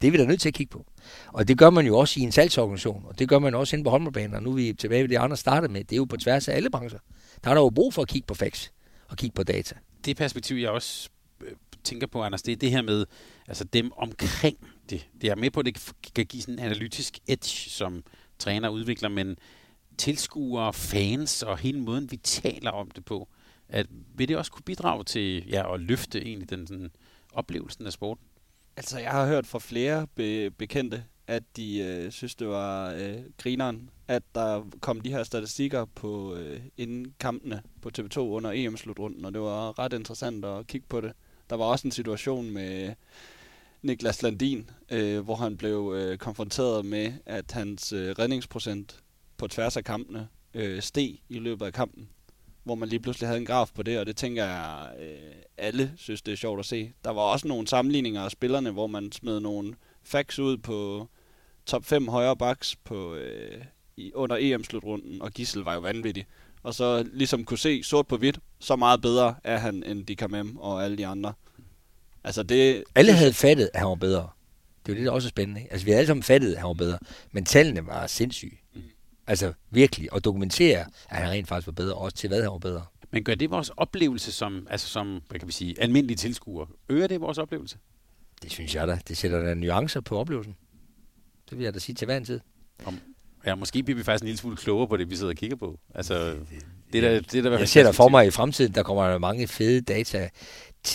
Det 0.00 0.06
er 0.06 0.10
vi 0.10 0.18
da 0.18 0.24
nødt 0.24 0.40
til 0.40 0.48
at 0.48 0.54
kigge 0.54 0.70
på. 0.70 0.86
Og 1.32 1.48
det 1.48 1.58
gør 1.58 1.70
man 1.70 1.86
jo 1.86 1.98
også 1.98 2.20
i 2.20 2.22
en 2.22 2.32
salgsorganisation, 2.32 3.04
og 3.06 3.18
det 3.18 3.28
gør 3.28 3.38
man 3.38 3.54
også 3.54 3.76
inde 3.76 3.84
på 3.84 3.90
håndboldbanen, 3.90 4.34
og 4.34 4.42
nu 4.42 4.50
er 4.50 4.54
vi 4.54 4.72
tilbage 4.72 5.02
ved 5.02 5.08
det, 5.08 5.16
andre 5.16 5.36
startede 5.36 5.72
med. 5.72 5.84
Det 5.84 5.92
er 5.92 5.96
jo 5.96 6.04
på 6.04 6.16
tværs 6.16 6.48
af 6.48 6.56
alle 6.56 6.70
brancher. 6.70 6.98
Der 7.44 7.50
er 7.50 7.54
der 7.54 7.60
jo 7.60 7.70
brug 7.70 7.94
for 7.94 8.02
at 8.02 8.08
kigge 8.08 8.26
på 8.26 8.34
facts 8.34 8.72
og 9.08 9.16
kigge 9.16 9.34
på 9.34 9.42
data. 9.42 9.74
Det 10.04 10.16
perspektiv, 10.16 10.56
jeg 10.56 10.70
også 10.70 11.08
tænker 11.88 12.06
på, 12.06 12.22
Anders, 12.22 12.42
det 12.42 12.52
er 12.52 12.56
det 12.56 12.70
her 12.70 12.82
med 12.82 13.06
altså 13.48 13.64
dem 13.64 13.92
omkring 13.92 14.58
det. 14.90 15.08
Det 15.20 15.30
er 15.30 15.34
med 15.34 15.50
på, 15.50 15.60
at 15.60 15.66
det 15.66 15.92
kan 16.14 16.26
give 16.26 16.42
sådan 16.42 16.54
en 16.54 16.64
analytisk 16.64 17.18
edge, 17.26 17.70
som 17.70 18.04
træner 18.38 18.68
udvikler, 18.68 19.08
men 19.08 19.36
tilskuere, 19.98 20.72
fans 20.72 21.42
og 21.42 21.58
hele 21.58 21.80
måden, 21.80 22.10
vi 22.10 22.16
taler 22.16 22.70
om 22.70 22.90
det 22.90 23.04
på, 23.04 23.28
at 23.68 23.86
vil 24.14 24.28
det 24.28 24.36
også 24.36 24.52
kunne 24.52 24.62
bidrage 24.62 25.04
til 25.04 25.48
ja, 25.48 25.74
at 25.74 25.80
løfte 25.80 26.22
egentlig 26.22 26.50
den 26.50 26.66
sådan, 26.66 26.90
oplevelsen 27.32 27.86
af 27.86 27.92
sporten? 27.92 28.24
Altså, 28.76 28.98
jeg 28.98 29.10
har 29.10 29.26
hørt 29.26 29.46
fra 29.46 29.58
flere 29.58 30.06
be- 30.06 30.50
bekendte, 30.50 31.04
at 31.26 31.42
de 31.56 31.78
øh, 31.78 32.10
synes, 32.10 32.34
det 32.34 32.48
var 32.48 32.92
øh, 32.92 33.18
grineren, 33.38 33.90
at 34.08 34.22
der 34.34 34.64
kom 34.80 35.00
de 35.00 35.10
her 35.10 35.22
statistikker 35.22 35.84
på 35.84 36.34
øh, 36.34 36.60
inden 36.76 37.14
kampene 37.20 37.62
på 37.82 37.90
TV2 37.98 38.18
under 38.18 38.52
EM-slutrunden, 38.54 39.24
og 39.24 39.34
det 39.34 39.40
var 39.40 39.78
ret 39.78 39.92
interessant 39.92 40.44
at 40.44 40.66
kigge 40.66 40.86
på 40.88 41.00
det. 41.00 41.12
Der 41.50 41.56
var 41.56 41.64
også 41.64 41.88
en 41.88 41.92
situation 41.92 42.50
med 42.50 42.94
Niklas 43.82 44.22
Landin, 44.22 44.70
øh, 44.90 45.20
hvor 45.20 45.34
han 45.34 45.56
blev 45.56 45.94
øh, 45.96 46.18
konfronteret 46.18 46.84
med, 46.84 47.12
at 47.26 47.52
hans 47.52 47.92
øh, 47.92 48.14
redningsprocent 48.18 49.00
på 49.36 49.48
tværs 49.48 49.76
af 49.76 49.84
kampene 49.84 50.28
øh, 50.54 50.82
steg 50.82 51.18
i 51.28 51.38
løbet 51.38 51.66
af 51.66 51.72
kampen 51.72 52.08
hvor 52.68 52.74
man 52.74 52.88
lige 52.88 53.00
pludselig 53.00 53.28
havde 53.28 53.40
en 53.40 53.46
graf 53.46 53.70
på 53.74 53.82
det, 53.82 53.98
og 53.98 54.06
det 54.06 54.16
tænker 54.16 54.44
jeg, 54.44 54.90
øh, 55.00 55.34
alle 55.58 55.92
synes, 55.96 56.22
det 56.22 56.32
er 56.32 56.36
sjovt 56.36 56.58
at 56.58 56.66
se. 56.66 56.92
Der 57.04 57.10
var 57.10 57.22
også 57.22 57.48
nogle 57.48 57.66
sammenligninger 57.66 58.22
af 58.22 58.30
spillerne, 58.30 58.70
hvor 58.70 58.86
man 58.86 59.12
smed 59.12 59.40
nogle 59.40 59.74
facts 60.02 60.38
ud 60.38 60.56
på 60.56 61.08
top 61.66 61.84
5 61.84 62.08
højre 62.08 62.36
backs 62.36 62.76
på, 62.76 63.14
øh, 63.14 63.64
i, 63.96 64.12
under 64.14 64.36
EM-slutrunden, 64.40 65.22
og 65.22 65.30
Gissel 65.32 65.62
var 65.62 65.74
jo 65.74 65.80
vanvittig. 65.80 66.26
Og 66.62 66.74
så 66.74 67.08
ligesom 67.12 67.44
kunne 67.44 67.58
se 67.58 67.82
sort 67.82 68.06
på 68.06 68.16
hvidt, 68.16 68.38
så 68.58 68.76
meget 68.76 69.02
bedre 69.02 69.34
er 69.44 69.58
han 69.58 69.82
end 69.82 70.06
Dikamem 70.06 70.56
og 70.56 70.84
alle 70.84 70.98
de 70.98 71.06
andre. 71.06 71.32
Altså 72.24 72.42
det... 72.42 72.84
Alle 72.94 73.12
havde 73.12 73.32
fattet, 73.32 73.70
at 73.74 73.80
han 73.80 73.88
var 73.88 73.94
bedre. 73.94 74.28
Det 74.86 74.92
er 74.92 74.96
jo 74.96 74.98
det, 74.98 75.06
der 75.06 75.12
også 75.12 75.28
er 75.28 75.30
spændende. 75.30 75.60
Ikke? 75.60 75.72
Altså 75.72 75.84
vi 75.84 75.90
havde 75.90 75.98
alle 75.98 76.06
sammen 76.06 76.22
fattet, 76.22 76.52
at 76.52 76.58
han 76.58 76.68
var 76.68 76.74
bedre. 76.74 76.98
Men 77.32 77.44
tallene 77.44 77.86
var 77.86 78.06
sindssyge. 78.06 78.60
Mm. 78.74 78.82
Altså 79.26 79.52
virkelig, 79.70 80.12
og 80.12 80.24
dokumentere, 80.24 80.78
at 81.08 81.16
han 81.16 81.30
rent 81.30 81.48
faktisk 81.48 81.66
var 81.66 81.72
bedre, 81.72 81.94
også 81.94 82.16
til 82.16 82.28
hvad 82.28 82.42
han 82.42 82.50
var 82.50 82.58
bedre. 82.58 82.84
Men 83.10 83.24
gør 83.24 83.34
det 83.34 83.50
vores 83.50 83.70
oplevelse 83.76 84.32
som, 84.32 84.66
altså 84.70 84.88
som 84.88 85.22
hvad 85.28 85.38
kan 85.38 85.48
vi 85.48 85.52
sige, 85.52 85.80
almindelige 85.80 86.16
tilskuere? 86.16 86.66
Øger 86.88 87.06
det 87.06 87.20
vores 87.20 87.38
oplevelse? 87.38 87.78
Det 88.42 88.50
synes 88.50 88.74
jeg 88.74 88.88
da. 88.88 88.98
Det 89.08 89.16
sætter 89.16 89.42
da 89.42 89.54
nuancer 89.54 90.00
på 90.00 90.18
oplevelsen. 90.18 90.56
Det 91.50 91.58
vil 91.58 91.64
jeg 91.64 91.74
da 91.74 91.78
sige 91.78 91.94
til 91.94 92.04
hver 92.04 92.16
en 92.16 92.24
tid. 92.24 92.40
Om, 92.84 92.98
ja, 93.48 93.54
måske 93.54 93.82
bliver 93.82 93.96
vi 93.96 94.04
faktisk 94.04 94.22
en 94.22 94.26
lille 94.26 94.38
smule 94.38 94.56
klogere 94.56 94.88
på 94.88 94.96
det, 94.96 95.10
vi 95.10 95.16
sidder 95.16 95.32
og 95.32 95.36
kigger 95.36 95.56
på. 95.56 95.78
Altså, 95.94 96.34
det, 96.92 97.02
der, 97.02 97.20
det, 97.20 97.44
der, 97.44 97.58
jeg 97.58 97.68
ser 97.68 97.82
der 97.82 97.92
for 97.92 98.08
mig 98.08 98.26
i 98.26 98.30
fremtiden, 98.30 98.74
der 98.74 98.82
kommer 98.82 99.18
mange 99.18 99.48
fede 99.48 99.80
data 99.80 100.28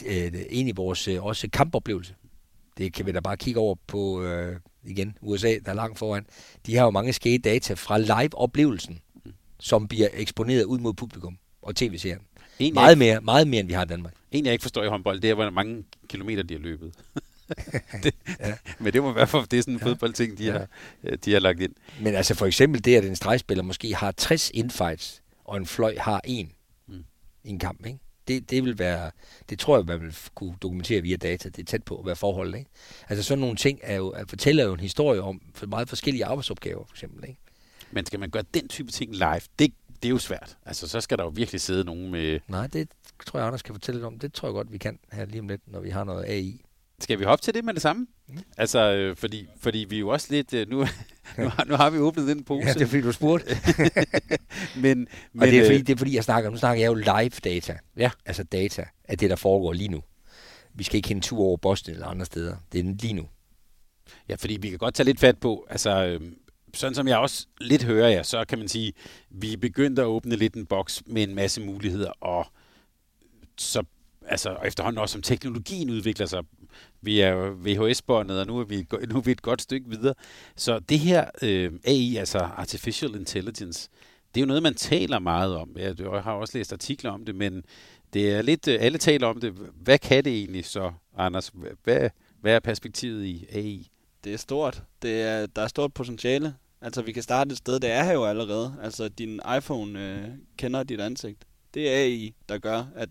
øh, 0.06 0.32
ind 0.49 0.70
i 0.70 0.72
vores 0.76 1.08
øh, 1.08 1.24
også 1.24 1.49
kampoplevelse. 1.54 2.16
Det 2.78 2.93
kan 2.93 3.06
vi 3.06 3.12
da 3.12 3.20
bare 3.20 3.38
kigge 3.38 3.60
over 3.60 3.76
på 3.88 4.24
øh, 4.24 4.56
igen, 4.84 5.18
USA, 5.22 5.56
der 5.66 5.72
er 5.72 5.76
langt 5.76 5.99
foran, 5.99 6.26
de 6.66 6.76
har 6.76 6.84
jo 6.84 6.91
mange 6.91 7.14
skæde 7.14 7.38
data 7.38 7.74
fra 7.74 7.97
live-oplevelsen, 7.97 8.99
som 9.60 9.88
bliver 9.88 10.08
eksponeret 10.14 10.64
ud 10.64 10.80
mod 10.80 10.93
publikum 10.93 11.38
og 11.62 11.76
tv-serien. 11.76 12.22
En, 12.60 12.74
meget, 12.74 12.97
mere, 12.97 13.22
meget 13.22 13.47
mere, 13.47 13.60
end 13.60 13.68
vi 13.68 13.74
har 13.74 13.86
i 13.86 13.88
Danmark. 13.88 14.14
En, 14.32 14.45
jeg 14.45 14.54
ikke 14.54 14.62
forstår 14.62 14.84
i 14.84 14.88
håndbold, 14.88 15.20
det 15.20 15.30
er, 15.30 15.34
hvor 15.34 15.49
mange 15.49 15.84
kilometer 16.08 16.43
de 16.43 16.54
har 16.54 16.62
løbet. 16.62 16.93
det, 18.04 18.16
ja. 18.39 18.54
Men 18.80 18.94
det 18.94 19.04
må 19.04 19.12
være 19.12 19.28
for, 19.28 19.41
det 19.41 19.58
er 19.58 19.62
sådan 19.62 19.74
en 19.74 19.80
ja. 19.80 19.86
fodboldting, 19.86 20.38
de, 20.38 20.46
ja. 20.46 20.52
har, 20.52 20.68
de 21.16 21.34
har 21.34 21.39
lagt 21.39 21.62
ind. 21.62 21.74
Men 22.02 22.16
altså 22.16 22.36
for 22.36 22.46
eksempel 22.46 22.86
det, 22.86 22.96
at 22.96 23.06
en 23.06 23.16
stregspiller 23.16 23.64
måske 23.64 23.96
har 23.96 24.12
60 24.12 24.52
infights, 24.54 25.22
og 25.46 25.58
en 25.58 25.66
fløj 25.66 25.96
har 25.98 26.22
en 26.24 26.52
mm. 26.88 27.04
i 27.44 27.50
en 27.50 27.60
kamp, 27.60 27.86
ikke? 27.86 28.00
det, 28.28 28.50
det 28.50 28.64
vil 28.64 28.80
være, 28.80 29.12
det 29.50 29.60
tror 29.60 29.78
jeg, 29.78 29.86
man 29.86 30.02
vil 30.02 30.18
kunne 30.36 30.56
dokumentere 30.62 31.02
via 31.02 31.16
data. 31.16 31.50
Det 31.50 31.60
er 31.60 31.66
tæt 31.66 31.84
på 31.84 32.00
at 32.00 32.06
være 32.06 32.16
forhold, 32.16 32.56
ikke? 32.56 32.70
Altså 33.10 33.24
sådan 33.24 33.39
nogle 33.39 33.56
ting 33.56 33.80
er 33.84 33.96
jo, 33.96 34.10
at 34.10 34.30
fortæller 34.30 34.64
jo 34.64 34.74
en 34.74 34.80
historie 34.80 35.22
om 35.22 35.41
for 35.54 35.68
meget 35.68 35.89
forskellige 35.89 36.26
arbejdsopgaver, 36.26 36.86
for 36.86 36.94
eksempel, 36.94 37.30
ikke? 37.30 37.39
Men 37.91 38.06
skal 38.06 38.20
man 38.20 38.30
gøre 38.30 38.44
den 38.54 38.68
type 38.68 38.91
ting 38.91 39.12
live, 39.16 39.41
det, 39.60 39.74
det 40.02 40.06
er 40.06 40.10
jo 40.10 40.18
svært. 40.18 40.58
Altså, 40.66 40.88
så 40.88 41.02
skal 41.02 41.18
der 41.18 41.24
jo 41.24 41.30
virkelig 41.30 41.62
sidde 41.62 41.84
nogen 41.84 42.12
med... 42.12 42.39
Nej, 42.48 42.68
det 42.68 42.89
tror 43.26 43.39
jeg, 43.39 43.48
Anders 43.48 43.62
kan 43.62 43.76
fortælle 43.76 44.00
lidt 44.00 44.06
om. 44.06 44.20
Det 44.20 44.34
tror 44.34 44.48
jeg 44.48 44.54
godt, 44.54 44.72
vi 44.72 44.78
kan 44.78 45.00
her 45.12 45.26
lige 45.26 45.41
om 45.41 45.48
lidt, 45.48 45.62
når 45.68 45.80
vi 45.80 45.89
har 45.89 46.04
noget 46.04 46.26
AI. 46.26 46.62
Skal 47.00 47.20
vi 47.20 47.24
hoppe 47.24 47.44
til 47.44 47.54
det 47.54 47.66
med 47.66 47.74
det 47.74 47.82
samme? 47.82 48.08
Mm. 48.28 48.38
Altså, 48.58 48.80
øh, 48.80 49.16
fordi, 49.16 49.48
fordi 49.58 49.86
vi 49.89 49.96
er 49.96 50.00
jo 50.00 50.10
også 50.10 50.28
lidt... 50.30 50.54
Øh, 50.54 50.70
nu, 50.70 50.78
nu, 51.38 51.50
har, 51.50 51.66
nu 51.66 51.76
har 51.76 51.89
vi 51.89 51.98
åbnet 51.98 52.28
den 52.28 52.44
pose. 52.44 52.68
Ja, 52.68 52.74
det 52.74 52.82
er 52.82 52.86
fordi, 52.86 53.02
du 53.02 53.12
spurgte. 53.12 53.58
men, 54.76 54.82
men, 55.34 55.41
og 55.41 55.48
det 55.48 55.60
er, 55.60 55.66
fordi, 55.66 55.80
øh, 55.80 55.88
det 55.88 55.94
er 55.94 55.98
fordi, 55.98 56.16
jeg 56.16 56.24
snakker, 56.24 56.50
nu 56.50 56.58
snakker 56.58 56.84
jeg 56.84 56.88
jo 56.88 56.94
live 56.94 57.30
data. 57.30 57.78
Ja. 57.98 58.12
Altså 58.26 58.44
data 58.44 58.86
af 59.04 59.18
det, 59.18 59.30
der 59.30 59.36
foregår 59.36 59.74
lige 59.74 59.89
nu. 59.89 60.04
Vi 60.74 60.84
skal 60.84 60.96
ikke 60.96 61.10
hente 61.10 61.28
tur 61.28 61.39
over 61.39 61.58
Boston 61.58 61.94
eller 61.94 62.08
andre 62.08 62.26
steder. 62.26 62.56
Det 62.72 62.80
er 62.80 62.84
lige 62.84 63.14
nu. 63.14 63.28
Ja, 64.30 64.36
fordi 64.36 64.58
vi 64.62 64.70
kan 64.70 64.78
godt 64.78 64.96
tage 64.96 65.06
lidt 65.06 65.20
fat 65.20 65.38
på, 65.38 65.68
altså... 65.70 66.06
Øh, 66.06 66.22
sådan 66.76 66.96
som 66.96 67.08
jeg 67.08 67.18
også 67.18 67.48
lidt 67.62 67.84
hører 67.84 68.10
jer, 68.10 68.24
så 68.24 68.46
kan 68.46 68.60
man 68.60 68.68
sige, 68.68 68.94
vi 69.30 69.54
er 69.54 69.58
begyndt 69.58 70.00
at 70.00 70.06
åbne 70.06 70.36
lidt 70.36 70.54
en 70.54 70.66
boks 70.66 71.04
med 71.06 71.24
en 71.24 71.36
masse 71.36 71.62
muligheder, 71.62 72.12
og 72.12 72.48
så 73.58 73.84
altså 74.28 74.57
efterhånden 74.65 75.01
også 75.01 75.13
som 75.13 75.21
teknologien 75.21 75.89
udvikler 75.89 76.26
sig. 76.26 76.43
Vi 77.01 77.19
er 77.19 77.51
VHS-båndet, 77.51 78.39
og 78.39 78.47
nu 78.47 78.59
er, 78.59 78.63
vi, 78.63 78.86
nu 79.09 79.17
er 79.17 79.21
vi 79.21 79.32
et 79.32 79.41
godt 79.41 79.61
stykke 79.61 79.89
videre. 79.89 80.13
Så 80.55 80.80
det 80.80 80.99
her 80.99 81.26
øh, 81.41 81.71
AI, 81.84 82.15
altså 82.15 82.38
Artificial 82.38 83.15
Intelligence, 83.15 83.89
det 84.36 84.41
er 84.41 84.43
jo 84.43 84.47
noget, 84.47 84.63
man 84.63 84.76
taler 84.76 85.19
meget 85.19 85.55
om. 85.55 85.69
Jeg 85.76 85.95
har 86.24 86.34
også 86.34 86.57
læst 86.57 86.74
artikler 86.74 87.11
om 87.11 87.26
det, 87.26 87.36
men 87.36 87.63
det 88.13 88.32
er 88.32 88.41
lidt, 88.41 88.67
øh, 88.67 88.78
alle 88.80 88.97
taler 88.97 89.28
om 89.28 89.39
det. 89.39 89.53
Hvad 89.76 89.97
kan 89.97 90.26
det 90.26 90.34
egentlig 90.34 90.65
så, 90.65 90.91
Anders? 91.17 91.51
Hvad, 91.84 92.09
hvad 92.41 92.55
er 92.55 92.59
perspektivet 92.59 93.26
i 93.26 93.45
AI? 93.51 93.88
Det 94.24 94.34
er 94.34 94.38
stort. 94.38 94.84
Det 95.01 95.21
er, 95.21 95.45
der 95.45 95.61
er 95.61 95.67
stort 95.67 95.93
potentiale. 95.93 96.55
Altså, 96.82 97.01
vi 97.01 97.11
kan 97.11 97.24
starte 97.24 97.51
et 97.51 97.57
sted, 97.57 97.80
det 97.80 97.91
er 97.91 98.03
her 98.03 98.13
jo 98.13 98.26
allerede. 98.26 98.76
Altså, 98.82 99.09
din 99.09 99.39
iPhone 99.57 100.05
øh, 100.05 100.30
kender 100.57 100.84
dit 100.84 101.01
ansigt. 101.01 101.45
Det 101.74 101.89
er 101.89 101.95
AI, 101.95 102.34
der 102.49 102.57
gør, 102.57 102.86
at 102.95 103.09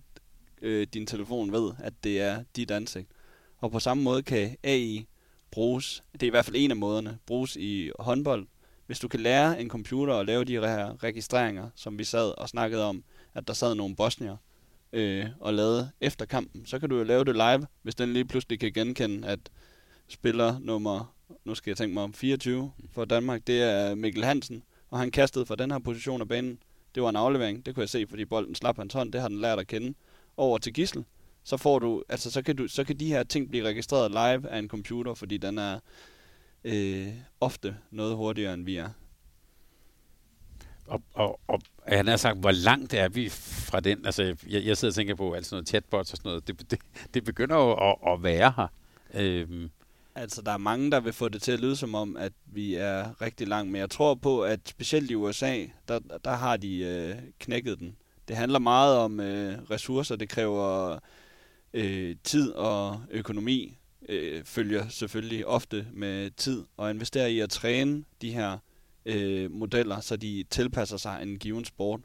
øh, 0.63 0.87
din 0.95 1.07
telefon 1.07 1.53
ved, 1.53 1.73
at 1.79 1.93
det 2.05 2.21
er 2.21 2.45
dit 2.57 2.71
ansigt. 2.71 3.09
Og 3.59 3.71
på 3.71 3.81
samme 3.81 4.03
måde 4.03 4.23
kan 4.23 4.57
AI 4.63 5.07
bruges, 5.51 6.03
det 6.13 6.23
er 6.23 6.27
i 6.27 6.31
hvert 6.31 6.45
fald 6.45 6.57
en 6.57 6.71
af 6.71 6.77
måderne, 6.77 7.19
bruges 7.27 7.57
i 7.57 7.91
håndbold. 7.99 8.47
Hvis 8.87 8.99
du 8.99 9.09
kan 9.09 9.21
lære 9.21 9.61
en 9.61 9.69
computer 9.69 10.15
at 10.15 10.27
lave 10.27 10.45
de 10.45 10.53
her 10.53 11.03
registreringer, 11.03 11.71
som 11.75 11.99
vi 11.99 12.05
sad 12.05 12.39
og 12.39 12.49
snakkede 12.49 12.85
om, 12.85 13.05
at 13.35 13.49
der 13.49 13.55
sad 13.55 13.75
nogle 13.75 13.97
bosnier 13.97 14.37
øh, 14.93 15.27
og 15.41 15.55
lavede 15.55 15.91
efter 16.01 16.25
kampen, 16.25 16.67
så 16.67 16.79
kan 16.79 16.89
du 16.89 16.99
jo 16.99 17.05
lave 17.05 17.25
det 17.25 17.35
live, 17.35 17.67
hvis 17.83 17.95
den 17.95 18.13
lige 18.13 18.25
pludselig 18.25 18.61
kan 18.61 18.73
genkende, 18.73 19.29
at 19.29 19.39
spiller 20.09 20.59
nummer, 20.59 21.15
nu 21.45 21.55
skal 21.55 21.71
jeg 21.71 21.77
tænke 21.77 21.95
mig 21.95 22.03
om, 22.03 22.15
24 22.15 22.73
for 22.93 23.05
Danmark, 23.05 23.47
det 23.47 23.63
er 23.63 23.95
Mikkel 23.95 24.25
Hansen, 24.25 24.63
og 24.91 24.99
han 24.99 25.11
kastede 25.11 25.47
fra 25.47 25.57
den 25.57 25.71
her 25.71 25.79
position 25.79 26.21
af 26.21 26.29
banen. 26.29 26.59
Det 26.95 27.03
var 27.03 27.09
en 27.09 27.17
aflevering, 27.17 27.67
det 27.67 27.75
kunne 27.75 27.83
jeg 27.83 27.89
se, 27.89 28.07
fordi 28.09 28.25
bolden 28.25 28.55
slap 28.55 28.77
hans 28.77 28.93
hånd, 28.93 29.13
det 29.13 29.21
har 29.21 29.29
den 29.29 29.41
lært 29.41 29.59
at 29.59 29.67
kende 29.67 29.95
over 30.37 30.59
til 30.59 30.73
Gissel, 30.73 31.05
så 31.45 31.57
får 31.57 31.79
du, 31.79 32.03
altså 32.09 32.31
så 32.31 32.43
kan 32.43 32.57
du, 32.57 32.69
så 32.69 32.85
kan 32.85 32.97
de 32.97 33.07
her 33.07 33.23
ting 33.23 33.49
blive 33.49 33.65
registreret 33.65 34.11
live 34.11 34.51
af 34.51 34.59
en 34.59 34.69
computer, 34.69 35.15
fordi 35.15 35.37
den 35.37 35.59
er 35.59 35.79
øh, 36.65 37.09
ofte 37.41 37.77
noget 37.91 38.17
hurtigere 38.17 38.55
end 38.55 38.65
vi 38.65 38.77
er. 38.77 38.89
Og, 40.87 41.03
og, 41.13 41.41
og 41.49 41.61
han 41.89 42.07
har 42.07 42.17
sagt, 42.17 42.39
hvor 42.39 42.51
langt 42.51 42.95
er 42.95 43.09
vi 43.09 43.29
fra 43.29 43.81
den? 43.81 44.07
Altså, 44.07 44.23
jeg, 44.23 44.65
jeg 44.65 44.77
sidder 44.77 44.93
og 44.93 44.95
tænker 44.95 45.15
på 45.15 45.33
alt 45.33 45.47
sådan 45.47 45.57
noget 45.57 45.69
chatbots 45.69 46.13
og 46.13 46.17
sådan 46.17 46.29
noget. 46.29 46.49
Det, 46.49 46.71
det, 46.71 46.79
det 47.15 47.25
begynder 47.25 47.57
jo 47.57 47.73
at, 47.73 48.13
at 48.13 48.23
være 48.23 48.53
her. 48.57 48.67
Øhm, 49.15 49.71
Altså, 50.15 50.43
der 50.43 50.53
er 50.53 50.59
mange, 50.59 50.91
der 50.91 51.01
vil 51.01 51.13
få 51.13 51.29
det 51.29 51.43
til 51.43 51.53
at 51.53 51.61
lyde 51.61 51.77
som 51.77 51.95
om, 51.95 52.17
at 52.17 52.33
vi 52.47 52.75
er 52.75 53.23
rigtig 53.23 53.49
langt, 53.49 53.73
men 53.73 53.81
jeg 53.81 53.91
tror 53.91 54.15
på, 54.15 54.43
at 54.43 54.61
specielt 54.65 55.11
i 55.11 55.15
USA, 55.15 55.65
der, 55.89 55.99
der 56.25 56.31
har 56.31 56.57
de 56.57 56.79
øh, 56.79 57.15
knækket 57.39 57.79
den. 57.79 57.97
Det 58.29 58.37
handler 58.37 58.59
meget 58.59 58.97
om 58.97 59.21
øh, 59.21 59.59
ressourcer, 59.71 60.17
det 60.17 60.29
kræver 60.29 60.99
øh, 61.75 62.17
tid 62.25 62.53
og 62.53 63.03
økonomi, 63.11 63.79
øh, 64.09 64.45
følger 64.45 64.89
selvfølgelig 64.89 65.47
ofte 65.47 65.87
med 65.93 66.31
tid, 66.31 66.65
og 66.77 66.91
investere 66.91 67.33
i 67.33 67.41
at 67.41 67.51
træne 67.51 68.05
de 68.23 68.33
her 68.33 68.59
øh, 69.07 69.51
modeller, 69.51 70.01
så 70.01 70.17
de 70.17 70.45
tilpasser 70.51 70.97
sig 70.97 71.19
en 71.23 71.39
given 71.39 71.65
sport. 71.65 72.01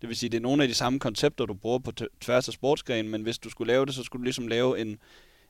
Det 0.00 0.08
vil 0.08 0.16
sige, 0.16 0.30
det 0.30 0.36
er 0.36 0.42
nogle 0.42 0.62
af 0.62 0.68
de 0.68 0.74
samme 0.74 0.98
koncepter, 0.98 1.46
du 1.46 1.54
bruger 1.54 1.78
på 1.78 1.92
tværs 2.20 2.48
af 2.48 2.54
sportsgrenen, 2.54 3.10
men 3.10 3.22
hvis 3.22 3.38
du 3.38 3.50
skulle 3.50 3.72
lave 3.72 3.86
det, 3.86 3.94
så 3.94 4.02
skulle 4.02 4.20
du 4.20 4.24
ligesom 4.24 4.48
lave 4.48 4.80
en, 4.80 4.98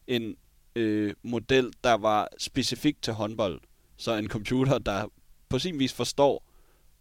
en 0.06 0.36
øh, 0.76 1.14
model, 1.22 1.72
der 1.84 1.94
var 1.94 2.28
specifik 2.38 3.02
til 3.02 3.12
håndbold. 3.12 3.60
Så 3.96 4.16
en 4.16 4.28
computer, 4.28 4.78
der 4.78 5.06
på 5.48 5.58
sin 5.58 5.78
vis 5.78 5.92
forstår 5.92 6.47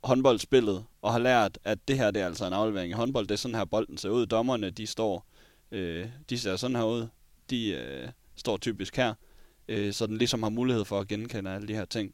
håndboldspillet, 0.07 0.85
og 1.01 1.11
har 1.11 1.19
lært, 1.19 1.59
at 1.63 1.87
det 1.87 1.97
her 1.97 2.11
det 2.11 2.21
er 2.21 2.25
altså 2.25 2.47
en 2.47 2.53
aflevering 2.53 2.89
i 2.89 2.93
håndbold. 2.93 3.27
Det 3.27 3.33
er 3.33 3.37
sådan 3.37 3.55
her, 3.55 3.65
bolden 3.65 3.97
ser 3.97 4.09
ud. 4.09 4.25
Dommerne, 4.25 4.69
de 4.69 4.87
står, 4.87 5.25
øh, 5.71 6.07
de 6.29 6.39
ser 6.39 6.55
sådan 6.55 6.75
her 6.75 6.83
ud. 6.83 7.07
De 7.49 7.69
øh, 7.69 8.09
står 8.35 8.57
typisk 8.57 8.95
her. 8.95 9.13
Øh, 9.67 9.93
så 9.93 10.07
den 10.07 10.17
ligesom 10.17 10.43
har 10.43 10.49
mulighed 10.49 10.85
for 10.85 10.99
at 10.99 11.07
genkende 11.07 11.51
alle 11.51 11.67
de 11.67 11.73
her 11.73 11.85
ting. 11.85 12.13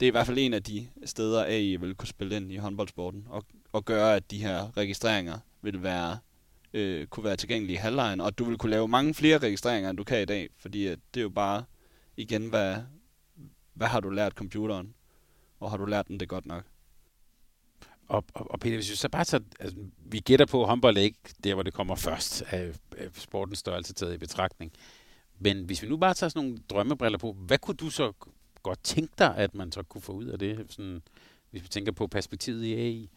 Det 0.00 0.06
er 0.06 0.10
i 0.10 0.10
hvert 0.10 0.26
fald 0.26 0.38
en 0.38 0.54
af 0.54 0.62
de 0.62 0.88
steder, 1.04 1.44
AI 1.44 1.76
vil 1.76 1.94
kunne 1.94 2.08
spille 2.08 2.36
ind 2.36 2.52
i 2.52 2.56
håndboldsporten, 2.56 3.26
og, 3.28 3.44
og 3.72 3.84
gøre, 3.84 4.16
at 4.16 4.30
de 4.30 4.38
her 4.38 4.76
registreringer 4.76 5.38
vil 5.62 5.82
være 5.82 6.18
øh, 6.72 7.06
kunne 7.06 7.24
være 7.24 7.36
tilgængelige 7.36 7.74
i 7.74 7.78
halvlejen, 7.78 8.20
og 8.20 8.38
du 8.38 8.44
vil 8.44 8.58
kunne 8.58 8.70
lave 8.70 8.88
mange 8.88 9.14
flere 9.14 9.38
registreringer, 9.38 9.90
end 9.90 9.96
du 9.96 10.04
kan 10.04 10.22
i 10.22 10.24
dag, 10.24 10.48
fordi 10.58 10.86
at 10.86 10.98
det 11.14 11.20
er 11.20 11.22
jo 11.22 11.28
bare, 11.28 11.64
igen, 12.16 12.46
hvad, 12.46 12.76
hvad 13.74 13.86
har 13.86 14.00
du 14.00 14.10
lært 14.10 14.32
computeren, 14.32 14.94
og 15.60 15.70
har 15.70 15.76
du 15.76 15.84
lært 15.84 16.08
den 16.08 16.20
det 16.20 16.28
godt 16.28 16.46
nok? 16.46 16.64
Og, 18.08 18.24
og, 18.34 18.50
og 18.50 18.60
Peter, 18.60 18.76
hvis 18.76 18.90
vi 18.90 18.96
så 18.96 19.08
bare 19.08 19.24
tager, 19.24 19.44
altså, 19.60 19.76
vi 19.98 20.18
gætter 20.18 20.46
på, 20.46 20.62
at 20.62 20.68
håndbold 20.68 20.96
er 20.96 21.00
ikke 21.00 21.18
der, 21.44 21.54
hvor 21.54 21.62
det 21.62 21.74
kommer 21.74 21.94
først 21.94 22.42
af, 22.50 22.72
af 22.98 23.08
sportens 23.14 23.58
størrelse 23.58 23.94
taget 23.94 24.14
i 24.14 24.18
betragtning. 24.18 24.72
Men 25.38 25.64
hvis 25.64 25.82
vi 25.82 25.88
nu 25.88 25.96
bare 25.96 26.14
tager 26.14 26.30
sådan 26.30 26.42
nogle 26.42 26.58
drømmebriller 26.70 27.18
på, 27.18 27.32
hvad 27.32 27.58
kunne 27.58 27.76
du 27.76 27.90
så 27.90 28.12
godt 28.62 28.84
tænke 28.84 29.12
dig, 29.18 29.36
at 29.36 29.54
man 29.54 29.72
så 29.72 29.82
kunne 29.82 30.02
få 30.02 30.12
ud 30.12 30.24
af 30.24 30.38
det, 30.38 30.66
sådan, 30.68 31.02
hvis 31.50 31.62
vi 31.62 31.68
tænker 31.68 31.92
på 31.92 32.06
perspektivet 32.06 32.64
i 32.64 32.74
AI? 32.74 33.10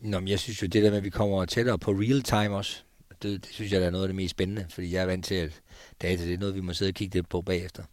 Nå, 0.00 0.20
men 0.20 0.28
jeg 0.28 0.38
synes 0.38 0.62
jo, 0.62 0.66
det 0.66 0.82
der 0.82 0.90
med, 0.90 0.98
at 0.98 1.04
vi 1.04 1.10
kommer 1.10 1.44
tættere 1.44 1.78
på 1.78 1.90
real 1.90 2.22
time 2.22 2.56
også, 2.56 2.82
det, 3.22 3.44
det 3.44 3.52
synes 3.52 3.72
jeg, 3.72 3.80
der 3.80 3.86
er 3.86 3.90
noget 3.90 4.04
af 4.04 4.08
det 4.08 4.16
mest 4.16 4.30
spændende, 4.30 4.66
fordi 4.70 4.92
jeg 4.92 5.02
er 5.02 5.06
vant 5.06 5.24
til, 5.24 5.34
at 5.34 5.62
data 6.02 6.24
det 6.24 6.34
er 6.34 6.38
noget, 6.38 6.54
vi 6.54 6.60
må 6.60 6.72
sidde 6.72 6.90
og 6.90 6.94
kigge 6.94 7.14
lidt 7.14 7.28
på 7.28 7.42
bagefter. 7.42 7.84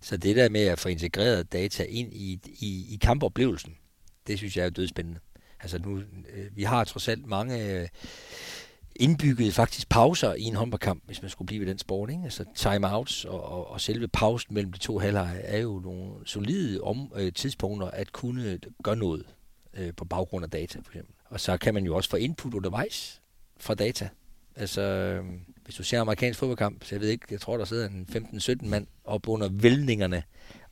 Så 0.00 0.16
det 0.16 0.36
der 0.36 0.48
med 0.48 0.64
at 0.64 0.78
få 0.78 0.88
integreret 0.88 1.52
data 1.52 1.82
ind 1.82 2.12
i, 2.12 2.40
i, 2.44 2.94
i 2.94 2.98
kampoplevelsen, 3.02 3.76
det 4.26 4.38
synes 4.38 4.56
jeg 4.56 4.66
er 4.66 4.70
dødspændende. 4.70 5.20
Altså 5.60 5.78
nu, 5.78 5.98
øh, 6.32 6.56
vi 6.56 6.62
har 6.62 6.84
trods 6.84 7.08
alt 7.08 7.26
mange 7.26 7.80
øh, 7.80 7.88
indbyggede 8.96 9.52
faktisk 9.52 9.88
pauser 9.88 10.34
i 10.34 10.42
en 10.42 10.54
håndboldkamp, 10.54 11.02
hvis 11.06 11.22
man 11.22 11.30
skulle 11.30 11.46
blive 11.46 11.60
ved 11.60 11.66
den 11.66 11.78
sport. 11.78 12.10
Ikke? 12.10 12.22
Altså 12.24 12.44
timeouts 12.54 13.24
og, 13.24 13.42
og, 13.44 13.70
og 13.70 13.80
selve 13.80 14.08
pausen 14.08 14.54
mellem 14.54 14.72
de 14.72 14.78
to 14.78 14.98
halvleje 14.98 15.38
er 15.38 15.58
jo 15.58 15.80
nogle 15.84 16.12
solide 16.24 16.80
om, 16.80 17.12
øh, 17.16 17.32
tidspunkter 17.32 17.90
at 17.90 18.12
kunne 18.12 18.58
gøre 18.82 18.96
noget 18.96 19.26
øh, 19.74 19.92
på 19.96 20.04
baggrund 20.04 20.44
af 20.44 20.50
data, 20.50 20.78
for 20.78 20.90
eksempel. 20.92 21.14
Og 21.24 21.40
så 21.40 21.56
kan 21.56 21.74
man 21.74 21.84
jo 21.84 21.96
også 21.96 22.10
få 22.10 22.16
input 22.16 22.54
undervejs 22.54 23.20
fra 23.56 23.74
data. 23.74 24.08
Altså, 24.56 24.80
øh, 24.82 25.24
hvis 25.70 25.76
du 25.76 25.82
ser 25.82 26.00
amerikansk 26.00 26.38
fodboldkamp, 26.38 26.84
så 26.84 26.94
jeg 26.94 27.00
ved 27.00 27.08
ikke, 27.08 27.26
jeg 27.30 27.40
tror, 27.40 27.56
der 27.56 27.64
sidder 27.64 27.88
en 27.88 28.06
15-17 28.10 28.68
mand 28.68 28.86
op 29.04 29.28
under 29.28 29.48
vældningerne 29.52 30.22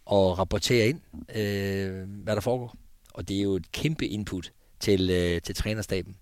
og 0.05 0.39
rapporterer 0.39 0.87
ind, 0.87 1.01
øh, 1.37 2.09
hvad 2.25 2.35
der 2.35 2.41
foregår. 2.41 2.77
Og 3.15 3.29
det 3.29 3.39
er 3.39 3.43
jo 3.43 3.55
et 3.55 3.73
kæmpe 3.73 4.07
input 4.07 4.53
til, 4.81 5.11
øh, 5.11 5.43
til 5.43 5.55
trænerstaben. 5.55 6.17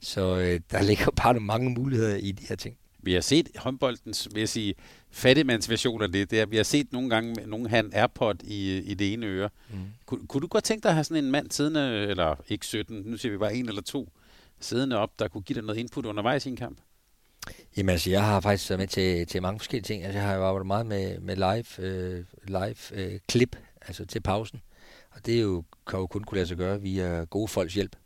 Så 0.00 0.38
øh, 0.38 0.60
der 0.70 0.82
ligger 0.82 1.06
bare 1.22 1.40
mange 1.40 1.70
muligheder 1.70 2.16
i 2.16 2.32
de 2.32 2.46
her 2.48 2.56
ting. 2.56 2.76
Vi 2.98 3.12
har 3.12 3.20
set 3.20 3.48
håndboldens, 3.56 4.28
vil 4.34 4.40
jeg 4.40 4.48
sige, 4.48 4.74
fattigmandsversion 5.10 6.02
af 6.02 6.12
det. 6.12 6.30
det 6.30 6.40
er, 6.40 6.46
vi 6.46 6.56
har 6.56 6.62
set 6.62 6.92
nogle 6.92 7.10
gange 7.10 7.46
nogen 7.46 7.66
have 7.66 7.84
en 7.84 7.94
Airpod 7.94 8.34
i, 8.44 8.78
i 8.78 8.94
det 8.94 9.12
ene 9.12 9.26
øre. 9.26 9.50
Mm. 9.70 9.76
Kun, 10.06 10.26
kunne 10.26 10.40
du 10.40 10.46
godt 10.46 10.64
tænke 10.64 10.82
dig 10.82 10.88
at 10.88 10.94
have 10.94 11.04
sådan 11.04 11.24
en 11.24 11.30
mand 11.30 11.50
siddende, 11.50 12.06
eller 12.08 12.34
ikke 12.48 12.66
17, 12.66 13.02
nu 13.04 13.16
siger 13.16 13.32
vi 13.32 13.38
bare 13.38 13.54
en 13.54 13.68
eller 13.68 13.82
to, 13.82 14.12
siddende 14.60 14.96
op, 14.96 15.18
der 15.18 15.28
kunne 15.28 15.42
give 15.42 15.54
dig 15.54 15.64
noget 15.64 15.78
input 15.78 16.06
undervejs 16.06 16.46
i 16.46 16.48
en 16.48 16.56
kamp? 16.56 16.78
Jamen 17.76 17.90
altså, 17.90 18.10
jeg 18.10 18.24
har 18.24 18.40
faktisk 18.40 18.70
været 18.70 18.80
med 18.80 18.86
til, 18.86 19.26
til 19.26 19.42
mange 19.42 19.58
forskellige 19.58 19.84
ting. 19.84 20.04
Altså, 20.04 20.18
jeg 20.18 20.28
har 20.28 20.34
jo 20.34 20.46
arbejdet 20.46 20.66
meget 20.66 20.86
med, 20.86 21.20
med 21.20 21.36
live, 21.36 21.86
øh, 21.88 22.24
live 22.44 22.76
øh, 22.92 23.20
klip, 23.28 23.56
altså 23.82 24.04
til 24.06 24.20
pausen. 24.20 24.62
Og 25.10 25.26
det 25.26 25.36
er 25.36 25.40
jo, 25.40 25.64
kan 25.86 25.98
jo 25.98 26.06
kun 26.06 26.24
kunne 26.24 26.36
lade 26.36 26.46
sig 26.46 26.56
gøre 26.56 26.80
via 26.80 27.24
gode 27.24 27.48
folks 27.48 27.74
hjælp. 27.74 27.96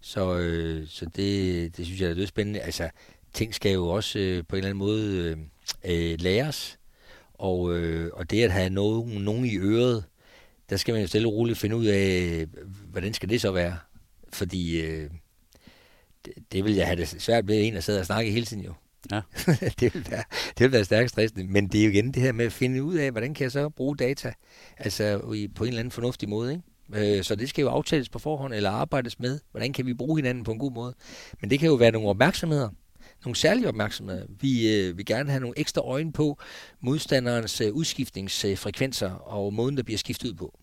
Så, 0.00 0.38
øh, 0.38 0.88
så 0.88 1.06
det, 1.06 1.76
det 1.76 1.86
synes 1.86 2.00
jeg 2.00 2.10
er 2.10 2.14
lidt 2.14 2.28
spændende. 2.28 2.60
Altså, 2.60 2.90
ting 3.32 3.54
skal 3.54 3.72
jo 3.72 3.88
også 3.88 4.18
øh, 4.18 4.44
på 4.48 4.56
en 4.56 4.58
eller 4.58 4.70
anden 4.70 4.78
måde 4.78 5.36
øh, 5.84 6.12
øh, 6.12 6.20
læres. 6.20 6.78
Og, 7.34 7.74
øh, 7.74 8.10
og 8.12 8.30
det 8.30 8.42
at 8.42 8.52
have 8.52 8.70
nogen, 8.70 9.22
nogen 9.22 9.44
i 9.44 9.56
øret, 9.56 10.04
der 10.70 10.76
skal 10.76 10.92
man 10.92 11.00
jo 11.00 11.08
stille 11.08 11.28
og 11.28 11.34
roligt 11.34 11.58
finde 11.58 11.76
ud 11.76 11.86
af, 11.86 12.46
hvordan 12.90 13.14
skal 13.14 13.28
det 13.28 13.40
så 13.40 13.50
være? 13.50 13.78
Fordi 14.32 14.80
øh, 14.80 15.10
det, 16.24 16.32
det 16.52 16.64
vil 16.64 16.74
jeg 16.74 16.86
have 16.86 16.96
det 16.96 17.08
svært 17.08 17.48
ved 17.48 17.66
en 17.66 17.76
at 17.76 17.84
sidde 17.84 18.00
og 18.00 18.06
snakke 18.06 18.30
hele 18.30 18.46
tiden 18.46 18.62
jo. 18.64 18.74
Ja. 19.12 19.20
det, 19.80 19.94
vil 19.94 20.06
være, 20.10 20.24
det 20.58 20.64
vil 20.64 20.72
være 20.72 20.84
stærkt 20.84 21.10
stressende, 21.10 21.44
men 21.44 21.68
det 21.68 21.80
er 21.80 21.84
jo 21.84 21.90
igen 21.90 22.14
det 22.14 22.22
her 22.22 22.32
med 22.32 22.46
at 22.46 22.52
finde 22.52 22.82
ud 22.82 22.94
af, 22.94 23.10
hvordan 23.10 23.34
kan 23.34 23.42
jeg 23.42 23.52
så 23.52 23.68
bruge 23.68 23.96
data 23.96 24.32
altså 24.78 25.32
i, 25.34 25.48
på 25.48 25.64
en 25.64 25.68
eller 25.68 25.80
anden 25.80 25.92
fornuftig 25.92 26.28
måde. 26.28 26.52
Ikke? 26.52 27.16
Øh, 27.16 27.24
så 27.24 27.34
det 27.34 27.48
skal 27.48 27.62
jo 27.62 27.68
aftales 27.68 28.08
på 28.08 28.18
forhånd 28.18 28.54
eller 28.54 28.70
arbejdes 28.70 29.18
med. 29.18 29.40
Hvordan 29.50 29.72
kan 29.72 29.86
vi 29.86 29.94
bruge 29.94 30.18
hinanden 30.18 30.44
på 30.44 30.52
en 30.52 30.58
god 30.58 30.72
måde? 30.72 30.94
Men 31.40 31.50
det 31.50 31.58
kan 31.58 31.68
jo 31.68 31.74
være 31.74 31.90
nogle 31.90 32.08
opmærksomheder, 32.08 32.68
nogle 33.24 33.36
særlige 33.36 33.68
opmærksomheder. 33.68 34.26
Vi 34.40 34.76
øh, 34.76 34.96
vil 34.96 35.06
gerne 35.06 35.30
have 35.30 35.40
nogle 35.40 35.58
ekstra 35.58 35.82
øjne 35.82 36.12
på 36.12 36.38
modstanderens 36.80 37.60
øh, 37.60 37.72
udskiftningsfrekvenser 37.72 39.10
og 39.10 39.54
måden, 39.54 39.76
der 39.76 39.82
bliver 39.82 39.98
skiftet 39.98 40.28
ud 40.28 40.34
på. 40.34 40.58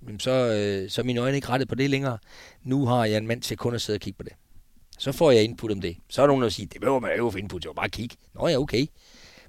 Men 0.00 0.20
så, 0.20 0.30
øh, 0.30 0.90
så 0.90 1.00
er 1.00 1.04
mine 1.04 1.20
øjne 1.20 1.36
ikke 1.36 1.48
rettet 1.48 1.68
på 1.68 1.74
det 1.74 1.90
længere. 1.90 2.18
Nu 2.62 2.86
har 2.86 3.04
jeg 3.04 3.18
en 3.18 3.26
mand 3.26 3.42
til 3.42 3.56
kun 3.56 3.74
at 3.74 3.80
sidde 3.80 3.96
og 3.96 4.00
kigge 4.00 4.16
på 4.16 4.22
det. 4.22 4.32
Så 4.98 5.12
får 5.12 5.30
jeg 5.30 5.44
input 5.44 5.72
om 5.72 5.80
det. 5.80 5.96
Så 6.08 6.22
er 6.22 6.26
der 6.26 6.28
nogen, 6.28 6.42
der 6.42 6.48
siger, 6.48 6.66
det 6.66 6.80
behøver 6.80 7.00
man 7.00 7.10
jo 7.18 7.30
få 7.30 7.38
input, 7.38 7.62
det 7.62 7.68
var 7.68 7.74
bare 7.74 7.88
kigge. 7.88 8.16
Nå 8.34 8.48
ja, 8.48 8.58
okay. 8.58 8.86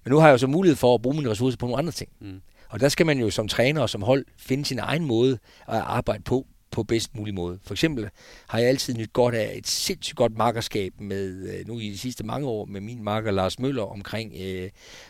Men 0.03 0.11
nu 0.11 0.17
har 0.17 0.27
jeg 0.27 0.33
jo 0.33 0.37
så 0.37 0.47
mulighed 0.47 0.75
for 0.75 0.95
at 0.95 1.01
bruge 1.01 1.15
mine 1.15 1.29
ressourcer 1.29 1.57
på 1.57 1.65
nogle 1.65 1.77
andre 1.77 1.91
ting. 1.91 2.09
Mm. 2.19 2.41
Og 2.69 2.79
der 2.79 2.89
skal 2.89 3.05
man 3.05 3.19
jo 3.19 3.29
som 3.29 3.47
træner 3.47 3.81
og 3.81 3.89
som 3.89 4.01
hold 4.01 4.25
finde 4.37 4.65
sin 4.65 4.79
egen 4.79 5.05
måde 5.05 5.33
at 5.67 5.77
arbejde 5.77 6.23
på, 6.23 6.47
på 6.71 6.83
bedst 6.83 7.15
mulig 7.15 7.33
måde. 7.33 7.59
For 7.63 7.73
eksempel 7.73 8.09
har 8.47 8.59
jeg 8.59 8.67
altid 8.67 8.93
nyt 8.93 9.13
godt 9.13 9.35
af 9.35 9.57
et 9.57 9.67
sindssygt 9.67 10.15
godt 10.15 10.37
markerskab 10.37 10.93
med, 10.99 11.49
øh, 11.53 11.67
nu 11.67 11.79
i 11.79 11.89
de 11.89 11.97
sidste 11.97 12.23
mange 12.23 12.47
år, 12.47 12.65
med 12.65 12.81
min 12.81 13.03
marker 13.03 13.31
Lars 13.31 13.59
Møller 13.59 13.83
omkring, 13.83 14.33
øh, 14.41 14.69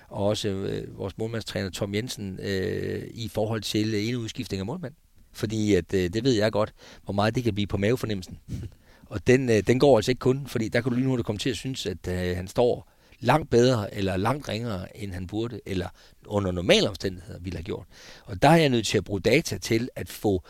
og 0.10 0.26
også 0.26 0.50
øh, 0.50 0.98
vores 0.98 1.18
målmandstræner 1.18 1.70
Tom 1.70 1.94
Jensen, 1.94 2.40
øh, 2.42 3.04
i 3.14 3.28
forhold 3.28 3.62
til 3.62 4.10
en 4.10 4.16
udskiftning 4.16 4.60
af 4.60 4.66
målmand. 4.66 4.94
Fordi 5.34 5.74
at, 5.74 5.94
øh, 5.94 6.10
det 6.14 6.24
ved 6.24 6.34
jeg 6.34 6.52
godt, 6.52 6.74
hvor 7.04 7.14
meget 7.14 7.36
det 7.36 7.44
kan 7.44 7.54
blive 7.54 7.68
på 7.68 7.78
mavefornemmelsen. 7.78 8.38
Og 9.10 9.28
den, 9.28 9.50
øh, 9.50 9.64
den 9.68 9.80
går 9.80 9.98
altså 9.98 10.12
ikke 10.12 10.20
kun, 10.20 10.48
fordi 10.48 10.70
der 10.70 10.82
kan 10.82 10.92
du 10.92 10.98
lige 10.98 11.08
nu 11.08 11.24
komme 11.24 11.40
til 11.40 11.50
at 11.50 11.56
synes, 11.56 11.86
at 11.86 12.08
øh, 12.08 12.36
han 12.36 12.48
står 12.48 12.92
langt 13.20 13.50
bedre 13.50 13.96
eller 13.96 14.18
langt 14.18 14.50
ringere, 14.50 14.98
end 14.98 15.14
han 15.14 15.28
burde, 15.28 15.62
eller 15.66 15.88
under 16.26 16.52
normale 16.52 16.90
omstændigheder 16.90 17.40
ville 17.40 17.58
have 17.58 17.64
gjort. 17.64 17.86
Og 18.26 18.42
der 18.42 18.50
er 18.50 18.56
jeg 18.56 18.70
nødt 18.70 18.88
til 18.88 18.98
at 18.98 19.04
bruge 19.04 19.22
data 19.22 19.58
til 19.58 19.90
at 19.96 20.10
få 20.10 20.44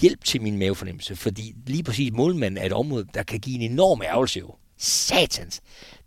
hjælp 0.00 0.24
til 0.24 0.42
min 0.42 0.58
mavefornemmelse, 0.58 1.16
fordi 1.16 1.54
lige 1.66 1.82
præcis 1.82 2.12
målmanden 2.12 2.58
er 2.58 2.66
et 2.66 2.72
område, 2.72 3.06
der 3.14 3.22
kan 3.22 3.40
give 3.40 3.62
en 3.62 3.70
enorm 3.72 4.02
ærgelse 4.02 4.38
jo. 4.38 4.54
Satans! 4.78 5.60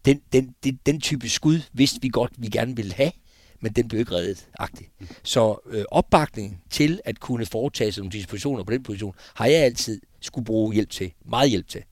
Den, 0.06 0.22
den, 0.34 0.56
den, 0.64 0.80
den 0.86 1.02
type 1.02 1.30
skud 1.30 1.60
vidste 1.74 2.02
vi 2.02 2.10
godt, 2.10 2.32
vi 2.38 2.48
gerne 2.48 2.76
ville 2.76 2.94
have, 2.94 3.12
men 3.60 3.74
den 3.74 3.88
blev 3.88 4.00
ikke 4.00 4.12
reddet, 4.12 4.48
agtigt. 4.60 4.90
Så 5.24 5.62
øh, 5.70 5.86
opbakning 5.92 6.62
til 6.70 7.00
at 7.06 7.20
kunne 7.20 7.46
foretage 7.46 7.92
sig 7.92 8.02
nogle 8.02 8.12
dispositioner 8.12 8.64
på 8.64 8.72
den 8.72 8.84
position, 8.84 9.16
har 9.34 9.46
jeg 9.46 9.64
altid 9.64 10.02
skulle 10.22 10.46
bruge 10.46 10.74
hjælp 10.74 10.90
til. 10.90 11.12
Meget 11.26 11.50
hjælp 11.50 11.68
til. 11.68 11.84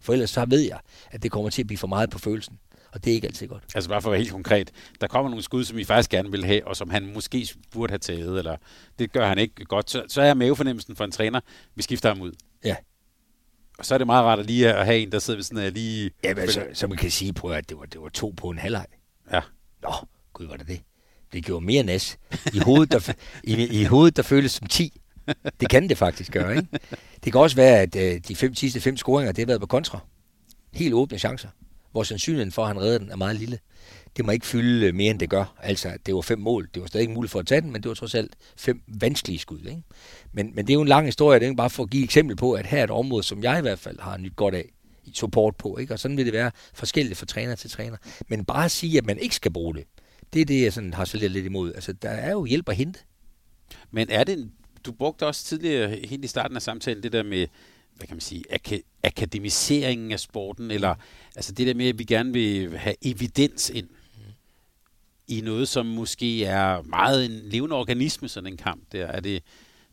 For 0.00 0.12
ellers 0.12 0.30
så 0.30 0.46
ved 0.48 0.60
jeg, 0.60 0.78
at 1.10 1.22
det 1.22 1.30
kommer 1.30 1.50
til 1.50 1.62
at 1.62 1.66
blive 1.66 1.78
for 1.78 1.86
meget 1.86 2.10
på 2.10 2.18
følelsen. 2.18 2.58
Og 2.92 3.04
det 3.04 3.10
er 3.10 3.14
ikke 3.14 3.26
altid 3.26 3.48
godt. 3.48 3.64
Altså 3.74 3.90
bare 3.90 4.02
for 4.02 4.08
at 4.08 4.12
være 4.12 4.20
helt 4.20 4.32
konkret. 4.32 4.70
Der 5.00 5.06
kommer 5.06 5.30
nogle 5.30 5.42
skud, 5.42 5.64
som 5.64 5.78
I 5.78 5.84
faktisk 5.84 6.10
gerne 6.10 6.30
vil 6.30 6.44
have, 6.44 6.66
og 6.66 6.76
som 6.76 6.90
han 6.90 7.12
måske 7.14 7.48
burde 7.70 7.90
have 7.90 7.98
taget, 7.98 8.38
eller 8.38 8.56
det 8.98 9.12
gør 9.12 9.26
han 9.26 9.38
ikke 9.38 9.64
godt. 9.64 9.90
Så, 9.90 10.04
så 10.08 10.22
er 10.22 10.34
mavefornemmelsen 10.34 10.96
for 10.96 11.04
en 11.04 11.10
træner, 11.10 11.40
vi 11.74 11.82
skifter 11.82 12.08
ham 12.08 12.20
ud. 12.20 12.32
Ja. 12.64 12.76
Og 13.78 13.86
så 13.86 13.94
er 13.94 13.98
det 13.98 14.06
meget 14.06 14.24
rart 14.24 14.38
at 14.38 14.46
lige 14.46 14.74
at 14.74 14.84
have 14.84 14.98
en, 14.98 15.12
der 15.12 15.18
sidder 15.18 15.36
ved 15.36 15.44
sådan 15.44 15.62
her 15.62 15.70
lige... 15.70 16.10
Ja, 16.24 16.34
men 16.34 16.48
så, 16.48 16.66
så 16.72 16.86
man 16.86 16.98
kan 16.98 17.10
sige 17.10 17.32
på, 17.32 17.48
at 17.48 17.68
det 17.68 17.78
var, 17.78 17.84
det 17.84 18.00
var 18.00 18.08
to 18.08 18.34
på 18.36 18.50
en 18.50 18.58
halvleg. 18.58 18.86
Ja. 19.32 19.40
Nå, 19.82 19.92
gud, 20.32 20.46
var 20.46 20.56
det 20.56 20.68
det? 20.68 20.80
Det 21.32 21.44
gjorde 21.44 21.64
mere 21.66 21.82
næs. 21.82 22.18
I 22.54 22.58
hovedet, 22.58 22.92
der, 22.92 23.12
i, 23.44 23.80
i 23.80 23.84
hovedet, 23.84 24.16
der 24.16 24.22
føles 24.22 24.52
som 24.52 24.66
10. 24.66 24.99
Det 25.60 25.68
kan 25.68 25.88
det 25.88 25.98
faktisk 25.98 26.32
gøre, 26.32 26.56
ikke? 26.56 26.68
Det 27.24 27.32
kan 27.32 27.40
også 27.40 27.56
være, 27.56 27.80
at 27.80 27.96
øh, 27.96 28.20
de 28.28 28.36
fem 28.36 28.54
sidste 28.54 28.80
fem 28.80 28.96
scoringer, 28.96 29.32
det 29.32 29.42
har 29.42 29.46
været 29.46 29.60
på 29.60 29.66
kontra. 29.66 29.98
Helt 30.72 30.94
åbne 30.94 31.18
chancer. 31.18 31.48
hvor 31.92 32.02
sandsynligheden 32.02 32.52
for, 32.52 32.62
at 32.62 32.68
han 32.68 32.80
redder 32.80 32.98
den, 32.98 33.10
er 33.10 33.16
meget 33.16 33.36
lille. 33.36 33.58
Det 34.16 34.24
må 34.24 34.32
ikke 34.32 34.46
fylde 34.46 34.86
øh, 34.86 34.94
mere, 34.94 35.10
end 35.10 35.18
det 35.18 35.30
gør. 35.30 35.54
Altså, 35.62 35.92
det 36.06 36.14
var 36.14 36.20
fem 36.20 36.38
mål. 36.38 36.68
Det 36.74 36.80
var 36.80 36.86
stadig 36.86 37.02
ikke 37.02 37.14
muligt 37.14 37.32
for 37.32 37.38
at 37.38 37.46
tage 37.46 37.60
den, 37.60 37.72
men 37.72 37.82
det 37.82 37.88
var 37.88 37.94
trods 37.94 38.14
alt 38.14 38.36
fem 38.56 38.82
vanskelige 38.88 39.38
skud. 39.38 39.58
Ikke? 39.58 39.82
Men, 40.32 40.54
men 40.54 40.66
det 40.66 40.72
er 40.72 40.74
jo 40.74 40.82
en 40.82 40.88
lang 40.88 41.06
historie. 41.06 41.40
Det 41.40 41.48
er 41.48 41.54
bare 41.54 41.70
for 41.70 41.82
at 41.82 41.90
give 41.90 42.00
et 42.02 42.04
eksempel 42.04 42.36
på, 42.36 42.52
at 42.52 42.66
her 42.66 42.78
er 42.78 42.84
et 42.84 42.90
område, 42.90 43.22
som 43.22 43.42
jeg 43.42 43.58
i 43.58 43.62
hvert 43.62 43.78
fald 43.78 43.98
har 44.00 44.16
nyt 44.16 44.36
godt 44.36 44.54
af 44.54 44.64
support 45.14 45.56
på. 45.56 45.78
Ikke? 45.78 45.94
Og 45.94 45.98
sådan 45.98 46.16
vil 46.16 46.24
det 46.24 46.32
være 46.32 46.50
forskelligt 46.74 47.18
fra 47.18 47.26
træner 47.26 47.54
til 47.54 47.70
træner. 47.70 47.96
Men 48.28 48.44
bare 48.44 48.64
at 48.64 48.70
sige, 48.70 48.98
at 48.98 49.06
man 49.06 49.18
ikke 49.18 49.34
skal 49.34 49.52
bruge 49.52 49.74
det, 49.74 49.84
det 50.32 50.40
er 50.40 50.44
det, 50.44 50.62
jeg 50.62 50.72
sådan 50.72 50.94
har 50.94 51.04
så 51.04 51.16
lidt 51.16 51.46
imod. 51.46 51.74
Altså, 51.74 51.92
der 51.92 52.08
er 52.10 52.30
jo 52.30 52.44
hjælp 52.44 52.68
at 52.68 52.76
hente. 52.76 53.00
Men 53.90 54.10
er 54.10 54.24
det 54.24 54.38
en, 54.38 54.52
du 54.86 54.92
brugte 54.92 55.26
også 55.26 55.44
tidligere, 55.44 55.88
helt 55.88 56.24
i 56.24 56.28
starten 56.28 56.56
af 56.56 56.62
samtalen, 56.62 57.02
det 57.02 57.12
der 57.12 57.22
med, 57.22 57.46
hvad 57.96 58.06
kan 58.06 58.16
man 58.16 58.20
sige, 58.20 58.44
ak- 58.52 58.82
akademiseringen 59.02 60.12
af 60.12 60.20
sporten, 60.20 60.70
eller 60.70 60.94
altså 61.36 61.52
det 61.52 61.66
der 61.66 61.74
med, 61.74 61.88
at 61.88 61.98
vi 61.98 62.04
gerne 62.04 62.32
vil 62.32 62.78
have 62.78 62.94
evidens 63.02 63.70
ind 63.70 63.88
i 65.28 65.40
noget, 65.40 65.68
som 65.68 65.86
måske 65.86 66.44
er 66.44 66.82
meget 66.82 67.24
en 67.24 67.40
levende 67.44 67.76
organisme, 67.76 68.28
sådan 68.28 68.52
en 68.52 68.56
kamp 68.56 68.82
der. 68.92 69.06
Er 69.06 69.20
det, 69.20 69.42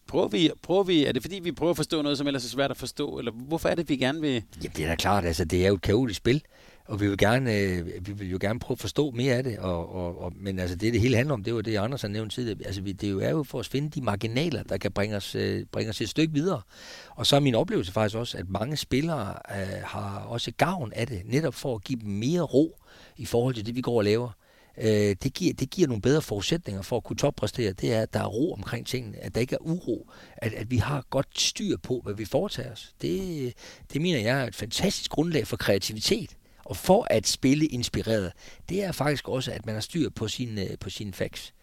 prøver 0.08 0.28
vi, 0.28 0.52
prøver 0.62 0.84
vi, 0.84 1.06
er 1.06 1.12
det 1.12 1.22
fordi, 1.22 1.40
vi 1.40 1.52
prøver 1.52 1.70
at 1.70 1.78
forstå 1.78 2.02
noget, 2.02 2.18
som 2.18 2.28
ellers 2.28 2.46
er 2.46 2.50
svært 2.50 2.72
at 2.72 2.78
forstå, 2.78 3.20
eller 3.20 3.32
hvorfor 3.32 3.70
er 3.70 3.76
det, 3.76 3.90
vi 3.90 3.96
gerne 3.98 4.22
vil... 4.22 4.44
Jamen, 4.64 4.76
det 4.76 4.86
er 4.86 4.88
da 4.88 4.96
klart, 4.96 5.26
altså 5.26 5.46
det 5.46 5.64
er 5.64 5.68
jo 5.68 5.76
et 5.76 5.82
kaotisk 5.82 6.18
spil, 6.18 6.42
og 6.88 7.02
vi 7.02 7.08
vil, 7.08 7.18
gerne, 7.18 7.56
øh, 7.56 7.86
vi 8.02 8.12
vil 8.12 8.30
jo 8.30 8.38
gerne 8.42 8.60
prøve 8.60 8.76
at 8.76 8.80
forstå 8.80 9.12
mere 9.12 9.36
af 9.36 9.44
det, 9.44 9.58
og, 9.60 9.96
og, 9.96 10.22
og, 10.22 10.34
men 10.36 10.60
altså 10.60 10.76
det, 10.76 10.94
det 10.94 11.02
hele 11.02 11.16
handler 11.16 11.34
om, 11.34 11.44
det 11.44 11.56
var 11.56 11.62
det, 11.62 11.78
Anders 11.78 12.02
har 12.02 12.10
nævnt 12.10 12.32
tidligere, 12.32 12.58
altså 12.66 12.82
vi, 12.82 12.92
det 12.92 13.24
er 13.24 13.30
jo 13.30 13.44
for 13.44 13.60
at 13.60 13.66
finde 13.66 13.90
de 13.90 14.02
marginaler, 14.02 14.64
der 14.64 14.78
kan 14.78 14.92
bringe 14.92 15.16
os, 15.16 15.36
øh, 15.36 15.66
bringe 15.72 15.90
os 15.90 16.02
et 16.02 16.10
stykke 16.10 16.34
videre. 16.34 16.62
Og 17.10 17.26
så 17.26 17.36
er 17.36 17.40
min 17.40 17.56
oplevelse 17.56 17.92
faktisk 17.92 18.18
også, 18.18 18.38
at 18.38 18.50
mange 18.50 18.78
spillere 18.78 19.34
øh, 19.52 19.84
har 19.84 20.20
også 20.20 20.52
gavn 20.58 20.94
af 20.96 21.08
det, 21.08 21.22
netop 21.26 21.54
for 21.54 21.76
at 21.76 21.84
give 21.84 22.00
dem 22.00 22.10
mere 22.10 22.42
ro 22.42 22.80
i 23.18 23.26
forhold 23.26 23.56
til 23.56 23.66
det, 23.66 23.76
vi 23.76 23.82
går 23.82 23.98
og 23.98 24.04
laver 24.04 24.30
øh, 24.78 25.16
det, 25.24 25.34
giver, 25.34 25.54
det 25.54 25.70
giver 25.70 25.88
nogle 25.88 26.02
bedre 26.02 26.22
forudsætninger 26.22 26.82
for 26.82 26.98
at 26.98 27.04
kunne 27.04 27.18
toppræstere. 27.18 27.74
Det 27.74 27.94
er, 27.94 28.02
at 28.02 28.14
der 28.14 28.20
er 28.20 28.28
ro 28.28 28.54
omkring 28.54 28.88
tingene, 28.88 29.18
at 29.18 29.36
der 29.36 29.42
ikke 29.42 29.56
er 29.56 29.62
uro, 29.62 30.10
at, 30.38 30.54
at 30.54 30.72
vi 30.72 30.78
har 30.78 31.06
godt 31.10 31.40
styr 31.40 31.78
på, 31.78 32.02
hvad 32.04 32.14
vi 32.14 32.26
foretager 32.26 32.72
os. 32.72 32.96
Det, 33.02 33.54
det 33.94 34.02
mener 34.02 34.20
jeg 34.20 34.42
er 34.42 34.48
et 34.48 34.56
fantastisk 34.56 35.12
grundlag 35.12 35.48
for 35.48 35.58
kreativitet. 35.58 36.37
Og 36.68 36.78
for 36.78 37.07
at 37.09 37.28
spille 37.28 37.65
inspireret, 37.65 38.32
det 38.70 38.84
er 38.84 38.91
faktisk 38.91 39.30
også, 39.30 39.51
at 39.51 39.65
man 39.65 39.76
har 39.76 39.82
styr 39.82 40.09
på 40.09 40.28
sine, 40.28 40.61
øh, 40.61 40.78
på 40.80 40.89
sin 40.89 41.13
facts. 41.13 41.53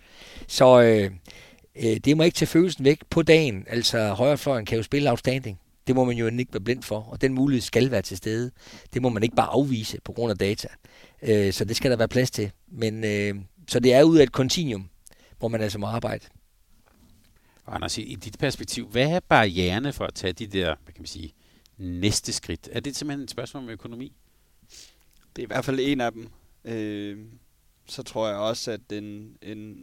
Så 0.48 0.82
øh, 0.82 1.10
øh, 1.76 1.96
det 1.96 2.16
må 2.16 2.22
ikke 2.22 2.34
tage 2.34 2.46
følelsen 2.46 2.84
væk 2.84 2.98
på 3.10 3.22
dagen. 3.22 3.64
Altså 3.66 4.08
højrefløjen 4.08 4.66
kan 4.66 4.76
jo 4.76 4.82
spille 4.82 5.10
outstanding. 5.10 5.60
Det 5.86 5.94
må 5.94 6.04
man 6.04 6.16
jo 6.16 6.26
ikke 6.26 6.52
være 6.52 6.60
blind 6.60 6.82
for, 6.82 7.00
og 7.00 7.20
den 7.20 7.34
mulighed 7.34 7.60
skal 7.62 7.90
være 7.90 8.02
til 8.02 8.16
stede. 8.16 8.50
Det 8.94 9.02
må 9.02 9.08
man 9.08 9.22
ikke 9.22 9.36
bare 9.36 9.46
afvise 9.46 10.00
på 10.04 10.12
grund 10.12 10.30
af 10.30 10.38
data. 10.38 10.68
Øh, 11.22 11.52
så 11.52 11.64
det 11.64 11.76
skal 11.76 11.90
der 11.90 11.96
være 11.96 12.08
plads 12.08 12.30
til. 12.30 12.50
Men, 12.68 13.04
øh, 13.04 13.34
så 13.68 13.80
det 13.80 13.94
er 13.94 14.02
ud 14.02 14.18
af 14.18 14.22
et 14.22 14.32
kontinuum, 14.32 14.88
hvor 15.38 15.48
man 15.48 15.60
altså 15.60 15.78
må 15.78 15.86
arbejde. 15.86 16.26
Anders, 17.66 17.98
i 17.98 18.14
dit 18.24 18.38
perspektiv, 18.38 18.88
hvad 18.88 19.10
er 19.10 19.20
barriererne 19.20 19.92
for 19.92 20.04
at 20.04 20.14
tage 20.14 20.32
de 20.32 20.46
der, 20.46 20.74
hvad 20.84 20.92
kan 20.92 21.02
man 21.02 21.06
sige, 21.06 21.32
næste 21.78 22.32
skridt? 22.32 22.68
Er 22.72 22.80
det 22.80 22.96
simpelthen 22.96 23.24
et 23.24 23.30
spørgsmål 23.30 23.62
om 23.62 23.68
økonomi? 23.68 24.12
Det 25.36 25.42
er 25.42 25.46
i 25.46 25.52
hvert 25.52 25.64
fald 25.64 25.80
en 25.82 26.00
af 26.00 26.12
dem. 26.12 26.28
Øh, 26.64 27.18
så 27.86 28.02
tror 28.02 28.28
jeg 28.28 28.36
også, 28.36 28.70
at 28.70 28.80
den, 28.90 29.36
en, 29.42 29.76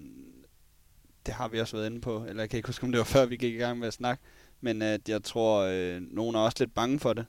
det 1.26 1.34
har 1.34 1.48
vi 1.48 1.60
også 1.60 1.78
været 1.78 1.90
inde 1.90 2.02
på, 2.02 2.26
eller 2.26 2.44
jeg 2.44 2.50
kan 2.50 2.58
ikke 2.58 2.70
huske, 2.70 2.84
om 2.84 2.92
det 2.92 2.98
var 2.98 3.06
før 3.06 3.26
vi 3.26 3.38
gik 3.38 3.54
i 3.54 3.58
gang 3.58 3.80
med 3.80 3.88
at 3.88 3.94
snakke, 3.94 4.24
men 4.62 4.82
at 4.82 5.10
jeg 5.10 5.24
tror, 5.24 5.60
øh, 5.62 6.02
nogen 6.02 6.36
er 6.36 6.40
også 6.40 6.58
lidt 6.60 6.74
bange 6.74 7.00
for 7.00 7.14
det. 7.14 7.26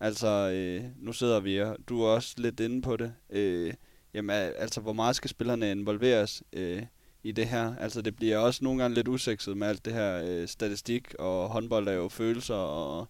Altså, 0.00 0.28
øh, 0.28 0.84
nu 0.96 1.12
sidder 1.12 1.40
vi, 1.40 1.60
og 1.60 1.76
du 1.88 2.02
er 2.02 2.08
også 2.08 2.34
lidt 2.38 2.60
inde 2.60 2.82
på 2.82 2.96
det. 2.96 3.14
Øh, 3.30 3.74
jamen, 4.14 4.36
altså, 4.36 4.80
hvor 4.80 4.92
meget 4.92 5.16
skal 5.16 5.30
spillerne 5.30 5.70
involveres 5.70 6.42
øh, 6.52 6.82
i 7.22 7.32
det 7.32 7.46
her? 7.46 7.76
Altså, 7.76 8.02
det 8.02 8.16
bliver 8.16 8.38
også 8.38 8.64
nogle 8.64 8.82
gange 8.82 8.94
lidt 8.94 9.08
usekset 9.08 9.56
med 9.56 9.68
alt 9.68 9.84
det 9.84 9.92
her 9.92 10.22
øh, 10.24 10.48
statistik, 10.48 11.14
og 11.18 11.48
håndbold 11.48 11.88
er 11.88 11.92
jo 11.92 12.08
følelser, 12.08 12.54
og 12.54 13.08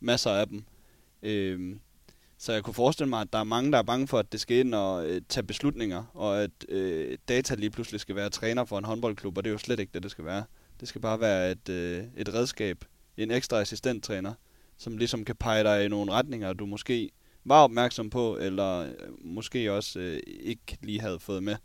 masser 0.00 0.30
af 0.30 0.48
dem. 0.48 0.64
Øh, 1.22 1.76
så 2.44 2.52
jeg 2.52 2.64
kunne 2.64 2.74
forestille 2.74 3.08
mig, 3.08 3.20
at 3.20 3.32
der 3.32 3.38
er 3.38 3.44
mange, 3.44 3.72
der 3.72 3.78
er 3.78 3.82
bange 3.82 4.08
for, 4.08 4.18
at 4.18 4.32
det 4.32 4.40
skal 4.40 4.56
ind 4.56 4.74
og 4.74 5.06
øh, 5.06 5.22
tage 5.28 5.46
beslutninger, 5.46 6.04
og 6.14 6.42
at 6.42 6.50
øh, 6.68 7.18
data 7.28 7.54
lige 7.54 7.70
pludselig 7.70 8.00
skal 8.00 8.16
være 8.16 8.30
træner 8.30 8.64
for 8.64 8.78
en 8.78 8.84
håndboldklub, 8.84 9.36
og 9.36 9.44
det 9.44 9.50
er 9.50 9.52
jo 9.52 9.58
slet 9.58 9.80
ikke 9.80 9.90
det, 9.94 10.02
det 10.02 10.10
skal 10.10 10.24
være. 10.24 10.44
Det 10.80 10.88
skal 10.88 11.00
bare 11.00 11.20
være 11.20 11.50
et, 11.50 11.68
øh, 11.68 12.04
et 12.16 12.34
redskab, 12.34 12.84
en 13.16 13.30
ekstra 13.30 13.60
assistenttræner, 13.60 14.34
som 14.76 14.96
ligesom 14.96 15.24
kan 15.24 15.36
pege 15.36 15.64
dig 15.64 15.84
i 15.84 15.88
nogle 15.88 16.12
retninger, 16.12 16.52
du 16.52 16.66
måske 16.66 17.10
var 17.44 17.62
opmærksom 17.62 18.10
på, 18.10 18.36
eller 18.36 18.78
øh, 18.78 18.92
måske 19.20 19.72
også 19.72 19.98
øh, 20.00 20.20
ikke 20.26 20.78
lige 20.82 21.00
havde 21.00 21.20
fået 21.20 21.42
med, 21.42 21.56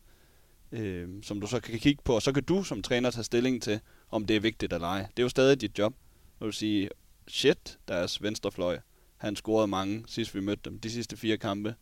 øh, 0.71 1.09
som 1.23 1.41
du 1.41 1.47
så 1.47 1.59
kan 1.59 1.79
kigge 1.79 2.01
på, 2.05 2.15
og 2.15 2.21
så 2.21 2.31
kan 2.31 2.43
du 2.43 2.63
som 2.63 2.81
træner 2.81 3.11
tage 3.11 3.23
stilling 3.23 3.61
til, 3.61 3.79
om 4.11 4.25
det 4.25 4.35
er 4.35 4.39
vigtigt 4.39 4.73
eller 4.73 4.87
ej. 4.87 4.99
Det 4.99 5.19
er 5.19 5.23
jo 5.23 5.29
stadig 5.29 5.61
dit 5.61 5.79
job. 5.79 5.93
Du 6.39 6.45
vil 6.45 6.53
sige, 6.53 6.89
shit, 7.27 7.77
deres 7.87 8.23
venstrefløj, 8.23 8.79
han 9.19 9.35
scorede 9.35 9.67
mange, 9.67 10.03
sidst 10.07 10.35
vi 10.35 10.39
mødte 10.39 10.61
dem, 10.69 10.79
de 10.79 10.91
sidste 10.91 11.17
fire 11.17 11.37
kampe. 11.37 11.75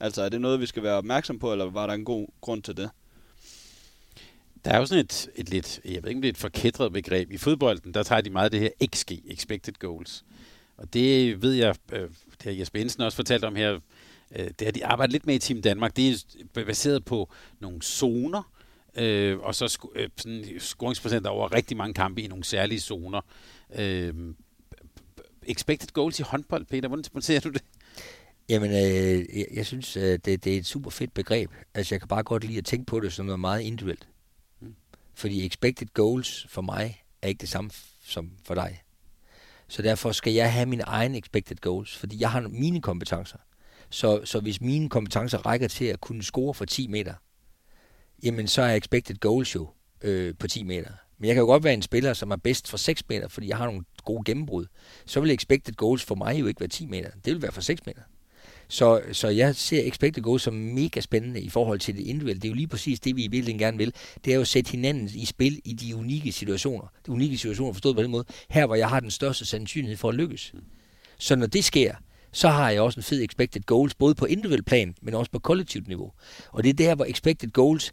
Altså, 0.00 0.22
er 0.22 0.28
det 0.28 0.40
noget, 0.40 0.60
vi 0.60 0.66
skal 0.66 0.82
være 0.82 0.94
opmærksom 0.94 1.38
på, 1.38 1.52
eller 1.52 1.64
var 1.64 1.86
der 1.86 1.94
en 1.94 2.04
god 2.04 2.28
grund 2.40 2.62
til 2.62 2.76
det? 2.76 2.90
Der 4.64 4.70
er 4.70 4.78
jo 4.78 4.86
sådan 4.86 5.04
et, 5.04 5.28
et 5.34 5.48
lidt, 5.48 5.80
jeg 5.84 6.02
ved 6.02 6.10
ikke, 6.10 6.28
et 6.28 6.36
forkædret 6.38 6.92
begreb. 6.92 7.30
I 7.30 7.36
fodbolden, 7.36 7.94
der 7.94 8.02
tager 8.02 8.20
de 8.20 8.30
meget 8.30 8.52
det 8.52 8.60
her 8.60 8.70
XG, 8.94 9.12
Expected 9.28 9.74
Goals. 9.78 10.24
Og 10.76 10.92
det 10.94 11.42
ved 11.42 11.52
jeg, 11.52 11.76
øh, 11.92 12.00
det 12.30 12.42
har 12.42 12.50
Jesper 12.50 12.78
Jensen 12.78 13.02
også 13.02 13.16
fortalt 13.16 13.44
om 13.44 13.56
her, 13.56 13.78
øh, 14.36 14.48
det 14.58 14.66
har 14.66 14.72
de 14.72 14.86
arbejdet 14.86 15.12
lidt 15.12 15.26
med 15.26 15.34
i 15.34 15.38
Team 15.38 15.62
Danmark. 15.62 15.96
Det 15.96 16.24
er 16.56 16.64
baseret 16.64 17.04
på 17.04 17.30
nogle 17.60 17.82
zoner, 17.82 18.52
øh, 18.94 19.38
og 19.38 19.54
så 19.54 19.64
sk- 19.64 19.92
øh, 20.00 20.08
sådan 20.16 20.44
scoringsprocenter 20.58 21.30
over 21.30 21.54
rigtig 21.54 21.76
mange 21.76 21.94
kampe 21.94 22.22
i 22.22 22.26
nogle 22.26 22.44
særlige 22.44 22.80
zoner. 22.80 23.20
Øh, 23.78 24.14
expected 25.50 25.88
goals 25.92 26.20
i 26.20 26.22
håndbold, 26.22 26.64
Peter, 26.64 26.88
hvordan 26.88 27.22
ser 27.22 27.40
du 27.40 27.48
det? 27.48 27.62
Jamen, 28.48 28.70
øh, 28.70 29.38
jeg, 29.38 29.46
jeg 29.54 29.66
synes, 29.66 29.96
øh, 29.96 30.18
det, 30.24 30.44
det 30.44 30.46
er 30.46 30.58
et 30.58 30.66
super 30.66 30.90
fedt 30.90 31.14
begreb. 31.14 31.50
Altså, 31.74 31.94
jeg 31.94 32.00
kan 32.00 32.08
bare 32.08 32.22
godt 32.22 32.44
lide 32.44 32.58
at 32.58 32.64
tænke 32.64 32.86
på 32.86 33.00
det 33.00 33.12
som 33.12 33.26
noget 33.26 33.40
meget 33.40 33.60
individuelt. 33.60 34.08
Mm. 34.60 34.74
Fordi 35.14 35.46
expected 35.46 35.86
goals 35.94 36.46
for 36.48 36.62
mig 36.62 37.02
er 37.22 37.28
ikke 37.28 37.40
det 37.40 37.48
samme 37.48 37.70
som 38.04 38.30
for 38.44 38.54
dig. 38.54 38.82
Så 39.68 39.82
derfor 39.82 40.12
skal 40.12 40.32
jeg 40.32 40.52
have 40.52 40.66
mine 40.66 40.82
egne 40.82 41.18
expected 41.18 41.56
goals, 41.56 41.96
fordi 41.96 42.20
jeg 42.20 42.30
har 42.30 42.40
mine 42.40 42.82
kompetencer. 42.82 43.38
Så, 43.90 44.20
så 44.24 44.40
hvis 44.40 44.60
mine 44.60 44.88
kompetencer 44.88 45.38
rækker 45.38 45.68
til 45.68 45.84
at 45.84 46.00
kunne 46.00 46.22
score 46.22 46.54
for 46.54 46.64
10 46.64 46.86
meter, 46.86 47.14
jamen 48.22 48.48
så 48.48 48.62
er 48.62 48.74
expected 48.74 49.16
goals 49.16 49.54
jo 49.54 49.68
øh, 50.00 50.34
på 50.38 50.48
10 50.48 50.62
meter. 50.62 50.90
Men 51.20 51.26
jeg 51.26 51.34
kan 51.34 51.40
jo 51.40 51.46
godt 51.46 51.64
være 51.64 51.74
en 51.74 51.82
spiller, 51.82 52.12
som 52.12 52.30
er 52.30 52.36
bedst 52.36 52.68
for 52.68 52.76
6 52.76 53.02
meter, 53.08 53.28
fordi 53.28 53.48
jeg 53.48 53.56
har 53.56 53.66
nogle 53.66 53.84
gode 54.04 54.22
gennembrud. 54.24 54.66
Så 55.06 55.20
vil 55.20 55.30
expected 55.30 55.74
goals 55.74 56.04
for 56.04 56.14
mig 56.14 56.40
jo 56.40 56.46
ikke 56.46 56.60
være 56.60 56.68
10 56.68 56.86
meter. 56.86 57.10
Det 57.24 57.32
vil 57.32 57.42
være 57.42 57.52
for 57.52 57.60
6 57.60 57.86
meter. 57.86 58.00
Så, 58.68 59.02
så 59.12 59.28
jeg 59.28 59.56
ser 59.56 59.82
expected 59.88 60.22
goals 60.22 60.42
som 60.42 60.54
mega 60.54 61.00
spændende 61.00 61.40
i 61.40 61.48
forhold 61.48 61.78
til 61.78 61.96
det 61.96 62.02
individuelle. 62.02 62.40
Det 62.40 62.48
er 62.48 62.50
jo 62.50 62.54
lige 62.54 62.68
præcis 62.68 63.00
det, 63.00 63.16
vi 63.16 63.24
i 63.24 63.28
virkeligheden 63.28 63.58
gerne 63.58 63.78
vil. 63.78 63.94
Det 64.24 64.30
er 64.30 64.34
jo 64.34 64.40
at 64.40 64.48
sætte 64.48 64.70
hinanden 64.70 65.10
i 65.14 65.24
spil 65.24 65.60
i 65.64 65.72
de 65.72 65.96
unikke 65.96 66.32
situationer. 66.32 66.92
De 67.06 67.12
unikke 67.12 67.36
situationer 67.36 67.72
forstået 67.72 67.96
på 67.96 68.02
den 68.02 68.10
måde. 68.10 68.24
Her, 68.50 68.66
hvor 68.66 68.74
jeg 68.74 68.88
har 68.88 69.00
den 69.00 69.10
største 69.10 69.44
sandsynlighed 69.44 69.96
for 69.96 70.08
at 70.08 70.14
lykkes. 70.14 70.54
Så 71.18 71.36
når 71.36 71.46
det 71.46 71.64
sker, 71.64 71.94
så 72.32 72.48
har 72.48 72.70
jeg 72.70 72.80
også 72.80 73.00
en 73.00 73.04
fed 73.04 73.22
expected 73.22 73.62
goals, 73.62 73.94
både 73.94 74.14
på 74.14 74.24
individuel 74.24 74.62
plan, 74.62 74.94
men 75.02 75.14
også 75.14 75.30
på 75.30 75.38
kollektivt 75.38 75.88
niveau. 75.88 76.12
Og 76.52 76.64
det 76.64 76.70
er 76.70 76.74
der, 76.74 76.94
hvor 76.94 77.04
expected 77.04 77.50
goals, 77.50 77.92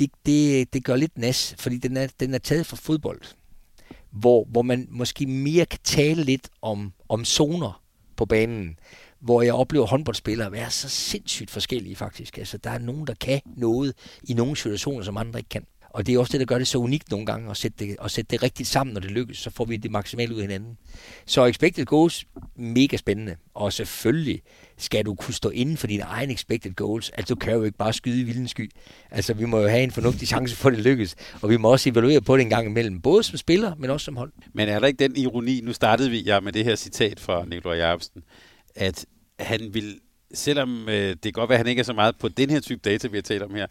det, 0.00 0.10
det, 0.26 0.72
det 0.72 0.84
gør 0.84 0.96
lidt 0.96 1.18
nas, 1.18 1.54
fordi 1.58 1.78
den 1.78 1.96
er, 1.96 2.06
den 2.20 2.34
er 2.34 2.38
taget 2.38 2.66
fra 2.66 2.76
fodbold, 2.76 3.20
hvor, 4.10 4.44
hvor 4.44 4.62
man 4.62 4.86
måske 4.90 5.26
mere 5.26 5.66
kan 5.66 5.80
tale 5.84 6.24
lidt 6.24 6.48
om, 6.62 6.92
om 7.08 7.24
zoner 7.24 7.82
på 8.16 8.26
banen, 8.26 8.78
hvor 9.20 9.42
jeg 9.42 9.54
oplever 9.54 9.86
håndboldspillere 9.86 10.52
være 10.52 10.70
så 10.70 10.88
sindssygt 10.88 11.50
forskellige 11.50 11.96
faktisk. 11.96 12.38
Altså, 12.38 12.58
der 12.58 12.70
er 12.70 12.78
nogen, 12.78 13.06
der 13.06 13.14
kan 13.14 13.40
noget 13.56 13.94
i 14.22 14.34
nogle 14.34 14.56
situationer, 14.56 15.04
som 15.04 15.16
andre 15.16 15.38
ikke 15.38 15.48
kan. 15.48 15.66
Og 15.90 16.06
det 16.06 16.14
er 16.14 16.18
også 16.18 16.32
det, 16.32 16.40
der 16.40 16.46
gør 16.46 16.58
det 16.58 16.66
så 16.66 16.78
unikt 16.78 17.10
nogle 17.10 17.26
gange, 17.26 17.50
at 17.50 17.56
sætte 17.56 17.84
det, 17.84 17.96
at 18.04 18.10
sætte 18.10 18.30
det 18.30 18.42
rigtigt 18.42 18.68
sammen, 18.68 18.94
når 18.94 19.00
det 19.00 19.10
lykkes, 19.10 19.38
så 19.38 19.50
får 19.50 19.64
vi 19.64 19.76
det 19.76 19.90
maksimalt 19.90 20.32
ud 20.32 20.36
af 20.36 20.42
hinanden. 20.42 20.78
Så 21.26 21.44
expected 21.44 21.84
goals, 21.84 22.24
mega 22.56 22.96
spændende. 22.96 23.36
Og 23.54 23.72
selvfølgelig 23.72 24.42
skal 24.78 25.04
du 25.04 25.14
kunne 25.14 25.34
stå 25.34 25.48
inden 25.48 25.76
for 25.76 25.86
dine 25.86 26.02
egne 26.02 26.32
expected 26.32 26.74
goals. 26.74 27.10
Altså, 27.10 27.34
du 27.34 27.38
kan 27.38 27.52
jo 27.52 27.62
ikke 27.62 27.78
bare 27.78 27.92
skyde 27.92 28.20
i 28.20 28.24
vilden 28.24 28.48
sky. 28.48 28.70
Altså, 29.10 29.34
vi 29.34 29.44
må 29.44 29.58
jo 29.58 29.68
have 29.68 29.82
en 29.82 29.90
fornuftig 29.90 30.28
chance 30.28 30.56
for, 30.56 30.68
at 30.68 30.76
det 30.76 30.84
lykkes. 30.84 31.16
Og 31.42 31.50
vi 31.50 31.56
må 31.56 31.72
også 31.72 31.90
evaluere 31.90 32.20
på 32.20 32.36
det 32.36 32.42
en 32.42 32.50
gang 32.50 32.66
imellem, 32.66 33.00
både 33.00 33.22
som 33.22 33.36
spiller, 33.36 33.74
men 33.78 33.90
også 33.90 34.04
som 34.04 34.16
hold. 34.16 34.32
Men 34.54 34.68
er 34.68 34.78
der 34.78 34.86
ikke 34.86 35.08
den 35.08 35.16
ironi, 35.16 35.60
nu 35.60 35.72
startede 35.72 36.10
vi 36.10 36.22
ja, 36.22 36.40
med 36.40 36.52
det 36.52 36.64
her 36.64 36.76
citat 36.76 37.20
fra 37.20 37.44
Nikolaj 37.44 37.76
Jacobsen, 37.76 38.22
at 38.74 39.06
han 39.38 39.74
vil, 39.74 39.98
selvom 40.34 40.88
øh, 40.88 40.94
det 40.94 41.22
kan 41.22 41.32
godt 41.32 41.48
være, 41.48 41.56
at 41.56 41.64
han 41.64 41.70
ikke 41.70 41.80
er 41.80 41.84
så 41.84 41.92
meget 41.92 42.16
på 42.16 42.28
den 42.28 42.50
her 42.50 42.60
type 42.60 42.80
data, 42.84 43.08
vi 43.08 43.16
har 43.16 43.22
talt 43.22 43.42
om 43.42 43.54
her, 43.54 43.66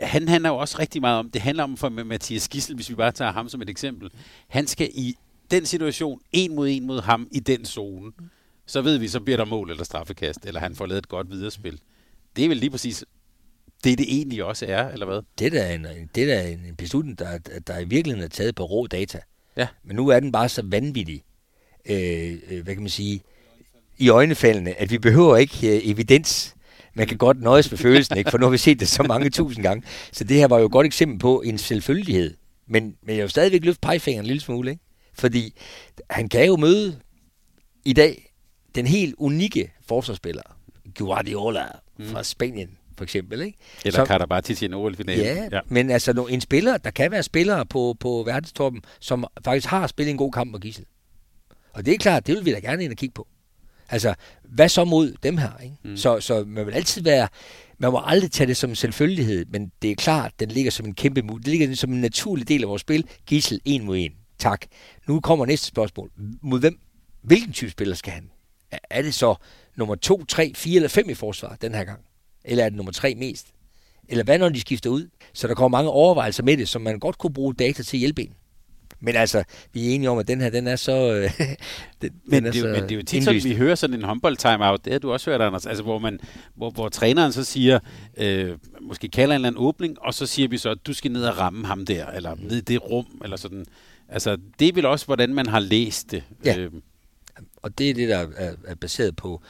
han 0.00 0.28
handler 0.28 0.50
jo 0.50 0.56
også 0.56 0.78
rigtig 0.78 1.00
meget 1.00 1.18
om, 1.18 1.30
det 1.30 1.42
handler 1.42 1.64
om 1.64 1.76
for 1.76 1.88
Mathias 1.88 2.48
Gissel, 2.48 2.74
hvis 2.74 2.90
vi 2.90 2.94
bare 2.94 3.12
tager 3.12 3.32
ham 3.32 3.48
som 3.48 3.62
et 3.62 3.70
eksempel. 3.70 4.10
Han 4.48 4.66
skal 4.66 4.90
i 4.94 5.14
den 5.50 5.66
situation, 5.66 6.20
en 6.32 6.54
mod 6.54 6.68
en 6.68 6.86
mod 6.86 7.00
ham 7.00 7.28
i 7.32 7.40
den 7.40 7.64
zone, 7.64 8.12
så 8.66 8.82
ved 8.82 8.98
vi, 8.98 9.08
så 9.08 9.20
bliver 9.20 9.36
der 9.36 9.44
mål 9.44 9.70
eller 9.70 9.84
straffekast, 9.84 10.46
eller 10.46 10.60
han 10.60 10.74
får 10.74 10.86
lavet 10.86 10.98
et 10.98 11.08
godt 11.08 11.30
viderespil. 11.30 11.80
det 12.36 12.44
er 12.44 12.48
vel 12.48 12.56
lige 12.56 12.70
præcis 12.70 13.04
det, 13.84 13.98
det 13.98 14.06
egentlig 14.08 14.44
også 14.44 14.66
er, 14.66 14.88
eller 14.88 15.06
hvad? 15.06 15.22
Det 15.38 15.54
er 15.54 15.74
en, 15.74 15.86
det 16.14 16.32
er 16.32 16.40
en 16.40 16.76
beslutning, 16.78 17.18
der, 17.18 17.38
der 17.38 17.78
i 17.78 17.84
virkeligheden 17.84 18.24
er 18.24 18.28
taget 18.28 18.54
på 18.54 18.64
rå 18.64 18.86
data. 18.86 19.20
Ja. 19.56 19.68
Men 19.84 19.96
nu 19.96 20.08
er 20.08 20.20
den 20.20 20.32
bare 20.32 20.48
så 20.48 20.62
vanvittig, 20.64 21.22
øh, 21.90 22.38
øh, 22.50 22.64
hvad 22.64 22.74
kan 22.74 22.82
man 22.82 22.90
sige, 22.90 23.22
i 23.98 24.08
øjnefaldene, 24.08 24.80
at 24.80 24.90
vi 24.90 24.98
behøver 24.98 25.36
ikke 25.36 25.76
øh, 25.76 25.80
evidens. 25.84 26.54
Man 26.94 27.06
kan 27.06 27.16
godt 27.16 27.40
nøjes 27.40 27.70
med 27.70 27.78
følelsen, 27.78 28.16
ikke? 28.16 28.30
for 28.30 28.38
nu 28.38 28.46
har 28.46 28.50
vi 28.50 28.58
set 28.58 28.80
det 28.80 28.88
så 28.88 29.02
mange 29.02 29.30
tusind 29.30 29.62
gange. 29.62 29.82
Så 30.12 30.24
det 30.24 30.36
her 30.36 30.48
var 30.48 30.58
jo 30.58 30.66
et 30.66 30.72
godt 30.72 30.86
eksempel 30.86 31.18
på 31.18 31.42
en 31.42 31.58
selvfølgelighed. 31.58 32.34
Men, 32.66 32.94
men 33.02 33.16
jeg 33.16 33.22
vil 33.22 33.30
stadigvæk 33.30 33.64
løfte 33.64 33.80
pegefingeren 33.80 34.24
en 34.24 34.26
lille 34.26 34.40
smule, 34.40 34.70
ikke? 34.70 34.82
fordi 35.14 35.54
han 36.10 36.28
kan 36.28 36.46
jo 36.46 36.56
møde 36.56 37.00
i 37.84 37.92
dag 37.92 38.32
den 38.74 38.86
helt 38.86 39.14
unikke 39.18 39.72
forsvarsspiller, 39.86 40.42
Guardiola 40.98 41.64
fra 42.00 42.18
mm. 42.18 42.24
Spanien, 42.24 42.70
for 42.96 43.04
eksempel. 43.04 43.40
Ikke? 43.40 43.58
Eller 43.84 44.00
så, 44.00 44.04
Karabatic 44.04 44.62
i 44.62 44.64
en 44.64 44.74
OL-finale. 44.74 45.22
Ja, 45.22 45.48
ja, 45.52 45.60
men 45.68 45.90
altså 45.90 46.26
en 46.30 46.40
spiller, 46.40 46.76
der 46.76 46.90
kan 46.90 47.10
være 47.10 47.22
spillere 47.22 47.66
på, 47.66 47.96
på 48.00 48.22
verdenstoppen, 48.26 48.82
som 49.00 49.24
faktisk 49.44 49.68
har 49.68 49.86
spillet 49.86 50.10
en 50.10 50.18
god 50.18 50.32
kamp 50.32 50.50
med 50.50 50.60
Gissel. 50.60 50.84
Og 51.72 51.86
det 51.86 51.94
er 51.94 51.98
klart, 51.98 52.26
det 52.26 52.34
vil 52.34 52.44
vi 52.44 52.52
da 52.52 52.58
gerne 52.58 52.84
ind 52.84 52.92
og 52.92 52.96
kigge 52.96 53.12
på. 53.12 53.28
Altså, 53.88 54.14
hvad 54.42 54.68
så 54.68 54.84
mod 54.84 55.14
dem 55.22 55.36
her? 55.36 55.58
Ikke? 55.62 55.76
Mm. 55.84 55.96
Så, 55.96 56.20
så 56.20 56.44
man 56.46 56.66
vil 56.66 56.72
altid 56.72 57.02
være, 57.02 57.28
man 57.78 57.92
må 57.92 58.02
aldrig 58.04 58.30
tage 58.30 58.46
det 58.46 58.56
som 58.56 58.70
en 58.70 58.76
selvfølgelighed, 58.76 59.44
men 59.44 59.72
det 59.82 59.90
er 59.90 59.94
klart, 59.94 60.32
den 60.40 60.48
ligger 60.48 60.70
som 60.70 60.86
en 60.86 60.94
kæmpe 60.94 61.22
det 61.22 61.46
ligger 61.46 61.74
som 61.74 61.92
en 61.92 62.00
naturlig 62.00 62.48
del 62.48 62.62
af 62.62 62.68
vores 62.68 62.80
spil. 62.80 63.06
Gissel 63.26 63.60
en 63.64 63.84
mod 63.84 63.96
en. 63.96 64.12
Tak. 64.38 64.66
Nu 65.08 65.20
kommer 65.20 65.46
næste 65.46 65.66
spørgsmål. 65.66 66.10
Mod 66.42 66.60
hvem? 66.60 66.78
Hvilken 67.22 67.52
type 67.52 67.70
spiller 67.70 67.94
skal 67.94 68.12
han? 68.12 68.30
Er 68.90 69.02
det 69.02 69.14
så 69.14 69.34
nummer 69.76 69.94
2, 69.94 70.24
3, 70.24 70.52
4 70.54 70.76
eller 70.76 70.88
5 70.88 71.10
i 71.10 71.14
forsvaret 71.14 71.62
den 71.62 71.74
her 71.74 71.84
gang? 71.84 72.00
Eller 72.44 72.64
er 72.64 72.68
det 72.68 72.76
nummer 72.76 72.92
3 72.92 73.14
mest? 73.14 73.46
Eller 74.08 74.24
hvad 74.24 74.38
når 74.38 74.48
de 74.48 74.60
skifter 74.60 74.90
ud? 74.90 75.08
Så 75.32 75.48
der 75.48 75.54
kommer 75.54 75.78
mange 75.78 75.90
overvejelser 75.90 76.42
med 76.42 76.56
det, 76.56 76.68
som 76.68 76.82
man 76.82 76.98
godt 76.98 77.18
kunne 77.18 77.32
bruge 77.32 77.54
data 77.54 77.82
til 77.82 77.96
at 77.96 77.98
hjælpe 77.98 78.22
en. 78.22 78.34
Men 79.04 79.16
altså, 79.16 79.44
vi 79.72 79.90
er 79.90 79.94
enige 79.94 80.10
om, 80.10 80.18
at 80.18 80.28
den 80.28 80.40
her, 80.40 80.50
den 80.50 80.66
er 80.66 80.76
så... 80.76 81.14
Øh, 81.14 81.30
den, 82.02 82.10
men, 82.24 82.44
den 82.44 82.52
det, 82.52 82.62
er, 82.62 82.72
men 82.72 82.82
det 82.82 82.92
er 82.92 82.96
jo 82.96 83.02
tit 83.02 83.24
sådan, 83.24 83.44
vi 83.44 83.54
hører 83.54 83.74
sådan 83.74 83.96
en 83.96 84.02
håndbold 84.02 84.36
timeout, 84.36 84.84
det 84.84 84.92
har 84.92 85.00
du 85.00 85.12
også 85.12 85.30
hørt, 85.30 85.40
Anders, 85.40 85.66
altså, 85.66 85.82
hvor, 85.82 85.98
man, 85.98 86.20
hvor, 86.54 86.70
hvor 86.70 86.88
træneren 86.88 87.32
så 87.32 87.44
siger, 87.44 87.78
øh, 88.16 88.58
måske 88.80 89.08
kalder 89.08 89.34
en 89.34 89.38
eller 89.38 89.48
anden 89.48 89.62
åbning, 89.62 89.96
og 90.00 90.14
så 90.14 90.26
siger 90.26 90.48
vi 90.48 90.58
så, 90.58 90.70
at 90.70 90.86
du 90.86 90.92
skal 90.92 91.12
ned 91.12 91.24
og 91.24 91.38
ramme 91.38 91.66
ham 91.66 91.86
der, 91.86 92.06
eller 92.06 92.34
ned 92.38 92.56
i 92.56 92.60
det 92.60 92.90
rum, 92.90 93.20
eller 93.24 93.36
sådan. 93.36 93.66
Altså, 94.08 94.36
det 94.58 94.68
er 94.68 94.72
vel 94.72 94.86
også, 94.86 95.06
hvordan 95.06 95.34
man 95.34 95.46
har 95.46 95.60
læst 95.60 96.10
det. 96.10 96.22
Ja. 96.44 96.58
Øh. 96.58 96.70
Og 97.56 97.78
det 97.78 97.90
er 97.90 97.94
det, 97.94 98.08
der 98.08 98.18
er, 98.36 98.52
er 98.64 98.74
baseret 98.74 99.16
på, 99.16 99.42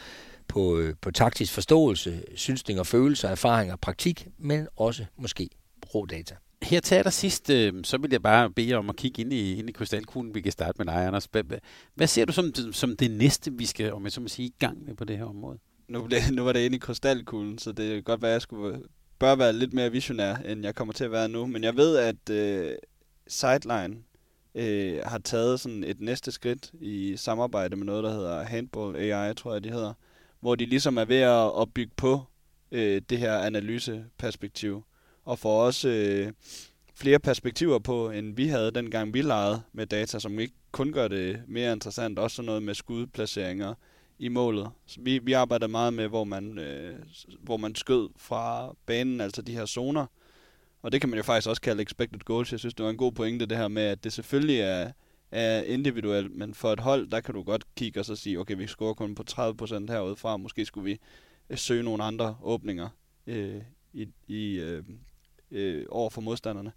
på, 0.48 0.78
øh, 0.78 0.94
på 1.00 1.11
taktisk 1.11 1.52
forståelse, 1.52 2.22
synsning 2.34 2.80
og 2.80 2.86
følelser, 2.86 3.28
erfaringer, 3.28 3.76
praktik, 3.76 4.28
men 4.38 4.66
også 4.76 5.05
måske 5.16 5.48
rå 5.94 6.07
data. 6.07 6.34
Her 6.64 6.80
til 6.80 6.94
allersidst, 6.94 7.50
øh, 7.50 7.72
så 7.84 7.98
vil 7.98 8.10
jeg 8.10 8.22
bare 8.22 8.50
bede 8.50 8.70
jer 8.70 8.76
om 8.76 8.90
at 8.90 8.96
kigge 8.96 9.22
ind 9.22 9.32
i, 9.32 9.56
ind 9.58 9.68
i 9.68 9.72
krystalkuglen. 9.72 10.34
Vi 10.34 10.40
kan 10.40 10.52
starte 10.52 10.78
med 10.78 10.86
dig, 10.86 11.06
Anders. 11.06 11.28
Hvad, 11.32 11.44
hvad 11.94 12.06
ser 12.06 12.24
du 12.24 12.32
som, 12.32 12.52
som 12.72 12.96
det 12.96 13.10
næste, 13.10 13.52
vi 13.52 13.66
skal 13.66 13.92
om 13.92 14.04
jeg 14.04 14.12
så 14.12 14.20
må 14.20 14.28
sige, 14.28 14.48
i 14.48 14.54
gang 14.58 14.84
med 14.84 14.94
på 14.94 15.04
det 15.04 15.18
her 15.18 15.24
område? 15.24 15.58
Nu, 15.88 16.02
blev, 16.02 16.18
nu 16.32 16.44
var 16.44 16.52
det 16.52 16.60
inde 16.60 16.76
i 16.76 16.78
krystalkuglen, 16.78 17.58
så 17.58 17.72
det 17.72 17.94
kan 17.94 18.02
godt 18.02 18.22
være, 18.22 18.30
at 18.30 18.34
jeg 18.34 18.42
skulle, 18.42 18.82
bør 19.18 19.34
være 19.34 19.52
lidt 19.52 19.72
mere 19.72 19.92
visionær, 19.92 20.36
end 20.36 20.64
jeg 20.64 20.74
kommer 20.74 20.94
til 20.94 21.04
at 21.04 21.10
være 21.10 21.28
nu. 21.28 21.46
Men 21.46 21.64
jeg 21.64 21.76
ved, 21.76 21.96
at 21.96 22.30
øh, 22.30 22.72
Sideline 23.26 23.96
øh, 24.54 24.98
har 25.04 25.18
taget 25.18 25.60
sådan 25.60 25.84
et 25.84 26.00
næste 26.00 26.32
skridt 26.32 26.72
i 26.80 27.16
samarbejde 27.16 27.76
med 27.76 27.86
noget, 27.86 28.04
der 28.04 28.10
hedder 28.10 28.42
Handball 28.42 28.96
AI, 28.96 29.34
tror 29.34 29.52
jeg, 29.52 29.64
de 29.64 29.70
hedder, 29.70 29.92
hvor 30.40 30.54
de 30.54 30.66
ligesom 30.66 30.96
er 30.96 31.04
ved 31.04 31.20
at, 31.20 31.60
at 31.60 31.74
bygge 31.74 31.92
på 31.96 32.20
øh, 32.72 33.02
det 33.10 33.18
her 33.18 33.38
analyseperspektiv 33.38 34.84
og 35.25 35.39
får 35.39 35.62
også 35.62 35.89
øh, 35.89 36.33
flere 36.95 37.18
perspektiver 37.18 37.79
på, 37.79 38.11
end 38.11 38.37
vi 38.37 38.49
havde 38.49 38.70
dengang 38.70 39.14
vi 39.14 39.22
legede 39.22 39.62
med 39.72 39.87
data, 39.87 40.18
som 40.18 40.39
ikke 40.39 40.55
kun 40.72 40.93
gør 40.93 41.09
det 41.09 41.43
mere 41.49 41.72
interessant, 41.72 42.18
også 42.18 42.37
sådan 42.37 42.47
noget 42.47 42.62
med 42.62 42.75
skudplaceringer 42.75 43.75
i 44.18 44.29
målet. 44.29 44.70
Så 44.87 45.01
vi, 45.01 45.18
vi 45.18 45.33
arbejder 45.33 45.66
meget 45.66 45.93
med, 45.93 46.09
hvor 46.09 46.25
man, 46.25 46.59
øh, 46.59 46.99
hvor 47.41 47.57
man 47.57 47.75
skød 47.75 48.09
fra 48.16 48.75
banen, 48.87 49.20
altså 49.20 49.43
de 49.43 49.53
her 49.53 49.66
zoner, 49.66 50.07
og 50.83 50.93
det 50.93 51.01
kan 51.01 51.11
man 51.11 51.16
jo 51.16 51.22
faktisk 51.22 51.49
også 51.49 51.62
kalde 51.62 51.83
expected 51.83 52.20
goals. 52.20 52.53
Jeg 52.53 52.61
synes, 52.61 52.75
det 52.75 52.85
var 52.85 52.91
en 52.91 52.97
god 52.97 53.12
pointe, 53.12 53.47
det 53.47 53.57
her 53.57 53.68
med, 53.68 53.83
at 53.83 54.05
det 54.05 54.12
selvfølgelig 54.12 54.61
er, 54.61 54.93
er 55.31 55.62
individuelt, 55.62 56.37
men 56.37 56.55
for 56.55 56.72
et 56.72 56.81
hold, 56.81 57.11
der 57.11 57.20
kan 57.20 57.35
du 57.35 57.43
godt 57.43 57.75
kigge 57.75 58.01
og 58.01 58.05
så 58.05 58.16
sige, 58.16 58.41
okay, 58.41 58.57
vi 58.57 58.66
scorer 58.66 58.95
kun 58.95 59.14
på 59.14 59.25
30% 59.31 59.93
herude 59.93 60.16
fra, 60.16 60.37
måske 60.37 60.64
skulle 60.64 60.85
vi 60.85 60.99
øh, 61.51 61.59
søge 61.59 61.83
nogle 61.83 62.05
andre 62.05 62.37
åbninger 62.43 62.89
øh, 63.27 63.62
i, 63.93 64.09
i, 64.29 64.55
øh, 64.55 64.83
øh, 65.55 65.86
over 65.88 66.11
for 66.11 66.20
modstanderne. 66.20 66.72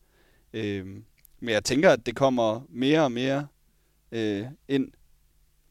Øh, 0.53 0.86
men 1.39 1.49
jeg 1.49 1.63
tænker, 1.63 1.91
at 1.91 2.05
det 2.05 2.15
kommer 2.15 2.61
mere 2.69 3.03
og 3.03 3.11
mere 3.11 3.47
øh, 4.11 4.45
ind 4.67 4.91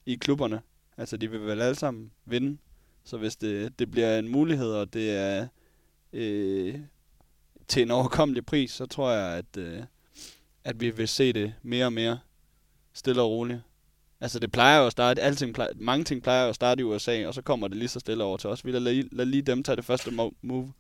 i 0.07 0.15
klubberne. 0.15 0.61
Altså, 0.97 1.17
de 1.17 1.31
vil 1.31 1.41
vel 1.41 1.61
alle 1.61 1.75
sammen 1.75 2.11
vinde. 2.25 2.59
Så 3.05 3.17
hvis 3.17 3.37
det, 3.37 3.79
det 3.79 3.91
bliver 3.91 4.19
en 4.19 4.29
mulighed, 4.29 4.73
og 4.73 4.93
det 4.93 5.11
er 5.11 5.49
øh, 6.13 6.81
til 7.69 7.83
en 7.83 7.91
overkommelig 7.91 8.47
pris, 8.47 8.71
så 8.71 8.87
tror 8.87 9.11
jeg, 9.11 9.39
at, 9.39 9.57
øh, 9.59 9.83
at 10.65 10.81
vi 10.81 10.91
vil 10.91 11.09
se 11.09 11.33
det 11.33 11.55
mere 11.63 11.87
og 11.87 11.93
mere 11.93 12.19
stille 12.93 13.23
og 13.23 13.31
roligt. 13.31 13.61
Altså 14.21 14.39
det 14.39 14.53
plejer 14.53 14.81
jo 14.81 14.87
at 14.87 14.93
starte, 14.93 15.23
alting 15.23 15.55
plejer, 15.55 15.71
mange 15.77 16.05
ting 16.05 16.23
plejer 16.23 16.43
jo 16.43 16.49
at 16.49 16.55
starte 16.55 16.81
i 16.81 16.85
USA, 16.85 17.27
og 17.27 17.35
så 17.35 17.43
kommer 17.43 17.69
det 17.69 17.77
lige 17.77 17.89
så 17.89 18.01
stille 18.01 18.25
over 18.25 18.37
til 18.37 18.51
os. 18.51 18.65
Vi 18.65 18.71
lader 18.71 18.93
lige, 18.93 19.09
lad 19.13 19.27
lige 19.27 19.43
dem 19.43 19.63
tage 19.63 19.77
det 19.77 19.85
første 19.85 20.11
move 20.43 20.73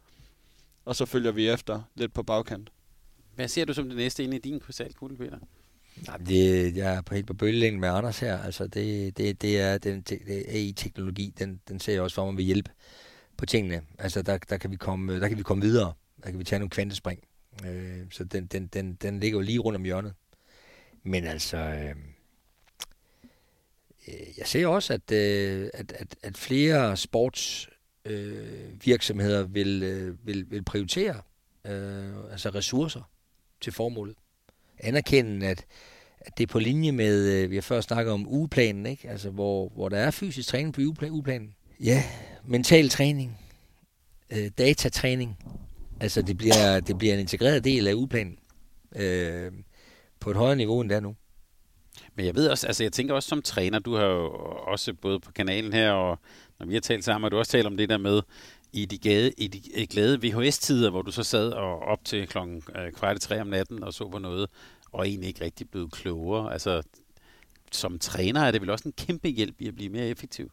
og 0.87 0.97
så 0.97 1.07
følger 1.07 1.33
vi 1.33 1.49
efter 1.49 1.83
lidt 1.95 2.13
på 2.13 2.23
bagkant. 2.23 2.71
Hvad 3.35 3.49
ser 3.49 3.65
du 3.65 3.75
som 3.75 3.89
det 3.89 3.97
næste 3.97 4.25
ind 4.25 4.35
i 4.35 4.39
din 4.39 4.61
krystalkugle, 4.61 5.17
Peter? 5.17 5.39
Nej, 6.07 6.17
det, 6.17 6.77
jeg 6.77 6.95
er 6.95 7.03
på 7.03 7.15
helt 7.15 7.27
på 7.27 7.35
bølgelængden 7.35 7.81
med 7.81 7.89
Anders 7.89 8.19
her. 8.19 8.39
Altså 8.39 8.67
det, 8.67 9.17
det, 9.17 9.43
det 9.43 9.61
er 9.61 9.79
den 9.79 10.01
det 10.01 10.45
AI-teknologi, 10.49 11.35
den, 11.39 11.61
den 11.69 11.81
ser 11.81 11.93
jeg 11.93 12.03
også 12.03 12.15
for 12.15 12.27
mig 12.27 12.37
vil 12.37 12.45
hjælpe 12.45 12.71
på 13.37 13.47
tingene. 13.47 13.83
Altså 13.99 14.23
der, 14.23 14.39
der, 14.39 14.57
kan 14.57 14.71
vi 14.71 14.77
komme, 14.77 15.21
der 15.21 15.29
kan 15.29 15.39
vi 15.39 15.43
komme 15.43 15.63
videre. 15.63 15.93
Der 16.25 16.31
kan 16.31 16.39
vi 16.39 16.45
tage 16.45 16.59
nogle 16.59 16.71
kvantespring. 16.71 17.21
Øh, 17.67 18.07
så 18.11 18.25
den, 18.25 18.47
den, 18.47 18.67
den, 18.67 18.95
den 18.95 19.21
ligger 19.21 19.39
jo 19.39 19.43
lige 19.43 19.59
rundt 19.59 19.77
om 19.77 19.85
hjørnet. 19.85 20.15
Men 21.03 21.25
altså, 21.25 21.57
øh, 21.57 21.95
jeg 24.39 24.47
ser 24.47 24.67
også, 24.67 24.93
at, 24.93 25.13
øh, 25.13 25.71
at, 25.75 25.93
at, 25.93 26.17
at 26.23 26.37
flere 26.37 26.97
sports 26.97 27.69
øh, 28.07 28.85
virksomheder 28.85 29.43
vil, 29.43 29.83
øh, 29.83 30.27
vil, 30.27 30.51
vil 30.51 30.65
prioritere 30.65 31.21
øh, 31.67 32.33
altså 32.33 32.51
ressourcer 32.51 33.11
til 33.61 33.73
formålet. 33.73 34.17
Anerkende, 34.79 35.47
at, 35.47 35.65
at 36.21 36.39
det 36.39 36.43
er 36.43 36.53
på 36.53 36.59
linje 36.59 36.93
med, 36.93 37.29
øh, 37.33 37.51
vi 37.51 37.57
har 37.57 37.63
før 37.63 37.81
snakket 37.81 38.13
om 38.13 38.29
ugeplanen, 38.29 38.87
ikke? 38.87 39.11
Altså, 39.11 39.31
hvor, 39.31 39.69
hvor 39.69 39.89
der 39.89 39.99
er 39.99 40.11
fysisk 40.11 40.49
træning 40.49 40.75
på 40.75 40.81
ugeplanen. 41.11 41.55
Ja, 41.81 42.05
mental 42.45 42.89
træning, 42.89 43.39
øh, 44.31 44.51
datatræning. 44.59 45.39
Altså, 46.01 46.23
det 46.23 46.37
bliver, 46.37 46.81
det 46.81 46.99
bliver 46.99 47.15
en 47.15 47.21
integreret 47.21 47.65
del 47.65 47.89
af 47.89 47.95
ugeplanen 47.95 48.39
øh, 48.97 49.53
på 50.21 50.31
et 50.31 50.37
højere 50.37 50.57
niveau 50.57 50.81
end 50.81 50.91
der 50.91 51.01
nu. 51.01 51.15
Men 52.17 52.27
jeg 52.27 52.35
ved 52.35 52.49
også, 52.49 52.67
altså 52.67 52.85
jeg 52.85 52.93
tænker 52.93 53.15
også 53.15 53.29
som 53.29 53.43
træner, 53.43 53.79
du 53.79 53.95
har 53.95 54.05
jo 54.05 54.27
også 54.67 54.95
både 54.95 55.21
på 55.21 55.33
kanalen 55.33 55.73
her 55.73 55.93
og 55.93 56.19
når 56.59 56.67
vi 56.67 56.75
har 56.75 56.81
talt 56.81 57.05
sammen, 57.05 57.23
har 57.25 57.29
du 57.29 57.39
også 57.39 57.53
talt 57.53 57.67
om 57.67 57.77
det 57.77 57.89
der 57.89 57.99
med, 57.99 58.23
i 58.73 58.85
de, 58.85 58.99
gade, 58.99 59.33
i 59.39 59.47
de 59.47 59.87
glade 59.87 60.21
VHS-tider, 60.23 60.91
hvor 60.91 61.03
du 61.03 61.11
så 61.11 61.23
sad 61.23 61.53
og 61.53 61.79
op 61.79 62.05
til 62.05 62.27
klokken 62.27 62.63
øh, 62.77 62.93
kvart 62.93 63.21
tre 63.21 63.41
om 63.41 63.47
natten 63.47 63.85
og 63.85 63.95
så 63.95 64.09
på 64.09 64.19
noget, 64.19 64.51
og 64.93 65.09
egentlig 65.09 65.29
ikke 65.29 65.45
rigtig 65.45 65.71
blev 65.71 65.91
klogere. 65.91 66.53
Altså, 66.53 66.83
som 67.73 67.99
træner 67.99 68.41
er 68.41 68.51
det 68.51 68.61
vel 68.61 68.71
også 68.71 68.89
en 68.89 68.93
kæmpe 68.93 69.29
hjælp 69.29 69.61
i 69.61 69.69
at 69.69 69.75
blive 69.75 69.91
mere 69.91 70.09
effektiv? 70.09 70.51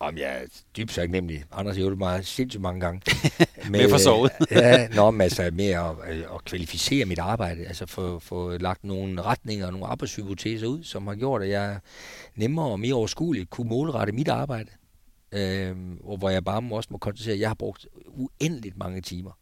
Om 0.00 0.16
jeg 0.16 0.42
er 0.42 0.46
dybt 0.76 0.92
sagt 0.92 1.10
nemlig. 1.10 1.44
Anders 1.52 1.76
hjulpet 1.76 1.98
mig 1.98 2.26
sindssygt 2.26 2.62
mange 2.62 2.80
gange. 2.80 3.00
med, 3.70 3.80
med 3.80 3.90
for 3.90 3.98
sovet. 3.98 4.32
ja, 4.50 4.88
nå, 4.88 5.10
men 5.10 5.20
altså 5.20 5.50
med 5.52 5.70
at, 5.70 5.90
at 6.34 6.44
kvalificere 6.44 7.04
mit 7.04 7.18
arbejde. 7.18 7.66
Altså 7.66 7.86
få, 7.86 8.18
få 8.18 8.58
lagt 8.58 8.84
nogle 8.84 9.22
retninger 9.22 9.66
og 9.66 9.72
nogle 9.72 9.86
arbejdshypoteser 9.86 10.66
ud, 10.66 10.84
som 10.84 11.06
har 11.06 11.14
gjort, 11.14 11.42
at 11.42 11.48
jeg 11.48 11.80
nemmere 12.34 12.66
og 12.66 12.80
mere 12.80 12.94
overskueligt 12.94 13.50
kunne 13.50 13.68
målrette 13.68 14.12
mit 14.12 14.28
arbejde 14.28 14.70
øh, 15.32 15.76
og 16.04 16.16
hvor 16.16 16.30
jeg 16.30 16.44
bare 16.44 16.62
også 16.70 16.88
må 16.92 16.98
konstatere, 16.98 17.34
at 17.34 17.40
jeg 17.40 17.48
har 17.48 17.54
brugt 17.54 17.86
uendeligt 18.06 18.76
mange 18.78 19.00
timer, 19.00 19.38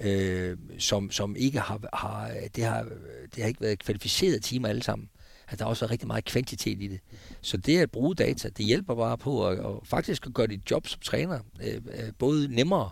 øh, 0.00 0.56
som, 0.78 1.10
som 1.10 1.36
ikke 1.36 1.60
har, 1.60 1.80
har, 1.92 2.30
det 2.56 2.64
har, 2.64 2.86
det 3.34 3.42
har 3.42 3.48
ikke 3.48 3.60
været 3.60 3.78
kvalificerede 3.78 4.38
timer 4.40 4.68
alle 4.68 4.82
sammen. 4.82 5.08
At 5.48 5.58
der 5.58 5.64
også 5.64 5.80
været 5.80 5.90
rigtig 5.90 6.06
meget 6.06 6.24
kvantitet 6.24 6.82
i 6.82 6.88
det. 6.88 7.00
Så 7.40 7.56
det 7.56 7.78
at 7.78 7.90
bruge 7.90 8.14
data, 8.14 8.48
det 8.48 8.66
hjælper 8.66 8.94
bare 8.94 9.18
på 9.18 9.48
at, 9.48 9.58
at 9.58 9.74
faktisk 9.84 10.26
at 10.26 10.34
gøre 10.34 10.46
dit 10.46 10.70
job 10.70 10.86
som 10.86 11.00
træner 11.00 11.38
øh, 11.62 11.74
øh 11.74 12.12
både 12.18 12.48
nemmere 12.54 12.90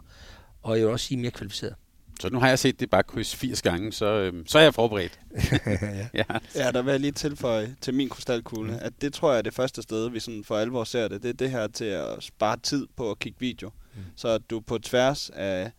og 0.63 0.79
jeg 0.79 0.87
vil 0.87 0.93
også 0.93 1.07
sige 1.07 1.19
mere 1.19 1.31
kvalificeret. 1.31 1.75
Så 2.21 2.31
nu 2.31 2.41
har 2.41 2.49
jeg 2.49 2.59
set 2.59 2.81
det 2.81 2.91
bare 2.91 3.03
kryds 3.03 3.37
80 3.37 3.63
gange, 3.63 3.93
så, 3.93 4.07
øh, 4.07 4.45
så 4.47 4.59
er 4.59 4.63
jeg 4.63 4.75
forberedt. 4.75 5.21
ja. 5.55 5.69
ja. 6.15 6.39
Ja, 6.55 6.73
der 6.73 6.83
vil 6.83 6.91
jeg 6.91 7.01
lige 7.01 7.13
tilføje 7.13 7.77
til 7.81 7.95
min 7.95 8.09
krystalkugle, 8.09 8.73
mm. 8.73 8.79
at 8.81 8.93
det 9.01 9.13
tror 9.13 9.31
jeg 9.31 9.39
er 9.39 9.43
det 9.43 9.55
første 9.55 9.83
sted, 9.83 10.11
vi 10.11 10.21
sådan 10.21 10.45
for 10.45 10.57
alvor 10.57 10.85
ser 10.85 11.09
det. 11.09 11.23
Det 11.23 11.29
er 11.29 11.33
det 11.33 11.51
her 11.51 11.67
til 11.67 11.85
at 11.85 12.07
spare 12.21 12.57
tid 12.63 12.87
på 12.97 13.11
at 13.11 13.19
kigge 13.19 13.41
video. 13.41 13.71
Mm. 13.95 14.03
Så 14.17 14.29
at 14.29 14.43
du 14.51 14.61
på 14.61 14.79
tværs 14.79 15.31
af 15.31 15.71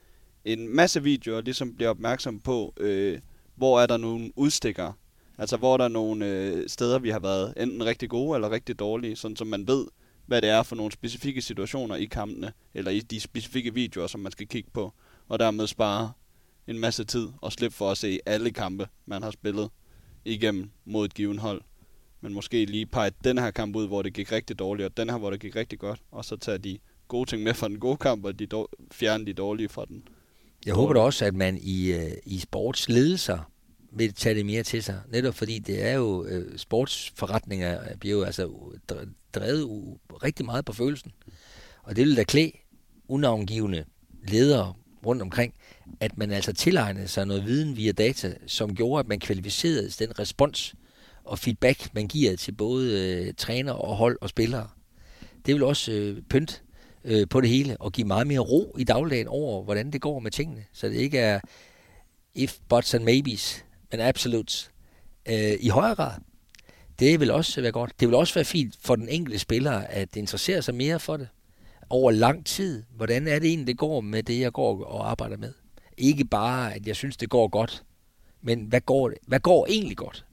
en 0.46 0.76
masse 0.76 1.04
videoer 1.04 1.42
ligesom 1.42 1.76
bliver 1.76 1.90
opmærksom 1.90 2.40
på, 2.40 2.74
øh, 2.78 3.20
hvor 3.56 3.82
er 3.82 3.86
der 3.86 3.98
nogle 3.98 4.32
udstikkere. 4.36 4.94
Altså 5.38 5.58
hvor 5.58 5.78
er 5.78 5.88
nogle 5.88 6.26
øh, 6.26 6.70
steder, 6.70 7.00
vi 7.00 7.10
har 7.10 7.20
været 7.20 7.54
enten 7.58 7.86
rigtig 7.86 8.10
gode 8.10 8.36
eller 8.36 8.52
rigtig 8.52 8.80
dårlige, 8.80 9.16
sådan 9.16 9.38
som 9.38 9.48
man 9.48 9.68
ved, 9.68 9.86
hvad 10.26 10.42
det 10.42 10.50
er 10.50 10.64
for 10.64 10.76
nogle 10.76 10.92
specifikke 10.92 11.42
situationer 11.42 11.96
i 11.96 12.06
kampene, 12.06 12.54
eller 12.74 12.92
i 12.92 13.00
de 13.00 13.20
specifikke 13.20 13.74
videoer, 13.74 14.08
som 14.08 14.20
man 14.22 14.32
skal 14.32 14.48
kigge 14.48 14.70
på, 14.74 14.94
og 15.28 15.40
dermed 15.40 15.68
spare 15.68 16.12
en 16.68 16.80
masse 16.80 17.04
tid 17.04 17.28
og 17.42 17.52
slippe 17.52 17.78
for 17.78 17.92
at 17.92 17.98
se 17.98 18.20
alle 18.26 18.52
kampe, 18.52 18.88
man 19.06 19.24
har 19.24 19.32
spillet 19.32 19.70
igennem 20.26 20.70
mod 20.86 21.06
et 21.06 21.14
given 21.14 21.40
hold. 21.40 21.62
Men 22.22 22.34
måske 22.34 22.66
lige 22.66 22.86
pege 22.86 23.12
den 23.24 23.38
her 23.38 23.52
kamp 23.52 23.76
ud, 23.76 23.88
hvor 23.88 24.02
det 24.02 24.14
gik 24.14 24.32
rigtig 24.32 24.60
dårligt, 24.60 24.86
og 24.86 24.98
den 24.98 25.10
her, 25.10 25.18
hvor 25.18 25.30
det 25.30 25.40
gik 25.40 25.56
rigtig 25.56 25.80
godt, 25.80 26.02
og 26.12 26.26
så 26.26 26.38
tage 26.38 26.58
de 26.58 26.78
gode 27.08 27.30
ting 27.30 27.44
med 27.44 27.54
fra 27.54 27.68
den 27.68 27.80
gode 27.80 27.98
kamp, 27.98 28.26
og 28.26 28.40
de 28.40 28.48
fjerne 28.92 29.26
de 29.26 29.34
dårlige 29.34 29.70
fra 29.70 29.86
den. 29.86 30.08
Jeg 30.66 30.74
håber 30.74 30.94
da 30.94 31.00
også, 31.00 31.26
at 31.26 31.36
man 31.36 31.58
i, 31.62 31.92
øh, 31.92 32.12
i 32.26 32.40
sportsledelser 32.40 33.53
vil 33.96 34.14
tage 34.14 34.36
det 34.36 34.46
mere 34.46 34.64
til 34.64 34.84
sig. 34.84 35.02
Netop 35.12 35.36
fordi 35.36 35.60
det 35.60 35.84
er 35.84 35.94
jo, 35.94 36.22
uh, 36.22 36.58
sportsforretninger 36.58 37.96
bliver 38.00 38.18
jo 38.18 38.24
altså 38.24 38.50
drevet 39.34 39.98
rigtig 40.24 40.46
meget 40.46 40.66
på 40.66 40.74
følelsen. 40.74 41.12
Og 41.84 41.96
det 41.96 42.06
vil 42.06 42.18
da 42.18 42.24
klæde 42.24 42.52
unavngivende 43.08 43.86
ledere 44.28 44.74
rundt 45.06 45.22
omkring, 45.22 45.54
at 46.00 46.18
man 46.18 46.32
altså 46.32 46.54
tilegnede 46.54 47.08
sig 47.08 47.26
noget 47.26 47.46
viden 47.46 47.78
via 47.78 47.92
data, 47.92 48.34
som 48.48 48.76
gjorde, 48.76 49.00
at 49.00 49.08
man 49.08 49.20
kvalificerede 49.20 49.90
den 49.90 50.20
respons 50.20 50.76
og 51.24 51.40
feedback, 51.40 51.90
man 51.94 52.08
giver 52.08 52.36
til 52.36 52.52
både 52.52 53.02
øh, 53.02 53.34
træner 53.38 53.72
og 53.72 53.96
hold 53.96 54.18
og 54.22 54.30
spillere. 54.30 54.70
Det 55.46 55.54
vil 55.54 55.64
også 55.64 55.92
øh, 55.92 56.22
pynt 56.30 56.64
øh, 57.04 57.28
på 57.30 57.42
det 57.42 57.50
hele 57.50 57.78
og 57.78 57.92
give 57.92 58.08
meget 58.08 58.28
mere 58.28 58.40
ro 58.40 58.76
i 58.80 58.84
dagligdagen 58.84 59.28
over, 59.28 59.64
hvordan 59.64 59.92
det 59.92 60.02
går 60.02 60.20
med 60.20 60.32
tingene. 60.32 60.66
Så 60.74 60.88
det 60.88 60.96
ikke 60.96 61.20
er 61.20 61.40
if, 62.34 62.58
buts 62.70 62.94
and 62.94 63.04
maybes, 63.04 63.66
men 63.94 64.02
absolut 64.02 64.72
øh, 65.30 65.54
i 65.60 65.70
højere 65.70 65.96
grad. 65.96 66.12
Det 67.00 67.20
vil 67.20 67.32
også 67.32 67.62
være 67.62 67.72
godt. 67.72 68.00
Det 68.00 68.08
vil 68.08 68.16
også 68.16 68.34
være 68.34 68.46
fint 68.46 68.76
for 68.80 68.96
den 68.96 69.10
enkelte 69.10 69.40
spiller 69.40 69.72
at 69.72 70.16
interessere 70.16 70.62
sig 70.62 70.76
mere 70.76 71.00
for 71.00 71.18
det 71.18 71.28
over 71.90 72.12
lang 72.12 72.46
tid. 72.46 72.84
Hvordan 72.96 73.28
er 73.28 73.40
det 73.40 73.50
egentlig, 73.50 73.68
det 73.68 73.78
går 73.78 74.02
med 74.02 74.24
det, 74.24 74.40
jeg 74.40 74.54
går 74.54 74.84
og 74.84 75.12
arbejder 75.12 75.38
med? 75.38 75.54
Ikke 75.98 76.26
bare, 76.26 76.74
at 76.74 76.88
jeg 76.88 76.96
synes, 76.96 77.18
det 77.18 77.30
går 77.30 77.48
godt, 77.48 77.84
men 78.42 78.64
hvad 78.64 78.82
går, 78.82 79.10
det? 79.10 79.18
hvad 79.28 79.40
går 79.40 79.68
egentlig 79.70 79.98
godt? 79.98 80.26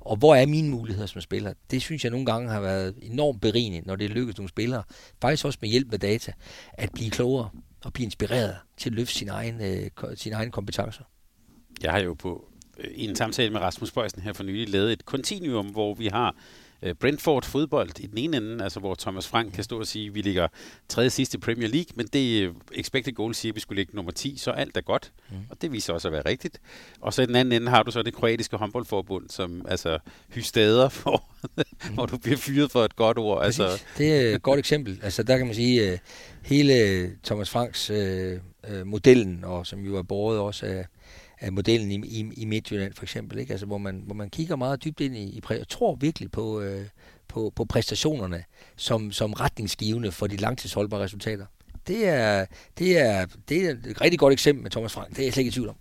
Og 0.00 0.16
hvor 0.16 0.34
er 0.34 0.46
mine 0.46 0.70
muligheder 0.70 1.06
som 1.06 1.20
spiller? 1.20 1.52
Det 1.70 1.82
synes 1.82 2.04
jeg 2.04 2.10
nogle 2.10 2.26
gange 2.26 2.50
har 2.50 2.60
været 2.60 2.94
enormt 3.02 3.40
berigende, 3.40 3.80
når 3.86 3.96
det 3.96 4.10
lykkes 4.10 4.36
nogle 4.36 4.48
spillere, 4.48 4.82
faktisk 5.20 5.44
også 5.44 5.58
med 5.62 5.68
hjælp 5.68 5.90
med 5.90 5.98
data, 5.98 6.32
at 6.72 6.92
blive 6.92 7.10
klogere 7.10 7.50
og 7.84 7.92
blive 7.92 8.04
inspireret 8.04 8.56
til 8.76 8.90
at 8.90 8.94
løfte 8.94 9.14
sine 9.14 9.30
egne, 9.30 9.66
øh, 9.66 9.90
sine 10.14 10.34
egne 10.34 10.50
kompetencer. 10.50 11.02
Jeg 11.82 11.92
har 11.92 11.98
jo 11.98 12.14
på 12.14 12.48
i 12.94 13.04
en 13.04 13.16
samtale 13.16 13.50
med 13.50 13.60
Rasmus 13.60 13.92
Bøjsen 13.92 14.22
her 14.22 14.32
for 14.32 14.44
nylig 14.44 14.68
lavet 14.68 14.92
et 14.92 15.04
kontinuum, 15.04 15.66
hvor 15.66 15.94
vi 15.94 16.06
har 16.06 16.34
Øh, 16.82 16.94
Brentford 16.94 17.44
fodbold 17.44 18.00
i 18.00 18.06
den 18.06 18.18
ene 18.18 18.36
ende, 18.36 18.64
altså 18.64 18.80
hvor 18.80 18.94
Thomas 18.94 19.28
Frank 19.28 19.52
kan 19.52 19.64
stå 19.64 19.78
og 19.78 19.86
sige, 19.86 20.06
at 20.06 20.14
vi 20.14 20.20
ligger 20.20 20.48
tredje 20.88 21.10
sidste 21.10 21.38
i 21.38 21.40
Premier 21.40 21.68
League, 21.68 21.88
men 21.94 22.06
det 22.06 22.42
øh, 22.42 22.54
expected 22.74 23.12
goal 23.12 23.34
siger, 23.34 23.52
at 23.52 23.56
vi 23.56 23.60
skulle 23.60 23.76
ligge 23.76 23.96
nummer 23.96 24.12
10, 24.12 24.36
så 24.36 24.50
alt 24.50 24.76
er 24.76 24.80
godt, 24.80 25.12
mm. 25.30 25.36
og 25.50 25.62
det 25.62 25.72
viser 25.72 25.92
også 25.92 26.08
at 26.08 26.12
være 26.12 26.22
rigtigt. 26.26 26.60
Og 27.00 27.14
så 27.14 27.22
i 27.22 27.26
den 27.26 27.36
anden 27.36 27.52
ende 27.52 27.70
har 27.70 27.82
du 27.82 27.90
så 27.90 28.02
det 28.02 28.14
kroatiske 28.14 28.56
håndboldforbund, 28.56 29.28
som 29.28 29.66
altså 29.68 29.98
hystader 30.28 30.88
for, 31.02 31.24
mm. 31.56 31.94
hvor 31.94 32.06
du 32.06 32.18
bliver 32.18 32.36
fyret 32.36 32.70
for 32.70 32.84
et 32.84 32.96
godt 32.96 33.18
ord. 33.18 33.44
Altså. 33.44 33.82
Det 33.98 34.16
er 34.16 34.34
et 34.34 34.42
godt 34.42 34.58
eksempel. 34.58 35.00
Altså 35.02 35.22
der 35.22 35.36
kan 35.36 35.46
man 35.46 35.54
sige, 35.54 36.00
hele 36.42 37.10
Thomas 37.24 37.50
Franks 37.50 37.92
modellen, 38.84 39.44
og 39.44 39.66
som 39.66 39.80
jo 39.80 39.96
er 39.96 40.02
båret 40.02 40.38
også 40.38 40.66
af 40.66 40.86
af 41.40 41.52
modellen 41.52 41.90
i, 41.90 42.06
i, 42.06 42.30
i 42.36 42.44
Midtjylland 42.44 42.92
for 42.94 43.02
eksempel, 43.02 43.38
ikke? 43.38 43.50
Altså, 43.50 43.66
hvor, 43.66 43.78
man, 43.78 44.02
hvor 44.06 44.14
man 44.14 44.30
kigger 44.30 44.56
meget 44.56 44.84
dybt 44.84 45.00
ind 45.00 45.16
i, 45.16 45.22
i 45.22 45.40
jeg 45.50 45.68
tror 45.68 45.94
virkelig 45.94 46.30
på, 46.30 46.60
øh, 46.60 46.86
på, 47.28 47.52
på 47.56 47.64
præstationerne 47.64 48.44
som, 48.76 49.12
som 49.12 49.32
retningsgivende 49.32 50.12
for 50.12 50.26
de 50.26 50.36
langtidsholdbare 50.36 51.00
resultater. 51.00 51.46
Det 51.86 52.08
er, 52.08 52.46
det, 52.78 52.98
er, 52.98 53.26
det 53.48 53.66
er 53.66 53.70
et 53.70 54.00
rigtig 54.00 54.18
godt 54.18 54.32
eksempel 54.32 54.62
med 54.62 54.70
Thomas 54.70 54.92
Frank, 54.92 55.10
det 55.10 55.18
er 55.18 55.22
jeg 55.22 55.32
slet 55.32 55.40
ikke 55.40 55.48
i 55.48 55.52
tvivl 55.52 55.68
om. 55.68 55.76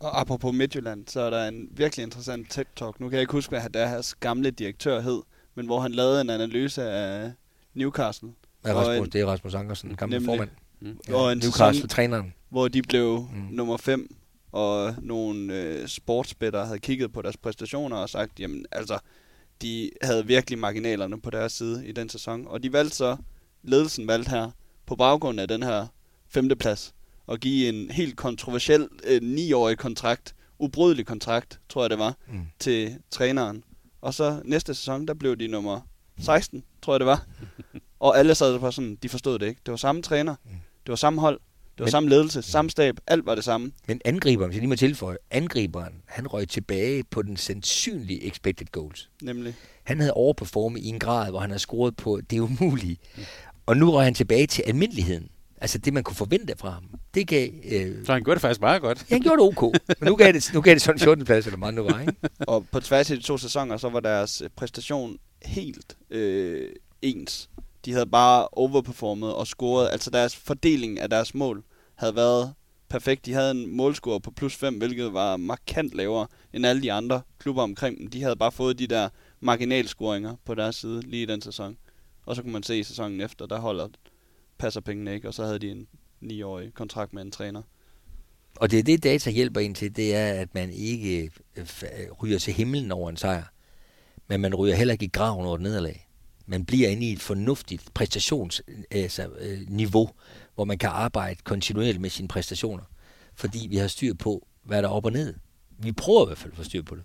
Og 0.00 0.20
apropos 0.20 0.54
Midtjylland, 0.54 1.06
så 1.08 1.20
er 1.20 1.30
der 1.30 1.48
en 1.48 1.68
virkelig 1.70 2.02
interessant 2.02 2.58
TED-talk. 2.58 3.00
Nu 3.00 3.08
kan 3.08 3.12
jeg 3.12 3.20
ikke 3.20 3.32
huske, 3.32 3.50
hvad 3.50 3.70
deres 3.74 4.14
gamle 4.14 4.50
direktør 4.50 5.00
hed, 5.00 5.22
men 5.54 5.66
hvor 5.66 5.80
han 5.80 5.92
lavede 5.92 6.20
en 6.20 6.30
analyse 6.30 6.82
af 6.82 7.32
Newcastle. 7.74 8.28
Ja, 8.64 8.74
Rasmus, 8.74 9.06
en, 9.06 9.12
det 9.12 9.20
er 9.20 9.26
Rasmus 9.26 9.54
Ankersen, 9.54 9.96
gamle 9.96 10.14
nemlig, 10.14 10.26
formand. 10.26 10.50
Mm. 10.80 10.98
Ja, 11.08 11.14
og 11.14 11.32
en 11.32 11.38
Newcastle-træneren. 11.38 12.34
Hvor 12.48 12.68
de 12.68 12.82
blev 12.82 13.28
mm. 13.32 13.48
nummer 13.50 13.76
5 13.76 14.16
og 14.52 14.94
nogle 15.02 15.54
øh, 15.54 15.88
sportsbætter 15.88 16.64
havde 16.64 16.78
kigget 16.78 17.12
på 17.12 17.22
deres 17.22 17.36
præstationer 17.36 17.96
og 17.96 18.08
sagt, 18.08 18.40
jamen 18.40 18.66
altså, 18.72 18.98
de 19.62 19.90
havde 20.02 20.26
virkelig 20.26 20.58
marginalerne 20.58 21.20
på 21.20 21.30
deres 21.30 21.52
side 21.52 21.86
i 21.86 21.92
den 21.92 22.08
sæson. 22.08 22.46
Og 22.46 22.62
de 22.62 22.72
valgte 22.72 22.96
så, 22.96 23.16
ledelsen 23.62 24.08
valgte 24.08 24.30
her, 24.30 24.50
på 24.86 24.96
baggrund 24.96 25.40
af 25.40 25.48
den 25.48 25.62
her 25.62 25.86
femteplads, 26.28 26.94
at 27.28 27.40
give 27.40 27.68
en 27.68 27.90
helt 27.90 28.16
kontroversiel 28.16 28.88
øh, 29.04 29.20
9-årig 29.22 29.78
kontrakt, 29.78 30.34
ubrydelig 30.58 31.06
kontrakt, 31.06 31.60
tror 31.68 31.82
jeg 31.82 31.90
det 31.90 31.98
var, 31.98 32.16
mm. 32.28 32.46
til 32.58 32.98
træneren. 33.10 33.64
Og 34.00 34.14
så 34.14 34.42
næste 34.44 34.74
sæson, 34.74 35.06
der 35.06 35.14
blev 35.14 35.36
de 35.36 35.48
nummer 35.48 35.80
16, 36.18 36.64
tror 36.82 36.92
jeg 36.94 37.00
det 37.00 37.06
var. 37.06 37.26
og 38.00 38.18
alle 38.18 38.34
sad 38.34 38.58
på 38.58 38.70
sådan, 38.70 38.98
de 39.02 39.08
forstod 39.08 39.38
det 39.38 39.46
ikke. 39.46 39.60
Det 39.66 39.70
var 39.70 39.76
samme 39.76 40.02
træner, 40.02 40.34
mm. 40.44 40.50
det 40.86 40.88
var 40.88 40.96
samme 40.96 41.20
hold, 41.20 41.40
det 41.72 41.78
var 41.78 41.84
men, 41.84 41.90
samme 41.90 42.08
ledelse, 42.08 42.42
samme 42.42 42.70
stab, 42.70 42.94
alt 43.06 43.26
var 43.26 43.34
det 43.34 43.44
samme. 43.44 43.72
Men 43.88 44.00
angriberen, 44.04 44.48
hvis 44.48 44.56
jeg 44.56 44.60
lige 44.60 44.68
må 44.68 44.76
tilføje, 44.76 45.16
angriberen, 45.30 45.94
han 46.06 46.26
røg 46.26 46.48
tilbage 46.48 47.04
på 47.10 47.22
den 47.22 47.36
sandsynlige 47.36 48.26
expected 48.26 48.66
goals. 48.72 49.10
Nemlig? 49.22 49.54
Han 49.84 50.00
havde 50.00 50.12
overperformet 50.12 50.80
i 50.80 50.86
en 50.86 50.98
grad, 50.98 51.30
hvor 51.30 51.40
han 51.40 51.50
havde 51.50 51.60
scoret 51.60 51.96
på 51.96 52.20
det 52.30 52.38
umulige. 52.38 52.96
Mm. 53.16 53.22
Og 53.66 53.76
nu 53.76 53.90
røg 53.90 54.04
han 54.04 54.14
tilbage 54.14 54.46
til 54.46 54.62
almindeligheden. 54.66 55.28
Altså 55.60 55.78
det, 55.78 55.92
man 55.92 56.02
kunne 56.02 56.16
forvente 56.16 56.54
fra 56.58 56.70
ham. 56.70 56.84
Det 57.14 57.28
gav... 57.28 57.48
Øh... 57.64 58.06
Så 58.06 58.12
han 58.12 58.24
gjorde 58.24 58.34
det 58.34 58.40
faktisk 58.40 58.60
meget 58.60 58.82
godt. 58.82 59.06
Ja, 59.10 59.14
han 59.14 59.22
gjorde 59.22 59.42
det 59.42 59.58
ok. 59.58 59.62
Men 60.00 60.08
nu 60.08 60.16
gav 60.16 60.32
det, 60.32 60.50
nu 60.54 60.60
gav 60.60 60.74
det 60.74 60.82
sådan 60.82 60.96
en 60.96 61.00
14. 61.00 61.24
plads, 61.24 61.46
eller 61.46 61.58
meget 61.58 61.74
nu 61.74 61.82
var, 61.82 62.00
ikke? 62.00 62.14
Og 62.38 62.66
på 62.72 62.80
tværs 62.80 63.10
af 63.10 63.16
de 63.16 63.22
to 63.22 63.38
sæsoner, 63.38 63.76
så 63.76 63.88
var 63.88 64.00
deres 64.00 64.42
præstation 64.56 65.16
helt 65.44 65.96
øh, 66.10 66.68
ens. 67.02 67.50
De 67.84 67.92
havde 67.92 68.06
bare 68.06 68.48
overperformet 68.48 69.34
og 69.34 69.46
scoret. 69.46 69.88
Altså 69.92 70.10
deres 70.10 70.36
fordeling 70.36 71.00
af 71.00 71.10
deres 71.10 71.34
mål 71.34 71.64
havde 71.94 72.16
været 72.16 72.54
perfekt. 72.88 73.26
De 73.26 73.32
havde 73.32 73.50
en 73.50 73.76
målscore 73.76 74.20
på 74.20 74.30
plus 74.30 74.56
5, 74.56 74.78
hvilket 74.78 75.12
var 75.12 75.36
markant 75.36 75.94
lavere 75.94 76.26
end 76.52 76.66
alle 76.66 76.82
de 76.82 76.92
andre 76.92 77.22
klubber 77.38 77.62
omkring 77.62 77.98
dem. 77.98 78.06
De 78.06 78.22
havde 78.22 78.36
bare 78.36 78.52
fået 78.52 78.78
de 78.78 78.86
der 78.86 79.08
marginalscoringer 79.40 80.36
på 80.44 80.54
deres 80.54 80.76
side 80.76 81.00
lige 81.00 81.22
i 81.22 81.26
den 81.26 81.42
sæson. 81.42 81.76
Og 82.26 82.36
så 82.36 82.42
kunne 82.42 82.52
man 82.52 82.62
se 82.62 82.78
i 82.78 82.82
sæsonen 82.82 83.20
efter, 83.20 83.46
der 83.46 83.58
holder 83.58 83.88
passer 84.58 84.80
pengene 84.80 85.14
ikke, 85.14 85.28
og 85.28 85.34
så 85.34 85.44
havde 85.44 85.58
de 85.58 85.70
en 85.70 85.86
9-årig 86.24 86.74
kontrakt 86.74 87.12
med 87.12 87.22
en 87.22 87.30
træner. 87.30 87.62
Og 88.56 88.70
det 88.70 88.78
er 88.78 88.82
det, 88.82 89.02
data 89.02 89.30
hjælper 89.30 89.60
ind 89.60 89.74
til, 89.74 89.96
det 89.96 90.14
er, 90.14 90.32
at 90.32 90.54
man 90.54 90.70
ikke 90.70 91.30
øh, 91.56 91.66
ryger 92.22 92.38
til 92.38 92.52
himlen 92.52 92.92
over 92.92 93.10
en 93.10 93.16
sejr, 93.16 93.44
men 94.28 94.40
man 94.40 94.54
ryger 94.54 94.74
heller 94.74 94.92
ikke 94.92 95.04
i 95.04 95.08
graven 95.12 95.46
over 95.46 95.54
et 95.54 95.60
nederlag. 95.60 96.09
Man 96.50 96.64
bliver 96.64 96.88
inde 96.88 97.06
i 97.06 97.12
et 97.12 97.20
fornuftigt 97.20 97.94
præstationsniveau, 97.94 98.84
altså, 98.90 99.22
øh, 99.22 100.08
hvor 100.54 100.64
man 100.64 100.78
kan 100.78 100.90
arbejde 100.92 101.40
kontinuerligt 101.44 102.00
med 102.00 102.10
sine 102.10 102.28
præstationer, 102.28 102.84
fordi 103.34 103.66
vi 103.70 103.76
har 103.76 103.86
styr 103.86 104.14
på, 104.14 104.46
hvad 104.62 104.82
der 104.82 104.88
er 104.88 104.92
op 104.92 105.04
og 105.04 105.12
ned. 105.12 105.34
Vi 105.78 105.92
prøver 105.92 106.24
i 106.24 106.26
hvert 106.26 106.38
fald 106.38 106.52
at 106.52 106.56
få 106.56 106.64
styr 106.64 106.82
på 106.82 106.94
det. 106.94 107.04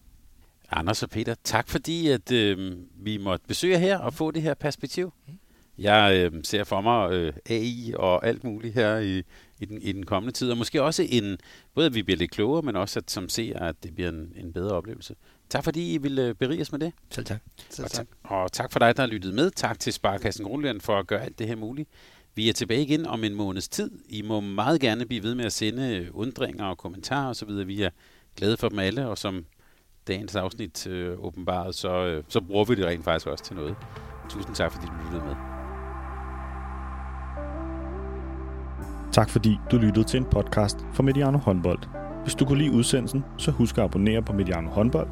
Anders 0.71 1.03
og 1.03 1.09
Peter, 1.09 1.35
tak 1.43 1.69
fordi 1.69 2.07
at 2.07 2.31
øh, 2.31 2.77
vi 2.95 3.17
måtte 3.17 3.47
besøge 3.47 3.79
her 3.79 3.97
og 3.97 4.13
få 4.13 4.31
det 4.31 4.41
her 4.41 4.53
perspektiv. 4.53 5.13
Jeg 5.77 6.31
øh, 6.33 6.43
ser 6.43 6.63
for 6.63 6.81
mig 6.81 7.11
øh, 7.11 7.33
AI 7.49 7.93
og 7.95 8.27
alt 8.27 8.43
muligt 8.43 8.73
her 8.73 8.97
i, 8.97 9.23
i, 9.59 9.65
den, 9.65 9.81
i 9.81 9.91
den 9.91 10.05
kommende 10.05 10.33
tid, 10.33 10.51
og 10.51 10.57
måske 10.57 10.83
også 10.83 11.07
en, 11.09 11.37
både 11.75 11.85
at 11.85 11.95
vi 11.95 12.03
bliver 12.03 12.17
lidt 12.17 12.31
klogere, 12.31 12.61
men 12.61 12.75
også 12.75 12.99
at 12.99 13.11
som 13.11 13.29
ser, 13.29 13.59
at 13.59 13.75
det 13.83 13.95
bliver 13.95 14.09
en, 14.09 14.33
en 14.35 14.53
bedre 14.53 14.71
oplevelse. 14.71 15.15
Tak 15.49 15.63
fordi 15.63 15.93
I 15.93 15.97
ville 15.97 16.27
øh, 16.27 16.35
berige 16.35 16.61
os 16.61 16.71
med 16.71 16.79
det. 16.79 16.93
Selv 17.09 17.25
tak. 17.25 17.41
Selv 17.69 17.87
tak. 17.87 18.07
Og, 18.23 18.41
og 18.41 18.51
tak 18.51 18.71
for 18.71 18.79
dig, 18.79 18.97
der 18.97 19.03
har 19.03 19.07
lyttet 19.07 19.33
med. 19.33 19.51
Tak 19.51 19.79
til 19.79 19.93
Sparkassen 19.93 20.45
Grundland 20.45 20.81
for 20.81 20.99
at 20.99 21.07
gøre 21.07 21.21
alt 21.21 21.39
det 21.39 21.47
her 21.47 21.55
muligt. 21.55 21.89
Vi 22.35 22.49
er 22.49 22.53
tilbage 22.53 22.81
igen 22.81 23.05
om 23.05 23.23
en 23.23 23.35
måneds 23.35 23.67
tid. 23.67 23.91
I 24.09 24.21
må 24.21 24.39
meget 24.39 24.81
gerne 24.81 25.05
blive 25.05 25.23
ved 25.23 25.35
med 25.35 25.45
at 25.45 25.53
sende 25.53 26.09
undringer 26.13 26.65
og 26.65 26.77
kommentarer 26.77 27.29
osv. 27.29 27.67
Vi 27.67 27.81
er 27.81 27.89
glade 28.35 28.57
for 28.57 28.69
dem 28.69 28.79
alle, 28.79 29.07
og 29.07 29.17
som 29.17 29.45
dagens 30.07 30.35
afsnit 30.35 30.87
øh, 30.87 31.17
åbenbart, 31.19 31.75
så, 31.75 32.05
øh, 32.05 32.23
så 32.27 32.41
bruger 32.41 32.65
vi 32.65 32.75
det 32.75 32.85
rent 32.85 33.03
faktisk 33.03 33.27
også 33.27 33.43
til 33.43 33.55
noget. 33.55 33.75
Tusind 34.29 34.55
tak, 34.55 34.71
fordi 34.71 34.85
du 34.85 34.93
lyttede 35.03 35.25
med. 35.25 35.35
Tak 39.13 39.29
fordi 39.29 39.57
du 39.71 39.77
lyttede 39.77 40.05
til 40.05 40.17
en 40.17 40.25
podcast 40.25 40.77
fra 40.93 41.03
Mediano 41.03 41.37
Håndbold. 41.37 41.79
Hvis 42.23 42.35
du 42.35 42.45
kunne 42.45 42.57
lide 42.57 42.71
udsendelsen, 42.71 43.23
så 43.37 43.51
husk 43.51 43.77
at 43.77 43.83
abonnere 43.83 44.21
på 44.23 44.33
Mediano 44.33 44.69
Håndbold, 44.69 45.11